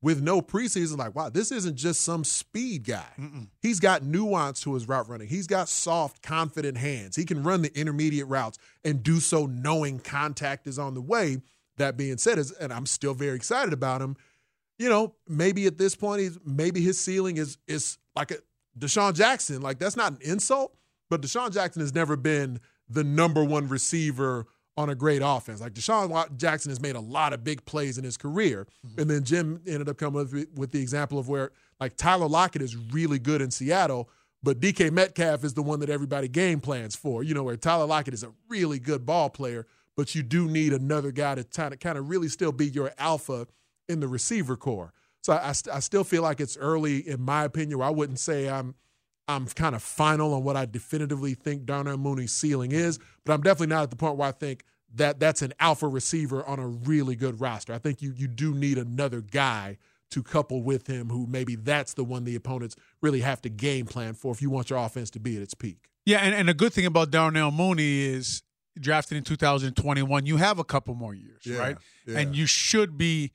with 0.01 0.21
no 0.21 0.41
preseason. 0.41 0.97
Like, 0.97 1.15
wow, 1.15 1.29
this 1.29 1.51
isn't 1.51 1.75
just 1.75 2.01
some 2.01 2.23
speed 2.23 2.86
guy. 2.86 3.07
He's 3.61 3.79
got 3.79 4.03
nuance 4.03 4.61
to 4.61 4.75
his 4.75 4.88
route 4.88 5.09
running. 5.09 5.27
He's 5.27 5.47
got 5.47 5.67
soft, 5.67 6.21
confident 6.21 6.77
hands. 6.77 7.15
He 7.15 7.25
can 7.25 7.43
run 7.43 7.63
the 7.63 7.77
intermediate 7.77 8.27
routes 8.27 8.59
and 8.83 9.01
do 9.01 9.19
so 9.19 9.47
knowing 9.47 9.99
contact 9.99 10.67
is 10.67 10.77
on 10.77 10.93
the 10.93 11.01
way. 11.01 11.41
That 11.77 11.97
being 11.97 12.17
said, 12.17 12.38
is 12.38 12.51
and 12.51 12.71
I'm 12.71 12.86
still 12.86 13.13
very 13.13 13.36
excited 13.36 13.73
about 13.73 14.01
him. 14.01 14.15
You 14.78 14.89
know, 14.89 15.15
maybe 15.28 15.67
at 15.67 15.78
this 15.78 15.95
point, 15.95 16.21
he's 16.21 16.38
maybe 16.45 16.82
his 16.82 16.99
ceiling 16.99 17.38
is 17.38 17.57
is 17.67 17.97
like 18.15 18.32
a 18.32 18.38
DeSean 18.78 19.13
Jackson. 19.13 19.61
Like 19.61 19.80
that's 19.80 19.95
not 19.95 20.13
an 20.13 20.17
insult, 20.21 20.76
but 21.09 21.21
DeSean 21.21 21.53
Jackson 21.53 21.82
has 21.82 21.93
never 21.93 22.15
been 22.15 22.59
the 22.89 23.03
number 23.03 23.43
one 23.43 23.67
receiver 23.67 24.45
on 24.78 24.89
a 24.89 24.95
great 24.95 25.21
offense. 25.23 25.61
Like 25.61 25.73
DeSean 25.73 26.36
Jackson 26.38 26.69
has 26.69 26.82
made 26.82 26.95
a 26.95 26.99
lot 26.99 27.34
of 27.34 27.43
big 27.43 27.65
plays 27.65 27.97
in 27.97 28.03
his 28.03 28.17
career, 28.17 28.67
mm-hmm. 28.86 29.01
and 29.01 29.09
then 29.09 29.23
Jim 29.23 29.61
ended 29.65 29.89
up 29.89 29.97
coming 29.97 30.19
with, 30.19 30.47
with 30.55 30.71
the 30.71 30.82
example 30.82 31.17
of 31.17 31.30
where 31.30 31.51
like 31.80 31.95
Tyler 31.97 32.28
Lockett 32.28 32.61
is 32.61 32.76
really 32.76 33.19
good 33.19 33.41
in 33.41 33.51
Seattle, 33.51 34.09
but 34.43 34.59
DK 34.59 34.91
Metcalf 34.91 35.43
is 35.43 35.53
the 35.53 35.63
one 35.63 35.80
that 35.80 35.89
everybody 35.89 36.28
game 36.28 36.59
plans 36.59 36.95
for. 36.95 37.23
You 37.23 37.34
know, 37.34 37.43
where 37.43 37.57
Tyler 37.57 37.86
Lockett 37.86 38.13
is 38.13 38.23
a 38.23 38.32
really 38.49 38.80
good 38.80 39.05
ball 39.05 39.30
player, 39.30 39.65
but 39.95 40.13
you 40.15 40.23
do 40.23 40.47
need 40.47 40.73
another 40.73 41.11
guy 41.11 41.36
to 41.36 41.43
kind 41.43 41.73
of 41.73 41.80
kind 41.80 41.97
of 41.97 42.09
really 42.09 42.28
still 42.28 42.51
be 42.51 42.67
your 42.67 42.91
alpha 42.97 43.47
in 43.89 43.99
the 43.99 44.07
receiver 44.07 44.55
core. 44.55 44.93
So 45.21 45.33
I, 45.33 45.49
I, 45.49 45.51
st- 45.53 45.75
I 45.75 45.79
still 45.79 46.03
feel 46.03 46.21
like 46.23 46.39
it's 46.39 46.57
early, 46.57 47.07
in 47.07 47.21
my 47.21 47.43
opinion. 47.43 47.79
Where 47.79 47.88
I 47.88 47.91
wouldn't 47.91 48.19
say 48.19 48.47
I'm 48.49 48.75
I'm 49.27 49.47
kind 49.47 49.73
of 49.75 49.81
final 49.81 50.33
on 50.36 50.43
what 50.43 50.55
I 50.55 50.65
definitively 50.65 51.33
think 51.33 51.65
Darnell 51.65 51.97
Mooney's 51.97 52.31
ceiling 52.31 52.71
is, 52.71 52.99
but 53.25 53.33
I'm 53.33 53.41
definitely 53.41 53.73
not 53.75 53.83
at 53.83 53.89
the 53.89 53.95
point 53.95 54.17
where 54.17 54.27
I 54.27 54.31
think 54.31 54.63
that 54.93 55.19
that's 55.19 55.41
an 55.41 55.53
alpha 55.59 55.88
receiver 55.88 56.45
on 56.45 56.59
a 56.59 56.67
really 56.67 57.15
good 57.15 57.41
roster. 57.41 57.73
I 57.73 57.79
think 57.79 58.01
you 58.01 58.13
you 58.15 58.27
do 58.27 58.53
need 58.53 58.77
another 58.77 59.21
guy 59.21 59.77
to 60.11 60.21
couple 60.21 60.61
with 60.61 60.86
him 60.86 61.09
who 61.09 61.25
maybe 61.25 61.55
that's 61.55 61.95
the 61.95 62.03
one 62.03 62.23
the 62.23 62.36
opponents 62.36 62.75
really 63.01 63.21
have 63.21 63.41
to 63.41 63.49
game 63.49 63.88
plan 63.88 64.13
for 64.13 64.31
if 64.31 64.41
you 64.41 64.51
want 64.51 64.69
your 64.69 64.77
offense 64.77 65.09
to 65.09 65.19
be 65.19 65.36
at 65.36 65.41
its 65.41 65.55
peak. 65.55 65.89
Yeah, 66.05 66.19
and, 66.19 66.36
and 66.36 66.47
the 66.47 66.53
good 66.53 66.71
thing 66.71 66.86
about 66.86 67.09
Darnell 67.09 67.49
Mooney 67.49 68.01
is 68.01 68.43
drafted 68.79 69.17
in 69.17 69.23
2021. 69.23 70.27
You 70.27 70.38
have 70.38 70.59
a 70.59 70.63
couple 70.63 70.93
more 70.93 71.15
years, 71.15 71.41
Yeah, 71.43 71.57
right? 71.57 71.77
yeah. 72.05 72.19
And 72.19 72.36
you 72.36 72.45
should 72.45 72.95
be. 72.97 73.31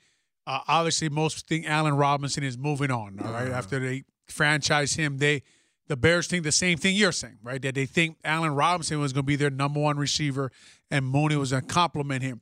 Uh, 0.46 0.60
obviously, 0.66 1.08
most 1.08 1.46
think 1.46 1.68
Allen 1.68 1.94
Robinson 1.94 2.42
is 2.42 2.58
moving 2.58 2.90
on. 2.90 3.20
All 3.20 3.32
right? 3.32 3.48
Uh-huh. 3.48 3.56
after 3.56 3.78
they 3.78 4.04
franchise 4.26 4.94
him. 4.94 5.18
They 5.18 5.42
the 5.88 5.96
Bears 5.96 6.28
think 6.28 6.44
the 6.44 6.52
same 6.52 6.78
thing 6.78 6.94
you're 6.94 7.10
saying, 7.10 7.38
right? 7.42 7.60
That 7.60 7.74
they 7.74 7.86
think 7.86 8.16
Allen 8.24 8.54
Robinson 8.54 9.00
was 9.00 9.12
going 9.12 9.24
to 9.24 9.26
be 9.26 9.36
their 9.36 9.50
number 9.50 9.80
one 9.80 9.98
receiver 9.98 10.52
and 10.88 11.04
Mooney 11.04 11.34
was 11.34 11.50
going 11.50 11.64
to 11.64 11.68
complement 11.68 12.22
him. 12.22 12.40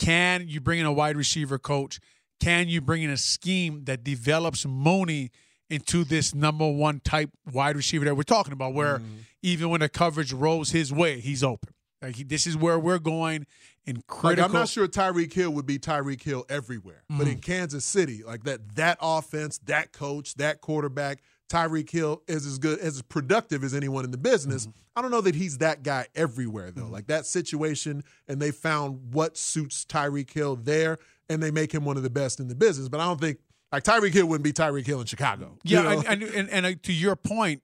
Can 0.00 0.48
you 0.48 0.60
bring 0.60 0.80
in 0.80 0.86
a 0.86 0.92
wide 0.92 1.16
receiver 1.16 1.58
coach? 1.58 2.00
Can 2.40 2.68
you 2.68 2.80
bring 2.80 3.02
in 3.02 3.10
a 3.10 3.16
scheme 3.16 3.84
that 3.84 4.02
develops 4.02 4.66
Mooney 4.66 5.30
into 5.70 6.04
this 6.04 6.34
number 6.34 6.68
one 6.68 7.00
type 7.00 7.30
wide 7.52 7.76
receiver 7.76 8.04
that 8.04 8.16
we're 8.16 8.22
talking 8.22 8.52
about, 8.52 8.74
where 8.74 8.98
mm-hmm. 8.98 9.18
even 9.42 9.68
when 9.68 9.80
the 9.80 9.88
coverage 9.88 10.32
rolls 10.32 10.70
his 10.70 10.92
way, 10.92 11.20
he's 11.20 11.44
open. 11.44 11.72
Like 12.02 12.16
he, 12.16 12.24
this 12.24 12.46
is 12.46 12.56
where 12.56 12.78
we're 12.78 12.98
going 12.98 13.46
in 13.86 14.02
critical. 14.06 14.42
Like 14.42 14.50
I'm 14.50 14.52
not 14.52 14.68
sure 14.68 14.86
Tyreek 14.86 15.32
Hill 15.32 15.50
would 15.50 15.66
be 15.66 15.78
Tyreek 15.78 16.22
Hill 16.22 16.44
everywhere, 16.48 17.02
mm-hmm. 17.10 17.18
but 17.18 17.28
in 17.28 17.38
Kansas 17.38 17.84
City, 17.84 18.22
like 18.24 18.44
that 18.44 18.76
that 18.76 18.98
offense, 19.00 19.58
that 19.66 19.92
coach, 19.92 20.34
that 20.34 20.60
quarterback, 20.60 21.22
Tyreek 21.48 21.90
Hill 21.90 22.22
is 22.28 22.46
as 22.46 22.58
good 22.58 22.78
as 22.78 23.02
productive 23.02 23.64
as 23.64 23.74
anyone 23.74 24.04
in 24.04 24.10
the 24.10 24.18
business. 24.18 24.66
Mm-hmm. 24.66 24.78
I 24.96 25.02
don't 25.02 25.10
know 25.10 25.20
that 25.20 25.34
he's 25.34 25.58
that 25.58 25.82
guy 25.82 26.06
everywhere 26.14 26.70
though. 26.70 26.82
Mm-hmm. 26.82 26.92
Like 26.92 27.06
that 27.06 27.26
situation, 27.26 28.04
and 28.26 28.40
they 28.40 28.50
found 28.50 29.12
what 29.12 29.36
suits 29.36 29.84
Tyreek 29.84 30.32
Hill 30.32 30.56
there, 30.56 30.98
and 31.28 31.42
they 31.42 31.50
make 31.50 31.72
him 31.72 31.84
one 31.84 31.96
of 31.96 32.02
the 32.02 32.10
best 32.10 32.40
in 32.40 32.48
the 32.48 32.54
business. 32.54 32.88
But 32.88 33.00
I 33.00 33.04
don't 33.06 33.20
think 33.20 33.38
like 33.72 33.84
Tyreek 33.84 34.12
Hill 34.12 34.26
wouldn't 34.26 34.44
be 34.44 34.52
Tyreek 34.52 34.86
Hill 34.86 35.00
in 35.00 35.06
Chicago. 35.06 35.56
Yeah, 35.62 35.78
you 35.78 35.84
know? 35.84 35.90
and, 35.90 36.22
and, 36.22 36.34
and, 36.34 36.50
and 36.50 36.66
uh, 36.66 36.72
to 36.82 36.92
your 36.92 37.16
point, 37.16 37.62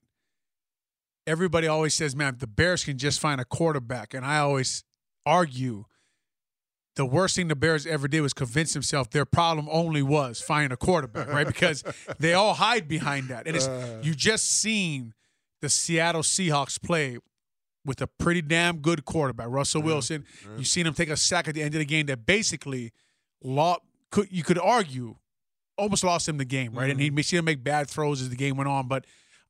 everybody 1.27 1.67
always 1.67 1.95
says, 1.95 2.15
"Man, 2.15 2.37
the 2.39 2.47
Bears 2.47 2.85
can 2.85 2.99
just 2.99 3.21
find 3.21 3.41
a 3.41 3.45
quarterback," 3.45 4.15
and 4.15 4.25
I 4.25 4.39
always 4.39 4.85
argue 5.27 5.87
the 6.97 7.05
worst 7.05 7.37
thing 7.37 7.49
the 7.49 7.57
Bears 7.57 7.87
ever 7.87 8.07
did 8.07 8.21
was 8.21 8.33
convince 8.33 8.73
themselves 8.73 9.09
their 9.11 9.25
problem 9.25 9.69
only 9.71 10.03
was 10.03 10.41
finding 10.41 10.73
a 10.73 10.77
quarterback, 10.77 11.29
right? 11.29 11.47
Because 11.47 11.83
they 12.19 12.35
all 12.35 12.55
hide 12.55 12.87
behind 12.87 13.29
that. 13.29 13.47
And 13.47 13.57
it's 13.57 13.67
uh, 13.67 14.01
you 14.03 14.15
just 14.15 14.47
seen 14.61 15.13
the 15.61 15.69
Seattle 15.69 16.23
Seahawks 16.23 16.81
play 16.81 17.19
with 17.85 18.01
a 18.01 18.07
pretty 18.07 18.43
damn 18.43 18.79
good 18.79 19.05
quarterback, 19.05 19.49
Russell 19.51 19.83
Wilson. 19.83 20.25
Uh, 20.47 20.59
you 20.59 20.65
seen 20.65 20.87
him 20.87 20.95
take 20.95 21.11
a 21.11 21.17
sack 21.17 21.49
at 21.49 21.55
the 21.55 21.63
end 21.63 21.75
of 21.75 21.81
the 21.81 21.85
game 21.85 22.07
that 22.07 22.27
basically 22.27 22.93
law 23.43 23.79
could 24.11 24.29
you 24.31 24.45
could 24.45 24.59
argue 24.59 25.17
almost 25.77 26.05
lost 26.05 26.29
him 26.29 26.39
the 26.39 26.45
game, 26.45 26.73
right? 26.73 26.91
Mm-hmm. 26.91 27.01
And 27.01 27.19
he 27.19 27.23
seen 27.23 27.41
him 27.41 27.45
make 27.45 27.65
bad 27.65 27.89
throws 27.89 28.23
as 28.23 28.31
the 28.31 28.37
game 28.37 28.57
went 28.57 28.69
on, 28.69 28.87
but 28.87 29.05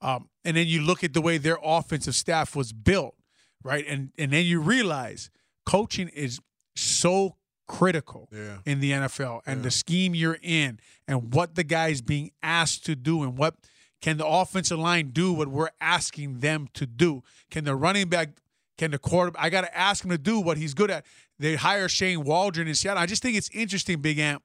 um, 0.04 0.28
and 0.44 0.56
then 0.56 0.66
you 0.66 0.82
look 0.82 1.02
at 1.02 1.14
the 1.14 1.22
way 1.22 1.38
their 1.38 1.58
offensive 1.64 2.14
staff 2.14 2.54
was 2.54 2.72
built, 2.72 3.16
right? 3.64 3.84
And 3.88 4.10
and 4.18 4.32
then 4.32 4.44
you 4.44 4.60
realize 4.60 5.30
coaching 5.64 6.08
is 6.08 6.38
so 6.76 7.36
critical 7.66 8.28
yeah. 8.30 8.58
in 8.66 8.80
the 8.80 8.92
NFL 8.92 9.40
and 9.46 9.58
yeah. 9.58 9.62
the 9.62 9.70
scheme 9.70 10.14
you're 10.14 10.38
in 10.42 10.78
and 11.08 11.32
what 11.32 11.54
the 11.54 11.64
guy 11.64 11.88
is 11.88 12.02
being 12.02 12.30
asked 12.42 12.84
to 12.84 12.94
do 12.94 13.22
and 13.22 13.38
what 13.38 13.54
can 14.02 14.18
the 14.18 14.26
offensive 14.26 14.78
line 14.78 15.12
do 15.12 15.32
what 15.32 15.48
we're 15.48 15.70
asking 15.80 16.40
them 16.40 16.68
to 16.74 16.84
do? 16.84 17.22
Can 17.50 17.64
the 17.64 17.74
running 17.74 18.10
back, 18.10 18.36
can 18.76 18.90
the 18.90 18.98
quarterback, 18.98 19.42
I 19.42 19.48
got 19.48 19.62
to 19.62 19.74
ask 19.74 20.04
him 20.04 20.10
to 20.10 20.18
do 20.18 20.38
what 20.40 20.58
he's 20.58 20.74
good 20.74 20.90
at. 20.90 21.06
They 21.38 21.54
hire 21.54 21.88
Shane 21.88 22.22
Waldron 22.22 22.68
in 22.68 22.74
Seattle. 22.74 23.02
I 23.02 23.06
just 23.06 23.22
think 23.22 23.38
it's 23.38 23.48
interesting, 23.54 24.02
Big 24.02 24.18
Ant, 24.18 24.42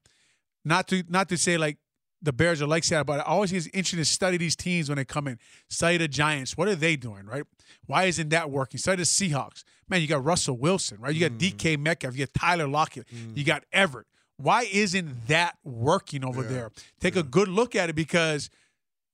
not 0.64 0.88
to 0.88 1.04
not 1.10 1.28
to 1.28 1.38
say 1.38 1.58
like 1.58 1.78
the 2.22 2.34
Bears 2.34 2.62
are 2.62 2.68
like 2.68 2.84
Seattle, 2.84 3.06
but 3.06 3.20
I 3.20 3.24
always 3.24 3.52
it's 3.54 3.68
interesting 3.68 4.00
to 4.00 4.06
study 4.06 4.38
these 4.38 4.56
teams 4.56 4.90
when 4.90 4.98
they 4.98 5.06
come 5.06 5.28
in. 5.28 5.40
Study 5.70 5.98
the 5.98 6.08
Giants. 6.08 6.58
What 6.58 6.68
are 6.68 6.76
they 6.76 6.96
doing, 6.96 7.26
right? 7.26 7.44
Why 7.86 8.06
isn't 8.06 8.30
that 8.30 8.50
working? 8.50 8.78
Study 8.78 8.98
the 8.98 9.04
Seahawks. 9.04 9.64
Man, 9.88 10.02
you 10.02 10.08
got 10.08 10.24
Russell 10.24 10.58
Wilson, 10.58 10.98
right? 11.00 11.14
You 11.14 11.22
got 11.28 11.38
mm. 11.38 11.52
DK 11.52 11.80
Metcalf. 11.80 12.18
You 12.18 12.26
got 12.26 12.34
Tyler 12.34 12.68
Lockett. 12.68 13.08
Mm. 13.08 13.38
You 13.38 13.44
got 13.44 13.64
Everett. 13.72 14.08
Why 14.38 14.68
isn't 14.72 15.28
that 15.28 15.58
working 15.64 16.24
over 16.24 16.44
yeah. 16.44 16.50
there? 16.50 16.72
Take 17.00 17.16
yeah. 17.16 17.22
a 17.22 17.24
good 17.24 17.48
look 17.48 17.76
at 17.76 17.90
it 17.90 17.96
because 17.96 18.50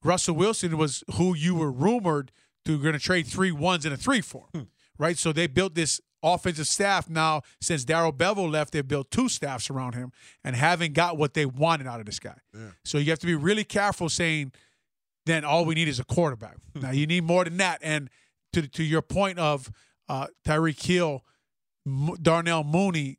Russell 0.04 0.36
Wilson 0.36 0.76
was 0.76 1.02
who 1.14 1.34
you 1.34 1.54
were 1.54 1.72
rumored 1.72 2.32
to 2.64 2.78
going 2.78 2.94
to 2.94 2.98
trade 3.00 3.26
three 3.26 3.52
ones 3.52 3.84
and 3.84 3.94
a 3.94 3.96
three 3.96 4.20
for, 4.20 4.46
hmm. 4.54 4.62
right? 4.98 5.16
So 5.16 5.32
they 5.32 5.46
built 5.46 5.74
this 5.74 6.00
offensive 6.22 6.66
staff 6.66 7.08
now 7.08 7.42
since 7.60 7.84
Darrell 7.84 8.12
Bevell 8.12 8.50
left. 8.50 8.72
They've 8.72 8.86
built 8.86 9.10
two 9.10 9.28
staffs 9.28 9.70
around 9.70 9.94
him 9.94 10.12
and 10.44 10.56
haven't 10.56 10.94
got 10.94 11.16
what 11.16 11.34
they 11.34 11.46
wanted 11.46 11.86
out 11.86 12.00
of 12.00 12.06
this 12.06 12.18
guy. 12.18 12.36
Yeah. 12.54 12.70
So 12.84 12.98
you 12.98 13.10
have 13.10 13.18
to 13.20 13.26
be 13.26 13.34
really 13.34 13.64
careful 13.64 14.08
saying, 14.08 14.52
then 15.26 15.44
all 15.44 15.64
we 15.64 15.74
need 15.74 15.88
is 15.88 15.98
a 15.98 16.04
quarterback. 16.04 16.56
now 16.74 16.90
you 16.90 17.06
need 17.06 17.24
more 17.24 17.44
than 17.44 17.56
that. 17.58 17.80
And 17.82 18.10
to 18.52 18.66
to 18.66 18.82
your 18.84 19.02
point 19.02 19.38
of 19.38 19.70
uh, 20.08 20.28
Tyreek 20.46 20.82
Hill, 20.84 21.24
M- 21.86 22.14
Darnell 22.22 22.64
Mooney, 22.64 23.18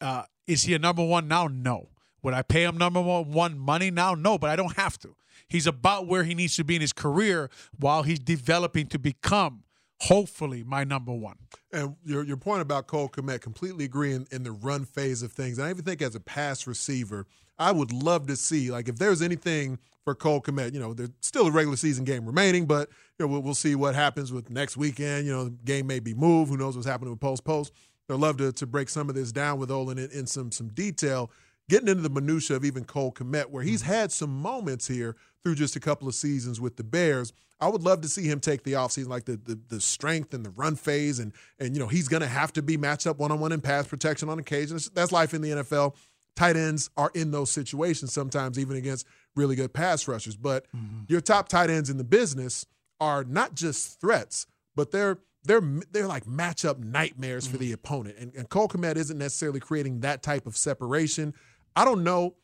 uh, 0.00 0.24
is 0.46 0.64
he 0.64 0.74
a 0.74 0.78
number 0.78 1.04
one 1.04 1.28
now? 1.28 1.46
No. 1.48 1.88
Would 2.22 2.34
I 2.34 2.42
pay 2.42 2.64
him 2.64 2.78
number 2.78 3.00
one 3.00 3.58
money 3.58 3.90
now? 3.90 4.14
No, 4.14 4.38
but 4.38 4.48
I 4.50 4.56
don't 4.56 4.76
have 4.76 4.96
to. 5.00 5.16
He's 5.48 5.66
about 5.66 6.06
where 6.06 6.24
he 6.24 6.34
needs 6.34 6.54
to 6.56 6.64
be 6.64 6.76
in 6.76 6.80
his 6.80 6.92
career 6.92 7.50
while 7.78 8.04
he's 8.04 8.20
developing 8.20 8.86
to 8.88 8.98
become 8.98 9.64
hopefully 10.02 10.64
my 10.64 10.82
number 10.82 11.12
one. 11.12 11.36
And 11.72 11.94
your 12.04 12.24
your 12.24 12.36
point 12.36 12.60
about 12.60 12.86
Cole 12.86 13.08
Kmet, 13.08 13.40
completely 13.40 13.84
agree 13.84 14.12
in, 14.12 14.26
in, 14.32 14.42
the 14.42 14.50
run 14.52 14.84
phase 14.84 15.22
of 15.22 15.32
things. 15.32 15.58
And 15.58 15.66
I 15.66 15.70
even 15.70 15.84
think 15.84 16.02
as 16.02 16.14
a 16.14 16.20
pass 16.20 16.66
receiver, 16.66 17.26
I 17.58 17.70
would 17.70 17.92
love 17.92 18.26
to 18.26 18.36
see 18.36 18.70
like 18.70 18.88
if 18.88 18.96
there's 18.96 19.22
anything 19.22 19.78
for 20.04 20.14
Cole 20.16 20.40
Kmet, 20.40 20.74
you 20.74 20.80
know, 20.80 20.92
there's 20.92 21.10
still 21.20 21.46
a 21.46 21.52
regular 21.52 21.76
season 21.76 22.04
game 22.04 22.26
remaining, 22.26 22.66
but 22.66 22.88
you 23.18 23.24
know 23.24 23.32
we'll, 23.32 23.42
we'll 23.42 23.54
see 23.54 23.76
what 23.76 23.94
happens 23.94 24.32
with 24.32 24.50
next 24.50 24.76
weekend. 24.76 25.26
You 25.26 25.32
know, 25.32 25.44
the 25.44 25.50
game 25.64 25.86
may 25.86 26.00
be 26.00 26.14
moved. 26.14 26.50
Who 26.50 26.56
knows 26.56 26.74
what's 26.74 26.88
happening 26.88 27.10
with 27.10 27.20
post 27.20 27.44
post? 27.44 27.72
I'd 28.10 28.18
love 28.18 28.36
to 28.38 28.52
to 28.52 28.66
break 28.66 28.88
some 28.88 29.08
of 29.08 29.14
this 29.14 29.30
down 29.30 29.58
with 29.58 29.70
Olin 29.70 29.98
in, 29.98 30.10
in 30.10 30.26
some 30.26 30.50
some 30.50 30.68
detail 30.68 31.30
getting 31.68 31.88
into 31.88 32.02
the 32.02 32.10
minutia 32.10 32.56
of 32.56 32.64
even 32.64 32.84
Cole 32.84 33.12
Kmet, 33.12 33.46
where 33.46 33.62
he's 33.62 33.82
mm-hmm. 33.82 33.92
had 33.92 34.12
some 34.12 34.30
moments 34.30 34.88
here 34.88 35.16
through 35.42 35.54
just 35.54 35.76
a 35.76 35.80
couple 35.80 36.08
of 36.08 36.14
seasons 36.14 36.60
with 36.60 36.76
the 36.76 36.84
Bears. 36.84 37.32
I 37.62 37.68
would 37.68 37.84
love 37.84 38.00
to 38.00 38.08
see 38.08 38.24
him 38.24 38.40
take 38.40 38.64
the 38.64 38.72
offseason, 38.72 39.06
like 39.06 39.24
the, 39.24 39.36
the, 39.36 39.56
the 39.68 39.80
strength 39.80 40.34
and 40.34 40.44
the 40.44 40.50
run 40.50 40.74
phase, 40.74 41.20
and 41.20 41.32
and 41.60 41.76
you 41.76 41.80
know 41.80 41.86
he's 41.86 42.08
going 42.08 42.22
to 42.22 42.26
have 42.26 42.52
to 42.54 42.62
be 42.62 42.76
matched 42.76 43.06
up 43.06 43.20
one 43.20 43.30
on 43.30 43.38
one 43.38 43.52
in 43.52 43.60
pass 43.60 43.86
protection 43.86 44.28
on 44.28 44.40
occasion. 44.40 44.80
That's 44.94 45.12
life 45.12 45.32
in 45.32 45.42
the 45.42 45.50
NFL. 45.50 45.94
Tight 46.34 46.56
ends 46.56 46.90
are 46.96 47.12
in 47.14 47.30
those 47.30 47.52
situations 47.52 48.12
sometimes, 48.12 48.58
even 48.58 48.76
against 48.76 49.06
really 49.36 49.54
good 49.54 49.72
pass 49.72 50.08
rushers. 50.08 50.34
But 50.34 50.66
mm-hmm. 50.74 51.02
your 51.06 51.20
top 51.20 51.48
tight 51.48 51.70
ends 51.70 51.88
in 51.88 51.98
the 51.98 52.04
business 52.04 52.66
are 53.00 53.22
not 53.22 53.54
just 53.54 54.00
threats, 54.00 54.48
but 54.74 54.90
they're 54.90 55.18
they're 55.44 55.62
they're 55.92 56.08
like 56.08 56.24
matchup 56.24 56.82
nightmares 56.82 57.44
mm-hmm. 57.44 57.52
for 57.52 57.58
the 57.58 57.70
opponent. 57.70 58.16
And, 58.18 58.34
and 58.34 58.48
Cole 58.48 58.66
Kmet 58.66 58.96
isn't 58.96 59.18
necessarily 59.18 59.60
creating 59.60 60.00
that 60.00 60.24
type 60.24 60.48
of 60.48 60.56
separation. 60.56 61.32
I 61.76 61.84
don't 61.84 62.02
know 62.02 62.34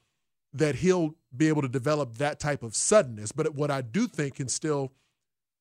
that 0.53 0.77
he'll 0.77 1.17
be 1.37 1.49
able 1.49 1.63
to 1.63 1.69
develop 1.69 2.19
that 2.19 2.39
type 2.39 2.63
of 2.63 2.77
suddenness, 2.77 3.33
but 3.33 3.53
what 3.57 3.73
I 3.73 3.81
do 3.81 4.07
think 4.07 4.37
can 4.37 4.49
still 4.49 4.93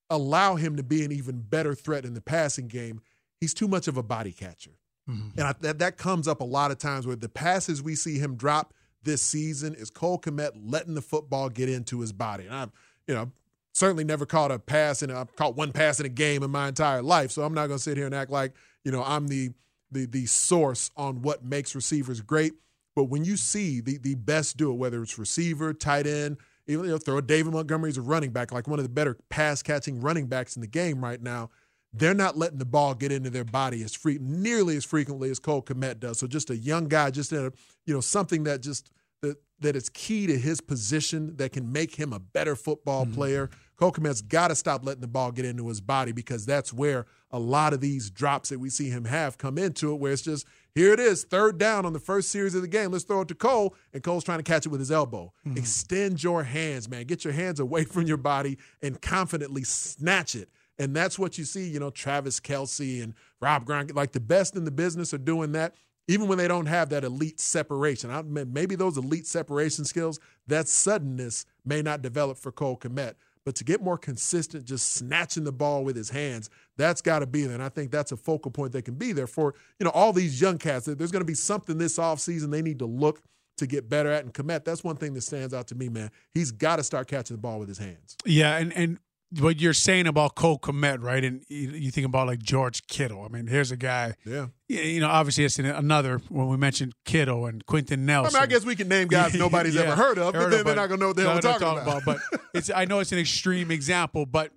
allow 0.10 0.55
him 0.55 0.76
to 0.78 0.84
be 0.84 1.03
an 1.03 1.12
even 1.12 1.39
better 1.41 1.76
threat 1.76 2.05
in 2.05 2.14
the 2.14 2.22
passing 2.22 2.68
game, 2.68 3.01
he's 3.39 3.53
too 3.53 3.68
much 3.68 3.88
of 3.88 3.97
a 3.97 4.03
body 4.03 4.32
catcher. 4.32 4.78
Mm-hmm. 5.10 5.39
And 5.39 5.47
I, 5.47 5.53
that, 5.62 5.80
that 5.80 5.97
comes 5.97 6.28
up 6.28 6.41
a 6.41 6.45
lot 6.45 6.72
of 6.72 6.78
times 6.78 7.08
where 7.08 7.16
the 7.16 7.30
passes 7.30 7.82
we 7.82 7.95
see 7.95 8.18
him 8.18 8.36
drop 8.36 8.74
this 9.03 9.22
season 9.22 9.74
is 9.76 9.89
Cole 9.89 10.20
Kmet 10.20 10.51
letting 10.64 10.93
the 10.93 11.01
football 11.01 11.49
get 11.49 11.70
into 11.70 12.01
his 12.01 12.12
body. 12.12 12.45
And 12.45 12.55
I'm, 12.55 12.72
you 13.08 13.16
know, 13.16 13.32
certainly 13.74 14.03
never 14.03 14.26
caught 14.26 14.51
a 14.51 14.60
pass 14.60 15.01
and 15.01 15.12
I've 15.12 15.34
caught 15.36 15.55
one 15.55 15.72
pass 15.72 15.99
in 15.99 16.05
a 16.05 16.10
game 16.10 16.43
in 16.43 16.51
my 16.51 16.68
entire 16.68 17.01
life. 17.01 17.32
So 17.32 17.43
I'm 17.43 17.53
not 17.53 17.68
going 17.68 17.78
to 17.78 17.84
sit 17.84 17.95
here 17.95 18.05
and 18.05 18.16
act 18.16 18.32
like, 18.32 18.53
you 18.84 18.91
know, 18.91 19.03
I'm 19.03 19.28
the 19.28 19.51
the 19.91 20.05
the 20.05 20.26
source 20.26 20.91
on 20.97 21.22
what 21.22 21.45
makes 21.45 21.76
receivers 21.76 22.20
great. 22.22 22.53
But 22.95 23.05
when 23.05 23.24
you 23.24 23.38
see 23.38 23.80
the 23.80 23.97
the 23.97 24.16
best 24.16 24.58
do 24.58 24.72
it, 24.72 24.76
whether 24.76 25.01
it's 25.01 25.18
receiver, 25.18 25.74
tight 25.74 26.08
end, 26.08 26.38
even 26.68 26.86
you 26.86 26.91
know, 26.91 26.97
throw 26.97 27.22
David 27.22 27.53
Montgomery 27.53 27.89
as 27.89 27.97
a 27.97 28.01
running 28.01 28.32
back, 28.32 28.51
like 28.51 28.68
one 28.68 28.80
of 28.80 28.84
the 28.84 28.89
better 28.89 29.18
pass 29.30 29.63
catching 29.63 30.01
running 30.01 30.28
backs 30.28 30.55
in 30.55 30.61
the 30.61 30.68
game 30.68 31.03
right 31.03 31.22
now, 31.22 31.49
they're 31.93 32.13
not 32.13 32.38
letting 32.38 32.57
the 32.57 32.65
ball 32.65 32.93
get 32.93 33.11
into 33.11 33.30
their 33.30 33.45
body 33.45 33.84
as 33.84 33.93
free 33.93 34.18
nearly 34.22 34.78
as 34.78 34.86
frequently 34.86 35.30
as 35.30 35.39
Cole 35.39 35.61
Kmet 35.61 35.99
does. 35.99 36.20
So 36.20 36.28
just 36.28 36.49
a 36.49 36.57
young 36.57 36.88
guy, 36.88 37.11
just 37.11 37.32
in 37.32 37.45
a 37.45 37.51
you 37.86 37.93
know 37.93 38.01
something 38.01 38.43
that 38.43 38.61
just 38.61 38.91
that 39.22 39.38
that 39.59 39.76
is 39.76 39.89
key 39.89 40.28
to 40.28 40.38
his 40.38 40.61
position 40.61 41.36
that 41.38 41.51
can 41.51 41.72
make 41.72 41.95
him 41.95 42.13
a 42.13 42.20
better 42.20 42.55
football 42.55 43.05
mm-hmm. 43.05 43.15
player. 43.15 43.49
Cole 43.78 43.91
Kmet's 43.91 44.22
got 44.22 44.47
to 44.49 44.55
stop 44.55 44.84
letting 44.86 45.01
the 45.01 45.07
ball 45.07 45.32
get 45.32 45.45
into 45.45 45.68
his 45.68 45.82
body 45.82 46.11
because 46.11 46.45
that's 46.45 46.74
where 46.74 47.05
a 47.32 47.39
lot 47.39 47.74
of 47.74 47.82
these 47.82 48.09
drops 48.09 48.49
that 48.49 48.59
we 48.59 48.70
see 48.70 48.89
him 48.89 49.05
have 49.05 49.38
come 49.38 49.57
into 49.57 49.93
it, 49.93 49.99
where 49.99 50.11
it's 50.11 50.24
just 50.24 50.47
here 50.78 50.93
it 50.93 50.99
is, 50.99 51.23
third 51.23 51.57
down 51.57 51.86
on 51.88 51.93
the 51.93 51.99
first 51.99 52.30
series 52.30 52.53
of 52.53 52.61
the 52.61 52.67
game. 52.67 52.91
Let's 52.91 53.03
throw 53.03 53.21
it 53.21 53.28
to 53.30 53.36
Cole, 53.36 53.75
and 53.93 54.03
Cole's 54.03 54.23
trying 54.23 54.38
to 54.38 54.43
catch 54.43 54.65
it 54.67 54.69
with 54.69 54.80
his 54.80 54.91
elbow. 54.91 55.34
Mm-hmm. 55.45 55.57
Extend 55.57 56.23
your 56.23 56.43
hands, 56.43 56.88
man. 56.88 57.05
Get 57.05 57.23
your 57.23 57.34
hands 57.34 57.59
away 57.59 57.84
from 57.84 58.03
your 58.03 58.17
body 58.17 58.59
and 58.82 59.01
confidently 59.01 59.63
snatch 59.63 60.36
it. 60.36 60.49
And 60.78 60.95
that's 60.95 61.17
what 61.17 61.39
you 61.39 61.45
see, 61.45 61.67
you 61.67 61.80
know, 61.80 61.89
Travis 61.89 62.39
Kelce 62.39 63.01
and 63.01 63.15
Rob 63.41 63.65
Gronkowski, 63.65 63.95
like 63.95 64.11
the 64.11 64.19
best 64.19 64.55
in 64.55 64.65
the 64.65 64.71
business 64.71 65.15
are 65.15 65.17
doing 65.17 65.53
that, 65.53 65.73
even 66.07 66.28
when 66.28 66.38
they 66.38 66.47
don't 66.47 66.67
have 66.67 66.89
that 66.89 67.03
elite 67.03 67.39
separation. 67.39 68.11
I, 68.11 68.21
maybe 68.21 68.75
those 68.75 68.97
elite 68.97 69.25
separation 69.25 69.84
skills, 69.84 70.19
that 70.45 70.67
suddenness 70.67 71.45
may 71.65 71.82
not 71.82 72.03
develop 72.03 72.38
for 72.38 72.51
Cole 72.51 72.78
Kmet. 72.78 73.15
But 73.47 73.55
to 73.55 73.63
get 73.63 73.81
more 73.81 73.97
consistent, 73.97 74.65
just 74.65 74.91
snatching 74.91 75.45
the 75.45 75.53
ball 75.53 75.85
with 75.85 75.95
his 75.95 76.09
hands, 76.09 76.49
that's 76.75 77.01
got 77.01 77.19
to 77.19 77.25
be 77.25 77.43
there. 77.43 77.53
And 77.53 77.63
I 77.63 77.69
think 77.69 77.91
that's 77.91 78.11
a 78.11 78.17
focal 78.17 78.51
point 78.51 78.73
that 78.73 78.81
can 78.81 78.95
be 78.95 79.13
there 79.13 79.25
for, 79.25 79.55
you 79.79 79.85
know, 79.85 79.89
all 79.91 80.11
these 80.11 80.41
young 80.41 80.57
cats. 80.57 80.85
There's 80.85 81.13
going 81.13 81.21
to 81.21 81.25
be 81.25 81.33
something 81.33 81.77
this 81.77 81.97
offseason 81.97 82.51
they 82.51 82.61
need 82.61 82.79
to 82.79 82.85
look 82.85 83.21
to 83.55 83.65
get 83.65 83.87
better 83.87 84.11
at. 84.11 84.25
And 84.25 84.33
Kmet, 84.33 84.65
that's 84.65 84.83
one 84.83 84.97
thing 84.97 85.13
that 85.13 85.21
stands 85.21 85.53
out 85.53 85.67
to 85.67 85.75
me, 85.75 85.87
man. 85.87 86.11
He's 86.33 86.51
got 86.51 86.75
to 86.75 86.83
start 86.83 87.07
catching 87.07 87.37
the 87.37 87.41
ball 87.41 87.57
with 87.57 87.69
his 87.69 87.77
hands. 87.77 88.17
Yeah, 88.25 88.57
and 88.57 88.73
and 88.73 88.99
what 89.39 89.59
you're 89.59 89.73
saying 89.73 90.07
about 90.07 90.36
Cole 90.36 90.57
Kmet, 90.57 91.03
right? 91.03 91.23
And 91.23 91.43
you, 91.49 91.69
you 91.71 91.91
think 91.91 92.05
about 92.05 92.28
like 92.28 92.39
George 92.39 92.88
Kittle. 92.88 93.23
I 93.23 93.28
mean, 93.28 93.47
here's 93.47 93.71
a 93.71 93.78
guy. 93.78 94.15
Yeah. 94.25 94.47
You 94.69 95.01
know, 95.01 95.09
obviously 95.09 95.43
it's 95.43 95.59
another 95.59 96.19
when 96.30 96.47
we 96.47 96.57
mentioned 96.57 96.93
Kittle 97.05 97.45
and 97.45 97.65
Quenton 97.65 98.05
Nelson. 98.05 98.36
I 98.36 98.39
mean, 98.39 98.43
I 98.43 98.47
guess 98.47 98.65
we 98.65 98.75
can 98.75 98.88
name 98.88 99.07
guys 99.07 99.34
nobody's 99.38 99.75
Yeah, 99.75 99.82
ever 99.82 99.95
heard 99.95 100.17
of, 100.17 100.34
but 100.34 100.43
heard 100.43 100.53
then 100.53 100.65
they're 100.65 100.75
not 100.75 100.88
going 100.88 100.99
to 100.99 101.03
know 101.03 101.07
what 101.07 101.15
the 101.17 101.21
hell 101.23 101.32
we're 101.32 101.36
no, 101.36 101.57
talking 101.57 101.86
they're 101.86 101.97
about. 101.97 102.05
But 102.05 102.41
it's 102.53 102.71
I 102.73 102.86
know 102.86 102.99
it's 102.99 103.11
an 103.11 103.19
extreme 103.19 103.69
example, 103.69 104.25
but 104.25 104.51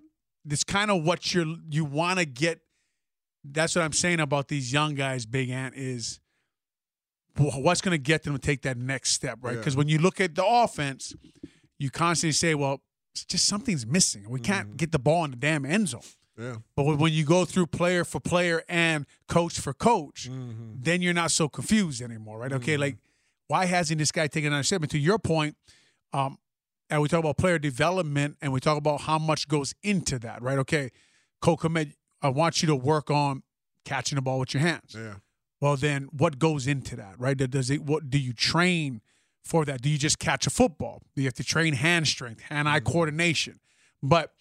it's 0.49 0.63
kind 0.63 0.89
of 0.89 1.03
what 1.03 1.33
you're 1.33 1.53
you 1.69 1.85
want 1.85 2.19
to 2.19 2.25
get. 2.25 2.61
That's 3.43 3.75
what 3.75 3.83
I'm 3.83 3.93
saying 3.93 4.19
about 4.19 4.47
these 4.47 4.71
young 4.71 4.95
guys. 4.95 5.25
Big 5.25 5.49
Ant 5.49 5.75
is 5.75 6.19
what's 7.37 7.81
going 7.81 7.93
to 7.93 8.01
get 8.01 8.23
them 8.23 8.33
to 8.33 8.39
take 8.39 8.61
that 8.63 8.77
next 8.77 9.11
step, 9.11 9.39
right? 9.41 9.53
Yeah. 9.53 9.57
Because 9.59 9.75
when 9.75 9.87
you 9.87 9.97
look 9.97 10.21
at 10.21 10.35
the 10.35 10.45
offense, 10.45 11.15
you 11.79 11.89
constantly 11.89 12.33
say, 12.33 12.53
"Well, 12.55 12.81
just 13.13 13.45
something's 13.45 13.85
missing. 13.85 14.29
We 14.29 14.39
can't 14.39 14.77
get 14.77 14.91
the 14.91 14.99
ball 14.99 15.25
in 15.25 15.31
the 15.31 15.37
damn 15.37 15.65
end 15.65 15.89
zone." 15.89 16.01
yeah. 16.37 16.55
But 16.75 16.83
when- 16.97 17.13
you 17.13 17.25
go 17.25 17.45
through 17.45 17.67
player 17.67 18.03
for 18.05 18.19
player 18.19 18.63
and 18.69 19.05
coach 19.27 19.59
for 19.59 19.73
coach, 19.73 20.29
Mm-hmm. 20.29 20.75
then 20.81 21.01
you're 21.01 21.13
not 21.13 21.31
so 21.31 21.47
confused 21.49 22.01
anymore, 22.01 22.39
right? 22.39 22.53
Okay, 22.53 22.77
like 22.77 22.97
why 23.47 23.65
hasn't 23.65 23.99
this 23.99 24.11
guy 24.11 24.27
taken 24.27 24.47
another 24.47 24.63
step? 24.63 24.81
And 24.81 24.89
to 24.91 24.97
your 24.97 25.19
point, 25.19 25.55
um, 26.13 26.37
and 26.89 27.01
we 27.01 27.07
talk 27.09 27.19
about 27.19 27.37
player 27.37 27.59
development 27.59 28.37
and 28.41 28.51
we 28.53 28.59
talk 28.59 28.77
about 28.77 29.01
how 29.01 29.19
much 29.19 29.47
goes 29.47 29.73
into 29.83 30.17
that, 30.19 30.41
right? 30.41 30.57
Okay, 30.59 30.91
Cole 31.41 31.57
Kmet, 31.57 31.93
I 32.21 32.29
want 32.29 32.61
you 32.61 32.67
to 32.67 32.75
work 32.75 33.09
on 33.11 33.43
catching 33.85 34.15
the 34.15 34.21
ball 34.21 34.39
with 34.39 34.53
your 34.53 34.61
hands. 34.61 34.95
Yeah. 34.97 35.15
Well, 35.59 35.75
then 35.75 36.09
what 36.11 36.39
goes 36.39 36.65
into 36.65 36.95
that, 36.95 37.19
right? 37.19 37.37
That 37.37 37.49
does 37.51 37.69
it? 37.69 37.83
What 37.83 38.09
do 38.09 38.17
you 38.17 38.33
train 38.33 39.01
for 39.43 39.65
that? 39.65 39.81
Do 39.81 39.89
you 39.89 39.97
just 39.97 40.19
catch 40.19 40.47
a 40.47 40.49
football? 40.49 41.01
Do 41.15 41.21
you 41.21 41.27
have 41.27 41.33
to 41.35 41.43
train 41.43 41.73
hand 41.73 42.07
strength, 42.07 42.41
hand-eye 42.41 42.81
coordination? 42.81 43.59
But 44.01 44.33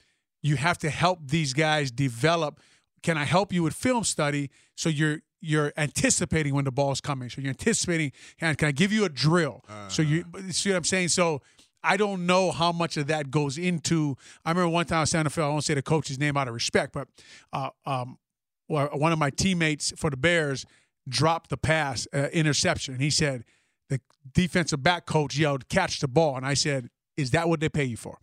you 0.43 0.57
have 0.57 0.79
to 0.79 0.91
help 0.91 1.21
these 1.27 1.53
guys 1.53 1.91
develop. 1.91 2.61
Can 3.03 3.19
I 3.19 3.25
help 3.25 3.53
you 3.53 3.63
with 3.63 3.75
film 3.75 4.05
study 4.05 4.51
so 4.77 4.89
you're 4.89 5.21
you're 5.43 5.73
anticipating 5.77 6.55
when 6.55 6.65
the 6.65 6.71
ball's 6.73 7.01
coming? 7.01 7.31
So 7.31 7.41
you're 7.41 7.51
anticipating. 7.51 8.13
And 8.41 8.59
can 8.59 8.69
I 8.69 8.73
give 8.73 8.93
you 8.93 9.05
a 9.05 9.09
drill? 9.09 9.65
So 9.89 10.03
you 10.03 10.25
see 10.51 10.71
what 10.71 10.77
I'm 10.77 10.85
saying? 10.85 11.09
So 11.09 11.41
I 11.83 11.97
don't 11.97 12.27
know 12.27 12.51
how 12.51 12.73
much 12.73 12.99
of 12.99 13.07
that 13.07 13.31
goes 13.31 13.57
into. 13.57 14.17
I 14.45 14.51
remember 14.51 14.69
one 14.69 14.85
time 14.85 14.99
I 14.99 15.01
was 15.01 15.11
Santa 15.11 15.31
Fe. 15.31 15.43
I 15.43 15.49
won't 15.49 15.65
say 15.65 15.73
the 15.73 15.83
coach's 15.83 16.19
name 16.19 16.37
out 16.37 16.47
of 16.47 16.53
respect, 16.53 16.93
but 16.93 17.09
uh, 17.55 17.71
um, 17.87 18.19
one 18.67 19.13
of 19.13 19.19
my 19.19 19.31
teammates 19.31 19.93
for 19.97 20.11
the 20.11 20.17
Bears 20.19 20.67
dropped 21.09 21.49
the 21.49 21.57
pass 21.57 22.07
uh, 22.15 22.29
interception. 22.33 22.99
He 22.99 23.09
said, 23.09 23.45
the 23.91 24.01
defensive 24.33 24.83
back 24.83 25.05
coach 25.05 25.37
yelled, 25.37 25.69
catch 25.69 26.01
the 26.01 26.09
ball. 26.09 26.37
And 26.39 26.47
I 26.47 26.55
said, 26.55 26.89
is 27.19 27.33
that 27.33 27.49
what 27.51 27.61
they 27.61 27.69
pay 27.69 27.85
you 27.85 27.99
for? 27.99 28.17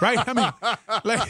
Right? 0.00 0.16
I 0.26 0.32
mean, 0.32 0.52
like 1.04 1.28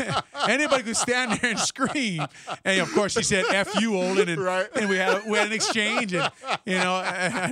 anybody 0.49 0.83
could 0.85 0.97
stand 0.97 1.41
there 1.41 1.51
and 1.53 1.59
scream. 1.59 2.23
And 2.67 2.81
of 2.83 2.93
course, 2.93 3.17
he 3.17 3.23
said, 3.23 3.47
F 3.51 3.81
you, 3.81 3.97
Olin. 3.97 4.29
And, 4.29 4.41
Right. 4.43 4.69
and 4.77 4.91
we 4.91 4.97
had, 4.99 5.23
we 5.27 5.39
had 5.39 5.47
an 5.49 5.55
exchange. 5.55 6.13
And, 6.13 6.31
you 6.67 6.75
know, 6.77 7.03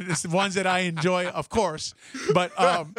it's 0.06 0.22
the 0.22 0.28
ones 0.28 0.54
that 0.54 0.66
I 0.66 0.80
enjoy, 0.80 1.26
of 1.28 1.48
course. 1.48 1.94
But 2.34 2.52
um, 2.60 2.94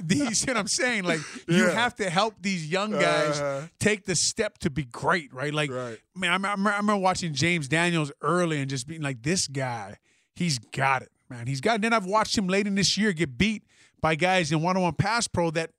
these, 0.00 0.42
you 0.42 0.46
know 0.46 0.52
what 0.54 0.60
I'm 0.60 0.68
saying? 0.68 1.04
Like, 1.04 1.18
you 1.48 1.64
have 1.68 1.96
to 1.96 2.08
help 2.08 2.34
these 2.40 2.70
young 2.70 2.92
guys 2.92 3.40
Uh-huh. 3.40 3.66
take 3.80 4.04
the 4.04 4.14
step 4.14 4.58
to 4.58 4.70
be 4.70 4.84
great, 4.84 5.34
right? 5.34 5.52
Like, 5.52 5.70
Right. 5.72 5.98
man, 6.14 6.30
I 6.30 6.34
remember, 6.34 6.70
I 6.70 6.76
remember 6.76 7.02
watching 7.02 7.34
James 7.34 7.66
Daniels 7.66 8.12
early 8.22 8.60
and 8.60 8.70
just 8.70 8.86
being 8.86 9.02
like, 9.02 9.22
this 9.22 9.48
guy, 9.48 9.96
he's 10.36 10.60
got 10.60 11.02
it, 11.02 11.10
man. 11.28 11.46
He's 11.46 11.60
got. 11.60 11.76
And 11.76 11.84
then 11.84 11.92
I've 11.92 12.06
watched 12.06 12.36
him 12.36 12.48
late 12.48 12.66
in 12.66 12.74
this 12.74 12.96
year 12.96 13.12
get 13.12 13.36
beat 13.38 13.64
by 14.00 14.14
guys 14.14 14.52
in 14.52 14.62
one 14.62 14.76
on 14.76 14.82
one 14.82 14.94
pass 14.94 15.26
pro 15.28 15.50
that 15.52 15.70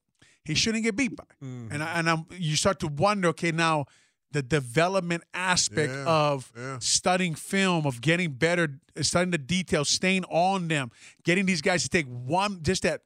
he 0.43 0.55
shouldn't 0.55 0.83
get 0.83 0.95
beat 0.95 1.15
by. 1.15 1.23
Mm-hmm. 1.43 1.73
And, 1.73 1.83
I, 1.83 1.99
and 1.99 2.09
I'm, 2.09 2.25
you 2.31 2.55
start 2.55 2.79
to 2.79 2.87
wonder, 2.87 3.29
okay, 3.29 3.51
now 3.51 3.85
the 4.31 4.41
development 4.41 5.23
aspect 5.33 5.91
Yeah, 5.91 6.05
of 6.05 6.51
yeah. 6.57 6.77
studying 6.79 7.35
film, 7.35 7.85
of 7.85 8.01
getting 8.01 8.31
better, 8.31 8.79
studying 9.01 9.31
the 9.31 9.37
details, 9.37 9.89
staying 9.89 10.25
on 10.25 10.67
them, 10.67 10.91
getting 11.23 11.45
these 11.45 11.61
guys 11.61 11.83
to 11.83 11.89
take 11.89 12.05
one, 12.07 12.61
just 12.61 12.83
that 12.83 13.01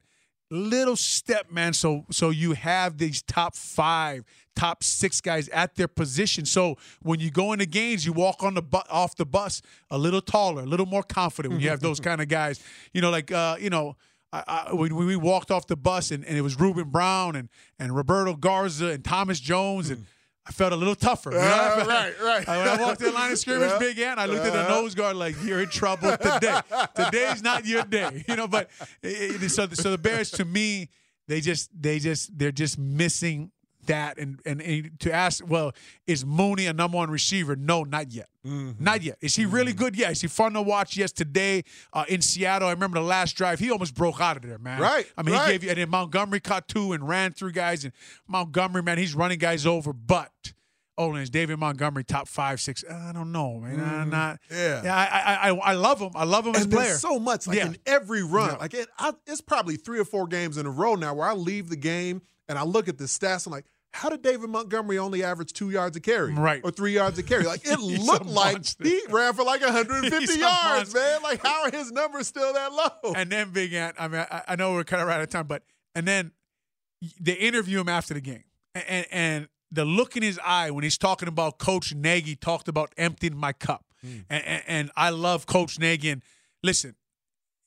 little 0.52 0.96
step, 0.96 1.50
man. 1.50 1.72
So 1.72 2.04
so 2.10 2.30
you 2.30 2.52
have 2.52 2.98
these 2.98 3.22
top 3.22 3.56
five, 3.56 4.24
top 4.54 4.84
six 4.84 5.20
guys 5.20 5.48
at 5.48 5.74
their 5.76 5.88
position. 5.88 6.44
So 6.44 6.76
when 7.02 7.20
you 7.20 7.30
go 7.30 7.52
into 7.52 7.66
games, 7.66 8.04
you 8.04 8.12
walk 8.12 8.42
on 8.42 8.54
the 8.54 8.62
bu- 8.62 8.88
off 8.90 9.16
the 9.16 9.26
bus 9.26 9.62
a 9.90 9.98
little 9.98 10.20
taller, 10.20 10.62
a 10.62 10.66
little 10.66 10.86
more 10.86 11.02
confident. 11.02 11.54
When 11.54 11.60
you 11.60 11.70
have 11.70 11.80
those 11.80 12.00
kind 12.08 12.20
of 12.20 12.28
guys, 12.28 12.62
you 12.92 13.00
know, 13.00 13.10
like 13.10 13.32
uh, 13.32 13.56
you 13.58 13.70
know. 13.70 13.96
I, 14.34 14.64
I, 14.70 14.72
when 14.72 14.96
we 14.96 15.14
walked 15.14 15.50
off 15.50 15.66
the 15.66 15.76
bus 15.76 16.10
and, 16.10 16.24
and 16.24 16.38
it 16.38 16.40
was 16.40 16.58
Ruben 16.58 16.88
Brown 16.88 17.36
and, 17.36 17.50
and 17.78 17.94
Roberto 17.94 18.34
Garza 18.34 18.86
and 18.86 19.04
Thomas 19.04 19.38
Jones 19.38 19.90
and 19.90 20.06
I 20.44 20.50
felt 20.52 20.72
a 20.72 20.76
little 20.76 20.96
tougher. 20.96 21.30
you 21.32 21.38
know? 21.38 21.44
I 21.44 21.48
Ah, 21.48 21.84
right, 21.86 22.20
right. 22.20 22.46
when 22.48 22.68
I 22.68 22.76
walked 22.82 23.00
in 23.00 23.14
line 23.14 23.30
of 23.32 23.38
scrimmage, 23.38 23.70
Yeah. 23.70 23.78
Big 23.78 23.98
Ant, 24.00 24.18
I 24.18 24.26
looked 24.26 24.44
at 24.44 24.52
the 24.52 24.60
Uh-huh. 24.60 24.80
nose 24.80 24.94
guard 24.94 25.14
like, 25.16 25.36
"You're 25.44 25.62
in 25.62 25.68
trouble 25.68 26.16
today. 26.16 26.60
Today's 26.96 27.42
not 27.42 27.64
your 27.64 27.84
day." 27.84 28.24
You 28.28 28.36
know, 28.36 28.48
but 28.48 28.68
it, 29.02 29.42
it- 29.42 29.48
so 29.50 29.68
so 29.72 29.90
the 29.92 29.98
Bears 29.98 30.30
to 30.32 30.44
me, 30.44 30.88
they 31.28 31.40
just 31.40 31.70
they 31.80 31.98
just 32.00 32.36
they're 32.36 32.50
just 32.52 32.76
missing 32.78 33.52
that. 33.86 34.18
And 34.18 34.40
and, 34.44 34.60
and 34.60 34.98
to 35.00 35.12
ask, 35.12 35.42
well, 35.46 35.72
is 36.06 36.24
Mooney 36.24 36.66
a 36.66 36.72
number 36.72 36.96
one 36.96 37.10
receiver? 37.10 37.56
No, 37.56 37.84
not 37.84 38.12
yet. 38.12 38.28
Mm-hmm. 38.46 38.82
Not 38.82 39.02
yet. 39.02 39.18
Is 39.20 39.36
he 39.36 39.46
really 39.46 39.72
good? 39.72 39.96
Yeah. 39.96 40.10
Is 40.10 40.20
he 40.20 40.26
fun 40.28 40.52
to 40.54 40.62
watch? 40.62 40.96
Yes. 40.96 41.12
Today 41.12 41.62
uh, 41.92 42.04
in 42.08 42.20
Seattle, 42.22 42.68
I 42.68 42.72
remember 42.72 42.98
the 42.98 43.06
last 43.06 43.34
drive, 43.36 43.58
he 43.58 43.70
almost 43.70 43.94
broke 43.94 44.20
out 44.20 44.36
of 44.36 44.42
there, 44.42 44.58
man. 44.58 44.80
Right, 44.80 45.06
I 45.16 45.22
mean, 45.22 45.34
right. 45.34 45.46
he 45.46 45.52
gave 45.52 45.64
you, 45.64 45.70
and 45.70 45.78
then 45.78 45.90
Montgomery 45.90 46.40
caught 46.40 46.66
two 46.68 46.92
and 46.92 47.06
ran 47.08 47.32
through 47.32 47.52
guys. 47.52 47.84
And 47.84 47.92
Montgomery, 48.26 48.82
man, 48.82 48.98
he's 48.98 49.14
running 49.14 49.38
guys 49.38 49.64
over. 49.66 49.92
But, 49.92 50.52
oh, 50.98 51.12
and 51.12 51.22
is 51.22 51.30
David 51.30 51.58
Montgomery 51.58 52.02
top 52.02 52.26
five, 52.26 52.60
six? 52.60 52.84
I 52.90 53.12
don't 53.12 53.30
know, 53.30 53.58
man. 53.60 53.80
I'm 53.80 54.10
not. 54.10 54.40
Yeah. 54.50 54.82
Yeah, 54.82 54.96
I, 54.96 55.04
I, 55.04 55.50
I, 55.50 55.54
I 55.54 55.72
love 55.74 56.00
him. 56.00 56.10
I 56.16 56.24
love 56.24 56.46
him 56.46 56.56
as 56.56 56.64
a 56.64 56.68
player. 56.68 56.94
so 56.94 57.18
much 57.20 57.46
like 57.46 57.58
Yeah. 57.58 57.66
in 57.66 57.76
every 57.86 58.22
run. 58.24 58.50
Yeah. 58.50 58.56
Like 58.56 58.74
it, 58.74 58.88
I, 58.98 59.12
it's 59.26 59.40
probably 59.40 59.76
three 59.76 60.00
or 60.00 60.04
four 60.04 60.26
games 60.26 60.58
in 60.58 60.66
a 60.66 60.70
row 60.70 60.94
now 60.96 61.14
where 61.14 61.28
I 61.28 61.34
leave 61.34 61.68
the 61.68 61.76
game 61.76 62.22
and 62.52 62.58
I 62.58 62.62
look 62.64 62.88
at 62.88 62.98
the 62.98 63.04
stats. 63.04 63.46
I'm 63.46 63.52
like, 63.52 63.66
how 63.94 64.08
did 64.08 64.22
David 64.22 64.48
Montgomery 64.48 64.96
only 64.98 65.22
average 65.22 65.52
two 65.52 65.68
yards 65.70 65.96
a 65.96 66.00
carry, 66.00 66.32
Right. 66.32 66.60
or 66.64 66.70
three 66.70 66.92
yards 66.94 67.18
a 67.18 67.22
carry? 67.22 67.44
Like 67.44 67.60
it 67.66 67.78
looked 68.06 68.24
like 68.26 68.54
monster. 68.54 68.84
he 68.84 69.00
ran 69.10 69.34
for 69.34 69.42
like 69.44 69.60
150 69.64 70.38
yards, 70.38 70.94
man. 70.94 71.22
Like 71.22 71.44
how 71.44 71.64
are 71.64 71.70
his 71.70 71.90
numbers 71.92 72.26
still 72.28 72.52
that 72.54 72.72
low? 72.72 73.12
And 73.14 73.30
then 73.30 73.50
Big 73.50 73.72
Ant, 73.74 73.96
I 73.98 74.08
mean, 74.08 74.24
I, 74.30 74.42
I 74.48 74.56
know 74.56 74.72
we're 74.72 74.84
kind 74.84 75.02
of 75.02 75.08
right 75.08 75.16
out 75.16 75.22
of 75.22 75.30
time, 75.30 75.46
but 75.46 75.62
and 75.94 76.06
then 76.06 76.30
they 77.20 77.32
interview 77.34 77.80
him 77.80 77.88
after 77.88 78.14
the 78.14 78.20
game, 78.20 78.44
and, 78.74 78.84
and 78.88 79.06
and 79.10 79.48
the 79.70 79.84
look 79.84 80.16
in 80.16 80.22
his 80.22 80.38
eye 80.44 80.70
when 80.70 80.84
he's 80.84 80.98
talking 80.98 81.28
about 81.28 81.58
Coach 81.58 81.94
Nagy 81.94 82.36
talked 82.36 82.68
about 82.68 82.92
emptying 82.96 83.36
my 83.36 83.52
cup, 83.52 83.84
Hmm. 84.02 84.18
and, 84.30 84.44
and 84.44 84.62
and 84.66 84.90
I 84.96 85.10
love 85.10 85.46
Coach 85.46 85.78
Nagy. 85.78 86.08
And 86.10 86.22
listen, 86.62 86.94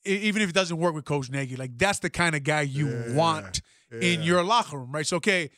even 0.04 0.40
if 0.42 0.50
it 0.50 0.54
doesn't 0.54 0.76
work 0.78 0.94
with 0.94 1.04
Coach 1.04 1.30
Nagy, 1.30 1.56
like 1.56 1.76
that's 1.78 1.98
the 2.00 2.10
kind 2.10 2.34
of 2.34 2.44
guy 2.44 2.62
you 2.62 2.88
Yeah, 2.88 3.14
want 3.14 3.60
in 3.92 4.22
your 4.22 4.42
locker 4.44 4.78
room, 4.78 4.92
right? 4.92 5.06
So 5.06 5.16
okay, 5.18 5.50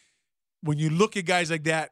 when 0.63 0.79
you 0.79 0.91
look 0.91 1.17
at 1.17 1.25
guys 1.25 1.51
like 1.51 1.65
that, 1.65 1.91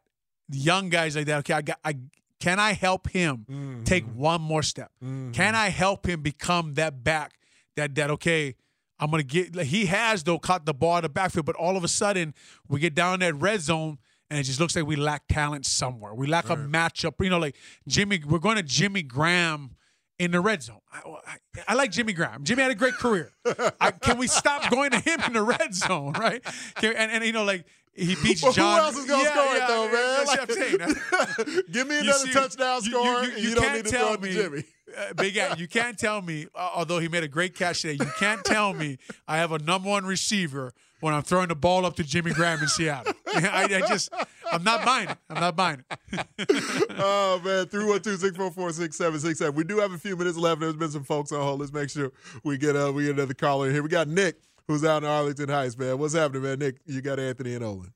young 0.51 0.89
guys 0.89 1.17
like 1.17 1.27
that, 1.27 1.39
okay, 1.39 1.55
I 1.55 1.63
got 1.63 1.79
I. 1.85 1.95
Can 2.39 2.61
I 2.61 2.73
help 2.75 3.09
him 3.09 3.47
Mm-hmm. 3.51 3.85
take 3.85 4.05
one 4.05 4.43
more 4.43 4.63
step? 4.63 4.91
Can 5.01 5.55
I 5.55 5.71
help 5.71 6.07
him 6.07 6.21
become 6.21 6.75
that 6.75 7.03
back 7.03 7.33
that 7.77 7.95
that 7.95 8.11
okay? 8.11 8.55
I'm 9.01 9.11
gonna 9.11 9.23
get. 9.23 9.57
Like, 9.57 9.67
he 9.69 9.87
has 9.87 10.23
though 10.23 10.39
caught 10.39 10.67
the 10.67 10.75
ball 10.75 10.99
in 10.99 11.03
the 11.03 11.09
backfield, 11.09 11.47
but 11.47 11.57
all 11.57 11.79
of 11.79 11.83
a 11.85 11.89
sudden 11.89 12.35
we 12.69 12.79
get 12.79 12.95
down 12.95 13.21
that 13.21 13.35
red 13.37 13.63
zone 13.63 13.99
and 14.29 14.39
it 14.39 14.43
just 14.43 14.61
looks 14.61 14.77
like 14.77 14.87
we 14.87 14.97
lack 14.97 15.27
talent 15.29 15.65
somewhere. 15.65 16.13
We 16.15 16.27
lack 16.27 16.51
a 16.51 16.57
matchup. 16.57 17.15
You 17.21 17.31
know, 17.31 17.39
like 17.39 17.57
Jimmy. 17.89 18.21
We're 18.27 18.39
going 18.39 18.57
to 18.57 18.63
Jimmy 18.63 19.03
Graham 19.03 19.71
in 20.19 20.31
the 20.31 20.41
red 20.41 20.63
zone. 20.63 20.81
I, 20.93 21.01
I, 21.27 21.37
I 21.69 21.75
like 21.75 21.91
Jimmy 21.93 22.13
Graham. 22.13 22.45
Jimmy 22.45 22.63
had 22.63 22.71
a 22.73 22.75
great 22.77 22.95
career. 22.95 23.33
I, 23.81 23.91
can 23.91 24.19
we 24.19 24.27
stop 24.27 24.71
going 24.71 24.91
to 24.91 24.99
him 25.01 25.21
in 25.27 25.33
the 25.35 25.43
red 25.43 25.75
zone, 25.75 26.13
right? 26.15 26.43
Can, 26.77 26.95
and 26.95 27.11
and 27.13 27.25
you 27.25 27.33
know 27.33 27.45
like. 27.45 27.65
He 27.99 28.15
beats 28.23 28.43
Well, 28.43 28.53
John. 28.53 28.79
who 28.79 28.85
else 28.85 28.99
is 28.99 29.05
gonna 29.07 29.23
Yeah, 29.23 29.33
score 29.33 29.57
it 29.57 29.69
though, 29.69 29.85
yeah, 29.87 30.77
man? 30.77 31.57
saying. 31.57 31.63
Give 31.73 31.89
me 31.89 31.99
another 32.01 32.27
see, 32.27 32.31
touchdown 32.33 32.81
you- 32.85 32.91
score, 32.91 33.23
you- 33.25 33.31
you 33.31 33.49
you 33.49 33.55
don't 33.55 33.65
can't 33.65 33.77
need 33.77 33.85
to 33.87 33.91
tell 33.91 34.13
throw 34.17 34.21
me- 34.21 34.35
to 34.35 34.43
Jimmy. 34.43 34.65
uh, 34.99 35.15
Big 35.15 35.37
Ant, 35.39 35.59
you 35.59 35.67
can't 35.67 35.99
tell 35.99 36.21
me, 36.21 36.47
uh, 36.55 36.71
although 36.75 36.99
he 36.99 37.09
made 37.09 37.25
a 37.25 37.29
great 37.29 37.55
catch 37.55 37.81
today, 37.81 37.95
you 38.05 38.11
can't 38.19 38.45
tell 38.45 38.75
me 38.75 38.99
I 39.27 39.39
have 39.39 39.51
a 39.53 39.59
number 39.61 39.89
one 39.89 40.05
receiver 40.05 40.75
when 41.01 41.15
I'm 41.15 41.23
throwing 41.23 41.49
the 41.49 41.55
ball 41.57 41.87
up 41.87 41.97
to 41.97 42.05
Jimmy 42.05 42.35
Graham 42.35 42.61
in 42.61 42.69
Seattle. 42.69 43.15
I, 43.35 43.65
I 43.65 43.81
just, 43.89 44.13
I'm 44.53 44.65
not 44.65 44.85
buying 44.85 45.09
it. 45.09 45.19
I'm 45.31 45.41
not 45.41 45.57
buying 45.57 45.85
it. 45.89 46.87
oh 46.99 47.41
man, 47.45 47.67
three 47.67 47.85
one 47.85 48.01
two 48.01 48.17
six 48.17 48.37
four 48.37 48.51
four 48.51 48.73
six 48.73 48.97
seven 48.97 49.19
six 49.21 49.39
seven. 49.39 49.55
We 49.55 49.65
do 49.65 49.79
have 49.79 49.93
a 49.93 49.99
few 49.99 50.17
minutes 50.17 50.37
left. 50.37 50.61
There's 50.61 50.77
been 50.77 50.91
some 50.91 51.05
folks 51.05 51.33
on 51.33 51.43
hold. 51.43 51.61
Let's 51.61 51.73
make 51.73 51.91
sure 51.91 52.13
we 52.45 52.59
get 52.59 52.77
uh 52.77 52.93
we 52.95 53.05
get 53.05 53.15
another 53.17 53.35
caller 53.35 53.67
in 53.69 53.73
here. 53.73 53.83
We 53.83 53.89
got 53.89 54.09
Nick 54.09 54.41
who's 54.69 54.85
out 54.85 55.03
in 55.03 55.09
Arlington 55.09 55.49
Heights, 55.49 55.79
man. 55.79 55.99
What's 55.99 56.15
happening, 56.15 56.43
man? 56.43 56.59
Nick, 56.59 56.77
you 56.87 57.01
got 57.01 57.19
Anthony 57.19 57.55
and 57.55 57.65
Olin. 57.65 57.93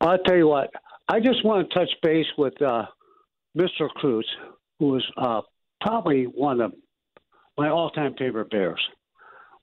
I'll 0.00 0.18
tell 0.18 0.36
you 0.36 0.48
what. 0.48 0.70
I 1.08 1.20
just 1.20 1.44
want 1.44 1.68
to 1.68 1.78
touch 1.78 1.88
base 2.02 2.26
with 2.36 2.60
uh, 2.60 2.86
Mr. 3.56 3.88
Kreutz, 3.96 4.24
who 4.78 4.96
is 4.96 5.04
uh, 5.16 5.40
probably 5.80 6.24
one 6.24 6.60
of 6.60 6.72
my 7.56 7.70
all-time 7.70 8.14
favorite 8.18 8.50
Bears. 8.50 8.80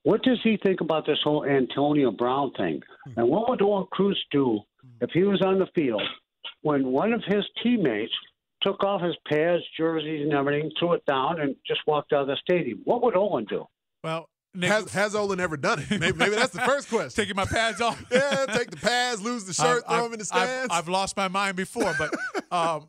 What 0.02 0.22
does 0.22 0.38
he 0.42 0.58
think 0.62 0.80
about 0.80 1.06
this 1.06 1.18
whole 1.22 1.44
Antonio 1.44 2.10
Brown 2.10 2.52
thing? 2.56 2.80
And 3.16 3.28
what 3.28 3.48
would 3.48 3.62
Olin 3.62 3.86
Kreutz 3.92 4.16
do 4.30 4.60
if 5.00 5.10
he 5.12 5.22
was 5.24 5.42
on 5.42 5.58
the 5.58 5.66
field 5.74 6.02
when 6.62 6.86
one 6.88 7.12
of 7.12 7.22
his 7.26 7.44
teammates 7.62 8.12
took 8.62 8.82
off 8.82 9.02
his 9.02 9.16
pads, 9.28 9.62
jerseys, 9.76 10.22
and 10.22 10.32
everything, 10.32 10.70
threw 10.78 10.94
it 10.94 11.04
down, 11.06 11.40
and 11.40 11.54
just 11.66 11.80
walked 11.86 12.12
out 12.12 12.22
of 12.22 12.26
the 12.28 12.36
stadium? 12.42 12.80
What 12.84 13.02
would 13.02 13.16
Olin 13.16 13.44
do? 13.44 13.66
Well, 14.02 14.28
has, 14.62 14.90
has 14.92 15.14
Olin 15.14 15.40
ever 15.40 15.56
done 15.56 15.80
it? 15.80 16.00
Maybe, 16.00 16.16
maybe 16.16 16.36
that's 16.36 16.52
the 16.52 16.60
first 16.66 16.88
question. 16.88 17.10
Taking 17.24 17.36
my 17.36 17.44
pads 17.44 17.80
off. 17.80 18.02
yeah, 18.10 18.46
take 18.46 18.70
the 18.70 18.76
pads, 18.76 19.20
lose 19.20 19.44
the 19.44 19.52
shirt, 19.52 19.82
I've, 19.86 19.88
throw 19.88 19.96
I've, 19.96 20.02
them 20.04 20.12
in 20.12 20.18
the 20.18 20.24
stands. 20.24 20.72
I've, 20.72 20.78
I've, 20.78 20.88
lost 20.88 21.16
my 21.16 21.28
mind 21.28 21.56
before, 21.56 21.94
but 21.98 22.14
um, 22.50 22.86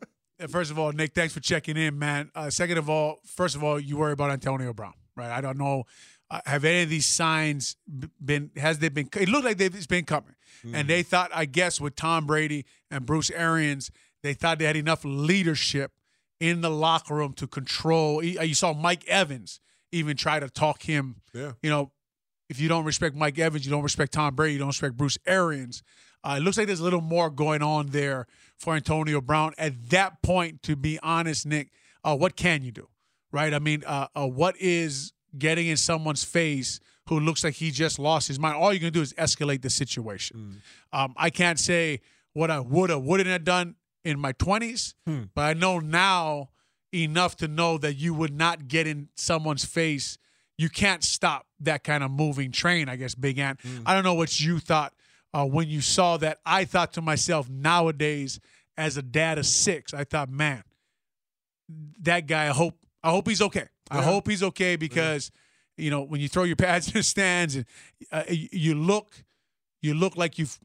first 0.48 0.70
of 0.70 0.78
all, 0.78 0.92
Nick, 0.92 1.12
thanks 1.14 1.34
for 1.34 1.40
checking 1.40 1.76
in, 1.76 1.98
man. 1.98 2.30
Uh, 2.34 2.50
second 2.50 2.78
of 2.78 2.88
all, 2.88 3.18
first 3.24 3.56
of 3.56 3.64
all, 3.64 3.80
you 3.80 3.96
worry 3.96 4.12
about 4.12 4.30
Antonio 4.30 4.72
Brown, 4.72 4.94
right? 5.16 5.30
I 5.30 5.40
don't 5.40 5.58
know. 5.58 5.84
Uh, 6.30 6.40
have 6.46 6.64
any 6.64 6.82
of 6.82 6.88
these 6.88 7.06
signs 7.06 7.76
been? 8.24 8.50
Has 8.56 8.78
they 8.78 8.88
been? 8.88 9.08
It 9.16 9.28
looked 9.28 9.44
like 9.44 9.58
they've 9.58 9.74
it's 9.74 9.86
been 9.86 10.04
coming, 10.04 10.34
mm. 10.64 10.74
and 10.74 10.88
they 10.88 11.02
thought, 11.02 11.30
I 11.34 11.44
guess, 11.44 11.80
with 11.80 11.96
Tom 11.96 12.26
Brady 12.26 12.64
and 12.90 13.04
Bruce 13.06 13.30
Arians, 13.30 13.90
they 14.22 14.34
thought 14.34 14.58
they 14.58 14.64
had 14.64 14.76
enough 14.76 15.00
leadership 15.04 15.92
in 16.40 16.60
the 16.60 16.70
locker 16.70 17.14
room 17.14 17.32
to 17.34 17.46
control. 17.46 18.22
You 18.22 18.54
saw 18.54 18.72
Mike 18.72 19.06
Evans 19.06 19.60
even 19.92 20.16
try 20.16 20.40
to 20.40 20.48
talk 20.48 20.82
him. 20.82 21.16
Yeah. 21.32 21.52
You 21.62 21.70
know, 21.70 21.92
if 22.48 22.60
you 22.60 22.68
don't 22.68 22.84
respect 22.84 23.16
Mike 23.16 23.38
Evans, 23.38 23.64
you 23.64 23.70
don't 23.70 23.82
respect 23.82 24.12
Tom 24.12 24.34
Brady, 24.34 24.54
you 24.54 24.58
don't 24.58 24.68
respect 24.68 24.96
Bruce 24.96 25.18
Arians. 25.26 25.82
Uh, 26.22 26.36
it 26.38 26.42
looks 26.42 26.58
like 26.58 26.66
there's 26.66 26.80
a 26.80 26.84
little 26.84 27.00
more 27.00 27.30
going 27.30 27.62
on 27.62 27.88
there 27.88 28.26
for 28.58 28.74
Antonio 28.74 29.20
Brown. 29.20 29.52
At 29.58 29.90
that 29.90 30.22
point, 30.22 30.62
to 30.64 30.76
be 30.76 30.98
honest, 31.02 31.46
Nick, 31.46 31.70
uh, 32.04 32.16
what 32.16 32.36
can 32.36 32.62
you 32.62 32.72
do? 32.72 32.88
Right? 33.32 33.52
I 33.52 33.58
mean, 33.58 33.82
uh, 33.86 34.08
uh 34.14 34.26
what 34.26 34.56
is 34.58 35.12
getting 35.36 35.66
in 35.66 35.76
someone's 35.76 36.24
face 36.24 36.80
who 37.08 37.20
looks 37.20 37.44
like 37.44 37.54
he 37.54 37.70
just 37.70 37.98
lost 37.98 38.28
his 38.28 38.38
mind? 38.38 38.56
All 38.56 38.72
you 38.72 38.80
can 38.80 38.92
do 38.92 39.02
is 39.02 39.12
escalate 39.14 39.62
the 39.62 39.70
situation. 39.70 40.60
Mm. 40.92 40.98
Um, 40.98 41.14
I 41.16 41.30
can't 41.30 41.58
say 41.58 42.00
what 42.32 42.50
I 42.50 42.60
would 42.60 42.90
have, 42.90 43.02
wouldn't 43.02 43.28
have 43.28 43.44
done 43.44 43.76
in 44.04 44.20
my 44.20 44.32
20s, 44.34 44.94
hmm. 45.04 45.22
but 45.34 45.42
I 45.42 45.52
know 45.54 45.80
now 45.80 46.50
enough 46.94 47.36
to 47.36 47.48
know 47.48 47.78
that 47.78 47.94
you 47.94 48.14
would 48.14 48.32
not 48.32 48.68
get 48.68 48.86
in 48.86 49.08
someone's 49.14 49.64
face. 49.64 50.18
You 50.56 50.68
can't 50.68 51.02
stop 51.02 51.46
that 51.60 51.82
kind 51.82 52.04
of 52.04 52.10
moving 52.10 52.52
train, 52.52 52.88
I 52.88 52.96
guess, 52.96 53.14
Big 53.14 53.38
Ant. 53.38 53.60
Mm. 53.60 53.82
I 53.84 53.94
don't 53.94 54.04
know 54.04 54.14
what 54.14 54.40
you 54.40 54.58
thought 54.58 54.94
uh, 55.34 55.44
when 55.44 55.68
you 55.68 55.80
saw 55.80 56.16
that. 56.18 56.38
I 56.46 56.64
thought 56.64 56.92
to 56.94 57.02
myself, 57.02 57.48
nowadays, 57.50 58.40
as 58.76 58.96
a 58.96 59.02
dad 59.02 59.38
of 59.38 59.46
six, 59.46 59.92
I 59.92 60.04
thought, 60.04 60.30
man, 60.30 60.62
that 62.00 62.26
guy, 62.26 62.44
I 62.44 62.52
hope, 62.52 62.78
I 63.02 63.10
hope 63.10 63.28
he's 63.28 63.42
okay. 63.42 63.66
Yeah. 63.90 63.98
I 63.98 64.02
hope 64.02 64.28
he's 64.28 64.42
okay 64.42 64.76
because, 64.76 65.30
yeah. 65.34 65.40
You 65.76 65.90
know, 65.90 66.02
when 66.02 66.20
you 66.20 66.28
throw 66.28 66.44
your 66.44 66.56
pads 66.56 66.88
in 66.94 66.94
the 66.94 67.02
stands 67.02 67.56
and 67.56 67.66
uh, 68.12 68.24
you 68.28 68.74
look, 68.74 69.24
you 69.82 69.94
look 69.94 70.16
like 70.16 70.38
you've, 70.38 70.58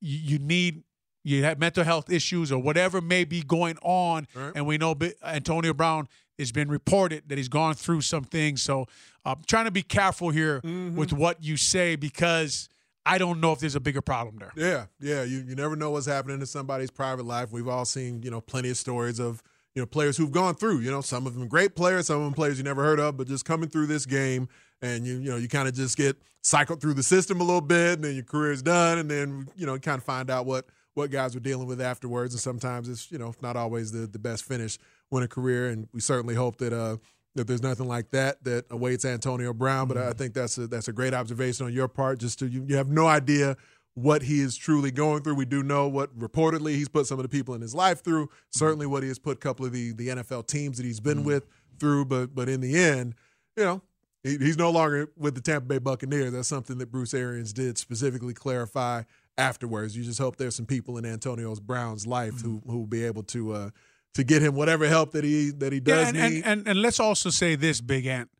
you 0.00 0.38
need 0.38 0.84
you 1.24 1.42
have 1.42 1.58
mental 1.58 1.82
health 1.82 2.10
issues 2.12 2.52
or 2.52 2.58
whatever 2.58 3.00
may 3.00 3.24
be 3.24 3.42
going 3.42 3.78
on. 3.82 4.26
Right. 4.34 4.52
And 4.54 4.66
we 4.66 4.76
know 4.76 4.94
Antonio 5.24 5.72
Brown 5.72 6.06
has 6.38 6.52
been 6.52 6.68
reported 6.68 7.28
that 7.28 7.38
he's 7.38 7.48
gone 7.48 7.74
through 7.74 8.02
some 8.02 8.24
things. 8.24 8.62
So 8.62 8.86
I'm 9.24 9.42
trying 9.46 9.64
to 9.64 9.70
be 9.70 9.82
careful 9.82 10.30
here 10.30 10.60
mm-hmm. 10.60 10.96
with 10.96 11.12
what 11.12 11.42
you 11.42 11.56
say 11.56 11.96
because 11.96 12.68
I 13.06 13.18
don't 13.18 13.40
know 13.40 13.52
if 13.52 13.60
there's 13.60 13.74
a 13.74 13.80
bigger 13.80 14.02
problem 14.02 14.36
there. 14.38 14.52
Yeah, 14.56 14.86
yeah. 15.00 15.24
You, 15.24 15.38
you 15.46 15.54
never 15.54 15.76
know 15.76 15.90
what's 15.90 16.06
happening 16.06 16.40
in 16.40 16.46
somebody's 16.46 16.90
private 16.90 17.24
life. 17.24 17.52
We've 17.52 17.68
all 17.68 17.84
seen, 17.84 18.22
you 18.22 18.30
know, 18.30 18.40
plenty 18.40 18.70
of 18.70 18.76
stories 18.76 19.18
of, 19.18 19.42
you 19.74 19.82
know, 19.82 19.86
players 19.86 20.16
who've 20.16 20.32
gone 20.32 20.54
through, 20.54 20.80
you 20.80 20.90
know, 20.90 21.00
some 21.00 21.26
of 21.26 21.34
them 21.34 21.48
great 21.48 21.74
players, 21.74 22.06
some 22.06 22.18
of 22.18 22.24
them 22.24 22.34
players 22.34 22.58
you 22.58 22.64
never 22.64 22.82
heard 22.82 23.00
of, 23.00 23.16
but 23.16 23.26
just 23.26 23.44
coming 23.44 23.68
through 23.68 23.86
this 23.86 24.06
game 24.06 24.48
and 24.82 25.06
you, 25.06 25.18
you 25.18 25.30
know, 25.30 25.36
you 25.36 25.48
kind 25.48 25.68
of 25.68 25.74
just 25.74 25.96
get 25.96 26.16
cycled 26.42 26.80
through 26.80 26.94
the 26.94 27.02
system 27.02 27.40
a 27.40 27.44
little 27.44 27.60
bit 27.60 27.94
and 27.94 28.04
then 28.04 28.14
your 28.14 28.24
career's 28.24 28.62
done 28.62 28.98
and 28.98 29.10
then, 29.10 29.48
you 29.56 29.66
know, 29.66 29.78
kind 29.78 29.98
of 29.98 30.04
find 30.04 30.30
out 30.30 30.46
what– 30.46 30.66
what 30.94 31.10
guys 31.10 31.34
were 31.34 31.40
dealing 31.40 31.66
with 31.66 31.80
afterwards. 31.80 32.34
And 32.34 32.40
sometimes 32.40 32.88
it's 32.88 33.10
you 33.12 33.18
know 33.18 33.34
not 33.42 33.56
always 33.56 33.92
the 33.92 34.06
the 34.06 34.18
best 34.18 34.44
finish 34.44 34.78
when 35.10 35.22
a 35.22 35.28
career. 35.28 35.68
And 35.68 35.88
we 35.92 36.00
certainly 36.00 36.34
hope 36.34 36.58
that 36.58 36.72
uh 36.72 36.96
that 37.34 37.48
there's 37.48 37.62
nothing 37.62 37.88
like 37.88 38.10
that 38.12 38.42
that 38.44 38.66
awaits 38.70 39.04
Antonio 39.04 39.52
Brown. 39.52 39.88
But 39.88 39.96
mm-hmm. 39.96 40.10
I 40.10 40.12
think 40.12 40.34
that's 40.34 40.56
a 40.56 40.66
that's 40.66 40.88
a 40.88 40.92
great 40.92 41.14
observation 41.14 41.66
on 41.66 41.72
your 41.72 41.88
part. 41.88 42.18
Just 42.18 42.38
to 42.38 42.46
you, 42.46 42.64
you 42.66 42.76
have 42.76 42.88
no 42.88 43.06
idea 43.06 43.56
what 43.94 44.22
he 44.22 44.40
is 44.40 44.56
truly 44.56 44.90
going 44.90 45.22
through. 45.22 45.34
We 45.34 45.44
do 45.44 45.62
know 45.62 45.88
what 45.88 46.16
reportedly 46.18 46.72
he's 46.72 46.88
put 46.88 47.06
some 47.06 47.18
of 47.18 47.22
the 47.22 47.28
people 47.28 47.54
in 47.54 47.60
his 47.60 47.74
life 47.74 48.02
through. 48.02 48.28
Certainly 48.50 48.86
what 48.86 49.02
he 49.02 49.08
has 49.08 49.18
put 49.18 49.36
a 49.36 49.40
couple 49.40 49.64
of 49.64 49.72
the 49.72 49.92
the 49.92 50.08
NFL 50.08 50.46
teams 50.46 50.76
that 50.76 50.84
he's 50.84 51.00
been 51.00 51.18
mm-hmm. 51.18 51.26
with 51.26 51.46
through. 51.78 52.06
But 52.06 52.34
but 52.34 52.48
in 52.48 52.60
the 52.60 52.76
end, 52.76 53.14
you 53.56 53.64
know, 53.64 53.82
he's 54.22 54.58
no 54.58 54.70
longer 54.70 55.10
with 55.16 55.34
the 55.34 55.40
Tampa 55.40 55.66
Bay 55.66 55.78
Buccaneers. 55.78 56.32
That's 56.32 56.48
something 56.48 56.78
that 56.78 56.90
Bruce 56.90 57.14
Arians 57.14 57.52
did 57.52 57.78
specifically 57.78 58.34
clarify 58.34 59.02
afterwards. 59.38 59.96
You 59.96 60.04
just 60.04 60.18
hope 60.18 60.36
there's 60.36 60.56
some 60.56 60.66
people 60.66 60.98
in 60.98 61.06
Antonio 61.06 61.54
Brown's 61.56 62.06
life 62.06 62.40
who 62.40 62.62
who 62.66 62.78
will 62.78 62.86
be 62.86 63.04
able 63.04 63.22
to 63.24 63.52
uh, 63.52 63.70
to 64.14 64.24
get 64.24 64.42
him 64.42 64.54
whatever 64.54 64.88
help 64.88 65.12
that 65.12 65.24
he 65.24 65.50
that 65.50 65.72
he 65.72 65.80
does 65.80 66.12
yeah, 66.12 66.24
and, 66.24 66.34
need. 66.34 66.42
And, 66.44 66.60
and, 66.60 66.68
and 66.68 66.82
let's 66.82 66.98
also 66.98 67.30
say 67.30 67.54
this, 67.54 67.80
Big 67.80 68.06
Ant. 68.06 68.30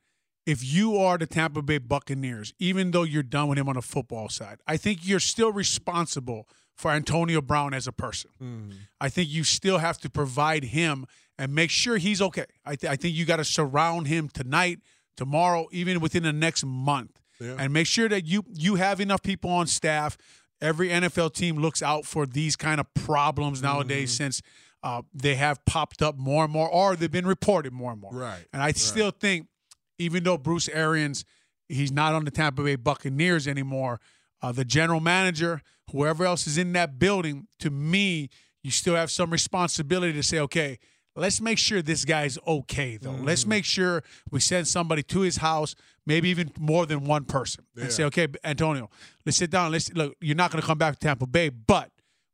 If 0.47 0.63
you 0.63 0.97
are 0.99 1.17
the 1.17 1.27
Tampa 1.27 1.63
Bay 1.63 1.79
Buccaneers, 1.79 2.53
even 2.59 2.91
though 2.91 3.03
you're 3.03 3.23
done 3.23 3.49
with 3.49 3.59
him 3.59 3.69
on 3.69 3.77
the 3.77 3.83
football 3.83 4.29
side, 4.29 4.59
I 4.67 4.77
think 4.77 5.01
you're 5.03 5.21
still 5.21 5.53
responsible 5.53 6.49
for 6.75 6.91
Antonio 6.91 7.41
Brown 7.41 7.73
as 7.73 7.87
a 7.87 7.93
person. 7.93 8.31
Mm. 8.43 8.73
I 9.01 9.09
think 9.09 9.31
you 9.31 9.45
still 9.45 9.79
have 9.79 9.99
to 9.99 10.11
provide 10.11 10.65
him 10.65 11.07
and 11.39 11.55
make 11.55 11.71
sure 11.71 11.97
he's 11.97 12.21
okay. 12.21 12.47
I, 12.65 12.77
th- 12.77 12.91
I 12.91 12.97
think 12.97 13.15
you 13.15 13.25
got 13.25 13.37
to 13.37 13.45
surround 13.45 14.07
him 14.07 14.29
tonight, 14.29 14.81
tomorrow, 15.17 15.69
even 15.73 16.01
within 16.01 16.25
the 16.25 16.33
next 16.33 16.65
month, 16.65 17.21
yeah. 17.41 17.57
and 17.59 17.73
make 17.73 17.87
sure 17.87 18.09
that 18.09 18.27
you 18.27 18.45
you 18.53 18.75
have 18.75 19.01
enough 19.01 19.23
people 19.23 19.51
on 19.51 19.67
staff 19.67 20.19
every 20.61 20.89
NFL 20.89 21.35
team 21.35 21.59
looks 21.59 21.83
out 21.83 22.05
for 22.05 22.27
these 22.27 22.57
kind 22.57 22.81
of 22.81 22.93
problems 22.95 23.63
nowadays 23.63 24.13
mm-hmm. 24.13 24.25
since 24.25 24.43
uh, 24.83 25.03
they 25.13 25.35
have 25.35 25.65
popped 25.65 26.03
up 26.03 26.17
more 26.19 26.45
and 26.45 26.53
more, 26.53 26.69
or 26.69 26.97
they've 26.97 27.11
been 27.11 27.27
reported 27.27 27.73
more 27.73 27.93
and 27.93 28.01
more. 28.01 28.13
Right. 28.13 28.45
And 28.53 28.63
I 28.63 28.67
right. 28.67 28.77
still 28.77 29.11
think, 29.11 29.47
even 29.99 30.25
though 30.25 30.39
Bruce 30.39 30.69
Arians, 30.69 31.25
he's 31.69 31.93
not 31.93 32.15
on 32.15 32.25
the 32.25 32.31
Tampa 32.31 32.63
Bay 32.63 32.77
Buccaneers 32.77 33.47
anymore, 33.49 34.01
uh, 34.43 34.53
the 34.53 34.65
general 34.65 35.01
manager, 35.01 35.63
whoever 35.91 36.25
else 36.25 36.47
is 36.47 36.59
in 36.59 36.73
that 36.73 36.99
building, 36.99 37.47
to 37.61 37.71
me, 37.71 38.29
you 38.63 38.71
still 38.71 38.95
have 38.95 39.11
some 39.11 39.31
responsibility 39.31 40.13
to 40.13 40.23
say, 40.23 40.39
okay, 40.41 40.79
let's 41.17 41.41
make 41.41 41.59
sure 41.59 41.83
this 41.83 42.05
guy's 42.05 42.39
okay 42.47 42.97
though. 42.97 43.11
Mm-hmm. 43.11 43.25
Let's 43.25 43.47
make 43.47 43.65
sure 43.65 44.03
we 44.31 44.41
send 44.41 44.67
somebody 44.67 45.03
to 45.05 45.21
his 45.21 45.37
house, 45.39 45.75
maybe 46.07 46.29
even 46.29 46.51
more 46.59 46.87
than 46.87 47.05
one 47.05 47.25
person, 47.25 47.65
yeah. 47.75 47.85
and 47.85 47.93
say, 47.93 48.05
okay, 48.05 48.29
Antonio, 48.43 48.91
let's 49.25 49.39
sit 49.39 49.51
down. 49.51 49.73
Let's 49.73 49.93
look. 49.93 50.17
You're 50.21 50.37
not 50.37 50.51
going 50.51 50.61
to 50.61 50.67
come 50.67 50.79
back 50.79 50.95
to 50.95 51.01
Tampa 51.01 51.27
Bay, 51.27 51.49
but 51.51 51.91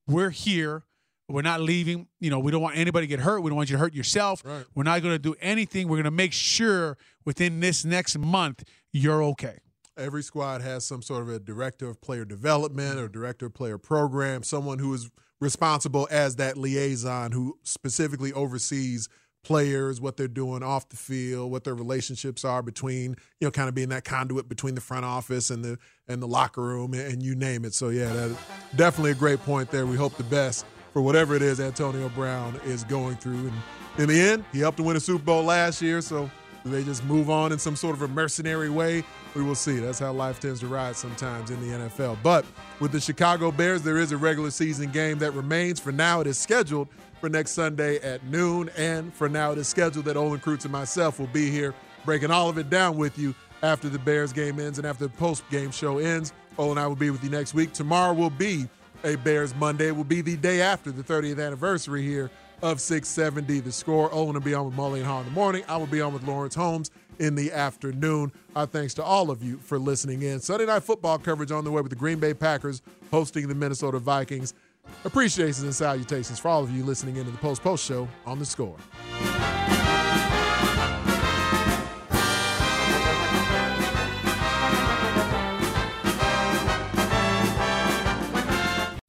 we're 0.06 0.30
here. 0.30 0.84
We're 1.30 1.42
not 1.42 1.60
leaving. 1.60 2.08
You 2.18 2.30
know, 2.30 2.38
we 2.38 2.50
don't 2.50 2.62
want 2.62 2.76
anybody 2.76 3.06
to 3.06 3.08
get 3.08 3.20
hurt. 3.20 3.40
We 3.40 3.50
don't 3.50 3.56
want 3.56 3.70
you 3.70 3.76
to 3.76 3.80
hurt 3.80 3.94
yourself. 3.94 4.42
Right. 4.44 4.64
We're 4.74 4.82
not 4.82 5.02
going 5.02 5.14
to 5.14 5.18
do 5.18 5.34
anything. 5.40 5.88
We're 5.88 5.96
going 5.96 6.04
to 6.04 6.10
make 6.10 6.32
sure 6.32 6.96
within 7.24 7.60
this 7.60 7.84
next 7.84 8.18
month 8.18 8.64
you're 8.92 9.22
okay. 9.22 9.58
Every 9.96 10.22
squad 10.22 10.62
has 10.62 10.84
some 10.84 11.02
sort 11.02 11.22
of 11.22 11.28
a 11.28 11.38
director 11.38 11.88
of 11.88 12.00
player 12.00 12.24
development 12.24 12.98
or 12.98 13.08
director 13.08 13.46
of 13.46 13.54
player 13.54 13.78
program, 13.78 14.42
someone 14.42 14.78
who 14.78 14.94
is 14.94 15.10
responsible 15.40 16.08
as 16.10 16.36
that 16.36 16.56
liaison 16.56 17.32
who 17.32 17.58
specifically 17.62 18.32
oversees 18.32 19.08
players, 19.42 20.00
what 20.00 20.16
they're 20.16 20.28
doing 20.28 20.62
off 20.62 20.88
the 20.90 20.96
field, 20.96 21.50
what 21.50 21.64
their 21.64 21.74
relationships 21.74 22.44
are 22.44 22.62
between, 22.62 23.16
you 23.40 23.46
know, 23.46 23.50
kind 23.50 23.68
of 23.68 23.74
being 23.74 23.88
that 23.88 24.04
conduit 24.04 24.48
between 24.48 24.74
the 24.74 24.80
front 24.80 25.04
office 25.04 25.50
and 25.50 25.64
the 25.64 25.78
and 26.08 26.22
the 26.22 26.28
locker 26.28 26.62
room 26.62 26.92
and 26.92 27.22
you 27.22 27.34
name 27.34 27.64
it. 27.64 27.74
So 27.74 27.88
yeah, 27.88 28.12
that 28.12 28.36
definitely 28.76 29.12
a 29.12 29.14
great 29.14 29.40
point 29.40 29.70
there. 29.70 29.86
We 29.86 29.96
hope 29.96 30.16
the 30.16 30.24
best 30.24 30.66
for 30.92 31.02
whatever 31.02 31.34
it 31.34 31.42
is 31.42 31.60
Antonio 31.60 32.08
Brown 32.10 32.60
is 32.64 32.84
going 32.84 33.16
through. 33.16 33.50
And 33.50 33.54
in 33.98 34.08
the 34.08 34.20
end, 34.20 34.44
he 34.52 34.60
helped 34.60 34.78
to 34.78 34.82
win 34.82 34.96
a 34.96 35.00
Super 35.00 35.24
Bowl 35.24 35.44
last 35.44 35.82
year, 35.82 36.00
so 36.00 36.30
they 36.64 36.84
just 36.84 37.04
move 37.04 37.30
on 37.30 37.52
in 37.52 37.58
some 37.58 37.76
sort 37.76 37.96
of 37.96 38.02
a 38.02 38.08
mercenary 38.08 38.68
way? 38.68 39.02
We 39.34 39.42
will 39.42 39.54
see. 39.54 39.78
That's 39.78 39.98
how 39.98 40.12
life 40.12 40.40
tends 40.40 40.60
to 40.60 40.66
ride 40.66 40.96
sometimes 40.96 41.50
in 41.50 41.60
the 41.60 41.78
NFL. 41.88 42.18
But 42.22 42.44
with 42.80 42.92
the 42.92 43.00
Chicago 43.00 43.50
Bears, 43.50 43.82
there 43.82 43.98
is 43.98 44.12
a 44.12 44.16
regular 44.16 44.50
season 44.50 44.90
game 44.90 45.18
that 45.20 45.32
remains. 45.32 45.80
For 45.80 45.92
now, 45.92 46.20
it 46.20 46.26
is 46.26 46.38
scheduled 46.38 46.88
for 47.20 47.28
next 47.28 47.52
Sunday 47.52 47.98
at 48.00 48.24
noon. 48.24 48.70
And 48.76 49.14
for 49.14 49.28
now, 49.28 49.52
it 49.52 49.58
is 49.58 49.68
scheduled 49.68 50.04
that 50.06 50.16
Olin 50.16 50.40
Kreutz 50.40 50.64
and 50.64 50.72
myself 50.72 51.18
will 51.18 51.28
be 51.28 51.50
here 51.50 51.74
breaking 52.04 52.30
all 52.30 52.48
of 52.48 52.58
it 52.58 52.70
down 52.70 52.96
with 52.96 53.18
you 53.18 53.34
after 53.62 53.88
the 53.88 53.98
Bears 53.98 54.32
game 54.32 54.58
ends 54.58 54.78
and 54.78 54.86
after 54.86 55.04
the 55.04 55.12
post 55.12 55.48
game 55.50 55.70
show 55.70 55.98
ends. 55.98 56.32
Olin 56.58 56.72
and 56.72 56.80
I 56.80 56.86
will 56.86 56.96
be 56.96 57.10
with 57.10 57.22
you 57.22 57.30
next 57.30 57.54
week. 57.54 57.72
Tomorrow 57.72 58.12
will 58.14 58.30
be 58.30 58.68
a 59.04 59.16
Bears 59.16 59.54
Monday. 59.54 59.88
It 59.88 59.96
will 59.96 60.04
be 60.04 60.20
the 60.20 60.36
day 60.36 60.60
after 60.60 60.90
the 60.90 61.02
30th 61.02 61.44
anniversary 61.44 62.02
here 62.02 62.30
of 62.62 62.80
670 62.80 63.60
The 63.60 63.72
Score. 63.72 64.10
Oh, 64.12 64.20
Olin 64.20 64.34
will 64.34 64.40
be 64.40 64.54
on 64.54 64.66
with 64.66 64.74
Mully 64.74 64.98
and 64.98 65.06
Haugh 65.06 65.20
in 65.20 65.26
the 65.26 65.32
morning. 65.32 65.62
I 65.68 65.76
will 65.76 65.86
be 65.86 66.00
on 66.00 66.12
with 66.12 66.26
Lawrence 66.26 66.54
Holmes 66.54 66.90
in 67.18 67.34
the 67.34 67.52
afternoon. 67.52 68.32
Our 68.54 68.66
thanks 68.66 68.94
to 68.94 69.02
all 69.02 69.30
of 69.30 69.42
you 69.42 69.58
for 69.58 69.78
listening 69.78 70.22
in. 70.22 70.40
Sunday 70.40 70.66
night 70.66 70.82
football 70.82 71.18
coverage 71.18 71.50
on 71.50 71.64
the 71.64 71.70
way 71.70 71.80
with 71.82 71.90
the 71.90 71.96
Green 71.96 72.18
Bay 72.18 72.34
Packers 72.34 72.82
hosting 73.10 73.48
the 73.48 73.54
Minnesota 73.54 73.98
Vikings. 73.98 74.54
Appreciations 75.04 75.62
and 75.62 75.74
salutations 75.74 76.38
for 76.38 76.48
all 76.48 76.62
of 76.62 76.70
you 76.70 76.84
listening 76.84 77.16
in 77.16 77.24
to 77.24 77.30
the 77.30 77.38
Post 77.38 77.62
Post 77.62 77.84
Show 77.84 78.08
on 78.26 78.38
The 78.38 78.46
Score. 78.46 78.76